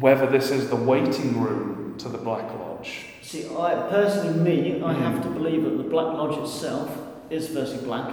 whether 0.00 0.26
this 0.26 0.50
is 0.50 0.70
the 0.70 0.76
waiting 0.76 1.38
room 1.38 1.96
to 1.98 2.08
the 2.08 2.16
Black 2.16 2.44
Lodge. 2.58 3.04
See, 3.20 3.44
I 3.54 3.74
personally, 3.90 4.38
me, 4.40 4.82
I 4.82 4.94
Mm. 4.94 5.02
have 5.02 5.22
to 5.22 5.28
believe 5.28 5.64
that 5.64 5.76
the 5.76 5.82
Black 5.94 6.06
Lodge 6.14 6.38
itself 6.38 6.90
is 7.28 7.48
firstly 7.48 7.84
black, 7.84 8.10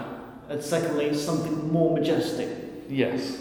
and 0.49 0.61
secondly, 0.61 1.05
it's 1.05 1.21
something 1.21 1.71
more 1.71 1.93
majestic. 1.97 2.49
Yes. 2.89 3.37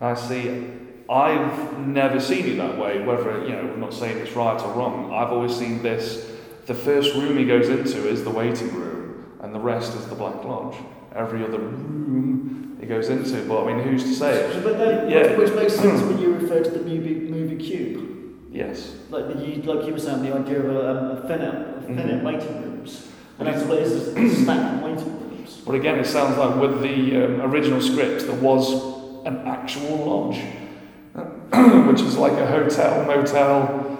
I 0.00 0.14
see. 0.14 0.66
I've 1.08 1.78
never 1.78 2.18
seen 2.18 2.44
it 2.46 2.56
that 2.56 2.76
way, 2.76 3.04
whether, 3.04 3.44
you 3.44 3.50
know, 3.50 3.70
I'm 3.72 3.78
not 3.80 3.94
saying 3.94 4.18
it's 4.18 4.34
right 4.34 4.60
or 4.60 4.72
wrong. 4.72 5.12
I've 5.14 5.30
always 5.32 5.54
seen 5.54 5.80
this, 5.80 6.32
the 6.66 6.74
first 6.74 7.14
room 7.14 7.38
he 7.38 7.44
goes 7.44 7.68
into 7.68 8.08
is 8.08 8.24
the 8.24 8.30
waiting 8.30 8.72
room, 8.74 9.24
and 9.40 9.54
the 9.54 9.58
rest 9.60 9.94
is 9.96 10.06
the 10.06 10.14
Black 10.14 10.42
Lodge. 10.44 10.76
Every 11.14 11.42
other 11.44 11.58
room 11.58 12.76
he 12.80 12.86
goes 12.86 13.08
into, 13.08 13.42
but 13.48 13.64
I 13.64 13.72
mean, 13.72 13.84
who's 13.88 14.02
to 14.04 14.14
say? 14.14 14.60
But 14.62 14.76
then, 14.78 15.10
Yeah. 15.10 15.36
which 15.36 15.52
makes 15.54 15.74
sense 15.82 16.02
when 16.02 16.18
you 16.18 16.34
refer 16.34 16.62
to 16.62 16.70
the 16.70 16.80
movie, 16.84 17.14
movie 17.30 17.56
Cube. 17.56 18.02
Yes. 18.52 18.94
Like, 19.10 19.28
the, 19.28 19.44
you, 19.46 19.62
like 19.62 19.86
you 19.86 19.92
were 19.92 19.98
saying, 19.98 20.22
the 20.22 20.34
idea 20.34 20.58
of 20.60 20.66
a, 20.76 20.90
um, 20.90 21.10
a 21.18 21.28
finite 21.28 21.88
Mhm. 21.88 22.22
waiting 22.22 22.62
rooms. 22.62 23.08
And 23.38 23.46
that's 23.48 23.62
what 23.64 23.78
it 23.78 23.84
is, 23.84 24.08
it's 24.16 24.42
stacked 24.42 24.82
waiting 24.82 25.04
rooms. 25.20 25.62
But 25.64 25.74
again, 25.74 25.98
it 25.98 26.06
sounds 26.06 26.36
like 26.38 26.56
with 26.60 26.80
the 26.82 27.24
um, 27.24 27.40
original 27.42 27.80
script, 27.80 28.26
there 28.26 28.36
was 28.40 28.72
an 29.26 29.38
actual 29.46 29.96
lodge, 30.06 30.40
which 31.86 32.00
is 32.00 32.16
like 32.18 32.32
a 32.32 32.46
hotel, 32.46 33.04
motel. 33.04 33.92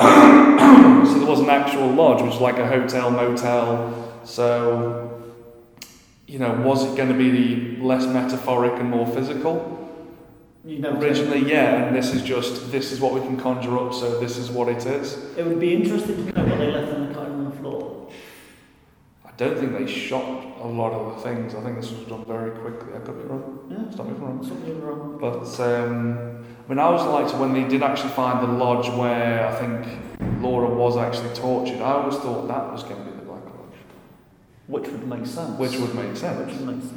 was 1.30 1.40
an 1.40 1.48
actual 1.50 1.88
lodge, 1.88 2.22
which 2.22 2.34
is 2.34 2.40
like 2.40 2.58
a 2.58 2.66
hotel, 2.66 3.10
motel. 3.10 4.12
So, 4.24 5.22
you 6.26 6.38
know, 6.38 6.52
was 6.54 6.84
it 6.84 6.96
going 6.96 7.08
to 7.08 7.14
be 7.14 7.30
the 7.30 7.82
less 7.82 8.04
metaphoric 8.06 8.78
and 8.80 8.90
more 8.90 9.06
physical? 9.06 9.76
You 10.64 10.80
know, 10.80 10.98
Originally, 11.00 11.48
yeah, 11.50 11.84
and 11.86 11.96
this 11.96 12.12
is 12.12 12.22
just, 12.22 12.70
this 12.70 12.92
is 12.92 13.00
what 13.00 13.14
we 13.14 13.20
can 13.20 13.38
conjure 13.38 13.78
up, 13.78 13.94
so 13.94 14.20
this 14.20 14.36
is 14.36 14.50
what 14.50 14.68
it 14.68 14.84
is. 14.84 15.16
it 15.36 15.46
would 15.46 15.58
be 15.60 15.72
interesting 15.74 16.16
to 16.26 16.32
know 16.32 16.44
what 16.44 16.58
they 16.58 16.70
left 16.70 16.92
on 16.92 17.08
the 17.08 17.14
cutting 17.14 17.38
room 17.38 17.52
floor. 17.52 18.10
I 19.24 19.30
don't 19.38 19.56
think 19.58 19.72
they 19.78 19.86
shot 19.90 20.44
a 20.60 20.66
lot 20.66 20.92
of 20.92 21.16
the 21.16 21.22
things. 21.22 21.54
I 21.54 21.62
think 21.62 21.80
this 21.80 21.90
was 21.90 22.00
done 22.06 22.26
very 22.26 22.50
quickly. 22.50 22.92
I 22.94 22.98
could 22.98 23.16
be 23.22 23.26
wrong. 23.26 23.66
Yeah, 23.70 23.90
Stop 23.90 24.06
me 24.06 24.12
if 24.12 24.18
I'm 24.18 24.24
wrong. 24.24 24.44
something 24.46 24.80
wrong. 24.82 25.16
But 25.18 25.60
um, 25.60 26.44
mean, 26.70 26.78
I 26.78 26.82
always 26.84 27.02
liked 27.02 27.34
when 27.38 27.52
they 27.52 27.64
did 27.68 27.82
actually 27.82 28.10
find 28.10 28.42
the 28.48 28.52
lodge 28.52 28.88
where 28.96 29.46
I 29.48 29.54
think 29.56 30.40
Laura 30.40 30.68
was 30.72 30.96
actually 30.96 31.34
tortured. 31.34 31.80
I 31.80 31.92
always 31.92 32.16
thought 32.16 32.46
that 32.48 32.72
was 32.72 32.82
going 32.84 32.96
to 33.04 33.10
be 33.10 33.16
the 33.16 33.24
Black 33.24 33.44
Lodge, 33.44 33.78
Which 34.68 34.88
would 34.88 35.06
make 35.06 35.26
sense. 35.26 35.58
which 35.58 35.76
would 35.78 35.94
make 35.94 36.16
sense. 36.16 36.46
Which 36.46 36.56
would 36.58 36.66
make 36.76 36.82
sense. 36.82 36.94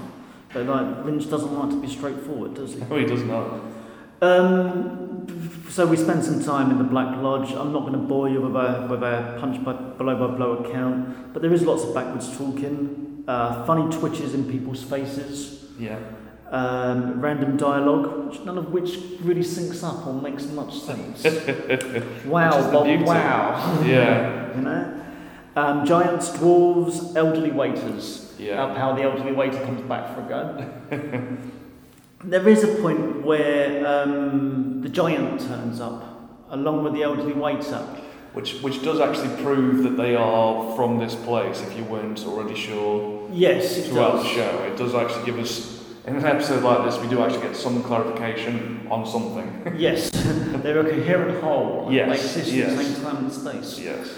But 0.54 0.66
like, 0.68 1.06
Lynch 1.06 1.30
doesn't 1.30 1.52
like 1.60 1.70
to 1.72 1.82
be 1.82 1.88
straightforward, 1.88 2.54
does 2.54 2.74
he? 2.76 2.80
No, 2.82 2.96
he 2.98 3.06
does 3.06 3.24
not. 3.24 3.62
Um, 4.22 5.28
so 5.70 5.86
we 5.88 5.98
spent 5.98 6.24
some 6.24 6.44
time 6.44 6.70
in 6.72 6.78
the 6.78 6.84
Black 6.84 7.18
Lodge. 7.22 7.52
I'm 7.54 7.74
not 7.74 7.82
going 7.82 7.94
to 7.94 7.98
bore 7.98 8.30
you 8.30 8.42
with 8.42 8.56
a, 8.56 8.88
with 8.90 9.02
a 9.04 9.38
punch 9.40 9.64
by 9.66 9.74
blow 9.74 10.16
by 10.28 10.36
blow 10.36 10.58
account, 10.58 11.34
but 11.34 11.42
there 11.42 11.52
is 11.52 11.64
lots 11.64 11.84
of 11.84 11.94
backwards 11.94 12.38
talking, 12.38 13.24
uh, 13.28 13.66
funny 13.66 13.92
twitches 13.98 14.34
in 14.34 14.50
people's 14.50 14.84
faces, 14.84 15.66
Yeah. 15.80 15.98
Um, 16.54 17.20
random 17.20 17.58
dialogue, 17.58 18.45
none 18.45 18.58
of 18.58 18.72
which 18.72 18.99
really 19.22 19.41
syncs 19.41 19.84
up 19.84 20.06
or 20.06 20.14
makes 20.14 20.45
much 20.45 20.80
sense. 20.80 21.24
wow, 22.26 22.72
Bob, 22.72 23.01
wow. 23.01 23.82
Yeah. 23.84 24.56
You 24.56 24.62
know? 24.62 25.06
Um, 25.56 25.86
giants, 25.86 26.30
dwarves, 26.30 27.16
elderly 27.16 27.51
waiters. 27.51 28.34
Yeah. 28.38 28.56
How, 28.56 28.74
how 28.76 28.95
the 28.95 29.01
elderly 29.01 29.32
waiter 29.32 29.60
comes 29.66 29.82
back 29.82 30.14
for 30.14 30.22
a 30.22 30.30
go. 30.30 31.38
there 32.24 32.47
is 32.47 32.64
a 32.64 32.76
point 32.82 33.24
where 33.24 33.86
um, 33.86 34.82
the 34.82 34.89
giant 34.89 35.41
turns 35.41 35.82
up, 35.82 36.04
along 36.49 36.84
with 36.84 36.93
the 36.93 37.04
elderly 37.04 37.34
waiter. 37.34 37.86
Which, 38.34 38.62
which 38.62 38.82
does 38.82 38.99
actually 38.99 39.43
prove 39.43 39.84
that 39.84 39.95
they 39.95 40.16
are 40.16 40.76
from 40.76 40.97
this 40.97 41.14
place, 41.14 41.62
if 41.62 41.78
you 41.78 41.84
weren't 41.84 42.26
already 42.26 42.56
sure 42.56 43.30
Yes, 43.32 43.78
it 43.78 43.86
throughout 43.86 44.24
the 44.24 44.28
show. 44.28 44.64
It 44.64 44.76
does 44.76 44.95
actually 44.95 45.26
give 45.26 45.38
us, 45.38 45.83
in 46.06 46.16
an 46.18 46.26
episode 46.26 46.64
like 46.64 46.84
this, 46.89 46.99
we 47.01 47.08
do 47.08 47.22
actually 47.24 47.41
get 47.41 47.56
some 47.56 47.82
clarification 47.84 48.88
on 48.89 49.06
something. 49.06 49.49
Yes, 49.78 50.10
they're 50.12 50.80
a 50.80 50.89
coherent 50.89 51.41
whole. 51.41 51.88
Yes, 51.91 52.08
They 52.10 52.16
exist 52.16 52.47
at 52.49 52.54
yes. 52.54 52.76
the 52.76 52.84
same 52.84 53.04
time 53.04 53.18
and 53.18 53.32
space. 53.32 53.80
yes. 53.80 54.10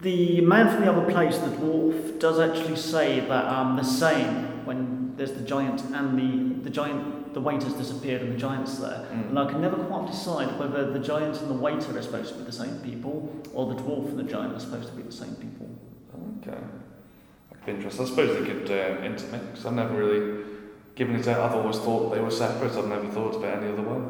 The 0.00 0.40
man 0.42 0.70
from 0.72 0.84
the 0.84 0.92
other 0.92 1.10
place, 1.10 1.38
the 1.38 1.48
dwarf, 1.48 2.20
does 2.20 2.38
actually 2.38 2.76
say 2.76 3.20
that 3.20 3.44
um, 3.46 3.76
the 3.76 3.82
same 3.82 4.64
when 4.64 5.16
there's 5.16 5.32
the 5.32 5.42
giant 5.42 5.82
and 5.82 6.16
the, 6.16 6.62
the 6.62 6.70
giant, 6.70 7.34
the 7.34 7.40
waiter's 7.40 7.72
disappeared 7.72 8.22
and 8.22 8.32
the 8.32 8.38
giant's 8.38 8.78
there. 8.78 9.06
Mm. 9.12 9.30
And 9.30 9.38
I 9.38 9.46
can 9.50 9.60
never 9.60 9.76
quite 9.76 10.06
decide 10.06 10.56
whether 10.58 10.92
the 10.92 11.00
giant 11.00 11.40
and 11.40 11.50
the 11.50 11.54
waiter 11.54 11.98
are 11.98 12.02
supposed 12.02 12.32
to 12.34 12.38
be 12.38 12.44
the 12.44 12.52
same 12.52 12.78
people 12.80 13.34
or 13.54 13.74
the 13.74 13.80
dwarf 13.82 14.08
and 14.10 14.18
the 14.18 14.22
giant 14.24 14.54
are 14.54 14.60
supposed 14.60 14.88
to 14.90 14.94
be 14.94 15.02
the 15.02 15.10
same 15.12 15.34
people. 15.36 15.68
Okay. 16.46 16.56
That 17.50 17.54
could 17.56 17.66
be 17.66 17.72
interesting. 17.72 18.04
I 18.04 18.08
suppose 18.08 18.38
they 18.38 18.46
could 18.46 18.70
um, 18.70 19.02
intermix. 19.04 19.64
I've 19.66 19.72
never 19.72 19.94
really 19.96 20.44
given 20.98 21.14
it 21.14 21.28
out. 21.28 21.40
I've 21.40 21.56
always 21.56 21.78
thought 21.78 22.12
they 22.12 22.20
were 22.20 22.30
separate. 22.30 22.72
I've 22.72 22.88
never 22.88 23.06
thought 23.06 23.36
of 23.36 23.44
it 23.44 23.56
any 23.56 23.72
other 23.72 23.82
way. 23.82 24.00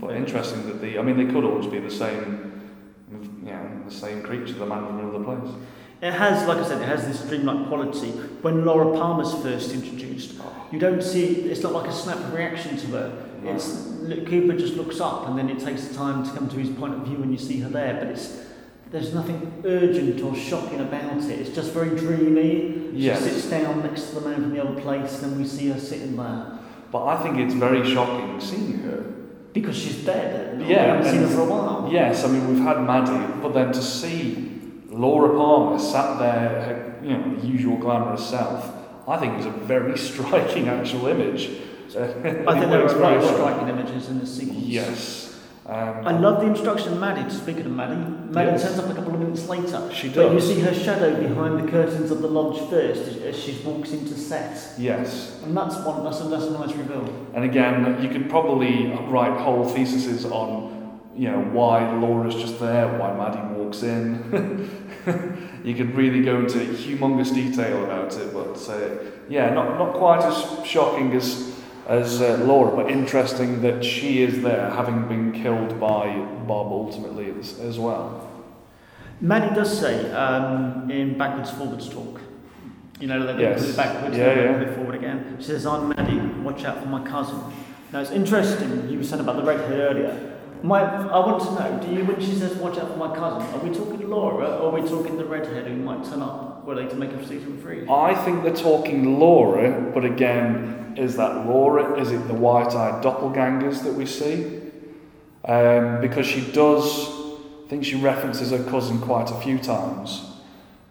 But 0.00 0.16
interesting 0.16 0.66
that 0.66 0.80
the, 0.80 0.98
I 0.98 1.02
mean, 1.02 1.16
they 1.16 1.32
could 1.32 1.44
always 1.44 1.66
be 1.66 1.78
the 1.78 1.90
same, 1.90 2.70
you 3.10 3.50
know, 3.50 3.82
the 3.84 3.94
same 3.94 4.22
creature, 4.22 4.54
the 4.54 4.66
man 4.66 4.84
from 4.84 4.98
another 4.98 5.24
place. 5.24 5.54
It 6.00 6.12
has, 6.12 6.46
like 6.46 6.58
I 6.58 6.66
said, 6.66 6.82
it 6.82 6.86
has 6.86 7.06
this 7.06 7.28
dreamlike 7.28 7.68
quality. 7.68 8.10
When 8.42 8.64
Laura 8.64 8.96
Palmer's 8.96 9.32
first 9.42 9.72
introduced, 9.72 10.34
you 10.70 10.78
don't 10.78 11.02
see, 11.02 11.50
it's 11.50 11.62
not 11.62 11.72
like 11.72 11.88
a 11.88 11.92
snap 11.92 12.32
reaction 12.32 12.76
to 12.78 12.86
her. 12.88 13.24
It's 13.44 13.88
Cooper 14.26 14.56
just 14.56 14.74
looks 14.74 15.00
up 15.00 15.28
and 15.28 15.38
then 15.38 15.48
it 15.50 15.60
takes 15.60 15.86
the 15.86 15.94
time 15.94 16.24
to 16.24 16.30
come 16.32 16.48
to 16.48 16.56
his 16.56 16.70
point 16.70 16.94
of 16.94 17.00
view 17.00 17.22
and 17.22 17.30
you 17.30 17.38
see 17.38 17.60
her 17.60 17.68
there. 17.68 17.94
But 17.94 18.08
it's 18.08 18.44
there's 18.90 19.12
nothing 19.14 19.62
urgent 19.64 20.20
or 20.22 20.34
shocking 20.34 20.80
about 20.80 21.18
it. 21.24 21.38
It's 21.40 21.54
just 21.54 21.72
very 21.72 21.90
dreamy. 21.90 22.90
She 22.94 23.14
sits 23.14 23.48
down 23.50 23.82
next 23.82 24.08
to 24.10 24.14
the 24.16 24.20
man 24.28 24.36
from 24.36 24.52
the 24.54 24.64
other 24.64 24.80
place 24.80 25.22
and 25.22 25.32
then 25.32 25.38
we 25.40 25.46
see 25.46 25.68
her 25.70 25.78
sitting 25.78 26.16
there 26.16 26.58
But 26.90 27.06
I 27.06 27.22
think 27.22 27.38
it's 27.38 27.54
very 27.54 27.84
shocking 27.94 28.40
seeing 28.40 28.78
her. 28.78 29.04
because 29.52 29.76
she's 29.76 30.04
dead. 30.04 30.60
Yeah, 30.60 30.66
we 30.66 30.74
haven't 30.74 31.10
seen 31.12 31.20
her 31.22 31.28
for 31.28 31.40
a 31.42 31.44
while. 31.44 31.88
Yes, 31.92 32.24
I 32.24 32.28
mean, 32.28 32.48
we've 32.48 32.64
had 32.64 32.80
Maddie, 32.82 33.40
but 33.42 33.52
then 33.52 33.72
to 33.72 33.82
see 33.82 34.60
Laura 34.88 35.36
Palmer 35.36 35.78
sat 35.78 36.18
there, 36.18 36.48
her, 36.62 37.00
you 37.02 37.16
know, 37.16 37.36
the 37.36 37.46
usual 37.46 37.76
glamorous 37.76 38.26
self, 38.28 38.70
I 39.06 39.16
think 39.18 39.38
is 39.38 39.46
a 39.46 39.50
very 39.50 39.96
striking 40.08 40.68
actual 40.68 41.06
image. 41.08 41.50
I 41.88 42.06
think 42.12 42.44
there 42.44 42.84
are 42.84 42.88
very 42.94 43.24
striking 43.26 43.68
images 43.68 44.08
in 44.08 44.18
this 44.18 44.34
sequence. 44.36 44.64
Yes. 44.64 45.27
Um, 45.68 46.06
I 46.06 46.12
love 46.18 46.40
the 46.40 46.46
introduction 46.46 46.94
of 46.94 46.98
Maddie. 46.98 47.28
Speaking 47.28 47.66
of 47.66 47.72
Maddie, 47.72 47.96
Maddie 48.30 48.52
Yes. 48.52 48.62
turns 48.62 48.78
up 48.78 48.88
a 48.88 48.94
couple 48.94 49.12
of 49.12 49.20
minutes 49.20 49.46
later. 49.50 49.90
She 49.92 50.08
does. 50.08 50.16
But 50.16 50.32
you 50.32 50.40
see 50.40 50.60
her 50.60 50.72
shadow 50.72 51.14
behind 51.20 51.62
the 51.62 51.70
curtains 51.70 52.10
of 52.10 52.22
the 52.22 52.28
lodge 52.28 52.58
first 52.70 53.02
as, 53.02 53.16
as 53.18 53.38
she 53.38 53.60
walks 53.66 53.90
into 53.92 54.14
set. 54.14 54.56
Yes. 54.78 55.38
And 55.44 55.54
that's 55.54 55.76
one 55.76 56.04
that's 56.04 56.20
a, 56.20 56.24
that's 56.24 56.44
a 56.44 56.52
nice 56.52 56.74
reveal. 56.74 57.04
And 57.34 57.44
again, 57.44 58.02
you 58.02 58.08
could 58.08 58.30
probably 58.30 58.86
write 59.10 59.38
whole 59.38 59.66
theses 59.68 60.24
on, 60.24 61.00
you 61.14 61.30
know, 61.30 61.40
why 61.52 61.86
Laura's 61.98 62.34
just 62.34 62.58
there, 62.58 62.88
why 62.98 63.12
Maddie 63.14 63.54
walks 63.60 63.82
in. 63.82 64.70
you 65.64 65.74
could 65.74 65.94
really 65.94 66.22
go 66.22 66.40
into 66.40 66.60
humongous 66.60 67.34
detail 67.34 67.84
about 67.84 68.16
it, 68.16 68.32
but 68.32 68.56
uh, 68.70 69.04
yeah, 69.28 69.50
not, 69.50 69.76
not 69.78 69.92
quite 69.94 70.24
as 70.24 70.66
shocking 70.66 71.12
as 71.12 71.47
as 71.88 72.20
uh, 72.20 72.36
Laura, 72.44 72.76
but 72.76 72.90
interesting 72.90 73.62
that 73.62 73.82
she 73.82 74.22
is 74.22 74.42
there, 74.42 74.70
having 74.70 75.08
been 75.08 75.32
killed 75.32 75.80
by 75.80 76.14
Bob 76.46 76.70
ultimately 76.70 77.32
as, 77.40 77.58
as 77.60 77.78
well. 77.78 78.28
Maddie 79.20 79.54
does 79.54 79.76
say 79.80 80.10
um, 80.12 80.90
in 80.90 81.16
backwards 81.18 81.50
forwards 81.50 81.88
talk, 81.88 82.20
you 83.00 83.06
know, 83.08 83.20
going 83.24 83.40
Yes. 83.40 83.74
backwards, 83.74 84.16
Yeah, 84.16 84.34
they're 84.34 84.62
yeah. 84.68 84.74
forward 84.74 84.94
again. 84.94 85.36
She 85.40 85.46
says, 85.46 85.66
I'm 85.66 85.88
Maddie, 85.88 86.20
watch 86.42 86.64
out 86.64 86.80
for 86.82 86.86
my 86.88 87.02
cousin. 87.04 87.40
Now 87.92 88.00
it's 88.00 88.10
interesting, 88.10 88.88
you 88.90 88.98
were 88.98 89.04
saying 89.04 89.22
about 89.22 89.36
the 89.36 89.42
redhead 89.44 89.72
earlier. 89.72 90.34
My, 90.62 90.80
I 90.82 91.18
want 91.24 91.40
to 91.42 91.52
know, 91.54 91.80
do 91.80 91.94
you, 91.94 92.04
when 92.04 92.20
she 92.20 92.34
says 92.34 92.54
watch 92.56 92.76
out 92.78 92.90
for 92.90 92.96
my 92.96 93.14
cousin, 93.14 93.42
are 93.54 93.64
we 93.64 93.74
talking 93.74 94.08
Laura 94.10 94.58
or 94.58 94.68
are 94.76 94.80
we 94.80 94.86
talking 94.86 95.16
the 95.16 95.24
redhead 95.24 95.66
who 95.66 95.76
might 95.76 96.04
turn 96.04 96.20
up, 96.20 96.57
were 96.68 96.74
they 96.74 96.86
to 96.86 96.96
make 96.96 97.10
a 97.10 97.26
season 97.26 97.58
three? 97.62 97.88
I 97.88 98.14
think 98.14 98.42
they're 98.42 98.54
talking 98.54 99.18
Laura, 99.18 99.90
but 99.94 100.04
again, 100.04 100.92
is 100.98 101.16
that 101.16 101.46
Laura? 101.46 101.98
Is 101.98 102.12
it 102.12 102.28
the 102.28 102.34
white-eyed 102.34 103.02
doppelgangers 103.02 103.82
that 103.84 103.94
we 103.94 104.04
see? 104.04 104.60
Um, 105.46 106.02
because 106.02 106.26
she 106.26 106.42
does, 106.52 107.08
I 107.64 107.68
think 107.70 107.86
she 107.86 107.96
references 107.96 108.50
her 108.50 108.62
cousin 108.64 109.00
quite 109.00 109.30
a 109.30 109.40
few 109.40 109.58
times. 109.58 110.30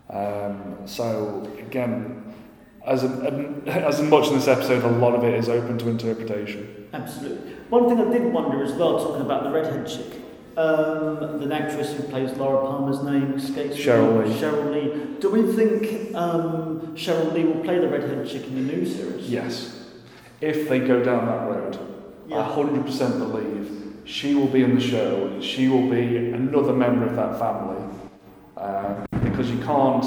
Um, 0.09 0.77
so 0.85 1.47
again, 1.59 2.33
as 2.83 3.03
um, 3.03 3.61
as 3.67 4.01
much 4.01 4.29
in 4.29 4.33
this 4.33 4.47
episode, 4.47 4.83
a 4.83 4.89
lot 4.89 5.13
of 5.13 5.23
it 5.23 5.35
is 5.35 5.47
open 5.47 5.77
to 5.77 5.89
interpretation. 5.89 6.89
Absolutely. 6.91 7.53
One 7.69 7.87
thing 7.87 7.99
I 7.99 8.11
did 8.11 8.33
wonder 8.33 8.63
as 8.63 8.71
well, 8.73 8.97
talking 8.97 9.21
about 9.21 9.43
the 9.43 9.51
redhead 9.51 9.87
chick, 9.87 10.21
um, 10.57 11.39
the 11.39 11.53
actress 11.55 11.93
who 11.93 12.03
plays 12.03 12.31
Laura 12.33 12.65
Palmer's 12.65 13.03
name 13.03 13.33
escapes. 13.33 13.75
Sheryl 13.75 14.25
Lee. 14.25 14.33
Sheryl 14.33 14.71
Lee. 14.73 15.19
Do 15.19 15.29
we 15.29 15.43
think 15.53 16.15
um, 16.15 16.95
Sheryl 16.95 17.31
Lee 17.31 17.43
will 17.45 17.63
play 17.63 17.77
the 17.79 17.87
redhead 17.87 18.27
chick 18.27 18.47
in 18.47 18.55
the 18.55 18.73
new 18.73 18.85
series? 18.85 19.29
Yes, 19.29 19.85
if 20.41 20.67
they 20.67 20.79
go 20.79 21.03
down 21.03 21.27
that 21.27 21.47
road, 21.47 21.79
Yeah. 22.27 22.39
I 22.39 22.43
hundred 22.43 22.85
percent 22.85 23.19
believe 23.19 23.71
she 24.05 24.33
will 24.33 24.47
be 24.47 24.63
in 24.63 24.73
the 24.75 24.81
show. 24.81 25.39
She 25.41 25.67
will 25.69 25.89
be 25.89 26.17
another 26.31 26.73
member 26.73 27.05
of 27.05 27.15
that 27.15 27.37
family, 27.37 27.83
um, 28.57 29.05
because 29.23 29.51
you 29.51 29.59
can't 29.59 30.05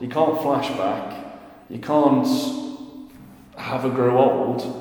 you 0.00 0.08
can't 0.08 0.36
flashback, 0.38 1.22
you 1.68 1.78
can't 1.78 2.26
have 3.58 3.82
her 3.82 3.90
grow 3.90 4.18
old 4.18 4.80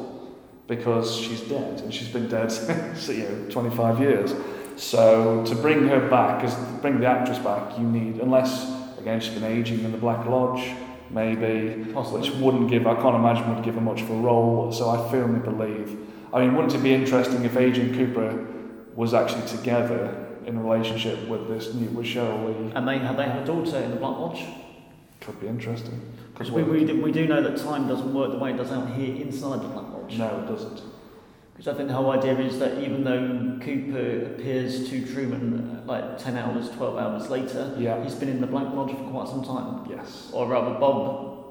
because 0.67 1.17
she's 1.17 1.41
dead 1.41 1.81
and 1.81 1.93
she's 1.93 2.07
been 2.07 2.29
dead 2.29 2.47
so, 2.95 3.11
you 3.11 3.27
know 3.27 3.49
25 3.49 3.99
years. 3.99 4.33
So 4.81 5.45
to 5.45 5.55
bring 5.55 5.87
her 5.89 6.09
back, 6.09 6.43
as 6.43 6.55
bring 6.81 6.99
the 6.99 7.05
actress 7.05 7.37
back, 7.37 7.77
you 7.77 7.85
need 7.85 8.19
unless 8.19 8.65
again 8.97 9.21
she's 9.21 9.35
been 9.35 9.43
aging 9.43 9.83
in 9.83 9.91
the 9.91 9.97
Black 9.97 10.25
Lodge, 10.25 10.73
maybe 11.11 11.85
Possibly. 11.93 12.21
which 12.21 12.31
wouldn't 12.37 12.67
give, 12.67 12.87
I 12.87 12.95
can't 12.95 13.15
imagine 13.15 13.53
would 13.53 13.63
give 13.63 13.75
her 13.75 13.81
much 13.81 14.01
of 14.01 14.09
a 14.09 14.15
role, 14.15 14.71
so 14.71 14.89
I 14.89 15.11
firmly 15.11 15.39
believe. 15.39 15.99
I 16.33 16.39
mean, 16.39 16.55
wouldn't 16.55 16.73
it 16.73 16.81
be 16.81 16.95
interesting 16.95 17.45
if 17.45 17.57
Agent 17.57 17.95
Cooper 17.95 18.47
was 18.95 19.13
actually 19.13 19.47
together 19.47 20.27
in 20.47 20.57
a 20.57 20.61
relationship 20.61 21.27
with 21.27 21.47
this 21.47 21.75
new, 21.75 21.89
with 21.89 22.07
Sheryl 22.07 22.47
Lee? 22.47 22.71
And 22.73 22.87
they 22.87 22.97
have 22.97 23.17
they 23.17 23.25
have 23.25 23.43
a 23.43 23.45
daughter 23.45 23.77
in 23.77 23.91
the 23.91 23.97
Black 23.97 24.17
Lodge. 24.17 24.43
Could 25.19 25.39
be 25.39 25.47
interesting. 25.47 26.01
Because 26.33 26.49
we, 26.49 26.63
we, 26.63 26.85
we 26.85 27.11
do 27.11 27.27
know 27.27 27.43
that 27.43 27.57
time 27.57 27.87
doesn't 27.87 28.11
work 28.11 28.31
the 28.31 28.39
way 28.39 28.49
it 28.49 28.57
does 28.57 28.71
out 28.71 28.89
here 28.95 29.15
inside 29.23 29.61
the 29.61 29.67
Black 29.67 29.93
Lodge. 29.93 30.17
No, 30.17 30.39
it 30.39 30.47
doesn't. 30.47 30.81
Because 31.61 31.75
I 31.75 31.77
think 31.77 31.89
the 31.89 31.93
whole 31.95 32.09
idea 32.09 32.39
is 32.39 32.57
that 32.57 32.83
even 32.83 33.03
though 33.03 33.63
Cooper 33.63 34.25
appears 34.33 34.89
to 34.89 35.05
Truman 35.13 35.79
uh, 35.83 35.85
like 35.85 36.17
10 36.17 36.35
hours, 36.35 36.71
12 36.71 36.97
hours 36.97 37.29
later, 37.29 37.75
Yeah. 37.77 38.03
he's 38.03 38.15
been 38.15 38.29
in 38.29 38.41
the 38.41 38.47
Black 38.47 38.73
Lodge 38.73 38.89
for 38.97 39.03
quite 39.11 39.27
some 39.27 39.43
time. 39.43 39.85
Yes. 39.87 40.31
Or 40.33 40.47
rather, 40.47 40.79
Bob, 40.79 41.45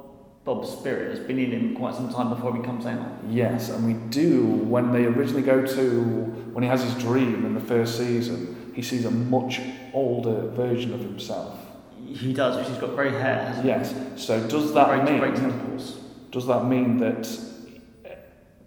Bob's 0.45 0.69
spirit 0.69 1.17
has 1.17 1.25
been 1.25 1.39
in 1.39 1.53
him 1.53 1.77
quite 1.77 1.95
some 1.95 2.13
time 2.13 2.29
before 2.29 2.57
he 2.57 2.61
comes 2.61 2.87
out. 2.87 3.07
Yes, 3.29 3.69
and 3.71 3.87
we 3.87 3.93
do, 4.11 4.47
when 4.47 4.91
they 4.91 5.05
originally 5.05 5.43
go 5.43 5.65
to, 5.65 6.01
when 6.55 6.65
he 6.65 6.69
has 6.69 6.83
his 6.83 6.95
dream 7.01 7.47
in 7.47 7.55
the 7.55 7.61
first 7.61 7.97
season, 7.97 8.73
he 8.75 8.83
sees 8.83 9.05
a 9.05 9.13
much 9.13 9.61
older 9.93 10.49
version 10.49 10.93
of 10.93 10.99
himself. 10.99 11.57
He 12.05 12.33
does, 12.33 12.57
because 12.57 12.73
he's 12.73 12.81
got 12.81 12.97
grey 12.97 13.13
hair, 13.13 13.45
hasn't 13.47 13.65
Yes, 13.65 13.95
so 14.17 14.45
does 14.49 14.75
that 14.75 14.89
Great, 15.05 15.21
mean, 15.39 15.79
does 16.33 16.49
that 16.49 16.67
mean 16.67 16.99
that 16.99 17.29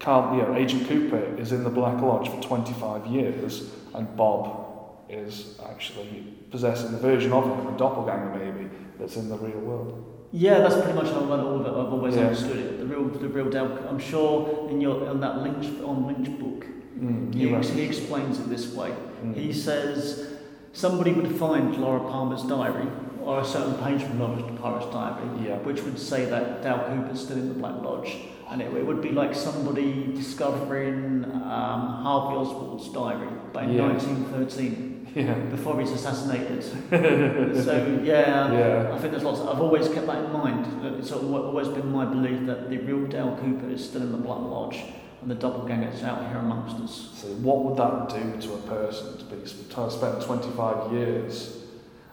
Carl, 0.04 0.36
you 0.36 0.41
know, 0.43 0.54
Agent 0.56 0.86
Cooper 0.89 1.24
is 1.39 1.54
in 1.54 1.64
the 1.64 1.70
Black 1.70 2.01
Lodge 2.01 2.28
for 2.30 2.41
25 2.41 3.06
years 3.08 3.72
and 3.93 4.14
Bob 4.18 4.99
is 5.10 5.58
actually 5.70 6.26
possessing 6.51 6.91
the 6.91 6.97
version 6.97 7.32
of 7.32 7.45
him, 7.45 7.74
a 7.74 7.78
doppelganger 7.78 8.38
maybe, 8.38 8.70
that's 8.99 9.16
in 9.16 9.30
the 9.30 9.38
real 9.38 9.60
world? 9.60 10.28
Yeah, 10.34 10.60
that's 10.60 10.76
pretty 10.76 10.91
much 10.93 11.08
how 11.08 11.22
I've 11.24 11.30
all 11.39 11.60
of 11.62 11.66
it. 11.66 11.70
I've 11.70 11.93
always 11.93 12.16
Yeah. 12.16 12.24
understood 12.24 12.58
it. 12.58 12.80
The 12.80 12.86
real, 12.86 13.04
the 13.08 13.30
real 13.30 13.49
Dale. 13.49 13.78
I'm 13.89 13.97
sure 13.99 14.68
in 14.70 14.82
your 14.82 15.08
on 15.08 15.22
that 15.22 15.41
Lynch 15.41 15.68
on 15.84 16.06
Lynch 16.08 16.30
book, 16.39 16.66
Mm, 16.99 17.34
he, 17.34 17.51
ex- 17.54 17.70
he 17.70 17.82
explains 17.82 18.39
it 18.39 18.49
this 18.49 18.76
way. 18.76 18.91
Mm. 19.26 19.36
He 19.36 19.51
says 19.51 20.28
somebody 20.74 21.12
would 21.14 21.28
find 21.36 21.76
Laura 21.78 21.99
Palmer's 22.01 22.43
diary 22.43 22.88
or 23.24 23.39
a 23.39 23.45
certain 23.45 23.74
page 23.84 24.04
from 24.04 24.20
Laura 24.20 24.41
Palmer's 24.62 24.86
diary, 24.93 25.28
Yeah. 25.47 25.58
which 25.60 25.82
would 25.84 25.97
say 25.97 26.26
that 26.26 26.62
Dale 26.62 26.84
Cooper's 26.88 27.22
still 27.22 27.38
in 27.38 27.47
the 27.49 27.56
Black 27.56 27.82
Lodge, 27.82 28.18
and 28.54 28.62
it, 28.62 28.72
it 28.72 28.86
would 28.86 29.01
be 29.01 29.10
like 29.10 29.34
somebody 29.34 30.14
discovering 30.14 31.26
um, 31.26 32.04
Harvey 32.06 32.36
Oswald's 32.38 32.88
diary 32.89 33.28
back 33.51 33.64
in 33.64 33.74
Yeah. 33.74 33.88
1913 33.88 34.91
Yeah. 35.16 35.34
before 35.56 35.80
he's 35.80 35.91
assassinated. 35.91 36.64
so 37.64 38.01
yeah, 38.04 38.51
Yeah. 38.54 38.91
I 38.93 38.97
think 38.99 39.12
there's 39.12 39.24
lots. 39.24 39.41
I've 39.41 39.60
always 39.60 39.88
kept 39.89 40.06
that 40.08 40.26
in 40.26 40.32
mind. 40.32 40.66
It's 40.99 41.12
always 41.12 41.68
been 41.68 41.91
my 41.91 42.06
belief 42.06 42.45
that 42.47 42.70
the 42.70 42.78
real 42.78 43.06
Dale 43.08 43.36
Cooper 43.41 43.70
is 43.70 43.84
still 43.89 44.01
in 44.04 44.12
the 44.12 44.18
Black 44.18 44.39
Lodge, 44.41 44.80
and 45.22 45.30
the 45.30 45.36
doppelganger 45.36 45.89
is 45.89 46.04
out 46.04 46.28
here 46.30 46.38
amongst 46.38 46.78
us. 46.78 47.12
So 47.16 47.28
what 47.47 47.64
would 47.64 47.78
that 47.78 48.10
do 48.10 48.41
to 48.47 48.54
a 48.56 48.58
person 48.76 49.18
to 49.20 49.26
be 49.26 49.41
to 49.43 49.91
spend 49.91 50.22
25 50.22 50.93
years? 50.93 51.58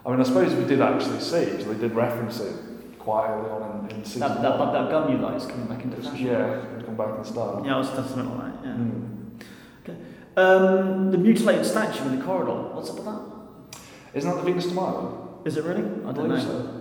I 0.05 0.11
mean, 0.11 0.21
I 0.21 0.25
suppose 0.25 0.55
we 0.55 0.65
did 0.65 0.81
actually 0.81 1.21
see, 1.21 1.45
because 1.47 1.67
they 1.67 1.75
did 1.75 1.95
reference 1.95 2.41
it 2.41 2.55
quite 3.01 3.29
early 3.31 3.51
on 3.51 3.89
in, 3.91 3.97
in 3.97 4.05
season 4.05 4.21
That, 4.21 4.43
that, 4.43 4.59
one. 4.59 4.73
that 4.73 4.91
gun 4.91 5.11
you 5.11 5.19
like 5.19 5.37
is 5.37 5.47
coming 5.47 5.67
back 5.67 5.83
into 5.83 5.97
fashion. 5.97 6.27
Yeah, 6.27 6.59
it'd 6.75 6.87
come 6.87 6.97
back 6.97 7.17
and 7.17 7.27
start. 7.27 7.65
Yeah, 7.65 7.75
I 7.77 7.79
was 7.79 7.89
something 7.89 8.39
like 8.39 8.63
that. 8.63 8.69
Yeah. 8.69 8.77
Mm. 8.77 9.17
Um, 10.37 11.11
the 11.11 11.19
mutilated 11.19 11.67
statue 11.67 12.05
in 12.05 12.19
the 12.19 12.25
corridor. 12.25 12.53
What's 12.75 12.91
up 12.91 12.97
with 12.97 13.05
that? 13.07 13.21
Isn't 14.15 14.31
that 14.31 14.37
the 14.37 14.43
Venus 14.45 14.67
de 14.67 14.75
Milo? 14.75 15.41
Is 15.45 15.57
it 15.57 15.65
really? 15.65 15.83
I 15.83 16.13
don't 16.13 16.29
know. 16.29 16.39
so. 16.39 16.77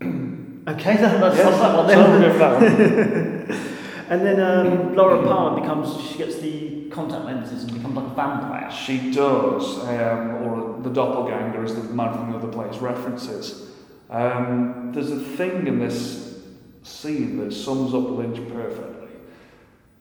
Okay, 0.64 0.96
then 0.96 1.20
that's 1.20 1.36
Yes, 1.36 1.44
that's 1.44 1.58
that 1.58 1.76
one 1.76 1.86
then. 1.88 2.20
go 2.22 2.38
that 2.38 2.52
one. 3.48 3.72
And 4.10 4.24
then 4.24 4.38
um, 4.40 4.94
Laura 4.94 5.20
Palmer 5.24 5.60
becomes. 5.60 6.00
She 6.08 6.18
gets 6.18 6.36
the 6.38 6.88
contact 6.90 7.24
lenses 7.24 7.64
and 7.64 7.72
becomes 7.74 7.96
like 7.96 8.04
a 8.04 8.14
vampire. 8.14 8.70
She 8.70 9.10
does, 9.10 9.80
um, 9.80 10.34
or 10.44 10.80
the 10.82 10.90
doppelganger, 10.90 11.64
as 11.64 11.74
the 11.74 11.82
man 11.92 12.12
from 12.12 12.30
the 12.30 12.38
other 12.38 12.46
place 12.46 12.76
references. 12.80 13.71
Um, 14.12 14.92
there's 14.92 15.10
a 15.10 15.18
thing 15.18 15.66
in 15.66 15.78
this 15.78 16.38
scene 16.82 17.38
that 17.38 17.52
sums 17.52 17.94
up 17.94 18.10
Lynch 18.10 18.36
perfectly, 18.52 19.08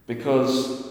because 0.06 0.86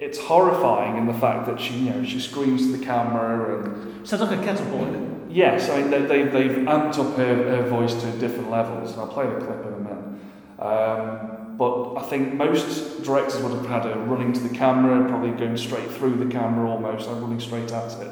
it's 0.00 0.18
horrifying 0.18 0.96
in 0.96 1.06
the 1.06 1.14
fact 1.14 1.46
that 1.46 1.60
she, 1.60 1.74
you 1.74 1.90
know, 1.90 2.04
she 2.04 2.18
screams 2.18 2.62
to 2.62 2.76
the 2.76 2.84
camera 2.84 3.64
and 3.64 4.06
Sounds 4.06 4.22
like 4.22 4.40
a 4.40 4.42
kettle 4.42 4.66
boy. 4.66 5.06
Yes, 5.28 5.70
I 5.70 5.82
mean, 5.82 5.90
they, 5.90 6.00
they, 6.00 6.22
they've 6.24 6.58
amped 6.66 6.98
up 6.98 7.16
her, 7.16 7.34
her 7.34 7.68
voice 7.68 7.94
to 7.94 8.10
different 8.18 8.50
levels, 8.50 8.92
and 8.92 9.02
I'll 9.02 9.08
play 9.08 9.26
the 9.26 9.36
clip 9.36 9.64
in 9.64 9.72
a 9.74 9.78
minute. 9.78 10.20
Um, 10.58 11.56
but 11.56 11.96
I 11.96 12.02
think 12.08 12.34
most 12.34 13.02
directors 13.04 13.40
would 13.42 13.52
have 13.52 13.66
had 13.66 13.84
her 13.84 14.00
running 14.00 14.32
to 14.32 14.40
the 14.40 14.48
camera, 14.48 15.08
probably 15.08 15.30
going 15.30 15.56
straight 15.56 15.90
through 15.90 16.16
the 16.16 16.30
camera 16.32 16.68
almost, 16.68 17.08
and 17.08 17.20
running 17.20 17.38
straight 17.38 17.70
at 17.70 18.00
it, 18.00 18.10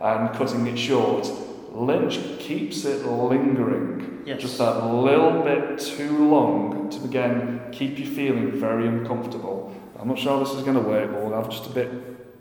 and 0.00 0.34
cutting 0.34 0.66
it 0.66 0.78
short. 0.78 1.28
Lynch 1.74 2.20
keeps 2.38 2.84
it 2.84 3.04
lingering, 3.06 4.22
Yes. 4.24 4.40
just 4.40 4.58
that 4.58 4.84
little 4.86 5.42
bit 5.42 5.78
too 5.78 6.28
long 6.28 6.88
to 6.90 7.04
again 7.04 7.60
keep 7.72 7.98
you 7.98 8.06
feeling 8.06 8.52
very 8.52 8.86
uncomfortable. 8.86 9.72
I'm 9.98 10.08
not 10.08 10.18
sure 10.18 10.38
this 10.38 10.52
is 10.54 10.62
going 10.62 10.76
to 10.76 10.88
work, 10.88 11.10
but 11.12 11.22
we'll 11.24 11.34
have 11.34 11.50
just 11.50 11.66
a 11.66 11.74
bit 11.74 11.90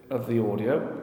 of 0.09 0.27
the 0.27 0.39
audio. 0.43 1.02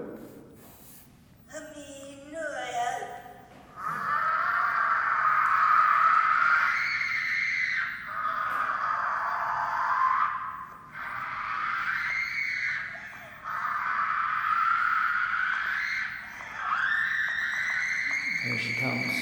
She 18.61 18.73
comes. 18.81 19.13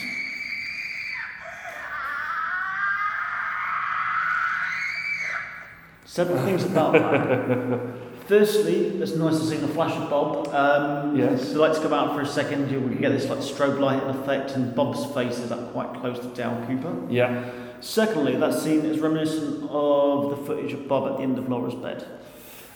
Several 6.05 6.39
things 6.45 6.65
about 6.65 6.93
that. 6.95 7.95
Firstly, 8.27 8.87
it's 9.01 9.15
nice 9.15 9.39
to 9.39 9.45
see 9.47 9.57
the 9.57 9.69
flash 9.69 9.93
of 9.97 10.11
Bob. 10.11 10.49
Um, 10.49 11.17
Yes. 11.17 11.53
The 11.53 11.59
lights 11.59 11.79
come 11.79 11.93
out 11.95 12.15
for 12.15 12.21
a 12.21 12.27
second. 12.27 12.71
You 12.71 12.81
get 12.97 13.11
this 13.13 13.29
like 13.29 13.39
strobe 13.39 13.79
light 13.79 14.03
effect, 14.05 14.53
and 14.53 14.75
Bob's 14.75 15.05
face 15.15 15.39
is 15.39 15.51
up 15.51 15.73
quite 15.73 15.95
close 15.95 16.19
to 16.19 16.27
Dale 16.35 16.63
Cooper. 16.67 17.11
Yeah. 17.11 17.51
Secondly, 17.81 18.37
that 18.37 18.55
scene 18.55 18.85
is 18.85 18.99
reminiscent 19.01 19.63
of 19.71 20.31
the 20.31 20.37
footage 20.45 20.73
of 20.73 20.89
Bob 20.89 21.11
at 21.13 21.17
the 21.19 21.23
end 21.23 21.39
of 21.39 21.49
Laura's 21.49 21.75
bed. 21.75 22.05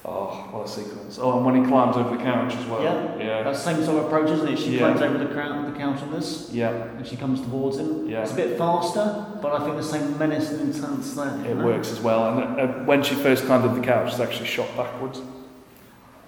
Oh, 0.04 0.48
what 0.50 0.66
a 0.66 0.68
sequence. 0.68 1.18
Oh, 1.20 1.36
and 1.36 1.46
when 1.46 1.62
he 1.62 1.68
climbs 1.68 1.96
over 1.96 2.16
the 2.16 2.22
couch 2.22 2.54
as 2.56 2.66
well. 2.66 2.82
Yeah. 2.82 3.16
Yeah. 3.18 3.42
That 3.44 3.56
same 3.56 3.84
sort 3.84 3.98
of 3.98 4.06
approach, 4.06 4.30
isn't 4.30 4.48
it? 4.48 4.58
She 4.58 4.72
Yeah. 4.72 4.78
climbs 4.78 5.00
over 5.00 5.16
the, 5.18 5.32
crowd, 5.32 5.72
the 5.72 5.78
couch 5.78 6.02
in 6.02 6.10
this, 6.10 6.50
Yeah. 6.52 6.70
and 6.70 7.06
she 7.06 7.16
comes 7.16 7.40
towards 7.40 7.78
him. 7.78 8.08
Yeah. 8.08 8.22
It's 8.22 8.32
a 8.32 8.36
bit 8.36 8.58
faster, 8.58 9.26
but 9.40 9.52
I 9.52 9.64
think 9.64 9.76
the 9.76 9.82
same 9.84 10.18
menace 10.18 10.50
and 10.50 10.74
intense 10.74 11.14
there. 11.14 11.28
It 11.46 11.56
know? 11.56 11.64
works 11.64 11.92
as 11.92 12.00
well. 12.00 12.36
And 12.36 12.60
uh, 12.60 12.66
when 12.84 13.04
she 13.04 13.14
first 13.14 13.44
climbed 13.44 13.64
over 13.64 13.76
the 13.76 13.86
couch, 13.86 14.10
it's 14.10 14.20
actually 14.20 14.46
shot 14.46 14.76
backwards. 14.76 15.20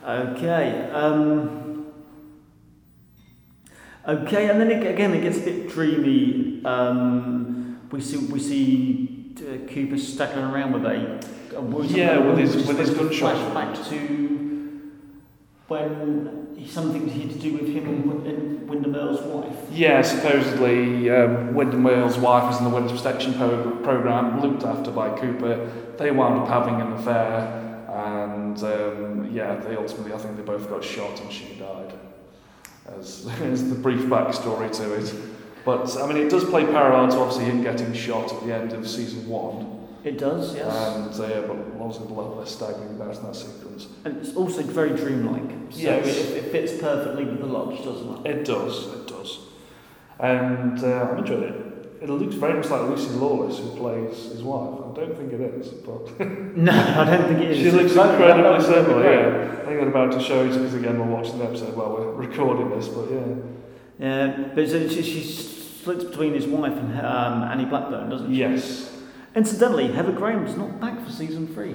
Okay. 0.06 0.88
Um, 0.92 1.86
okay, 4.06 4.50
and 4.50 4.60
then 4.60 4.70
it, 4.70 4.86
again 4.86 5.14
it 5.14 5.22
gets 5.22 5.38
a 5.38 5.40
bit 5.40 5.68
dreamy. 5.70 6.64
Um, 6.64 7.80
we 7.90 8.00
see 8.00 8.18
we 8.26 8.38
see 8.38 9.34
uh, 9.38 9.66
Cooper 9.66 9.98
staggering 9.98 10.44
around 10.44 10.72
with 10.72 10.84
a, 10.84 11.20
Yeah, 11.84 12.18
with 12.18 12.38
his- 12.38 12.66
with 12.66 12.78
his 12.78 12.90
gunshot 12.90 13.36
Flash 13.36 13.54
back 13.54 13.84
to 13.88 14.34
when 15.68 16.56
something 16.66 17.08
he 17.08 17.22
had 17.22 17.30
to 17.32 17.38
do 17.38 17.52
with 17.54 17.68
him 17.68 18.22
and, 18.26 18.54
Windom 18.68 18.96
Earle's 18.96 19.20
wife. 19.22 19.56
Yeah, 19.70 20.00
supposedly 20.02 21.10
um, 21.10 21.54
Windom 21.54 21.84
wife 21.84 22.44
was 22.44 22.58
in 22.58 22.64
the 22.64 22.70
Witness 22.70 23.00
Protection 23.00 23.34
pro- 23.34 23.76
Programme, 23.82 24.40
looked 24.40 24.64
after 24.64 24.90
by 24.90 25.10
Cooper. 25.10 25.70
They 25.98 26.10
wound 26.10 26.40
up 26.40 26.48
having 26.48 26.80
an 26.80 26.92
affair, 26.94 27.86
and 27.94 28.60
um, 28.64 29.28
yeah, 29.30 29.56
they 29.56 29.76
ultimately, 29.76 30.12
I 30.12 30.18
think 30.18 30.36
they 30.36 30.42
both 30.42 30.68
got 30.68 30.82
shot 30.82 31.20
and 31.20 31.30
she 31.30 31.54
died. 31.54 31.92
As, 32.98 33.28
as 33.42 33.68
the 33.68 33.74
brief 33.76 34.02
backstory 34.02 34.72
to 34.78 34.94
it. 34.94 35.14
But 35.64 35.96
I 35.98 36.06
mean, 36.06 36.16
it 36.18 36.30
does 36.30 36.44
play 36.44 36.64
parallel 36.64 37.08
to 37.10 37.18
obviously 37.18 37.44
him 37.44 37.62
getting 37.62 37.92
shot 37.94 38.32
at 38.32 38.44
the 38.44 38.54
end 38.54 38.72
of 38.72 38.88
season 38.88 39.28
one. 39.28 39.73
It 40.04 40.18
does, 40.18 40.54
yes. 40.54 40.66
And 40.96 41.14
uh, 41.20 41.26
yeah, 41.34 41.40
but 41.46 41.78
the 42.08 42.14
level 42.14 42.36
less 42.36 42.50
staggering 42.54 42.90
about 43.00 43.16
in 43.16 43.22
that 43.24 43.34
sequence. 43.36 43.88
and 44.04 44.16
it's 44.18 44.36
also 44.36 44.62
very 44.62 44.90
dreamlike. 44.90 45.50
So 45.70 45.78
Yes. 45.80 46.06
it, 46.06 46.36
it 46.44 46.52
fits 46.52 46.72
perfectly 46.80 47.24
with 47.24 47.40
the 47.40 47.46
lodge, 47.46 47.82
doesn't 47.82 48.26
it? 48.26 48.36
It 48.40 48.44
does, 48.44 48.86
it 48.94 49.06
does. 49.08 49.38
And 50.20 50.78
uh, 50.84 51.08
I'm 51.10 51.18
enjoying 51.18 51.42
it. 51.44 51.60
It 52.02 52.10
looks 52.10 52.34
very 52.34 52.52
much 52.54 52.68
like 52.68 52.82
Lucy 52.82 53.08
Lawless, 53.14 53.58
who 53.58 53.70
plays 53.76 54.14
his 54.32 54.42
wife. 54.42 54.78
I 54.92 54.94
don't 55.00 55.16
think 55.16 55.32
it 55.32 55.40
is, 55.40 55.68
but 55.68 56.20
No, 56.56 56.70
I 56.72 57.04
don't 57.06 57.28
think 57.28 57.40
it 57.40 57.50
is. 57.52 57.58
she 57.58 57.70
looks 57.70 57.92
incredibly 57.96 58.62
similar. 58.62 59.02
Yeah, 59.10 59.52
I 59.62 59.64
think 59.64 59.80
I'm 59.80 59.88
about 59.88 60.12
to 60.12 60.20
show 60.20 60.42
you 60.44 60.50
because 60.50 60.74
again 60.74 60.98
we're 60.98 61.06
watching 61.16 61.38
the 61.38 61.44
episode 61.46 61.74
while 61.74 61.92
we're 61.96 62.12
recording 62.26 62.68
this. 62.70 62.88
But 62.88 63.10
yeah, 63.10 63.24
Yeah, 63.98 64.48
but 64.54 64.68
so 64.68 64.86
she, 64.86 65.02
she 65.02 65.22
splits 65.22 66.04
between 66.04 66.34
his 66.34 66.46
wife 66.46 66.72
and 66.74 66.92
um, 67.00 67.42
Annie 67.44 67.64
Blackburn, 67.64 68.10
doesn't 68.10 68.28
she? 68.30 68.36
yes, 68.40 68.90
Incidentally, 69.34 69.90
Heather 69.92 70.12
Graham's 70.12 70.56
not 70.56 70.80
back 70.80 71.04
for 71.04 71.10
season 71.10 71.48
three. 71.48 71.74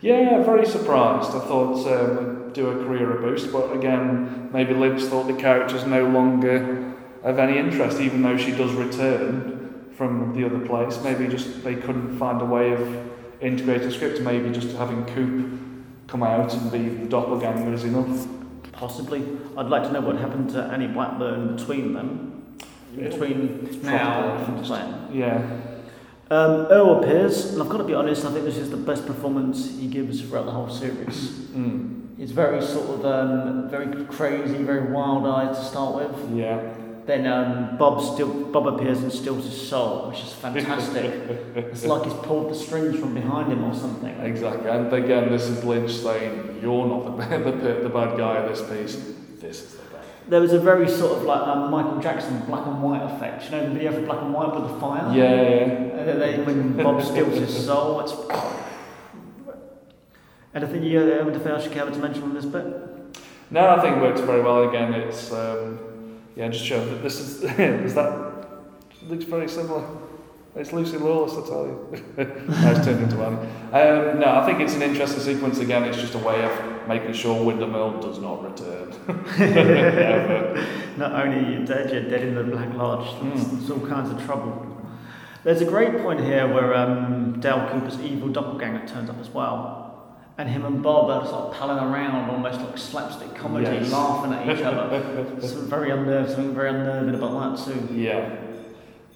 yeah, 0.00 0.42
very 0.42 0.66
surprised. 0.66 1.30
I 1.30 1.40
thought 1.40 1.86
um, 1.86 2.52
do 2.52 2.68
a 2.68 2.84
career 2.84 3.16
a 3.16 3.20
boost, 3.22 3.52
but 3.52 3.74
again, 3.74 4.50
maybe 4.52 4.74
Libs 4.74 5.08
thought 5.08 5.26
the 5.26 5.34
character's 5.34 5.86
no 5.86 6.06
longer 6.06 6.94
of 7.22 7.38
any 7.38 7.58
interest, 7.58 8.00
even 8.00 8.22
though 8.22 8.36
she 8.36 8.52
does 8.52 8.72
return 8.72 9.90
from 9.96 10.34
the 10.34 10.44
other 10.44 10.60
place. 10.66 11.02
Maybe 11.02 11.28
just 11.28 11.62
they 11.62 11.76
couldn't 11.76 12.18
find 12.18 12.40
a 12.40 12.44
way 12.44 12.72
of 12.72 13.10
integrating 13.40 13.88
the 13.88 13.94
script. 13.94 14.20
Maybe 14.20 14.50
just 14.50 14.76
having 14.76 15.04
Coop 15.06 15.60
come 16.08 16.22
out 16.22 16.52
and 16.52 16.72
be 16.72 16.88
the 16.88 17.06
doppelganger 17.06 17.72
is 17.72 17.84
enough. 17.84 18.26
Possibly. 18.72 19.22
I'd 19.56 19.66
like 19.66 19.82
to 19.84 19.92
know 19.92 20.00
what 20.00 20.16
happened 20.16 20.50
to 20.50 20.62
Annie 20.64 20.86
Blackburn 20.88 21.56
between 21.56 21.92
them. 21.92 22.58
Between 22.96 23.80
now 23.82 24.36
and 24.36 24.64
then. 24.64 25.08
Yeah, 25.12 25.60
Um, 26.30 26.68
Earle 26.70 27.02
appears, 27.02 27.52
and 27.52 27.60
I've 27.60 27.68
got 27.68 27.78
to 27.78 27.84
be 27.84 27.94
honest, 27.94 28.24
I 28.24 28.30
think 28.30 28.44
this 28.44 28.56
is 28.56 28.70
the 28.70 28.76
best 28.76 29.04
performance 29.04 29.78
he 29.80 29.88
gives 29.88 30.20
throughout 30.22 30.44
the 30.46 30.52
whole 30.52 30.70
series. 30.70 31.30
mm. 31.50 31.96
He's 32.16 32.30
very 32.30 32.62
sort 32.62 32.90
of 32.90 33.04
um, 33.06 33.68
very 33.68 34.04
crazy, 34.04 34.62
very 34.62 34.92
wild-eyed 34.92 35.54
to 35.54 35.64
start 35.64 35.96
with. 35.96 36.36
yeah. 36.36 36.74
Then 37.06 37.26
um, 37.26 37.76
Bob 37.78 38.00
still 38.14 38.32
Bob 38.52 38.68
appears 38.68 39.02
and 39.02 39.10
steals 39.10 39.44
his 39.44 39.68
soul, 39.68 40.10
which 40.10 40.20
is 40.20 40.32
fantastic. 40.34 41.04
it's 41.56 41.84
like 41.84 42.04
he's 42.04 42.12
pulled 42.12 42.50
the 42.52 42.54
strings 42.54 43.00
from 43.00 43.14
behind 43.14 43.50
him 43.50 43.64
or 43.64 43.74
something. 43.74 44.14
Exactly, 44.20 44.70
and 44.70 44.92
again, 44.92 45.30
this 45.30 45.48
is 45.48 45.64
Lynch 45.64 45.90
saying, 45.92 46.60
"You're 46.62 46.86
not 46.86 47.04
the 47.06 47.10
bad, 47.10 47.44
the, 47.62 47.80
the 47.82 47.88
bad 47.88 48.16
guy 48.16 48.36
of 48.36 48.48
this 48.50 48.60
piece. 48.70 49.02
This 49.40 49.62
is 49.62 49.70
the 49.72 49.78
bad." 49.78 49.79
There 50.28 50.40
was 50.40 50.52
a 50.52 50.60
very 50.60 50.88
sort 50.88 51.18
of 51.18 51.24
like 51.24 51.40
um, 51.40 51.70
Michael 51.70 52.00
Jackson 52.00 52.40
black 52.46 52.66
and 52.66 52.82
white 52.82 53.02
effect. 53.02 53.44
You 53.44 53.50
know 53.52 53.68
the 53.68 53.74
video 53.74 53.92
for 53.92 54.02
black 54.02 54.22
and 54.22 54.32
white 54.32 54.54
with 54.54 54.70
the 54.70 54.80
fire. 54.80 55.12
Yeah, 55.14 55.32
yeah. 55.32 56.04
Then 56.04 56.18
they, 56.18 56.38
when 56.42 56.76
Bob 56.76 57.02
steals 57.02 57.38
his 57.38 57.66
soul, 57.66 58.00
it's. 58.00 58.12
Anything 60.52 60.82
you 60.82 61.00
anything 61.12 61.46
else 61.46 61.64
you 61.64 61.70
care 61.70 61.84
to 61.84 61.98
mention 61.98 62.24
on 62.24 62.34
this 62.34 62.44
bit? 62.44 62.66
No, 63.50 63.68
I 63.68 63.80
think 63.80 63.96
it 63.96 64.00
works 64.00 64.20
very 64.20 64.42
well. 64.42 64.68
Again, 64.68 64.94
it's 64.94 65.32
um, 65.32 66.18
yeah, 66.36 66.48
just 66.48 66.64
show 66.64 66.84
that 66.84 67.02
this 67.02 67.20
is 67.20 67.42
is 67.58 67.94
that 67.94 68.46
looks 69.06 69.24
very 69.24 69.48
similar. 69.48 69.84
It's 70.56 70.72
Lucy 70.72 70.96
Lawless, 70.96 71.32
I 71.32 71.48
tell 71.48 71.66
you. 71.66 72.04
no, 72.16 72.70
it's 72.72 72.84
turned 72.84 73.02
into 73.04 73.22
Annie. 73.22 73.36
Um, 73.36 74.18
no, 74.18 74.40
I 74.40 74.44
think 74.44 74.60
it's 74.60 74.74
an 74.74 74.82
interesting 74.82 75.20
sequence. 75.20 75.60
Again, 75.60 75.84
it's 75.84 75.96
just 75.96 76.14
a 76.14 76.18
way 76.18 76.44
of 76.44 76.50
making 76.88 77.12
sure 77.12 77.42
Windom 77.44 77.74
Earle 77.74 78.00
does 78.00 78.18
not 78.18 78.42
return. 78.42 78.90
Not 80.98 81.12
only 81.12 81.38
are 81.38 81.50
you 81.60 81.64
dead, 81.66 81.90
you're 81.92 82.02
dead 82.10 82.22
in 82.22 82.34
the 82.34 82.44
Black 82.44 82.74
Lodge. 82.74 83.08
There's, 83.22 83.44
Mm. 83.44 83.50
there's 83.58 83.70
all 83.70 83.86
kinds 83.86 84.10
of 84.10 84.24
trouble. 84.24 84.66
There's 85.44 85.60
a 85.62 85.64
great 85.64 86.02
point 86.02 86.20
here 86.20 86.46
where 86.52 86.74
um, 86.74 87.40
Dale 87.40 87.66
Cooper's 87.70 87.98
evil 88.00 88.28
doppelganger 88.28 88.86
turns 88.86 89.08
up 89.08 89.18
as 89.20 89.30
well. 89.30 89.78
And 90.36 90.48
him 90.48 90.64
and 90.64 90.82
Bob 90.82 91.10
are 91.10 91.26
sort 91.26 91.48
of 91.48 91.54
palling 91.54 91.78
around, 91.78 92.30
almost 92.30 92.60
like 92.60 92.78
slapstick 92.78 93.34
comedy, 93.34 93.64
Yes. 93.64 93.92
laughing 93.92 94.32
at 94.32 94.48
each 94.56 94.62
other. 94.64 95.36
Something 95.40 95.68
very 95.68 95.90
unnerving, 95.90 96.34
something 96.34 96.54
very 96.54 96.70
unnerving 96.70 97.14
about 97.14 97.56
that 97.56 97.64
too. 97.72 97.94
Yeah. 97.94 98.36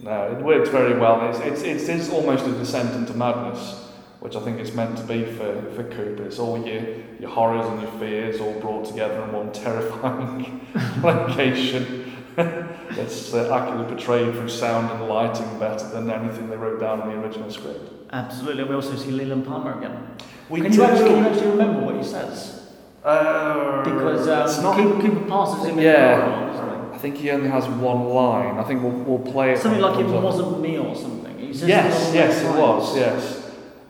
No, 0.01 0.33
it 0.33 0.43
works 0.45 0.69
very 0.69 0.99
well. 0.99 1.31
It's, 1.31 1.39
it's, 1.41 1.63
it's, 1.63 1.89
it's 1.89 2.11
almost 2.11 2.47
a 2.47 2.53
descent 2.53 2.95
into 2.95 3.15
madness, 3.15 3.84
which 4.25 4.37
I 4.37 4.41
think 4.41 4.59
it's 4.59 4.73
meant 4.73 4.97
to 4.97 5.05
be 5.05 5.27
for, 5.27 5.61
for 5.75 5.85
Cooper. 5.85 6.23
It's 6.25 6.39
all 6.39 6.57
your, 6.67 6.83
your 7.21 7.29
horrors 7.29 7.67
and 7.67 7.83
your 7.83 7.91
fears 8.01 8.41
all 8.41 8.59
brought 8.59 8.87
together 8.87 9.23
in 9.23 9.33
one 9.33 9.53
terrifying 9.53 10.67
location. 11.03 12.11
it's 12.39 13.35
uh, 13.35 13.55
accurately 13.55 13.95
portrayed 13.95 14.33
through 14.35 14.49
sound 14.49 14.91
and 14.93 15.11
lighting 15.11 15.59
better 15.59 15.87
than 15.91 16.11
anything 16.11 16.49
they 16.49 16.57
wrote 16.57 16.81
down 16.81 17.03
in 17.03 17.09
the 17.11 17.23
original 17.23 17.51
script. 17.51 17.93
Absolutely. 18.13 18.65
We 18.65 18.75
also 18.75 18.97
see 18.97 19.11
Leland 19.11 19.45
Palmer 19.47 19.77
again. 19.77 20.17
We 20.49 20.63
can, 20.63 20.73
you 20.73 20.83
actually, 20.85 21.11
can 21.11 21.19
you 21.19 21.29
actually 21.31 21.51
remember 21.51 21.81
what 21.85 21.97
he 21.97 22.03
says? 22.03 22.71
Uh, 23.05 23.85
Because 23.85 24.27
it's 24.27 24.57
um, 24.57 24.65
not, 24.65 24.77
Cooper, 24.79 25.03
Cooper 25.03 25.29
passes 25.29 25.67
him 25.67 25.79
Yeah. 25.79 26.15
in 26.15 26.21
the 26.21 26.37
corridor, 26.37 26.53
doesn't 26.53 26.95
I 26.95 26.99
think 26.99 27.17
he 27.19 27.31
only 27.31 27.51
has 27.51 27.69
one 27.69 28.05
line. 28.09 28.57
I 28.57 28.65
think 28.65 28.83
we'll, 28.83 28.93
we'll 28.93 29.33
play 29.33 29.53
it. 29.53 29.59
Something 29.59 29.83
like 29.83 30.01
it 30.01 30.07
wasn't 30.07 30.63
me 30.63 30.79
or 30.79 30.95
something. 30.97 31.39
He 31.39 31.53
says 31.53 31.69
Yes, 31.69 32.11
yes, 32.15 32.43
it 32.43 32.59
was, 32.59 32.97
yes. 32.97 33.34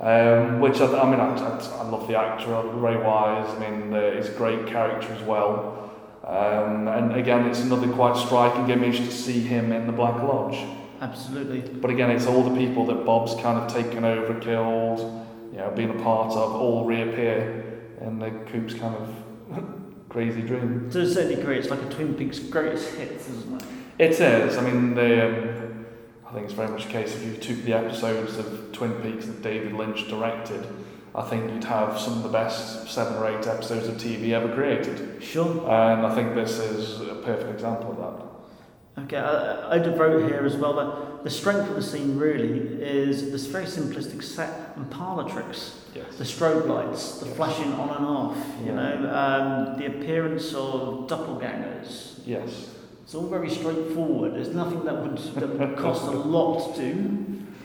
Um, 0.05 0.61
which 0.61 0.82
I, 0.82 1.00
I 1.00 1.11
mean, 1.11 1.18
I, 1.18 1.34
I, 1.34 1.59
I 1.78 1.88
love 1.88 2.07
the 2.07 2.18
actor, 2.18 2.61
Ray 2.74 2.98
Wise. 2.98 3.48
I 3.48 3.59
mean, 3.59 3.94
uh, 3.94 4.11
he's 4.11 4.28
a 4.28 4.32
great 4.32 4.66
character 4.66 5.11
as 5.11 5.22
well. 5.22 5.90
Um, 6.22 6.88
and 6.88 7.16
again, 7.16 7.46
it's 7.46 7.61
another 7.61 7.88
quite 7.88 8.14
striking 8.14 8.68
image 8.68 8.98
to 8.98 9.11
see 9.11 9.40
him 9.40 9.72
in 9.72 9.86
the 9.86 9.92
Black 9.92 10.22
Lodge. 10.22 10.59
Absolutely. 11.00 11.61
But 11.61 11.90
again, 11.90 12.11
it's 12.11 12.26
all 12.26 12.42
the 12.42 12.55
people 12.55 12.84
that 12.86 13.07
Bob's 13.07 13.34
kind 13.40 13.59
of 13.59 13.72
taken 13.72 14.05
over, 14.05 14.38
killed, 14.40 15.00
you 15.52 15.59
know, 15.59 15.70
been 15.70 15.90
a 15.90 16.02
part 16.02 16.32
of, 16.32 16.55
all 16.55 16.84
reappear 16.84 17.82
in 18.02 18.18
the 18.18 18.30
Coop's 18.52 18.74
kind 18.74 18.94
of 18.94 19.64
crazy 20.11 20.42
dream. 20.42 20.90
To 20.90 21.00
a 21.00 21.07
certain 21.07 21.34
degree, 21.34 21.59
it's 21.59 21.70
like 21.70 21.80
a 21.80 21.88
Twin 21.88 22.14
Peaks 22.14 22.38
greatest 22.40 22.94
hits, 22.94 23.30
isn't 23.30 23.62
it? 23.62 23.68
It 23.98 24.20
is. 24.20 24.59
I 24.59 24.70
mean, 24.70 24.94
the, 24.94 25.28
um, 25.28 25.73
I 26.35 26.39
think 26.39 26.47
it's 26.47 26.57
very 26.57 26.68
much 26.68 26.87
a 26.87 26.89
case 26.89 27.14
if 27.14 27.22
you 27.22 27.37
took 27.37 27.64
the 27.64 27.74
episodes 27.74 28.39
of 28.39 28.72
Twin 28.72 28.91
Peaks 28.95 29.26
that 29.26 29.41
David 29.41 29.72
Lynch 29.72 30.09
directed, 30.09 30.66
I 31.14 31.22
think 31.22 31.49
you'd 31.53 31.62
have 31.62 31.97
some 31.97 32.14
of 32.14 32.24
the 32.24 32.28
best 32.28 32.89
seven 32.91 33.14
or 33.18 33.28
eight 33.28 33.47
episodes 33.47 33.87
of 33.87 33.95
TV 33.99 34.30
ever 34.32 34.53
created. 34.53 35.22
Sure. 35.22 35.47
And 35.61 36.05
I 36.05 36.12
think 36.12 36.35
this 36.35 36.59
is 36.59 37.01
a 37.03 37.14
perfect 37.24 37.53
example 37.53 37.93
of 37.93 38.97
that. 38.97 39.05
Okay, 39.05 39.16
I, 39.16 39.76
I'd 39.76 39.87
vote 39.97 40.28
here 40.28 40.45
as 40.45 40.57
well 40.57 40.72
that 40.74 41.22
the 41.22 41.30
strength 41.30 41.68
of 41.70 41.76
the 41.76 41.82
scene 41.82 42.18
really 42.18 42.82
is 42.82 43.30
this 43.30 43.47
very 43.47 43.66
simplistic 43.66 44.20
set 44.24 44.72
and 44.74 44.91
parlour 44.91 45.30
tricks. 45.30 45.82
Yes. 45.95 46.16
The 46.16 46.24
strobe 46.24 46.66
lights, 46.66 47.20
the 47.20 47.26
flashing 47.26 47.72
on 47.74 47.91
and 47.91 48.07
off, 48.07 48.37
you 48.61 48.72
Yeah. 48.72 48.74
know, 48.74 49.14
um, 49.14 49.78
the 49.78 49.87
appearance 49.87 50.53
of 50.53 51.06
doppelgangers. 51.06 52.19
Yes. 52.27 52.70
It's 53.05 53.14
all 53.14 53.26
very 53.26 53.51
straightforward. 53.51 54.32
There's 54.35 54.48
nothing 54.48 54.82
that 54.86 54.97
would, 54.97 55.18
that 55.35 55.59
would 55.59 55.76
cost 55.76 56.05
a 56.05 56.10
lot 56.10 56.74
to 56.74 56.81
do 56.81 56.90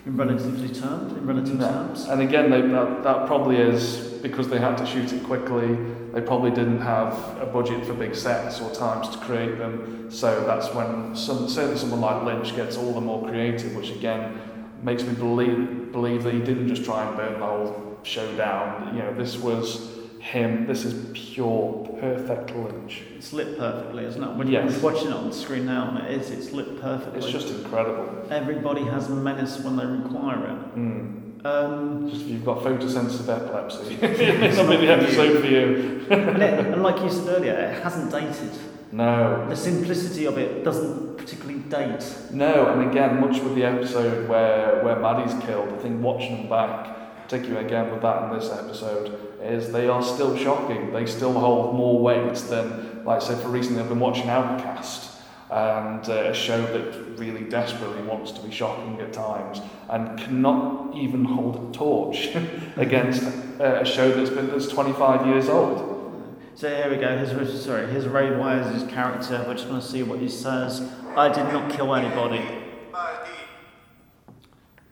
in 0.05 0.17
relatively 0.17 0.67
terms. 0.67 1.13
In 1.13 1.25
relative 1.25 1.55
No. 1.57 1.65
terms. 1.65 2.05
And 2.07 2.21
again, 2.21 2.49
they, 2.49 2.59
that, 2.59 3.03
that 3.03 3.25
probably 3.25 3.55
is 3.55 4.19
because 4.21 4.49
they 4.49 4.59
had 4.59 4.77
to 4.79 4.85
shoot 4.85 5.13
it 5.13 5.23
quickly. 5.23 5.77
They 6.11 6.19
probably 6.19 6.51
didn't 6.51 6.81
have 6.81 7.13
a 7.41 7.45
budget 7.45 7.85
for 7.85 7.93
big 7.93 8.15
sets 8.15 8.59
or 8.59 8.69
times 8.75 9.07
to 9.09 9.17
create 9.19 9.57
them. 9.57 10.11
So 10.11 10.43
that's 10.45 10.73
when 10.75 11.15
some, 11.15 11.47
certainly 11.47 11.77
someone 11.77 12.01
like 12.01 12.23
Lynch 12.23 12.53
gets 12.57 12.75
all 12.75 12.91
the 12.93 12.99
more 12.99 13.25
creative, 13.25 13.73
which 13.77 13.91
again 13.91 14.41
makes 14.83 15.03
me 15.03 15.13
believe 15.13 15.93
believe 15.93 16.23
that 16.23 16.33
he 16.33 16.39
didn't 16.41 16.67
just 16.67 16.83
try 16.83 17.07
and 17.07 17.15
burn 17.15 17.39
the 17.39 17.45
whole 17.45 17.97
show 18.03 18.35
down. 18.35 18.93
You 18.95 19.03
know, 19.03 19.13
this 19.13 19.37
was 19.37 19.98
him. 20.19 20.67
This 20.67 20.85
is 20.85 20.93
pure, 21.13 21.87
perfect 21.99 22.55
Lynch. 22.55 23.01
It's 23.17 23.33
lit 23.33 23.57
perfectly, 23.57 24.05
isn't 24.05 24.23
it? 24.23 24.35
When 24.35 24.47
Yes. 24.47 24.71
you're 24.81 24.91
watching 24.91 25.09
it 25.09 25.13
on 25.13 25.27
the 25.29 25.35
screen 25.35 25.65
now, 25.65 25.89
and 25.89 26.05
it 26.05 26.11
is, 26.21 26.29
it's 26.31 26.51
lit 26.51 26.79
perfectly. 26.81 27.19
It's 27.19 27.29
just 27.29 27.49
incredible. 27.49 28.07
Everybody 28.29 28.83
has 28.83 29.09
menace 29.09 29.59
when 29.63 29.77
they 29.77 29.85
require 29.85 30.37
it. 30.45 30.75
Mm. 30.77 31.15
Um, 31.45 32.09
Just 32.09 32.23
if 32.23 32.27
you've 32.31 32.43
got 32.45 32.59
photosensitive 32.59 33.29
epilepsy, 33.29 33.95
it's 34.01 34.57
not 34.57 34.67
really 34.67 34.87
the 34.87 34.91
episode 34.93 35.39
for 35.39 35.47
you. 35.47 36.05
and, 36.09 36.43
it, 36.43 36.65
and 36.67 36.83
like 36.83 37.01
you 37.01 37.09
said 37.09 37.27
earlier, 37.29 37.53
it 37.53 37.81
hasn't 37.81 38.11
dated. 38.11 38.51
No, 38.91 39.45
The 39.47 39.55
simplicity 39.55 40.25
of 40.25 40.37
it 40.37 40.63
doesn't 40.65 41.17
particularly 41.17 41.59
date. 41.69 42.03
No, 42.31 42.71
and 42.73 42.89
again, 42.89 43.21
much 43.21 43.39
with 43.39 43.55
the 43.55 43.63
episode 43.63 44.27
where, 44.27 44.83
where 44.83 44.99
Maddie's 44.99 45.33
killed, 45.45 45.69
I 45.71 45.77
think 45.77 46.01
watching 46.01 46.37
them 46.37 46.49
back, 46.49 46.97
particularly 47.29 47.63
again 47.63 47.91
with 47.91 48.01
that 48.01 48.23
in 48.23 48.39
this 48.39 48.51
episode, 48.51 49.37
is 49.39 49.71
they 49.71 49.87
are 49.87 50.01
still 50.01 50.35
shocking. 50.35 50.91
They 50.91 51.05
still 51.05 51.33
hold 51.33 51.75
more 51.75 51.99
weight 52.01 52.33
than, 52.35 53.05
like 53.05 53.21
I 53.21 53.25
said, 53.25 53.39
for 53.39 53.49
recently 53.49 53.83
I've 53.83 53.89
been 53.89 53.99
watching 53.99 54.29
Outcast, 54.29 55.11
and 55.51 56.09
uh, 56.09 56.31
a 56.31 56.33
show 56.33 56.59
that 56.59 57.19
really 57.19 57.43
desperately 57.43 58.01
wants 58.01 58.31
to 58.31 58.41
be 58.41 58.49
shocking 58.49 58.99
at 58.99 59.13
times 59.13 59.61
and 59.89 60.17
cannot 60.17 60.95
even 60.95 61.23
hold 61.23 61.69
a 61.69 61.77
torch 61.77 62.29
against 62.77 63.23
uh, 63.59 63.79
a 63.81 63.85
show 63.85 64.11
that's 64.11 64.31
been 64.31 64.47
that's 64.47 64.67
25 64.67 65.27
years 65.27 65.49
old. 65.49 66.37
So 66.55 66.67
here 66.67 66.89
we 66.89 66.97
go. 66.97 67.15
Here's 67.15 67.63
sorry. 67.63 67.87
Here's 67.91 68.07
Ray 68.07 68.35
Wise's 68.35 68.89
character. 68.91 69.43
We're 69.47 69.53
just 69.53 69.67
going 69.67 69.81
to 69.81 69.87
see 69.87 70.01
what 70.01 70.19
he 70.19 70.29
says. 70.29 70.81
I 71.15 71.29
did 71.29 71.45
not 71.53 71.71
kill 71.71 71.93
anybody. 71.93 72.43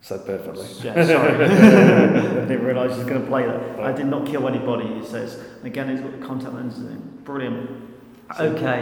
Said 0.08 0.26
perfectly. 0.26 0.66
Yeah, 0.84 1.06
sorry. 1.06 1.34
I 1.46 2.46
didn't 2.46 2.64
realise 2.64 2.94
he 2.94 3.00
was 3.00 3.08
going 3.08 3.22
to 3.22 3.28
play 3.28 3.46
that. 3.46 3.80
I 3.82 3.92
did 3.92 4.06
not 4.06 4.26
kill 4.26 4.48
anybody. 4.48 4.88
He 5.00 5.06
says. 5.06 5.38
Again, 5.64 5.90
he's 5.90 6.00
got 6.00 6.18
the 6.18 6.26
contact 6.26 6.54
lenses 6.54 6.86
in. 6.86 7.00
Brilliant. 7.26 7.70
Okay, 8.40 8.80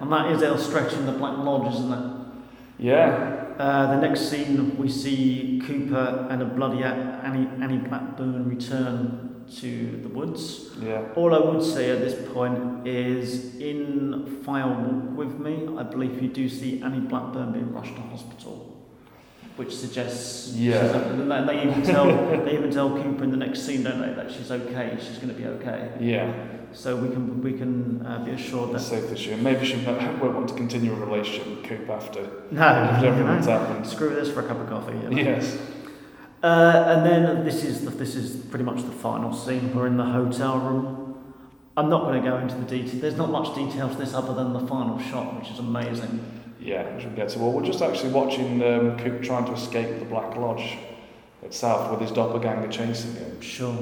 and 0.00 0.12
that 0.12 0.30
is 0.32 0.42
El 0.42 0.56
Stretch 0.58 0.92
in 0.92 1.06
the 1.06 1.12
Black 1.12 1.36
Lodge, 1.38 1.74
isn't 1.74 1.92
it? 1.92 2.14
Yeah, 2.78 3.44
Uh, 3.58 3.96
the 3.96 4.00
next 4.06 4.28
scene, 4.30 4.76
we 4.78 4.88
see 4.88 5.60
Cooper 5.66 6.28
and 6.30 6.42
a 6.42 6.44
bloody 6.44 6.82
Annie, 6.84 7.48
Annie 7.60 7.78
Blackburn 7.78 8.48
return 8.48 9.44
to 9.60 10.00
the 10.02 10.08
woods. 10.08 10.70
yeah. 10.80 11.02
All 11.16 11.34
I 11.34 11.38
would 11.38 11.62
say 11.64 11.90
at 11.90 11.98
this 12.00 12.14
point 12.32 12.86
is 12.86 13.56
in 13.56 14.42
Fire 14.44 14.68
Walk 14.68 15.16
With 15.16 15.38
Me, 15.40 15.68
I 15.76 15.82
believe 15.84 16.22
you 16.22 16.28
do 16.28 16.48
see 16.48 16.80
Annie 16.82 17.00
Blackburn 17.00 17.52
being 17.52 17.72
rushed 17.72 17.94
to 17.96 18.00
hospital, 18.02 18.67
which 19.58 19.74
suggests 19.76 20.54
Yeah. 20.54 20.80
she's, 20.80 20.92
and 20.94 21.30
they- 21.30 21.44
they 21.46 21.62
even 21.68 21.82
tell 21.82 22.06
they 22.44 22.54
even 22.54 22.70
tell 22.70 22.90
Cooper 22.90 23.24
in 23.24 23.30
the 23.30 23.36
next 23.36 23.62
scene, 23.66 23.82
don't 23.82 24.00
they, 24.00 24.12
that 24.14 24.30
she's 24.30 24.50
okay, 24.50 24.96
she's 25.00 25.18
going 25.18 25.28
to 25.34 25.34
be 25.34 25.46
okay. 25.46 25.90
Yeah, 26.00 26.32
So 26.72 26.96
we 26.96 27.08
can 27.08 27.42
we 27.42 27.52
can 27.52 28.04
uh, 28.06 28.24
be 28.24 28.30
assured 28.32 28.72
that 28.74 28.80
safe 28.80 29.08
this 29.10 29.26
year. 29.26 29.36
Maybe 29.36 29.66
she 29.66 29.76
won't 29.86 30.22
want 30.38 30.48
to 30.48 30.54
continue 30.54 30.92
a 30.92 30.96
relationship 31.06 31.46
with 31.48 31.64
Coop 31.64 31.90
after 31.90 32.22
no, 32.52 32.62
after 32.62 33.06
everything's 33.08 33.46
know, 33.46 33.58
happened. 33.58 33.86
screw 33.86 34.10
this 34.14 34.30
for 34.30 34.40
a 34.40 34.46
cup 34.48 34.60
of 34.60 34.68
coffee. 34.68 34.96
You 34.96 35.10
know? 35.10 35.16
Yes. 35.32 35.58
Uh, 36.42 36.84
and 36.92 37.04
then 37.04 37.44
this 37.44 37.64
is 37.64 37.84
the, 37.84 37.90
this 37.90 38.14
is 38.14 38.36
pretty 38.46 38.64
much 38.64 38.82
the 38.84 38.92
final 38.92 39.32
scene. 39.32 39.74
We're 39.74 39.88
in 39.88 39.96
the 39.96 40.04
hotel 40.04 40.58
room. 40.60 41.04
I'm 41.76 41.88
not 41.90 42.02
going 42.04 42.22
to 42.22 42.28
go 42.30 42.36
into 42.38 42.54
the 42.56 42.64
detail. 42.64 43.00
There's 43.00 43.16
not 43.16 43.30
much 43.30 43.54
detail 43.56 43.88
to 43.88 43.94
this 43.96 44.14
other 44.14 44.34
than 44.34 44.52
the 44.52 44.60
final 44.66 44.98
shot, 45.00 45.36
which 45.38 45.50
is 45.50 45.58
amazing. 45.58 46.37
Yeah, 46.60 46.82
we'll 46.96 47.10
get 47.14 47.28
to. 47.30 47.38
Well, 47.38 47.52
we're 47.52 47.64
just 47.64 47.82
actually 47.82 48.12
watching 48.12 48.62
um, 48.62 48.98
Coop 48.98 49.22
trying 49.22 49.44
to 49.46 49.52
escape 49.52 49.98
the 49.98 50.04
Black 50.04 50.36
Lodge 50.36 50.76
itself 51.42 51.90
with 51.90 52.00
his 52.00 52.10
doppelganger 52.10 52.68
chasing 52.68 53.14
him, 53.14 53.40
Sure. 53.40 53.72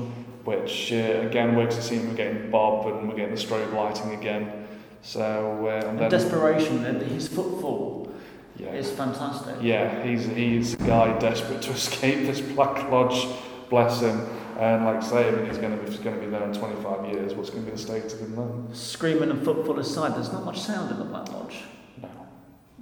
which 0.45 0.93
uh, 0.93 0.97
again 1.27 1.57
works 1.57 1.77
the 1.77 1.83
scene. 1.83 2.07
We're 2.09 2.15
getting 2.15 2.51
Bob 2.51 2.87
and 2.87 3.09
we're 3.09 3.17
getting 3.17 3.35
the 3.35 3.41
strobe 3.41 3.73
lighting 3.73 4.13
again. 4.15 4.67
So, 5.03 5.67
uh, 5.69 5.89
and 5.89 5.99
then, 5.99 6.11
desperation, 6.11 6.85
and 6.85 7.01
his 7.01 7.29
footfall 7.29 8.13
yeah, 8.57 8.73
is 8.73 8.91
fantastic. 8.91 9.57
yeah, 9.63 10.03
he's 10.05 10.27
he's 10.27 10.75
a 10.75 10.79
guy 10.79 11.19
desperate 11.19 11.63
to 11.63 11.71
escape 11.83 12.27
this 12.27 12.41
Black 12.41 12.91
Lodge. 12.91 13.27
Bless 13.71 14.01
him. 14.01 14.21
And 14.59 14.85
like 14.85 14.97
I 14.97 15.07
say, 15.07 15.29
I 15.29 15.31
mean, 15.33 15.47
he's 15.47 15.59
going 15.59 15.77
to 15.77 15.83
be 15.83 15.91
he's 15.91 16.01
going 16.01 16.17
to 16.19 16.25
be 16.25 16.31
there 16.31 16.43
in 16.43 16.53
25 16.53 17.07
years. 17.13 17.35
What's 17.35 17.51
going 17.51 17.65
to 17.65 17.71
be 17.71 17.77
the 17.77 17.83
state 17.83 18.05
of 18.13 18.19
him 18.21 18.37
then? 18.37 18.75
Screaming 18.75 19.31
and 19.31 19.45
footfall 19.45 19.79
aside, 19.79 20.15
there's 20.15 20.33
not 20.33 20.45
much 20.45 20.61
sound 20.61 20.91
in 20.91 20.99
the 20.99 21.05
Black 21.05 21.31
Lodge. 21.33 21.63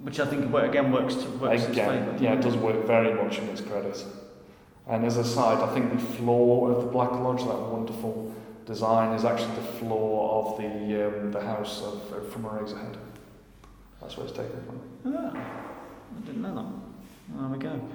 Which 0.05 0.19
I 0.19 0.25
think 0.27 0.53
again 0.53 0.91
works 0.91 1.15
to 1.15 1.29
works 1.31 1.65
Again, 1.65 2.19
yeah, 2.21 2.33
it 2.33 2.41
does 2.41 2.55
work 2.55 2.85
very 2.85 3.11
much 3.11 3.39
in 3.39 3.49
its 3.49 3.61
credit. 3.61 4.05
And 4.87 5.03
as 5.03 5.17
a 5.17 5.23
side, 5.23 5.57
I 5.67 5.73
think 5.73 5.91
the 5.91 6.05
floor 6.17 6.71
of 6.71 6.83
the 6.83 6.91
Black 6.91 7.11
Lodge, 7.11 7.39
that 7.39 7.59
wonderful 7.59 8.31
design, 8.67 9.15
is 9.15 9.25
actually 9.25 9.55
the 9.55 9.69
floor 9.79 10.45
of 10.45 10.57
the 10.59 11.07
um, 11.07 11.31
the 11.31 11.41
house 11.41 11.81
of 11.81 12.13
uh, 12.13 12.21
from 12.29 12.43
Eraserhead. 12.43 12.97
That's 13.99 14.15
where 14.15 14.27
it's 14.27 14.37
taken 14.37 14.61
from. 14.67 14.79
Ah, 15.07 15.31
I 15.35 16.25
didn't 16.27 16.43
know 16.43 16.53
that. 16.53 17.39
There 17.39 17.47
we 17.47 17.57
go. 17.57 17.89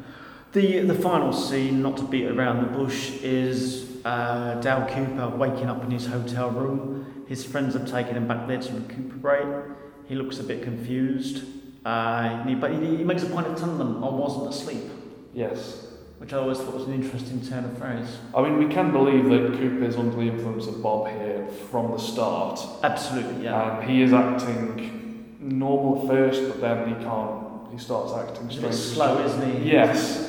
The 0.50 0.80
the 0.80 1.00
final 1.00 1.32
scene, 1.32 1.80
not 1.80 1.96
to 1.98 2.02
beat 2.02 2.26
around 2.26 2.62
the 2.62 2.76
bush, 2.76 3.22
is 3.22 4.04
uh, 4.04 4.56
Dale 4.60 4.84
Cooper 4.92 5.28
waking 5.36 5.70
up 5.70 5.84
in 5.84 5.92
his 5.92 6.06
hotel 6.06 6.50
room. 6.50 7.24
His 7.28 7.44
friends 7.44 7.74
have 7.74 7.88
taken 7.88 8.16
him 8.16 8.26
back 8.26 8.48
there 8.48 8.60
to 8.60 8.72
recuperate. 8.72 9.70
He 10.08 10.16
looks 10.16 10.40
a 10.40 10.42
bit 10.42 10.64
confused, 10.64 11.44
uh, 11.84 12.44
but 12.54 12.72
he, 12.72 12.96
he 12.98 13.04
makes 13.04 13.22
a 13.22 13.26
point 13.26 13.46
of 13.46 13.56
telling 13.58 13.78
them, 13.78 14.02
"I 14.04 14.08
wasn't 14.08 14.48
asleep," 14.48 14.84
Yes. 15.32 15.86
which 16.18 16.32
I 16.32 16.38
always 16.38 16.58
thought 16.58 16.74
was 16.74 16.86
an 16.86 16.94
interesting 16.94 17.40
turn 17.40 17.64
of 17.64 17.78
phrase. 17.78 18.18
I 18.34 18.42
mean, 18.42 18.58
we 18.58 18.66
can 18.72 18.92
believe 18.92 19.24
that 19.30 19.58
Cooper 19.58 19.84
is 19.84 19.96
under 19.96 20.14
the 20.16 20.22
influence 20.22 20.66
of 20.66 20.82
Bob 20.82 21.08
here 21.08 21.46
from 21.70 21.92
the 21.92 21.98
start. 21.98 22.60
Absolutely, 22.82 23.44
yeah. 23.44 23.78
And 23.80 23.90
he 23.90 24.02
is 24.02 24.12
acting 24.12 25.36
normal 25.40 26.06
first, 26.06 26.42
but 26.48 26.60
then 26.60 26.88
he 26.88 26.94
can't. 27.04 27.70
He 27.72 27.78
starts 27.78 28.12
acting 28.12 28.48
He's 28.48 28.58
strange. 28.58 28.74
slow, 28.74 29.24
isn't 29.24 29.62
he? 29.62 29.70
Yes. 29.72 30.26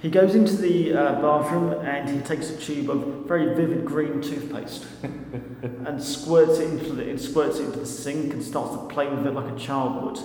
He 0.00 0.10
goes 0.10 0.34
into 0.36 0.56
the 0.56 0.94
uh, 0.94 1.20
bathroom 1.20 1.72
and 1.84 2.08
he 2.08 2.20
takes 2.20 2.50
a 2.50 2.56
tube 2.56 2.88
of 2.88 3.26
very 3.26 3.54
vivid 3.56 3.84
green 3.84 4.22
toothpaste 4.22 4.86
and 5.02 6.00
squirts 6.02 6.60
it 6.60 6.70
into 6.70 6.92
the 6.92 7.08
it 7.08 7.18
squirts 7.20 7.58
it 7.58 7.64
into 7.64 7.80
the 7.80 7.86
sink 7.86 8.32
and 8.32 8.40
starts 8.42 8.76
to 8.76 8.86
play 8.88 9.08
with 9.08 9.26
it 9.26 9.34
like 9.34 9.52
a 9.52 9.58
child 9.58 10.04
would. 10.04 10.18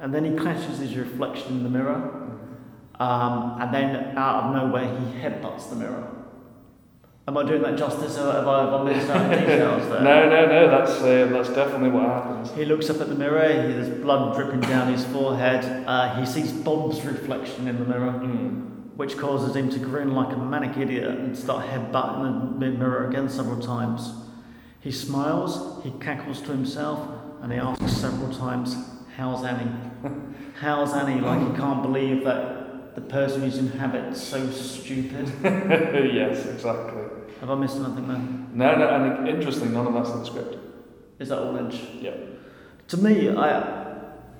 And 0.00 0.14
then 0.14 0.24
he 0.24 0.36
clashes 0.36 0.78
his 0.78 0.96
reflection 0.96 1.58
in 1.58 1.62
the 1.62 1.68
mirror, 1.68 2.38
um, 2.98 3.60
and 3.60 3.72
then 3.74 4.16
out 4.16 4.44
of 4.44 4.54
nowhere 4.54 4.84
he 4.98 5.20
headbutts 5.20 5.68
the 5.68 5.76
mirror. 5.76 6.08
Am 7.28 7.36
I 7.36 7.44
doing 7.46 7.62
that 7.62 7.76
justice? 7.78 8.18
Or 8.18 8.32
have 8.32 8.48
I, 8.48 8.62
have 8.64 8.74
I 8.74 8.84
missed 8.84 9.10
out 9.10 9.30
details 9.30 9.88
there? 9.88 10.00
No, 10.02 10.28
no, 10.28 10.46
no. 10.46 10.70
That's 10.70 11.00
uh, 11.02 11.28
that's 11.30 11.50
definitely 11.50 11.90
what 11.90 12.04
happens. 12.04 12.50
He 12.52 12.64
looks 12.64 12.88
up 12.90 13.00
at 13.00 13.08
the 13.08 13.14
mirror. 13.14 13.46
He, 13.46 13.72
there's 13.72 13.90
blood 14.00 14.34
dripping 14.34 14.60
down 14.62 14.92
his 14.92 15.04
forehead. 15.06 15.84
Uh, 15.86 16.18
he 16.18 16.26
sees 16.26 16.50
Bob's 16.50 17.04
reflection 17.04 17.68
in 17.68 17.78
the 17.78 17.84
mirror. 17.84 18.12
Mm. 18.12 18.66
which 18.96 19.16
causes 19.16 19.54
him 19.56 19.70
to 19.70 19.78
grin 19.78 20.14
like 20.14 20.34
a 20.34 20.36
manic 20.38 20.76
idiot 20.76 21.08
and 21.08 21.36
start 21.36 21.66
headbutting 21.66 22.58
the 22.58 22.66
mirror 22.70 23.08
again 23.08 23.28
several 23.28 23.58
times. 23.60 24.12
He 24.80 24.90
smiles, 24.90 25.82
he 25.84 25.90
cackles 26.00 26.40
to 26.42 26.48
himself, 26.48 27.08
and 27.42 27.52
he 27.52 27.58
asks 27.58 27.92
several 27.96 28.34
times, 28.34 28.76
How's 29.16 29.44
Annie? 29.44 29.89
How's 30.60 30.92
Annie? 30.94 31.20
Like 31.20 31.50
he 31.50 31.56
can't 31.56 31.82
believe 31.82 32.24
that 32.24 32.94
the 32.94 33.00
person 33.00 33.42
who's 33.42 33.58
in 33.58 33.68
habit's 33.68 34.20
so 34.20 34.50
stupid. 34.50 35.32
yes, 35.42 36.46
exactly. 36.46 37.02
Have 37.40 37.50
I 37.50 37.54
missed 37.54 37.76
anything 37.76 38.08
there? 38.08 38.18
No, 38.52 38.76
no, 38.76 38.88
and 38.88 39.28
interesting, 39.28 39.72
none 39.72 39.86
of 39.86 39.94
that's 39.94 40.10
in 40.10 40.20
the 40.20 40.26
script. 40.26 40.58
Is 41.18 41.28
that 41.28 41.38
all 41.38 41.52
Lynch? 41.52 41.76
Yeah. 42.00 42.14
To 42.88 42.96
me, 42.96 43.30
I, 43.30 43.60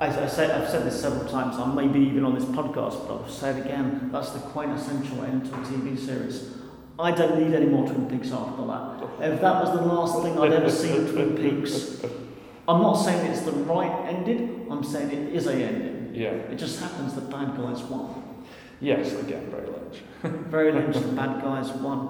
as 0.01 0.17
I 0.17 0.27
say, 0.27 0.51
I've 0.51 0.69
said 0.69 0.85
this 0.85 1.01
several 1.01 1.29
times, 1.31 1.57
and 1.57 1.75
maybe 1.75 2.01
even 2.01 2.25
on 2.25 2.35
this 2.35 2.45
podcast, 2.45 3.07
but 3.07 3.15
I'll 3.15 3.29
say 3.29 3.51
it 3.51 3.65
again. 3.65 4.11
That's 4.13 4.31
the 4.31 4.41
quintessential 4.41 5.23
end 5.25 5.45
to 5.47 5.55
a 5.55 5.59
TV 5.59 5.99
series. 5.99 6.51
I 6.99 7.13
don't 7.13 7.39
need 7.39 7.55
any 7.55 7.67
more 7.67 7.87
Twin 7.87 8.09
Peaks 8.11 8.33
after 8.33 8.67
that. 8.67 9.33
If 9.33 9.41
that 9.41 9.65
was 9.65 9.73
the 9.73 9.83
last 9.87 10.23
thing 10.23 10.39
I'd 10.39 10.53
ever 10.53 10.71
see 10.71 10.97
of 10.97 11.11
Twin 11.13 11.37
Peaks, 11.37 12.03
I'm 12.71 12.83
not 12.83 12.95
saying 12.95 13.27
it's 13.27 13.41
the 13.41 13.53
right 13.53 14.07
ending. 14.09 14.69
I'm 14.71 14.85
saying 14.85 15.11
it 15.11 15.35
is 15.35 15.49
a 15.49 15.55
ending. 15.55 16.15
Yeah. 16.15 16.31
It 16.31 16.57
just 16.57 16.79
happens 16.79 17.15
that 17.15 17.29
bad 17.29 17.57
guys 17.57 17.83
won. 17.83 18.47
Yes, 18.81 19.13
again, 19.13 19.51
very 19.51 19.67
Lynch. 19.67 20.03
Very 20.49 20.73
Lynch, 20.73 20.97
the 20.97 21.09
bad 21.09 21.43
guys 21.43 21.71
won. 21.71 22.07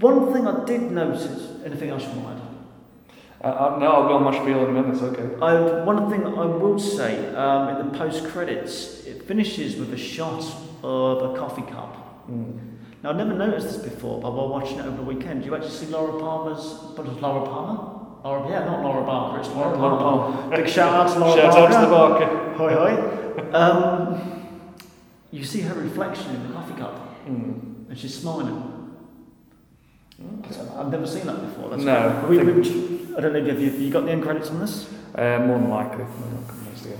One 0.00 0.32
thing 0.32 0.48
I 0.48 0.64
did 0.64 0.90
notice. 0.90 1.52
Anything 1.64 1.90
else 1.90 2.02
you 2.02 2.20
want 2.20 2.38
to 2.38 2.42
add? 2.42 2.48
Uh, 3.44 3.74
uh, 3.74 3.78
no, 3.78 3.86
I'll 3.86 4.08
go 4.08 4.14
on 4.14 4.24
my 4.24 4.32
spiel 4.32 4.64
in 4.64 4.70
a 4.70 4.72
minute, 4.72 4.94
it's 4.94 5.02
okay. 5.02 5.34
I, 5.40 5.84
one 5.84 6.10
thing 6.10 6.24
I 6.24 6.46
will 6.46 6.78
say 6.78 7.32
um, 7.34 7.68
in 7.68 7.92
the 7.92 7.98
post 7.98 8.24
credits, 8.28 9.04
it 9.04 9.24
finishes 9.24 9.76
with 9.76 9.92
a 9.92 9.96
shot 9.96 10.44
of 10.82 11.34
a 11.34 11.38
coffee 11.38 11.62
cup. 11.62 12.28
Mm. 12.28 12.58
Now, 13.02 13.10
I've 13.10 13.16
never 13.16 13.34
noticed 13.34 13.68
this 13.68 13.76
before, 13.76 14.20
but 14.20 14.32
while 14.32 14.48
watching 14.48 14.78
it 14.78 14.86
over 14.86 14.96
the 14.96 15.02
weekend, 15.02 15.42
do 15.42 15.48
you 15.48 15.54
actually 15.54 15.70
see 15.70 15.86
Laura 15.86 16.18
Palmer's. 16.20 16.64
What 16.96 17.06
is 17.06 17.20
Laura 17.20 17.44
Palmer? 17.44 18.01
Laura, 18.24 18.48
yeah, 18.50 18.64
not 18.64 18.82
Laura 18.82 19.04
Barker, 19.04 19.40
it's 19.40 19.48
Laura, 19.48 19.76
Laura 19.76 19.96
Palmer. 19.98 20.56
Big 20.56 20.68
shout 20.68 20.94
out 20.94 21.12
to 21.12 21.18
Laura 21.18 21.40
Shout 21.40 21.52
Barker. 21.52 21.74
out 21.74 21.80
to 21.80 21.86
the 21.86 21.92
Barker. 21.92 22.54
Hoi 22.56 22.74
hoi. 22.74 23.56
Um, 23.56 24.44
you 25.32 25.44
see 25.44 25.62
her 25.62 25.74
reflection 25.74 26.34
in 26.36 26.46
the 26.48 26.54
coffee 26.54 26.74
cup, 26.74 27.08
Mm. 27.26 27.88
and 27.88 27.98
she's 27.98 28.14
smiling. 28.18 28.68
I've 30.78 30.90
never 30.90 31.06
seen 31.06 31.26
that 31.26 31.40
before. 31.40 31.70
That's 31.70 31.82
No, 31.82 32.26
We, 32.28 32.38
we, 32.38 32.52
I 33.16 33.20
don't 33.20 33.32
know 33.32 33.38
if 33.44 33.58
you, 33.60 33.70
you 33.70 33.90
got 33.90 34.04
the 34.04 34.12
end 34.12 34.22
credits 34.22 34.50
on 34.50 34.60
this? 34.60 34.88
Uh, 35.14 35.38
more 35.40 35.58
than 35.58 35.68
likely. 35.70 36.04
I'm 36.04 36.34
not 36.34 36.48
convinced 36.48 36.84
again. 36.86 36.98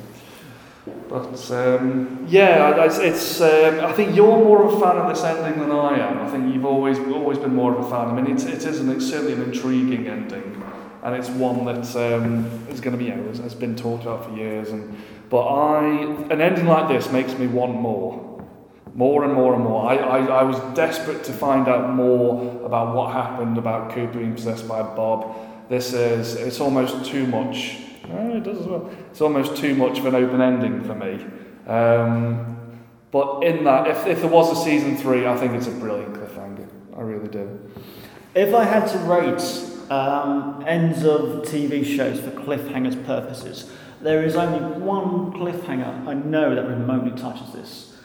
But 1.09 1.51
um, 1.53 2.25
yeah, 2.29 2.65
I- 2.77 2.85
it's, 2.87 2.99
it's 2.99 3.41
um, 3.41 3.81
I 3.85 3.93
think 3.93 4.17
you're 4.17 4.27
more 4.39 4.65
of 4.65 4.75
a 4.75 4.81
fan 4.81 4.97
of 4.97 5.09
this 5.09 5.23
ending 5.23 5.61
than 5.61 5.71
I 5.71 5.99
am. 5.99 6.19
I 6.19 6.29
think 6.31 6.53
you've 6.53 6.65
always 6.65 6.99
always 6.99 7.39
been 7.39 7.55
more 7.55 7.73
of 7.77 7.85
a 7.87 7.89
fan. 7.91 8.09
I 8.09 8.21
mean, 8.21 8.33
it's, 8.35 8.45
it 8.45 8.65
is 8.65 8.81
an, 8.81 8.89
it's 8.91 9.07
certainly 9.09 9.35
an 9.35 9.43
intriguing 9.43 10.09
ending, 10.09 10.63
and 11.03 11.15
it's 11.15 11.29
one 11.29 11.65
that 11.65 11.97
um, 11.97 12.47
is 12.69 12.81
going 12.81 12.93
to 12.93 12.99
be 12.99 13.07
you 13.07 13.17
know, 13.17 13.29
has, 13.29 13.39
has 13.39 13.55
been 13.55 13.75
talked 13.75 14.05
about 14.05 14.25
for 14.25 14.37
years. 14.37 14.71
And 14.71 14.97
but 15.29 15.47
I 15.47 15.85
an 16.31 16.41
ending 16.41 16.67
like 16.67 16.89
this 16.89 17.11
makes 17.11 17.37
me 17.39 17.47
want 17.47 17.75
more. 17.75 18.31
More 18.95 19.25
and 19.25 19.33
more 19.33 19.55
and 19.55 19.65
more. 19.65 19.91
I, 19.91 19.97
I, 19.97 20.25
I 20.27 20.43
was 20.43 20.59
desperate 20.75 21.25
to 21.25 21.33
find 21.33 21.67
out 21.67 21.95
more 21.95 22.63
about 22.67 22.95
what 22.95 23.13
happened 23.13 23.57
about 23.57 23.93
Cooper 23.93 24.19
being 24.19 24.35
possessed 24.35 24.69
by 24.69 24.83
Bob. 24.83 25.35
This 25.71 25.95
is, 25.95 26.35
it's 26.35 26.61
almost 26.61 27.07
too 27.07 27.27
much. 27.27 27.79
Oh, 28.11 28.37
it 28.37 28.43
does 28.45 28.59
as 28.59 28.67
well. 28.67 28.91
It's 29.11 29.23
almost 29.23 29.57
too 29.57 29.75
much 29.75 29.99
of 29.99 30.05
an 30.05 30.15
open 30.15 30.43
ending 30.43 30.85
for 30.85 30.95
me. 30.95 31.25
Um, 31.67 32.59
but 33.11 33.43
in 33.43 33.65
that, 33.65 33.87
if, 33.87 34.07
if 34.07 34.21
there 34.21 34.31
was 34.31 34.53
a 34.53 34.63
season 34.63 34.99
three, 34.99 35.27
I 35.27 35.39
think 35.39 35.55
it's 35.55 35.69
a 35.69 35.71
brilliant 35.71 36.13
cliffhanger. 36.13 36.69
I 36.95 37.01
really 37.01 37.29
do. 37.29 37.61
If 38.35 38.55
I 38.55 38.65
had 38.65 38.89
to 38.89 38.99
rate 38.99 39.41
um, 39.93 40.65
ends 40.67 41.05
of 41.05 41.43
TV 41.43 41.85
shows 41.85 42.21
for 42.21 42.31
cliffhangers 42.31 43.05
purposes, 43.05 43.71
there 44.01 44.25
is 44.25 44.37
only 44.37 44.59
one 44.81 45.33
cliffhanger 45.33 46.07
I 46.07 46.15
know 46.15 46.55
that 46.55 46.67
remotely 46.67 47.11
touches 47.21 47.53
this, 47.53 47.97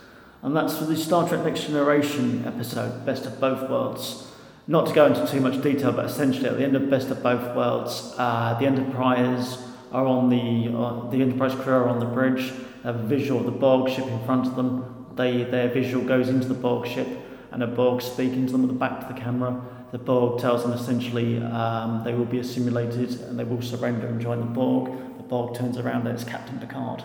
and 0.42 0.56
that's 0.56 0.78
for 0.78 0.84
the 0.84 0.98
Star 0.98 1.28
Trek 1.28 1.44
Next 1.46 1.64
Generation 1.64 2.46
episode, 2.46 3.06
Best 3.06 3.26
of 3.26 3.40
Both 3.40 3.70
Worlds. 3.70 4.28
Not 4.68 4.88
to 4.88 4.94
go 4.94 5.06
into 5.06 5.26
too 5.26 5.40
much 5.40 5.62
detail, 5.64 5.94
but 5.94 6.06
essentially 6.06 6.50
at 6.50 6.58
the 6.58 6.64
end 6.64 6.76
of 6.76 6.90
Best 6.90 7.10
of 7.10 7.24
Both 7.24 7.56
Worlds, 7.56 8.14
uh, 8.18 8.58
the 8.60 8.66
Enterprise 8.66 9.58
are 9.94 10.06
on 10.06 10.30
the 10.30 10.78
uh, 10.78 11.10
the 11.10 11.22
Enterprise 11.22 11.56
crew 11.56 11.74
are 11.74 11.88
on 11.88 12.00
the 12.00 12.06
bridge. 12.06 12.52
They 12.52 12.92
have 12.92 12.98
a 12.98 13.08
visual 13.08 13.40
of 13.40 13.46
the 13.46 13.52
Borg 13.52 13.90
ship 13.90 14.06
in 14.06 14.24
front 14.26 14.46
of 14.46 14.56
them. 14.58 15.06
They 15.16 15.46
their 15.46 15.70
visual 15.70 16.06
goes 16.06 16.28
into 16.28 16.50
the 16.50 16.54
Borg 16.54 16.86
ship, 16.86 17.08
and 17.52 17.64
a 17.64 17.68
Borg 17.68 18.02
speaking 18.02 18.46
to 18.48 18.52
them 18.52 18.64
with 18.64 18.72
the 18.72 18.78
back 18.78 19.00
to 19.08 19.14
the 19.14 19.20
camera. 19.20 19.62
The 19.92 19.98
Borg 19.98 20.40
tells 20.42 20.64
them 20.64 20.74
essentially 20.74 21.42
um, 21.42 22.04
they 22.04 22.14
will 22.14 22.26
be 22.26 22.40
assimilated 22.40 23.22
and 23.22 23.40
they 23.40 23.44
will 23.46 23.62
surrender 23.62 24.08
and 24.08 24.20
join 24.20 24.40
the 24.40 24.46
Borg. 24.46 24.92
The 25.18 25.24
Borg 25.24 25.56
turns 25.56 25.78
around 25.78 26.06
and 26.08 26.10
it's 26.16 26.24
Captain 26.26 26.60
Picard. 26.60 27.04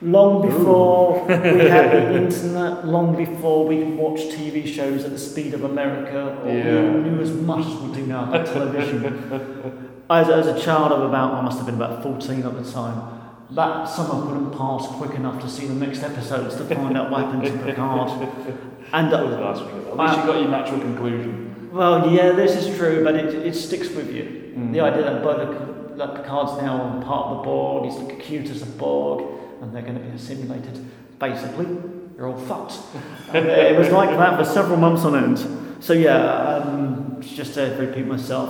Long 0.00 0.42
before 0.42 1.24
we 1.26 1.34
had 1.34 1.92
the 1.92 2.16
internet, 2.16 2.84
long 2.88 3.14
before 3.16 3.68
we 3.68 3.78
could 3.78 3.96
watch 3.96 4.18
TV 4.18 4.66
shows 4.66 5.04
at 5.04 5.12
the 5.12 5.18
speed 5.18 5.54
of 5.54 5.62
America, 5.62 6.40
or 6.44 6.48
Yeah. 6.52 6.90
we 6.90 7.08
knew 7.08 7.20
as 7.20 7.30
much 7.30 7.64
as 7.66 7.74
we 7.76 7.94
do 7.94 8.06
now 8.06 8.24
on 8.24 8.44
television. 8.44 9.04
as, 10.10 10.28
as 10.28 10.48
a 10.48 10.60
child 10.60 10.90
of 10.90 11.02
about, 11.08 11.34
I 11.34 11.40
must 11.42 11.58
have 11.58 11.66
been 11.66 11.76
about 11.76 12.02
14 12.02 12.42
at 12.42 12.64
the 12.64 12.68
time, 12.72 13.20
that 13.52 13.84
summer 13.88 14.26
couldn't 14.26 14.50
pass 14.58 14.88
quick 14.88 15.12
enough 15.14 15.40
to 15.40 15.48
see 15.48 15.66
the 15.66 15.74
next 15.74 16.02
episodes 16.02 16.56
to 16.56 16.64
find 16.64 16.96
out 16.98 17.08
what 17.10 17.24
happened 17.24 17.44
to 17.44 17.58
Picard. 17.64 18.28
And 18.92 19.10
That 19.12 19.24
was 19.24 19.34
uh. 19.60 19.92
At 19.92 19.96
least 19.96 20.18
you 20.18 20.26
got 20.26 20.40
your 20.40 20.48
natural 20.50 20.80
conclusion. 20.80 21.51
Well, 21.72 22.10
yeah, 22.12 22.32
this 22.32 22.54
is 22.54 22.76
true, 22.76 23.02
but 23.02 23.14
it, 23.14 23.34
it 23.46 23.54
sticks 23.54 23.88
with 23.90 24.12
you. 24.14 24.52
Mm. 24.56 24.72
The 24.72 24.80
idea 24.80 25.02
that, 25.04 25.96
that 25.96 26.14
Picard's 26.16 26.60
now 26.62 27.00
part 27.02 27.26
of 27.28 27.36
the 27.38 27.42
Borg, 27.44 27.84
he's 27.90 27.98
Locutus 27.98 28.62
of 28.62 28.76
Borg, 28.78 29.24
and 29.62 29.74
they're 29.74 29.82
going 29.82 29.94
to 29.94 30.00
be 30.00 30.10
assimilated. 30.14 30.84
Basically, 31.18 31.66
you're 32.16 32.28
all 32.28 32.38
fucked. 32.38 32.74
And 33.34 33.46
it 33.46 33.78
was 33.78 33.88
like 33.88 34.10
that 34.10 34.38
for 34.38 34.44
several 34.44 34.76
months 34.76 35.04
on 35.04 35.16
end. 35.16 35.38
So 35.82 35.94
yeah, 35.94 36.18
um, 36.18 37.16
just 37.22 37.54
to 37.54 37.62
repeat 37.80 38.06
myself, 38.06 38.48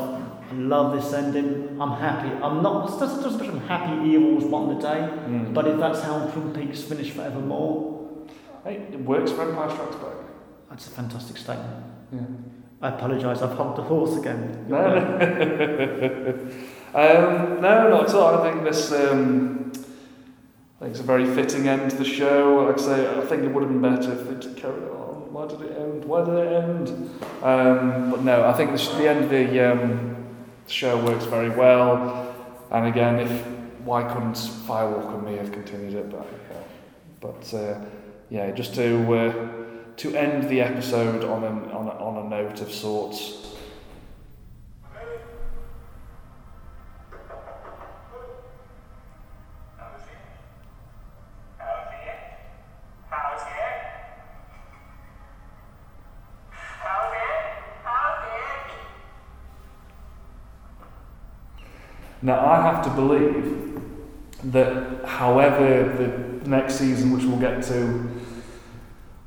I 0.51 0.55
love 0.55 0.93
this 1.01 1.13
ending. 1.13 1.81
I'm 1.81 1.93
happy. 2.01 2.29
I'm 2.43 2.63
not. 2.63 2.91
It 2.93 2.99
doesn't 2.99 3.23
doesn't 3.23 3.41
mean 3.41 3.53
I'm 3.53 3.61
happy 3.69 4.09
Evil's 4.11 4.45
won 4.45 4.75
the 4.75 4.81
day, 4.83 5.09
Mm. 5.29 5.55
but 5.55 5.67
if 5.69 5.79
that's 5.79 6.01
how 6.03 6.27
Twin 6.27 6.53
Peaks 6.53 6.83
finish 6.83 7.11
forevermore, 7.13 8.27
Hey, 8.65 8.77
it 8.93 9.01
works 9.01 9.31
for 9.33 9.43
Empire 9.49 9.71
Strikes 9.71 9.97
Back. 9.97 10.15
that's 10.69 10.87
a 10.89 10.91
fantastic 10.91 11.37
statement. 11.37 11.85
Yeah. 12.13 12.21
I 12.83 12.89
apologise. 12.89 13.41
I've 13.41 13.57
hogged 13.57 13.79
the 13.79 13.83
horse 13.83 14.17
again. 14.17 14.67
No, 14.69 14.77
um, 16.95 17.63
no, 17.63 17.89
not 17.89 18.09
at 18.09 18.15
all. 18.15 18.43
I 18.43 18.51
think 18.51 18.65
this. 18.65 18.91
Um, 18.91 19.73
I 20.81 20.87
think 20.87 20.91
it's 20.91 21.01
a 21.01 21.05
very 21.05 21.33
fitting 21.33 21.69
end 21.69 21.93
to 21.93 21.97
the 21.97 22.05
show. 22.05 22.67
Like 22.67 22.81
I 22.81 22.83
say, 22.83 23.17
I 23.17 23.25
think 23.27 23.45
it 23.45 23.53
would 23.53 23.63
have 23.63 23.71
been 23.71 23.81
better 23.81 24.13
if 24.13 24.29
they'd 24.29 24.57
carried 24.57 24.83
on. 24.91 25.33
Why 25.33 25.47
did 25.47 25.61
it 25.61 25.79
end? 25.79 26.05
Why 26.05 26.25
did 26.25 26.35
it 26.35 26.53
end? 26.53 26.89
Um, 27.41 28.11
but 28.11 28.25
no, 28.25 28.45
I 28.45 28.53
think 28.53 28.73
the, 28.73 28.79
the 28.97 29.09
end 29.09 29.25
of 29.25 29.31
the 29.31 29.73
um, 29.73 30.17
show 30.67 30.99
works 31.05 31.25
very 31.27 31.51
well. 31.51 32.35
And 32.73 32.89
again, 32.89 33.21
if 33.21 33.47
why 33.85 34.03
couldn't 34.13 34.35
Firewalk 34.35 35.15
and 35.15 35.25
me 35.25 35.37
have 35.37 35.53
continued 35.53 35.95
it? 35.95 36.11
But 36.11 36.27
yeah, 36.51 36.63
but 37.21 37.55
uh, 37.55 37.79
yeah, 38.29 38.51
just 38.51 38.75
to 38.75 39.15
uh, 39.15 39.62
to 39.97 40.15
end 40.15 40.49
the 40.49 40.61
episode 40.61 41.25
on 41.25 41.45
a, 41.45 41.77
on 41.77 41.87
a, 41.87 41.91
on 41.91 42.27
a 42.27 42.29
note 42.29 42.61
of 42.61 42.73
sorts. 42.73 43.43
Now, 62.25 62.47
I 62.47 62.63
have 62.63 62.85
to 62.85 62.91
believe 62.91 63.83
that, 64.45 65.05
however, 65.05 66.39
the 66.43 66.49
next 66.49 66.77
season, 66.77 67.11
which 67.11 67.25
we'll 67.25 67.41
get 67.41 67.65
to, 67.65 68.09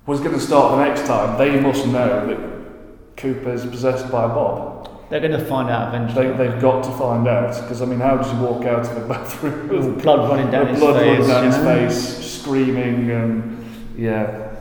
was 0.06 0.20
going 0.20 0.34
to 0.34 0.40
start 0.40 0.72
the 0.78 0.86
next 0.86 1.08
time, 1.08 1.38
they 1.38 1.60
must 1.60 1.86
know 1.88 2.28
that 2.28 3.18
Cooper's 3.18 3.66
possessed 3.66 4.12
by 4.12 4.28
Bob. 4.28 4.74
They're 5.10 5.20
going 5.20 5.40
to 5.40 5.46
find 5.46 5.70
out 5.70 5.94
eventually. 5.94 6.28
They, 6.30 6.48
they've 6.50 6.62
got 6.62 6.84
to 6.84 6.92
find 6.92 7.28
out, 7.28 7.60
because, 7.62 7.82
I 7.82 7.86
mean, 7.86 8.00
how 8.00 8.18
does 8.18 8.32
he 8.32 8.38
walk 8.38 8.66
out 8.66 8.88
of 8.88 8.96
the 8.96 9.08
bathroom 9.08 9.68
with 9.70 9.86
With 9.86 10.04
blood 10.04 10.30
running 10.30 10.52
down 10.52 10.68
his 10.68 10.80
blood 10.80 10.96
running 10.96 11.18
face. 11.18 11.28
down 11.28 11.44
you 11.44 11.50
his 11.52 11.58
know? 11.60 11.90
face, 11.90 12.32
screaming, 12.32 13.12
and 13.12 13.66
yeah. 13.98 14.56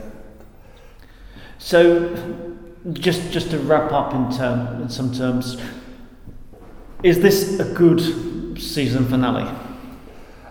So, 1.57 2.15
just 2.93 3.31
just 3.31 3.49
to 3.51 3.57
wrap 3.59 3.91
up 3.91 4.13
in 4.13 4.31
term 4.37 4.81
in 4.83 4.89
some 4.89 5.11
terms, 5.11 5.59
is 7.01 7.19
this 7.19 7.59
a 7.59 7.73
good 7.73 7.99
season 8.61 9.05
finale? 9.07 9.49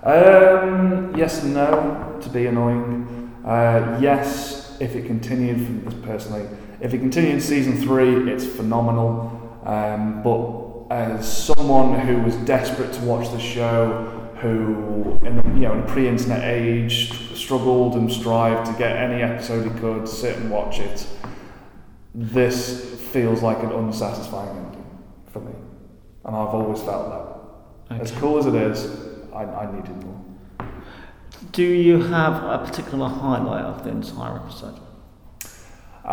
Um, 0.03 1.15
yes 1.17 1.43
and 1.45 1.55
no, 1.55 2.19
to 2.21 2.29
be 2.31 2.47
annoying. 2.47 3.33
Uh, 3.45 3.99
yes, 4.03 4.64
if 4.81 4.95
it 4.95 5.07
continued 5.07 5.65
from 5.65 5.85
this 5.85 5.95
personally, 6.03 6.49
if 6.81 6.93
it 6.93 6.99
continued 6.99 7.35
in 7.35 7.41
season 7.41 7.81
three, 7.81 8.31
it's 8.31 8.47
phenomenal. 8.47 9.41
Um, 9.65 10.23
but 10.23 10.95
as 10.95 11.45
someone 11.47 11.99
who 12.01 12.21
was 12.21 12.37
desperate 12.37 12.93
to 12.93 13.01
watch 13.03 13.31
the 13.31 13.41
show, 13.41 14.31
who 14.37 15.19
in 15.23 15.37
the, 15.37 15.49
you 15.55 15.67
know 15.67 15.73
in 15.73 15.81
the 15.81 15.87
pre-internet 15.87 16.45
age 16.45 17.13
struggled 17.35 17.95
and 17.95 18.13
strived 18.13 18.67
to 18.67 18.73
get 18.79 18.97
any 18.97 19.23
episode 19.23 19.71
he 19.71 19.81
could, 19.81 20.09
sit 20.09 20.37
and 20.37 20.51
watch 20.51 20.79
it, 20.79 21.07
this 22.15 23.01
feels 23.13 23.43
like 23.43 23.63
an 23.63 23.73
unsatisfying 23.73 24.57
ending 24.57 25.01
for 25.33 25.41
me, 25.41 25.53
and 26.25 26.37
I've 26.37 26.55
always 26.55 26.83
felt 26.83 27.11
that. 27.89 28.01
As 28.01 28.11
cool 28.13 28.39
as 28.39 28.47
it 28.47 28.55
is, 28.55 28.87
I, 29.33 29.45
I 29.45 29.75
needed 29.75 30.05
more. 30.05 30.24
Do 31.55 31.63
you 31.63 32.03
have 32.03 32.43
a 32.43 32.59
particular 32.67 33.09
highlight 33.09 33.65
of 33.65 33.85
the 33.85 33.91
entire 33.91 34.39
episode? 34.39 34.81
Uh, 36.05 36.09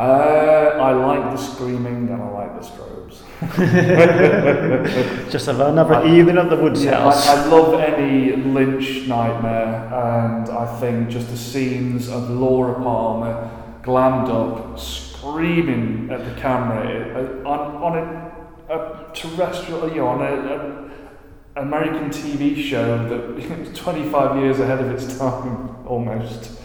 I 0.79 0.91
like 0.93 1.35
the 1.35 1.37
screaming 1.37 2.09
and 2.09 2.21
I 2.21 2.29
like 2.29 2.61
the 2.61 2.67
strobes. 2.67 3.23
Just 5.31 5.47
have 5.47 5.59
another 5.59 6.05
evening 6.05 6.37
at 6.37 6.51
the 6.51 6.57
Woods 6.57 6.83
Yeah, 6.83 6.99
house. 7.01 7.27
I, 7.27 7.41
I 7.41 7.45
love 7.47 7.73
any 7.79 8.35
Lynch 8.35 9.07
nightmare, 9.07 9.89
and 9.91 10.47
I 10.47 10.79
think 10.79 11.09
just 11.09 11.27
the 11.29 11.37
scenes 11.37 12.07
of 12.07 12.29
Laura 12.29 12.75
Palmer 12.75 13.49
glammed 13.81 14.29
up, 14.29 14.79
screaming 14.79 16.09
at 16.11 16.23
the 16.23 16.39
camera 16.39 17.41
uh, 17.43 17.49
on, 17.49 17.59
on 17.83 17.97
a, 17.97 18.73
a 18.75 19.11
terrestrial, 19.15 19.89
you 19.89 19.95
know, 19.95 20.07
on 20.07 20.21
a, 20.21 20.33
a 20.35 20.90
American 21.55 22.09
TV 22.09 22.63
show 22.63 23.07
that 23.09 23.35
was 23.35 23.77
25 23.79 24.37
years 24.41 24.59
ahead 24.59 24.79
of 24.79 24.91
its 24.91 25.17
time, 25.17 25.75
almost. 25.87 26.59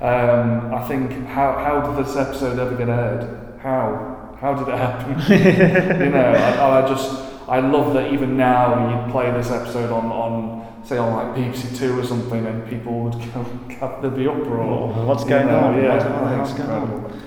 Um, 0.00 0.74
I 0.74 0.86
think, 0.88 1.26
how, 1.26 1.52
how 1.52 1.92
did 1.92 2.04
this 2.04 2.16
episode 2.16 2.58
ever 2.58 2.76
get 2.76 2.88
aired? 2.88 3.60
How? 3.60 4.36
How 4.40 4.54
did 4.54 4.66
it 4.66 4.76
happen? 4.76 6.00
you 6.04 6.10
know, 6.10 6.32
I, 6.32 6.82
I 6.82 6.88
just, 6.88 7.10
I 7.48 7.60
love 7.60 7.94
that 7.94 8.12
even 8.12 8.36
now 8.36 9.06
you 9.06 9.12
play 9.12 9.30
this 9.30 9.50
episode 9.52 9.92
on, 9.92 10.06
on 10.06 10.84
say 10.84 10.98
on 10.98 11.12
like 11.12 11.36
BBC 11.36 11.78
Two 11.78 11.96
or 12.00 12.04
something, 12.04 12.44
and 12.44 12.68
people 12.68 13.04
would 13.04 13.12
go, 13.12 13.98
there'd 14.02 14.16
be 14.16 14.26
uproar. 14.26 14.92
Oh, 14.92 15.06
what's 15.06 15.22
going 15.22 15.46
know, 15.46 15.60
on? 15.60 15.80
Yeah, 15.80 15.96
What 15.96 16.00
the 16.00 16.08
I 16.08 16.18
think 16.18 16.36
hell's 16.36 16.50
it's 16.50 16.58
going 16.58 16.70
on? 16.70 17.22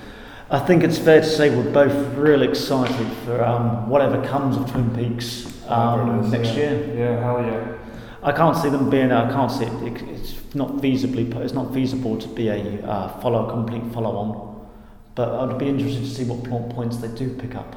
I 0.50 0.58
think 0.58 0.84
it's 0.84 0.98
fair 0.98 1.22
to 1.22 1.26
say 1.26 1.48
we're 1.48 1.72
both 1.72 2.14
really 2.16 2.46
excited 2.46 3.10
for 3.24 3.42
um, 3.42 3.88
whatever 3.88 4.22
comes 4.26 4.58
of 4.58 4.70
Twin 4.70 4.94
Peaks 4.94 5.55
um, 5.68 6.24
is, 6.24 6.32
next 6.32 6.48
yeah. 6.48 6.54
year. 6.54 6.94
Yeah, 6.96 7.20
hell 7.22 7.42
yeah. 7.42 7.76
I 8.22 8.32
can't 8.32 8.56
see 8.56 8.68
them 8.68 8.90
being. 8.90 9.12
I 9.12 9.30
can't 9.30 9.50
see 9.50 9.64
it. 9.64 9.92
it 9.92 10.02
it's 10.08 10.54
not 10.54 10.70
feasibly. 10.78 11.34
It's 11.36 11.52
not 11.52 11.72
feasible 11.72 12.18
to 12.18 12.28
be 12.28 12.48
a 12.48 12.84
uh, 12.84 13.20
follow, 13.20 13.48
complete 13.50 13.84
follow-on. 13.92 14.68
But 15.14 15.28
I'd 15.30 15.58
be 15.58 15.68
interested 15.68 16.00
to 16.00 16.10
see 16.10 16.24
what 16.24 16.44
plot 16.44 16.70
points 16.70 16.98
they 16.98 17.08
do 17.08 17.34
pick 17.34 17.54
up. 17.54 17.74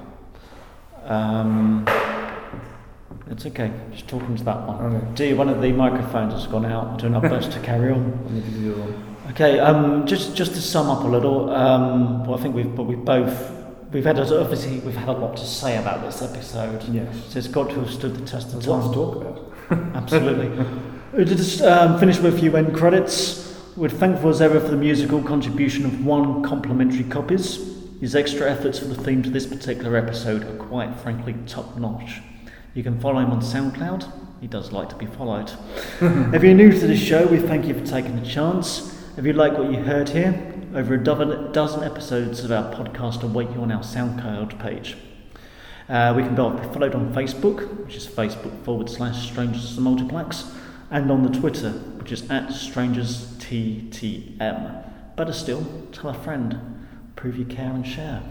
Um, 1.03 1.87
it's 3.29 3.45
okay. 3.45 3.71
Just 3.91 4.07
talking 4.07 4.35
to 4.35 4.43
that 4.43 4.67
one. 4.67 4.95
Okay. 4.95 5.29
D, 5.29 5.33
one 5.33 5.49
of 5.49 5.61
the 5.61 5.71
microphones 5.71 6.33
has 6.33 6.47
gone 6.47 6.65
out. 6.65 6.99
Doing 6.99 7.15
our 7.15 7.21
best 7.21 7.51
to 7.51 7.59
carry 7.59 7.91
on. 7.91 8.27
I 8.27 8.33
need 8.33 8.45
to 8.45 8.51
do 8.51 8.61
the 8.61 8.73
other 8.73 8.91
one. 8.91 9.09
Okay, 9.31 9.59
um, 9.59 10.07
just 10.07 10.35
just 10.35 10.55
to 10.55 10.61
sum 10.61 10.89
up 10.89 11.03
a 11.03 11.07
little, 11.07 11.51
um, 11.51 12.25
well, 12.25 12.39
I 12.39 12.41
think 12.41 12.55
we've 12.55 12.75
but 12.75 12.83
we 12.83 12.95
both 12.95 13.58
we've 13.91 14.05
had 14.05 14.19
a, 14.19 14.39
obviously 14.39 14.79
we've 14.79 14.95
had 14.95 15.09
a 15.09 15.13
lot 15.13 15.37
to 15.37 15.45
say 15.45 15.77
about 15.77 16.01
this 16.01 16.21
episode. 16.21 16.83
Yes. 16.89 17.15
So 17.29 17.39
it's 17.39 17.47
got 17.47 17.69
to 17.69 17.75
have 17.75 17.91
stood 17.91 18.15
the 18.15 18.25
test 18.25 18.53
of 18.53 18.63
time. 18.63 18.87
to 18.89 18.93
talk 18.93 19.15
about. 19.15 19.53
Absolutely. 19.95 20.65
we 21.13 21.25
just 21.25 21.61
um, 21.61 21.99
finish 21.99 22.19
with 22.19 22.35
a 22.35 22.39
few 22.39 22.55
end 22.55 22.75
credits. 22.75 23.45
We're 23.75 23.89
thankful 23.89 24.29
as 24.29 24.41
ever 24.41 24.59
for 24.59 24.69
the 24.69 24.77
musical 24.77 25.21
contribution 25.23 25.85
of 25.85 26.05
one 26.05 26.43
complimentary 26.43 27.05
copies. 27.05 27.77
His 27.99 28.15
extra 28.15 28.49
efforts 28.49 28.79
for 28.79 28.85
the 28.85 29.01
theme 29.03 29.21
to 29.23 29.29
this 29.29 29.45
particular 29.45 29.97
episode 29.97 30.43
are 30.43 30.65
quite 30.65 30.95
frankly 30.99 31.35
top 31.45 31.77
notch. 31.77 32.21
You 32.73 32.83
can 32.83 32.99
follow 32.99 33.19
him 33.19 33.31
on 33.31 33.41
SoundCloud. 33.41 34.11
He 34.39 34.47
does 34.47 34.71
like 34.71 34.89
to 34.89 34.95
be 34.95 35.05
followed. 35.05 35.51
if 36.01 36.43
you're 36.43 36.53
new 36.53 36.71
to 36.71 36.87
the 36.87 36.95
show, 36.95 37.27
we 37.27 37.39
thank 37.39 37.65
you 37.65 37.73
for 37.73 37.85
taking 37.85 38.21
the 38.21 38.25
chance. 38.25 38.95
If 39.17 39.25
you 39.25 39.33
like 39.33 39.57
what 39.57 39.69
you 39.71 39.79
heard 39.79 40.07
here, 40.07 40.31
over 40.75 40.93
a 40.93 41.03
dozen, 41.03 41.83
episodes 41.83 42.43
of 42.43 42.51
our 42.51 42.71
podcast 42.71 43.23
await 43.23 43.49
you 43.51 43.61
on 43.61 43.71
our 43.71 43.81
SoundCloud 43.81 44.59
page. 44.59 44.95
Uh, 45.87 46.13
we 46.15 46.21
can 46.21 46.35
be 46.35 46.73
followed 46.73 46.93
on 46.93 47.11
Facebook, 47.13 47.85
which 47.85 47.95
is 47.95 48.05
Facebook 48.05 48.63
forward 48.63 48.89
slash 48.89 49.31
Strangers 49.31 49.69
to 49.69 49.75
the 49.75 49.81
Multiplex, 49.81 50.51
and 50.91 51.09
on 51.09 51.23
the 51.23 51.39
Twitter, 51.39 51.71
which 51.71 52.11
is 52.11 52.29
at 52.29 52.51
Strangers 52.51 53.33
TTM. 53.37 55.15
Better 55.15 55.33
still, 55.33 55.65
tell 55.91 56.11
a 56.11 56.13
friend, 56.13 56.87
prove 57.15 57.37
you 57.37 57.45
care 57.45 57.71
and 57.71 57.85
share. 57.85 58.21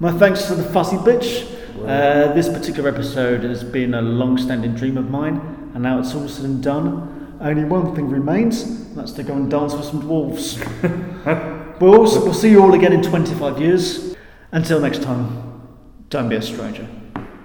My 0.00 0.10
thanks 0.10 0.46
to 0.46 0.56
the 0.56 0.64
fussy 0.64 0.96
bitch. 0.96 1.48
Uh, 1.80 2.32
this 2.32 2.48
particular 2.48 2.88
episode 2.88 3.44
has 3.44 3.62
been 3.62 3.94
a 3.94 4.02
long 4.02 4.36
standing 4.36 4.74
dream 4.74 4.98
of 4.98 5.10
mine, 5.10 5.70
and 5.74 5.84
now 5.84 6.00
it's 6.00 6.14
all 6.14 6.28
said 6.28 6.44
and 6.44 6.60
done. 6.60 7.38
Only 7.40 7.64
one 7.64 7.94
thing 7.94 8.08
remains, 8.08 8.62
and 8.62 8.96
that's 8.96 9.12
to 9.12 9.22
go 9.22 9.34
and 9.34 9.48
dance 9.48 9.74
with 9.74 9.84
some 9.84 10.02
dwarves. 10.02 11.60
we'll, 11.80 11.96
also, 11.96 12.24
we'll 12.24 12.34
see 12.34 12.50
you 12.50 12.62
all 12.62 12.74
again 12.74 12.92
in 12.92 13.02
25 13.02 13.60
years. 13.60 14.14
Until 14.52 14.80
next 14.80 15.02
time, 15.02 15.62
don't 16.10 16.28
be 16.28 16.36
a 16.36 16.42
stranger. 16.42 16.88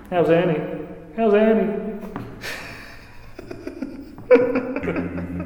How's 0.09 0.29
Annie? 0.29 0.59
How's 1.15 1.33
Annie? 1.33 1.85